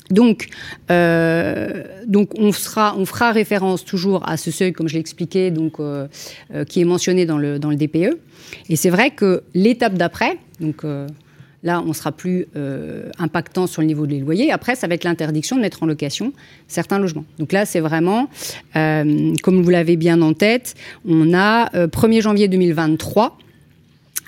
Donc, 0.09 0.47
euh, 0.89 1.83
donc 2.05 2.29
on, 2.37 2.51
sera, 2.51 2.95
on 2.97 3.05
fera 3.05 3.31
référence 3.31 3.83
toujours 3.83 4.27
à 4.27 4.37
ce 4.37 4.51
seuil, 4.51 4.71
comme 4.71 4.87
je 4.87 4.93
l'ai 4.93 5.01
expliqué, 5.01 5.51
donc, 5.51 5.81
qui 6.69 6.79
est 6.79 6.85
mentionné 6.85 7.25
dans 7.25 7.37
le, 7.37 7.59
dans 7.59 7.69
le 7.69 7.75
DPE. 7.75 8.17
Et 8.69 8.77
c'est 8.77 8.89
vrai 8.89 9.11
que 9.11 9.43
l'étape 9.53 9.95
d'après, 9.95 10.37
donc 10.61 10.85
Là, 11.63 11.83
on 11.85 11.93
sera 11.93 12.11
plus 12.11 12.45
euh, 12.55 13.09
impactant 13.17 13.65
sur 13.65 13.81
le 13.81 13.87
niveau 13.87 14.05
des 14.05 14.19
loyers. 14.19 14.51
Après, 14.51 14.75
ça 14.75 14.87
va 14.87 14.93
être 14.93 15.03
l'interdiction 15.03 15.55
de 15.55 15.61
mettre 15.61 15.81
en 15.81 15.87
location 15.87 16.33
certains 16.67 16.99
logements. 16.99 17.25
Donc 17.39 17.51
là, 17.51 17.65
c'est 17.65 17.79
vraiment, 17.79 18.29
euh, 18.75 19.33
comme 19.41 19.63
vous 19.63 19.69
l'avez 19.69 19.95
bien 19.95 20.21
en 20.21 20.33
tête, 20.33 20.75
on 21.07 21.33
a 21.33 21.69
1er 21.87 22.17
euh, 22.17 22.21
janvier 22.21 22.47
2023 22.47 23.37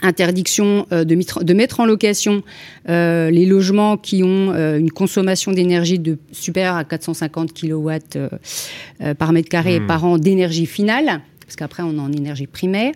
interdiction 0.02 0.88
de, 0.92 1.54
mettre 1.54 1.82
en 1.82 1.86
location 1.86 2.42
les 2.88 3.46
logements 3.46 3.98
qui 3.98 4.24
ont 4.24 4.54
une 4.54 4.92
consommation 4.92 5.52
d'énergie 5.52 6.00
de 6.00 6.18
supérieure 6.32 6.78
à 6.78 6.86
450 6.86 7.52
kW 7.54 7.90
par 9.18 9.34
mètre 9.34 9.50
carré 9.50 9.82
mmh. 9.82 9.88
par 9.88 10.06
an 10.06 10.18
d'énergie 10.18 10.68
finale 10.68 11.20
parce 11.50 11.56
qu'après 11.56 11.84
on 11.84 11.96
est 11.96 12.00
en 12.00 12.12
énergie 12.12 12.48
primaire. 12.48 12.94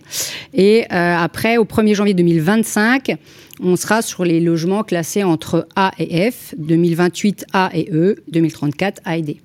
Et 0.53 0.85
après, 0.89 1.57
au 1.57 1.65
1er 1.65 1.95
janvier 1.95 2.13
2025, 2.13 3.17
on 3.61 3.75
sera 3.75 4.01
sur 4.01 4.25
les 4.25 4.39
logements 4.39 4.83
classés 4.83 5.23
entre 5.23 5.67
A 5.75 5.91
et 5.97 6.31
F, 6.31 6.53
2028 6.57 7.45
A 7.53 7.69
et 7.73 7.89
E, 7.91 8.23
2034 8.31 9.01
A 9.05 9.17
et 9.17 9.21
D. 9.21 9.37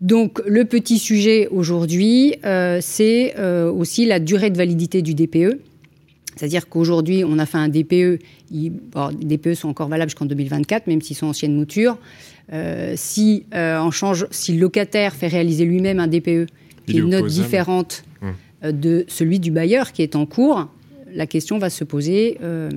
Donc 0.00 0.40
le 0.46 0.64
petit 0.64 0.98
sujet 0.98 1.48
aujourd'hui, 1.48 2.36
euh, 2.44 2.78
c'est 2.80 3.34
euh, 3.38 3.70
aussi 3.70 4.06
la 4.06 4.20
durée 4.20 4.50
de 4.50 4.56
validité 4.56 5.02
du 5.02 5.14
DPE. 5.14 5.60
C'est-à-dire 6.36 6.68
qu'aujourd'hui, 6.68 7.24
on 7.24 7.38
a 7.40 7.46
fait 7.46 7.58
un 7.58 7.68
DPE. 7.68 8.20
les 8.52 8.70
DPE 9.24 9.54
sont 9.54 9.68
encore 9.68 9.88
valables 9.88 10.10
jusqu'en 10.10 10.26
2024, 10.26 10.86
même 10.86 11.02
s'ils 11.02 11.16
sont 11.16 11.26
anciennes 11.26 11.56
moutures. 11.56 11.98
Euh, 12.52 12.92
si, 12.96 13.44
on 13.52 13.90
change, 13.90 14.26
si 14.30 14.52
le 14.52 14.60
locataire 14.60 15.16
fait 15.16 15.26
réaliser 15.26 15.64
lui-même 15.64 15.98
un 15.98 16.06
DPE 16.06 16.46
qui 16.92 16.98
est 16.98 17.00
une 17.00 17.10
note 17.10 17.26
différente 17.26 18.04
hum. 18.22 18.72
de 18.72 19.04
celui 19.08 19.38
du 19.40 19.50
bailleur 19.50 19.92
qui 19.92 20.02
est 20.02 20.16
en 20.16 20.26
cours, 20.26 20.68
la 21.12 21.26
question 21.26 21.58
va 21.58 21.70
se 21.70 21.84
poser. 21.84 22.38
Euh, 22.42 22.70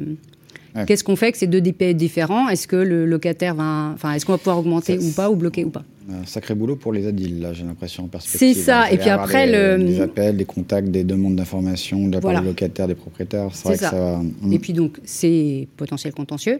qu'est-ce 0.88 1.04
qu'on 1.04 1.16
fait 1.16 1.28
avec 1.28 1.36
ces 1.36 1.48
deux 1.48 1.62
DPE 1.62 1.94
différents? 1.96 2.50
Est-ce 2.50 2.68
que 2.68 2.76
le 2.76 3.06
locataire 3.06 3.56
va, 3.56 3.92
enfin, 3.94 4.14
est-ce 4.14 4.26
qu'on 4.26 4.34
va 4.34 4.38
pouvoir 4.38 4.60
augmenter 4.60 4.98
ou 4.98 5.12
pas 5.12 5.30
ou 5.30 5.36
bloquer 5.36 5.66
ou 5.66 5.70
pas? 5.70 5.84
un 6.10 6.26
sacré 6.26 6.56
boulot 6.56 6.76
pour 6.76 6.94
les 6.94 7.08
ADIL, 7.08 7.42
là, 7.42 7.54
j'ai 7.54 7.64
l'impression, 7.64 8.04
en 8.04 8.08
perspective. 8.08 8.56
C'est 8.56 8.62
ça, 8.62 8.92
et 8.92 8.98
puis 8.98 9.10
après, 9.10 9.48
le... 9.48 9.84
les 9.84 10.02
appels, 10.02 10.36
des 10.36 10.46
contacts, 10.46 10.90
des 10.90 11.04
demandes 11.04 11.36
d'informations 11.36 12.08
de 12.08 12.14
la 12.14 12.22
part 12.22 12.42
des 12.42 12.48
locataires, 12.48 12.88
des 12.88 12.96
propriétaires, 12.96 13.50
c'est 13.54 13.68
vrai 13.70 13.78
ça. 13.78 13.90
que 13.90 13.96
ça 13.96 14.22
Et 14.52 14.60
puis 14.60 14.74
donc, 14.74 15.00
c'est 15.04 15.68
potentiel 15.78 16.14
contentieux. 16.14 16.60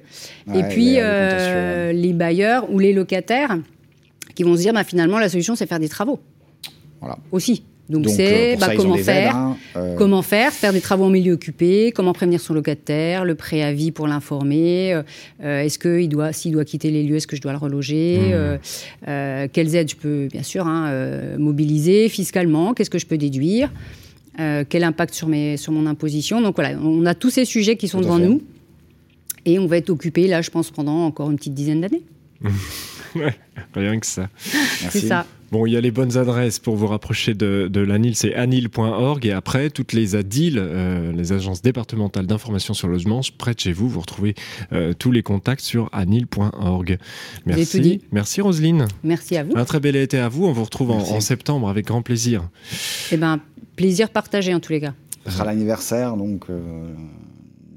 et 0.54 0.64
puis, 0.64 0.96
euh, 0.98 1.92
les 1.92 2.14
bailleurs 2.14 2.72
ou 2.72 2.80
les 2.80 2.94
locataires 2.94 3.58
qui 4.36 4.44
vont 4.44 4.56
se 4.56 4.62
dire, 4.62 4.74
bah, 4.74 4.84
finalement, 4.84 5.20
la 5.20 5.30
solution, 5.30 5.56
c'est 5.56 5.66
faire 5.66 5.80
des 5.80 5.90
travaux. 5.90 6.20
Voilà. 7.02 7.18
Aussi. 7.32 7.64
Donc 7.92 8.08
c'est 8.08 8.54
euh, 8.54 8.58
bah, 8.58 8.74
comment 8.78 8.96
faire, 8.96 9.36
hein, 9.36 9.58
euh. 9.76 9.96
comment 9.98 10.22
faire, 10.22 10.54
faire 10.54 10.72
des 10.72 10.80
travaux 10.80 11.04
en 11.04 11.10
milieu 11.10 11.34
occupé, 11.34 11.92
comment 11.94 12.14
prévenir 12.14 12.40
son 12.40 12.54
locataire, 12.54 13.26
le 13.26 13.36
préavis 13.36 13.92
pour 13.92 14.08
l'informer, 14.08 14.94
euh, 14.94 15.62
est-ce 15.62 15.78
qu'il 15.78 16.08
doit, 16.08 16.32
s'il 16.32 16.54
doit 16.54 16.64
quitter 16.64 16.90
les 16.90 17.04
lieux, 17.04 17.18
est-ce 17.18 17.28
que 17.28 17.36
je 17.36 17.42
dois 17.42 17.52
le 17.52 17.58
reloger, 17.58 18.34
mmh. 18.34 19.48
quelles 19.52 19.76
aides 19.76 19.90
je 19.90 19.98
peux 19.98 20.28
bien 20.32 20.44
sûr 20.44 20.68
hein, 20.68 21.38
mobiliser 21.38 22.08
fiscalement, 22.08 22.74
qu'est-ce 22.74 22.90
que 22.90 23.00
je 23.00 23.06
peux 23.06 23.18
déduire, 23.18 23.70
quel 24.38 24.84
impact 24.86 25.14
sur 25.14 25.28
mes, 25.28 25.58
sur 25.58 25.74
mon 25.74 25.86
imposition. 25.86 26.40
Donc 26.42 26.56
voilà, 26.56 26.80
on 26.80 27.06
a 27.06 27.14
tous 27.14 27.30
ces 27.30 27.44
sujets 27.44 27.76
qui 27.76 27.90
sont 27.90 28.00
devant 28.00 28.20
nous 28.20 28.42
et 29.44 29.60
on 29.60 29.68
va 29.68 29.78
être 29.78 29.90
occupé 29.90 30.28
là, 30.28 30.42
je 30.42 30.50
pense, 30.50 30.72
pendant 30.72 31.06
encore 31.06 31.30
une 31.30 31.36
petite 31.36 31.56
dizaine 31.56 31.82
d'années. 31.82 32.04
rien 33.76 34.00
que 34.00 34.06
ça. 34.06 34.30
C'est 34.38 35.08
ça. 35.08 35.26
Bon, 35.52 35.66
il 35.66 35.74
y 35.74 35.78
a 35.78 35.82
les 35.82 35.92
bonnes 35.92 36.18
adresses 36.18 36.60
pour 36.60 36.78
vous 36.78 36.88
rapprocher 36.88 37.34
de, 37.34 37.68
de 37.70 37.82
l'ANIL, 37.82 38.16
c'est 38.16 38.34
anil.org. 38.36 39.26
Et 39.26 39.34
après, 39.34 39.70
toutes 39.70 39.92
les 39.92 40.16
ADIL, 40.16 40.56
euh, 40.58 41.12
les 41.12 41.34
agences 41.34 41.62
départementales 41.62 42.26
d'information 42.26 42.74
sur 42.74 42.88
le 42.88 42.94
logement, 42.94 43.20
près 43.38 43.54
de 43.54 43.60
chez 43.60 43.74
vous, 43.74 43.90
vous 43.90 44.00
retrouvez 44.00 44.34
euh, 44.72 44.94
tous 44.98 45.12
les 45.12 45.24
contacts 45.24 45.62
sur 45.62 45.90
anil.org. 45.92 46.98
Merci. 47.46 48.02
Merci 48.14 48.40
Roselyne. 48.40 48.88
Merci 49.04 49.36
à 49.36 49.44
vous. 49.44 49.52
Un 49.58 49.66
très 49.66 49.82
bel 49.82 49.98
été 49.98 50.20
à 50.20 50.30
vous. 50.30 50.46
On 50.46 50.54
vous 50.54 50.64
retrouve 50.64 50.92
en, 50.92 51.20
septembre 51.20 51.68
avec 51.68 51.88
grand 51.88 52.02
plaisir. 52.02 52.50
Eh 53.12 53.18
ben, 53.18 53.42
plaisir 53.76 54.10
partagé 54.10 54.54
en 54.54 54.62
tous 54.62 54.72
les 54.72 54.80
cas. 54.80 54.94
Ce 55.26 55.34
sera 55.34 55.46
l'anniversaire 55.46 56.16
donc 56.16 56.46
euh, 56.50 56.94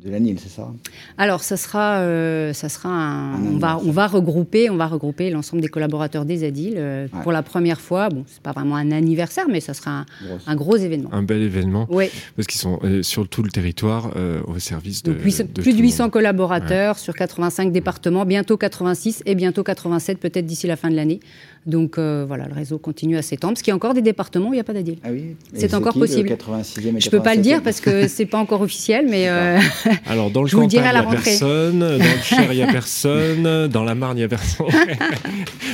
de 0.05 0.11
l'ANIL, 0.11 0.38
c'est 0.38 0.50
ça? 0.50 0.70
Alors, 1.16 1.42
ça 1.42 1.57
sera, 1.57 1.98
euh, 2.00 2.52
ça 2.52 2.68
sera 2.68 2.90
un, 2.90 3.42
on 3.42 3.57
va, 3.59 3.78
on 3.84 3.90
va 3.90 4.07
regrouper, 4.07 4.68
on 4.68 4.76
va 4.76 4.86
regrouper 4.86 5.30
l'ensemble 5.30 5.62
des 5.62 5.68
collaborateurs 5.68 6.24
des 6.26 6.44
ADIL 6.44 6.74
euh, 6.76 7.05
Ouais. 7.05 7.20
pour 7.22 7.32
la 7.32 7.42
première 7.42 7.80
fois. 7.80 8.09
Bon, 8.11 8.24
c'est 8.28 8.42
pas 8.42 8.52
vraiment 8.52 8.76
un 8.76 8.92
anniversaire, 8.92 9.46
mais 9.50 9.61
ça 9.61 9.72
sera 9.74 9.90
un, 10.00 10.07
un 10.46 10.57
gros 10.57 10.76
événement. 10.76 11.09
Un 11.12 11.22
bel 11.22 11.40
événement. 11.42 11.86
Ouais. 11.90 12.11
Parce 12.36 12.46
qu'ils 12.46 12.61
sont 12.61 12.78
euh, 12.84 13.02
sur 13.02 13.26
tout 13.28 13.42
le 13.42 13.50
territoire 13.50 14.11
euh, 14.16 14.40
au 14.46 14.59
service 14.59 15.02
de. 15.02 15.12
Donc, 15.12 15.22
huit- 15.24 15.38
de 15.55 15.62
plus 15.62 15.72
de 15.72 15.78
le 15.78 15.82
800 15.84 16.11
collaborateurs 16.11 16.98
sur 16.98 17.14
85 17.14 17.72
départements, 17.72 18.24
bientôt 18.26 18.57
86 18.59 19.22
et 19.26 19.34
bientôt 19.34 19.62
87, 19.62 20.18
peut-être 20.18 20.44
d'ici 20.46 20.66
la 20.66 20.76
fin 20.76 20.90
de 20.90 20.96
l'année. 20.96 21.20
Donc 21.66 21.96
euh, 21.96 22.24
voilà, 22.26 22.46
le 22.46 22.52
réseau 22.54 22.78
continue 22.78 23.16
à 23.16 23.22
s'étendre, 23.22 23.54
parce 23.54 23.62
qu'il 23.62 23.70
y 23.70 23.72
a 23.72 23.76
encore 23.76 23.94
des 23.94 24.02
départements 24.02 24.48
où 24.50 24.52
il 24.52 24.56
n'y 24.56 24.60
a 24.60 24.64
pas 24.64 24.74
d'ADIL. 24.74 24.98
Ah 25.02 25.08
oui 25.12 25.34
C'est 25.54 25.72
encore 25.72 25.94
qui, 25.94 25.98
le 26.00 26.06
possible. 26.06 26.28
86e 26.28 26.96
et 26.96 27.00
Je 27.00 27.08
peux 27.10 27.20
pas 27.20 27.34
le 27.34 27.40
87e? 27.40 27.42
dire 27.42 27.62
parce 27.62 27.80
que 27.80 28.06
c'est 28.08 28.26
pas 28.26 28.38
encore 28.38 28.60
officiel, 28.60 29.06
mais 29.08 29.28
euh, 29.28 29.58
Alors, 30.06 30.30
dans 30.30 30.42
le 30.42 30.48
je 30.48 30.56
vous 30.56 30.62
le 30.62 30.66
Cantal, 30.66 30.82
dirai 30.82 30.88
à 30.88 30.90
il 30.90 30.94
la 30.94 31.00
n'y 31.00 31.06
a 31.06 31.08
rentrée. 31.10 31.24
personne. 31.30 31.78
Dans 31.78 31.88
le 31.96 32.22
Cher, 32.22 32.52
il 32.52 32.56
n'y 32.56 32.62
a 32.62 32.66
personne. 32.72 33.68
Dans 33.68 33.84
la 33.84 33.94
Marne, 33.94 34.16
il 34.18 34.20
n'y 34.20 34.24
a 34.24 34.28
personne. 34.28 34.66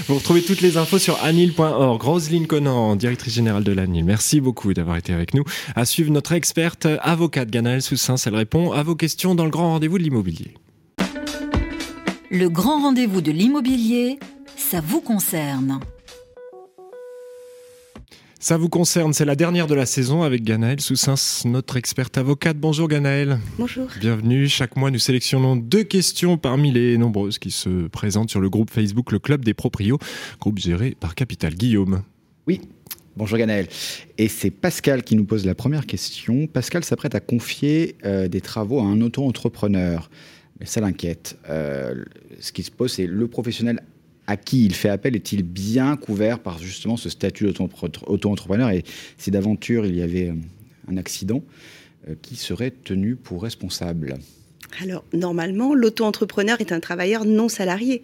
vous 0.09 0.15
retrouvez 0.15 0.43
toutes 0.43 0.61
les 0.61 0.77
infos 0.77 0.99
sur 0.99 1.19
anil.org. 1.25 2.01
Roselyne 2.03 2.47
Conan, 2.47 2.95
directrice 2.97 3.35
générale 3.35 3.65
de 3.65 3.73
l'ANIL. 3.73 4.05
Merci 4.05 4.41
beaucoup 4.41 4.73
d'avoir 4.75 4.97
été 4.97 5.13
avec 5.13 5.35
nous. 5.35 5.43
À 5.75 5.85
suivre 5.85 6.13
notre 6.13 6.33
experte 6.33 6.87
avocate 7.03 7.51
Ganaëlle 7.51 7.83
Soussin. 7.83 8.15
Elle 8.27 8.37
répond 8.37 8.71
à 8.73 8.83
vos 8.83 8.95
questions 8.95 9.35
dans 9.35 9.45
le 9.45 9.51
grand 9.51 9.71
rendez-vous 9.71 9.99
de 9.99 10.05
l'immobilier. 10.05 10.55
Le 12.31 12.49
grand 12.49 12.81
rendez-vous 12.83 13.21
de 13.21 13.33
l'immobilier, 13.33 14.19
ça 14.57 14.81
vous 14.81 15.01
concerne. 15.01 15.81
Ça 18.43 18.57
vous 18.57 18.71
concerne, 18.71 19.13
c'est 19.13 19.27
la 19.27 19.37
dernière 19.37 19.67
de 19.67 19.75
la 19.75 19.85
saison 19.85 20.23
avec 20.23 20.43
Ganaëlle 20.43 20.81
Soussin, 20.81 21.15
notre 21.45 21.77
experte 21.77 22.17
avocate. 22.17 22.57
Bonjour 22.57 22.89
Ganaëlle. 22.89 23.39
Bonjour. 23.59 23.87
Bienvenue. 24.01 24.49
Chaque 24.49 24.77
mois, 24.77 24.91
nous 24.91 24.99
sélectionnons 24.99 25.57
deux 25.57 25.85
questions 25.85 26.39
parmi 26.39 26.73
les 26.73 26.97
nombreuses 26.97 27.39
qui 27.39 27.51
se 27.51 27.89
présentent 27.89 28.31
sur 28.31 28.41
le 28.41 28.49
groupe 28.49 28.71
Facebook 28.71 29.13
Le 29.13 29.19
Club 29.19 29.45
des 29.45 29.53
Proprios, 29.53 29.99
groupe 30.41 30.59
géré 30.59 30.97
par 30.99 31.15
Capital 31.15 31.55
Guillaume. 31.55 32.03
Oui. 32.47 32.63
Bonjour 33.15 33.37
Ganaël. 33.37 33.67
Et 34.17 34.29
c'est 34.29 34.51
Pascal 34.51 35.03
qui 35.03 35.17
nous 35.17 35.25
pose 35.25 35.45
la 35.45 35.55
première 35.55 35.85
question. 35.85 36.47
Pascal 36.47 36.83
s'apprête 36.83 37.15
à 37.15 37.21
confier 37.21 37.97
euh, 38.07 38.29
des 38.29 38.41
travaux 38.41 38.81
à 38.81 38.85
un 38.85 39.03
auto-entrepreneur. 39.03 40.09
Mais 40.59 40.67
ça 40.67 40.81
l'inquiète. 40.81 41.37
Euh, 41.51 42.05
ce 42.39 42.53
qui 42.53 42.63
se 42.63 42.71
pose, 42.71 42.93
c'est 42.93 43.07
le 43.07 43.29
professionnel 43.29 43.83
à 44.31 44.37
qui 44.37 44.65
il 44.65 44.75
fait 44.75 44.89
appel 44.89 45.17
est-il 45.17 45.43
bien 45.43 45.97
couvert 45.97 46.39
par 46.39 46.61
justement 46.61 46.97
ce 46.97 47.11
statut 47.11 47.47
d'auto- 47.47 47.69
auto-entrepreneur 48.07 48.71
Et 48.71 48.85
si 49.19 49.33
d'aventure 49.33 49.85
il 49.87 49.97
y 49.97 50.03
avait 50.03 50.29
euh, 50.29 50.35
un 50.87 50.97
accident, 50.97 51.43
euh, 52.09 52.15
qui 52.23 52.37
serait 52.37 52.71
tenu 52.71 53.17
pour 53.17 53.43
responsable? 53.43 54.15
Alors, 54.81 55.05
normalement, 55.13 55.75
l'auto-entrepreneur 55.75 56.61
est 56.61 56.71
un 56.71 56.79
travailleur 56.79 57.25
non 57.25 57.49
salarié. 57.49 58.03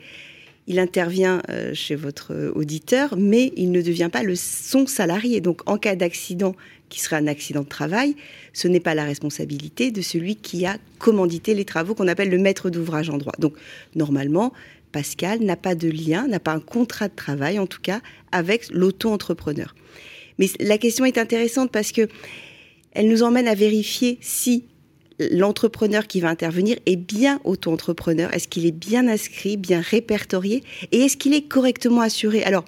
Il 0.67 0.81
intervient 0.81 1.43
euh, 1.49 1.73
chez 1.75 1.95
votre 1.95 2.53
auditeur, 2.57 3.15
mais 3.17 3.53
il 3.57 3.71
ne 3.71 3.81
devient 3.81 4.11
pas 4.13 4.25
le, 4.25 4.35
son 4.35 4.85
salarié. 4.89 5.41
Donc, 5.41 5.61
en 5.67 5.79
cas 5.79 5.95
d'accident 5.95 6.57
qui 6.89 7.01
serait 7.01 7.17
un 7.17 7.29
accident 7.29 7.63
de 7.63 7.69
travail, 7.69 8.17
ce 8.53 8.67
n'est 8.67 8.81
pas 8.81 8.95
la 8.97 9.05
responsabilité 9.05 9.93
de 9.93 10.01
celui 10.01 10.35
qui 10.35 10.67
a 10.67 10.77
commandité 10.99 11.55
les 11.55 11.65
travaux 11.65 11.95
qu'on 11.95 12.09
appelle 12.09 12.31
le 12.31 12.39
maître 12.39 12.69
d'ouvrage 12.69 13.11
en 13.11 13.19
droit. 13.19 13.35
Donc, 13.39 13.55
normalement, 13.95 14.53
Pascal 14.97 15.43
n'a 15.43 15.57
pas 15.57 15.75
de 15.75 15.91
lien, 15.91 16.27
n'a 16.27 16.41
pas 16.41 16.53
un 16.53 16.59
contrat 16.59 17.09
de 17.09 17.15
travail, 17.15 17.59
en 17.59 17.67
tout 17.67 17.83
cas, 17.83 18.01
avec 18.33 18.71
l'auto-entrepreneur. 18.71 19.75
Mais 20.39 20.49
la 20.59 20.79
question 20.79 21.05
est 21.05 21.19
intéressante 21.19 21.71
parce 21.71 21.93
que 21.93 22.09
elle 22.93 23.07
nous 23.07 23.23
emmène 23.23 23.47
à 23.47 23.55
vérifier 23.55 24.17
si 24.23 24.65
l'entrepreneur 25.19 26.07
qui 26.07 26.21
va 26.21 26.29
intervenir 26.29 26.77
est 26.87 26.97
bien 26.97 27.41
auto-entrepreneur 27.45 28.33
Est-ce 28.35 28.49
qu'il 28.49 28.67
est 28.67 28.73
bien 28.73 29.09
inscrit, 29.09 29.57
bien 29.57 29.81
répertorié 29.81 30.63
Et 30.93 31.01
est-ce 31.01 31.17
qu'il 31.17 31.35
est 31.35 31.43
correctement 31.49 32.01
assuré? 32.01 32.43
Alors, 32.45 32.65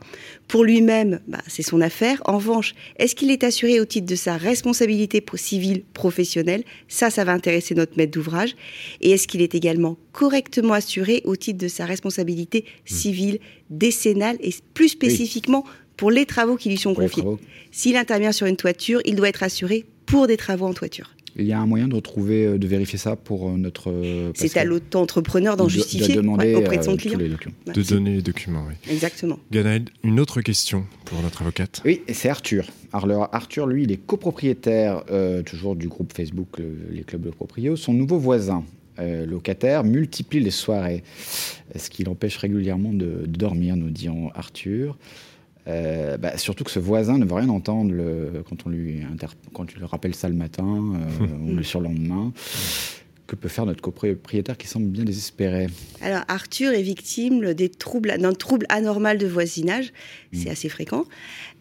pour 0.47 0.65
lui-même, 0.65 1.21
bah, 1.29 1.43
c'est 1.47 1.63
son 1.63 1.81
affaire. 1.81 2.23
En 2.25 2.39
revanche, 2.39 2.75
est-ce 2.97 3.15
qu'il 3.15 3.31
est 3.31 3.45
assuré 3.45 3.81
au 3.81 3.85
titre 3.85 4.07
de 4.07 4.15
sa 4.15 4.37
responsabilité 4.37 5.25
civile 5.35 5.83
professionnelle? 5.93 6.65
Ça, 6.89 7.11
ça 7.11 7.25
va 7.25 7.33
intéresser 7.33 7.75
notre 7.75 7.97
maître 7.97 8.13
d'ouvrage. 8.13 8.57
Et 9.01 9.11
est-ce 9.11 9.29
qu'il 9.29 9.43
est 9.43 9.55
également 9.55 9.97
correctement 10.13 10.75
assuré 10.75 11.23
au 11.25 11.37
titre 11.37 11.59
de 11.59 11.69
sa 11.69 11.85
responsabilité 11.85 12.65
civile 12.85 13.39
décennale 13.71 14.39
et 14.41 14.55
plus 14.75 14.89
spécifiquement 14.89 15.65
pour 15.97 16.11
les 16.11 16.27
travaux 16.27 16.57
qui 16.57 16.71
lui 16.71 16.79
sont 16.79 16.95
confiés? 16.95 17.25
S'il 17.71 17.97
intervient 17.97 18.33
sur 18.33 18.47
une 18.47 18.57
toiture, 18.57 19.01
il 19.05 19.17
doit 19.17 19.29
être 19.29 19.43
assuré 19.43 19.85
pour 20.07 20.27
des 20.27 20.39
travaux 20.39 20.67
en 20.67 20.73
toiture. 20.73 21.11
Il 21.39 21.47
y 21.47 21.53
a 21.53 21.61
un 21.61 21.67
moyen 21.67 21.87
de 21.89 21.95
retrouver, 21.95 22.45
euh, 22.47 22.59
de 22.59 22.67
vérifier 22.67 22.99
ça 22.99 23.15
pour 23.17 23.49
euh, 23.49 23.57
notre. 23.57 23.91
euh, 23.91 24.33
C'est 24.35 24.57
à 24.57 24.65
l'auto-entrepreneur 24.65 25.57
d'en 25.57 25.65
De- 25.65 25.69
de 25.69 25.75
justifier 25.75 26.17
demander, 26.17 26.55
ouais, 26.55 26.55
auprès 26.57 26.79
de 26.79 26.83
son 26.83 26.95
euh, 26.95 26.97
client. 26.97 27.15
tous 27.15 27.21
les 27.21 27.29
documents. 27.29 27.55
Ouais, 27.67 27.73
De 27.75 27.83
donner 27.83 28.15
les 28.17 28.23
documents, 28.23 28.65
oui. 28.69 28.75
Exactement. 28.91 29.39
Ganaël, 29.53 29.85
une 30.03 30.19
autre 30.21 30.41
question 30.41 30.85
pour 31.05 31.21
notre 31.23 31.43
avocate. 31.43 31.81
Oui, 31.85 32.03
c'est 32.13 32.29
Arthur. 32.29 32.67
Alors, 32.93 33.29
Arthur, 33.33 33.67
lui, 33.67 33.85
il 33.85 33.93
est 33.93 33.97
copropriétaire 34.05 35.05
euh, 35.11 35.43
toujours 35.43 35.77
du 35.77 35.89
groupe 35.89 36.13
Facebook 36.13 36.59
le- 36.59 36.77
Les 36.91 37.03
Clubs 37.05 37.23
de 37.23 37.31
Proprio. 37.31 37.77
Son 37.77 37.93
nouveau 37.93 38.19
voisin, 38.19 38.65
euh, 38.99 39.25
locataire, 39.25 39.85
multiplie 39.85 40.41
les 40.41 40.51
soirées, 40.51 41.05
ce 41.77 41.89
qui 41.89 42.03
l'empêche 42.03 42.37
régulièrement 42.39 42.93
de, 42.93 43.27
de 43.27 43.37
dormir, 43.39 43.77
nous 43.77 43.91
dit 43.91 44.09
Arthur. 44.35 44.97
Euh, 45.69 46.17
bah, 46.17 46.39
surtout 46.39 46.65
que 46.65 46.71
ce 46.71 46.79
voisin 46.79 47.19
ne 47.19 47.25
veut 47.27 47.35
rien 47.35 47.49
entendre 47.51 47.93
le- 47.93 48.43
quand, 48.49 48.67
on 48.67 48.71
lui 48.71 49.03
inter- 49.13 49.27
quand 49.53 49.67
tu 49.67 49.79
le 49.79 49.85
rappelle 49.85 50.15
ça 50.15 50.29
le 50.29 50.35
matin 50.35 50.65
euh, 50.65 51.27
ou 51.53 51.55
le 51.55 51.63
surlendemain. 51.63 52.33
Que 53.27 53.37
peut 53.37 53.49
faire 53.49 53.67
notre 53.67 53.83
copropriétaire 53.83 54.57
qui 54.57 54.67
semble 54.67 54.87
bien 54.87 55.05
désespéré? 55.05 55.67
Alors, 56.01 56.23
Arthur 56.29 56.73
est 56.73 56.81
victime 56.81 57.53
des 57.53 57.69
troubles, 57.69 58.17
d'un 58.19 58.33
trouble 58.33 58.65
anormal 58.71 59.19
de 59.19 59.27
voisinage. 59.27 59.93
C'est 60.33 60.49
assez 60.49 60.71
fréquent. 60.71 61.05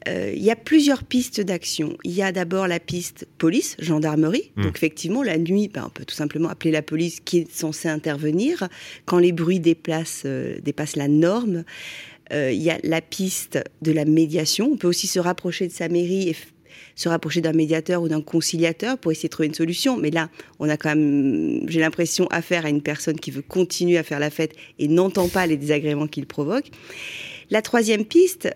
Euh, 0.07 0.31
il 0.33 0.41
y 0.41 0.49
a 0.49 0.55
plusieurs 0.55 1.03
pistes 1.03 1.41
d'action. 1.41 1.97
Il 2.05 2.11
y 2.13 2.21
a 2.21 2.31
d'abord 2.31 2.69
la 2.69 2.79
piste 2.79 3.27
police, 3.37 3.75
gendarmerie. 3.79 4.51
Mm. 4.55 4.63
Donc, 4.63 4.77
effectivement, 4.77 5.23
la 5.23 5.37
nuit, 5.37 5.67
ben, 5.67 5.83
on 5.87 5.89
peut 5.89 6.05
tout 6.05 6.15
simplement 6.15 6.47
appeler 6.47 6.71
la 6.71 6.81
police 6.81 7.19
qui 7.19 7.39
est 7.39 7.51
censée 7.51 7.89
intervenir 7.89 8.69
quand 9.05 9.19
les 9.19 9.33
bruits 9.33 9.59
déplacent, 9.59 10.23
euh, 10.25 10.59
dépassent 10.63 10.95
la 10.95 11.09
norme. 11.09 11.65
Euh, 12.33 12.51
il 12.51 12.61
y 12.61 12.69
a 12.69 12.77
la 12.83 13.01
piste 13.01 13.59
de 13.81 13.91
la 13.91 14.05
médiation. 14.05 14.69
On 14.71 14.77
peut 14.77 14.87
aussi 14.87 15.07
se 15.07 15.19
rapprocher 15.19 15.67
de 15.67 15.73
sa 15.73 15.87
mairie 15.87 16.29
et 16.29 16.35
se 16.95 17.09
rapprocher 17.09 17.41
d'un 17.41 17.53
médiateur 17.53 18.01
ou 18.01 18.07
d'un 18.07 18.21
conciliateur 18.21 18.97
pour 18.97 19.11
essayer 19.11 19.29
de 19.29 19.31
trouver 19.31 19.47
une 19.47 19.53
solution. 19.53 19.97
Mais 19.97 20.11
là, 20.11 20.29
on 20.59 20.69
a 20.69 20.77
quand 20.77 20.89
même, 20.89 21.61
j'ai 21.67 21.79
l'impression, 21.79 22.27
affaire 22.27 22.65
à 22.65 22.69
une 22.69 22.81
personne 22.81 23.19
qui 23.19 23.31
veut 23.31 23.41
continuer 23.41 23.97
à 23.97 24.03
faire 24.03 24.19
la 24.19 24.29
fête 24.29 24.53
et 24.79 24.87
n'entend 24.87 25.27
pas 25.27 25.47
les 25.47 25.57
désagréments 25.57 26.07
qu'il 26.07 26.25
provoque. 26.25 26.69
La 27.49 27.61
troisième 27.61 28.05
piste, 28.05 28.49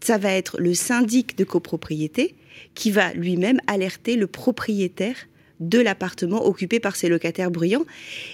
ça 0.00 0.18
va 0.18 0.32
être 0.32 0.58
le 0.58 0.72
syndic 0.72 1.36
de 1.36 1.44
copropriété 1.44 2.34
qui 2.74 2.90
va 2.90 3.12
lui-même 3.12 3.60
alerter 3.66 4.16
le 4.16 4.26
propriétaire 4.26 5.16
de 5.60 5.78
l'appartement 5.78 6.44
occupé 6.46 6.80
par 6.80 6.96
ses 6.96 7.08
locataires 7.08 7.50
bruyants. 7.50 7.84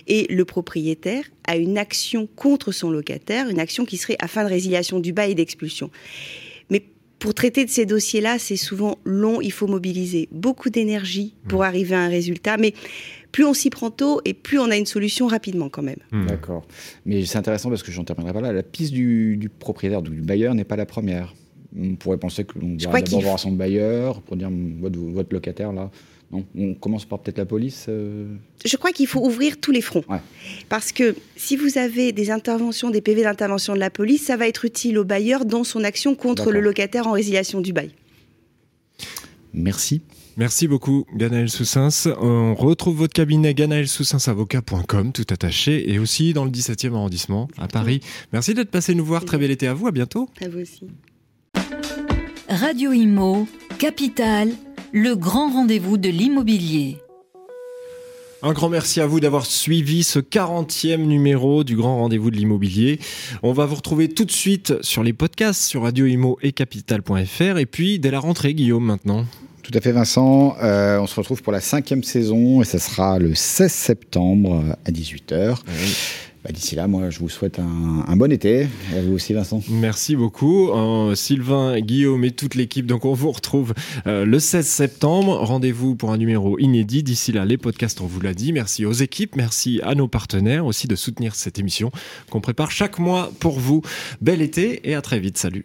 Et 0.07 0.27
le 0.33 0.45
propriétaire 0.45 1.25
a 1.47 1.57
une 1.57 1.77
action 1.77 2.29
contre 2.37 2.73
son 2.73 2.91
locataire, 2.91 3.49
une 3.49 3.61
action 3.61 3.85
qui 3.85 3.97
serait 3.97 4.17
afin 4.21 4.45
de 4.45 4.49
résiliation 4.49 5.01
du 5.01 5.13
bail 5.13 5.33
et 5.33 5.35
d'expulsion. 5.35 5.91
Mais 6.71 6.85
pour 7.19 7.35
traiter 7.35 7.65
de 7.65 7.71
ces 7.71 7.87
dossiers-là, 7.87 8.39
c'est 8.39 8.57
souvent 8.57 8.99
long, 9.05 9.41
il 9.41 9.53
faut 9.53 9.67
mobiliser 9.67 10.29
beaucoup 10.33 10.71
d'énergie 10.71 11.35
pour 11.49 11.65
arriver 11.65 11.95
à 11.95 12.01
un 12.01 12.09
résultat. 12.09 12.57
Mais 12.57 12.75
plus 13.33 13.45
on 13.45 13.55
s'y 13.55 13.71
prend 13.71 13.91
tôt 13.91 14.21
et 14.25 14.35
plus 14.35 14.59
on 14.59 14.71
a 14.71 14.77
une 14.77 14.87
solution 14.87 15.27
rapidement 15.27 15.69
quand 15.69 15.83
même. 15.83 15.99
D'accord. 16.27 16.67
Mais 17.05 17.25
c'est 17.25 17.39
intéressant 17.39 17.69
parce 17.69 17.83
que 17.83 17.93
j'en 17.93 18.05
terminerai 18.05 18.33
pas 18.33 18.41
là. 18.41 18.53
La 18.53 18.63
piste 18.63 18.93
du, 18.93 19.37
du 19.37 19.49
propriétaire, 19.49 20.03
du 20.03 20.23
bailleur, 20.23 20.55
n'est 20.55 20.65
pas 20.65 20.77
la 20.77 20.87
première. 20.87 21.35
On 21.79 21.97
pourrait 21.97 22.17
penser 22.17 22.45
que 22.45 22.59
l'on 22.59 22.77
crois 22.77 23.03
d'abord 23.03 23.21
voir 23.21 23.39
son 23.39 23.53
bailleur 23.53 24.23
pour 24.23 24.37
dire 24.37 24.49
votre, 24.81 24.99
votre 24.99 25.35
locataire 25.35 25.73
là. 25.73 25.91
On 26.33 26.75
commence 26.75 27.05
par 27.05 27.21
peut-être 27.21 27.39
la 27.39 27.47
police. 27.47 27.87
euh, 27.89 28.27
Je 28.65 28.77
crois 28.77 28.91
qu'il 28.91 29.07
faut 29.07 29.25
ouvrir 29.25 29.61
tous 29.61 29.71
les 29.71 29.81
fronts. 29.81 30.03
Parce 30.69 30.91
que 30.93 31.15
si 31.37 31.57
vous 31.57 31.79
avez 31.79 32.13
des 32.13 32.31
interventions, 32.31 32.91
des 32.91 33.01
PV 33.01 33.23
d'intervention 33.23 33.75
de 33.75 33.79
la 33.79 33.91
police, 33.91 34.25
ça 34.27 34.37
va 34.37 34.49
être 34.49 34.65
utile 34.65 34.99
au 34.99 35.05
bailleur 35.05 35.45
dans 35.45 35.63
son 35.63 35.85
action 35.85 36.15
contre 36.17 36.51
le 36.51 36.61
locataire 36.61 37.07
en 37.07 37.13
résiliation 37.13 37.61
du 37.61 37.73
bail. 37.73 37.91
Merci. 39.55 40.03
Merci 40.37 40.69
beaucoup, 40.69 41.07
Ganaël 41.15 41.49
Soussens. 41.49 42.09
On 42.21 42.55
retrouve 42.55 42.97
votre 42.99 43.15
cabinet 43.15 43.55
ganaelsoussensavocat.com, 43.55 45.13
tout 45.13 45.25
attaché, 45.31 45.91
et 45.91 45.99
aussi 45.99 46.35
dans 46.35 46.45
le 46.45 46.51
17e 46.51 46.93
arrondissement, 46.93 47.49
à 47.57 47.69
Paris. 47.69 48.01
Merci 48.35 48.53
d'être 48.53 48.71
passé 48.71 48.95
nous 48.95 49.05
voir. 49.05 49.25
Très 49.25 49.39
bel 49.39 49.51
été 49.51 49.67
à 49.67 49.73
vous. 49.75 49.87
À 49.87 49.93
bientôt. 49.93 50.29
À 50.45 50.49
vous 50.49 50.59
aussi. 50.61 50.83
Radio 52.49 52.93
Imo, 52.93 53.49
Capital, 53.79 54.51
le 54.93 55.15
grand 55.15 55.51
rendez-vous 55.51 55.99
de 55.99 56.09
l'immobilier. 56.09 56.99
Un 58.43 58.53
grand 58.53 58.69
merci 58.69 59.01
à 59.01 59.07
vous 59.07 59.19
d'avoir 59.19 59.47
suivi 59.47 60.03
ce 60.03 60.19
40e 60.19 60.99
numéro 60.99 61.65
du 61.65 61.75
grand 61.75 61.99
rendez-vous 61.99 62.31
de 62.31 62.37
l'immobilier. 62.37 63.01
On 63.43 63.53
va 63.53 63.67
vous 63.67 63.75
retrouver 63.75 64.09
tout 64.09 64.25
de 64.25 64.31
suite 64.31 64.75
sur 64.83 65.03
les 65.03 65.13
podcasts 65.13 65.63
sur 65.63 65.83
Radio 65.83 66.07
Imo 66.07 66.39
et 66.43 66.53
capital.fr 66.53 67.59
et 67.59 67.67
puis 67.67 67.99
dès 67.99 68.11
la 68.11 68.21
rentrée, 68.21 68.55
Guillaume, 68.55 68.85
maintenant. 68.85 69.25
Tout 69.63 69.73
à 69.75 69.81
fait, 69.81 69.91
Vincent. 69.91 70.57
Euh, 70.63 70.99
on 71.01 71.07
se 71.07 71.17
retrouve 71.17 71.43
pour 71.43 71.53
la 71.53 71.61
cinquième 71.61 72.05
saison 72.05 72.63
et 72.63 72.65
ça 72.65 72.79
sera 72.79 73.19
le 73.19 73.35
16 73.35 73.73
septembre 73.73 74.63
à 74.85 74.91
18h. 74.91 75.57
Bah, 76.47 76.53
d'ici 76.53 76.77
là, 76.77 76.87
moi, 76.87 77.11
je 77.11 77.19
vous 77.19 77.29
souhaite 77.29 77.59
un, 77.59 78.17
bon 78.17 78.31
été. 78.31 78.69
Vous 79.05 79.15
aussi, 79.15 79.33
Vincent. 79.33 79.63
Merci 79.69 80.15
beaucoup. 80.15 80.71
Sylvain, 81.17 81.81
Guillaume 81.81 82.25
et 82.25 82.31
toute 82.31 82.55
l'équipe. 82.55 82.87
Donc, 82.87 83.05
on 83.05 83.15
vous 83.15 83.33
retrouve 83.33 83.75
euh, 84.07 84.25
le 84.25 84.39
16 84.39 84.65
septembre. 84.65 85.41
Rendez-vous 85.43 85.97
pour 85.97 86.13
un 86.13 86.19
numéro 86.19 86.57
inédit. 86.61 87.03
D'ici 87.03 87.33
là, 87.33 87.45
les 87.45 87.57
podcasts, 87.57 88.01
on 88.01 88.07
vous 88.07 88.21
l'a 88.21 88.33
dit. 88.33 88.53
Merci 88.53 88.85
aux 88.85 88.93
équipes. 88.93 89.35
Merci 89.35 89.81
à 89.83 89.97
nos 89.97 90.07
partenaires 90.07 90.67
aussi 90.67 90.87
de 90.87 90.95
soutenir 90.95 91.35
cette 91.35 91.59
émission 91.59 91.91
qu'on 92.31 92.41
prépare 92.41 92.71
chaque 92.71 93.01
mois 93.01 93.33
pour 93.41 93.59
vous. 93.59 93.83
Bel 94.21 94.41
été 94.41 94.89
et 94.89 94.95
à 94.95 95.03
très 95.03 95.19
vite. 95.19 95.39
Salut. 95.39 95.65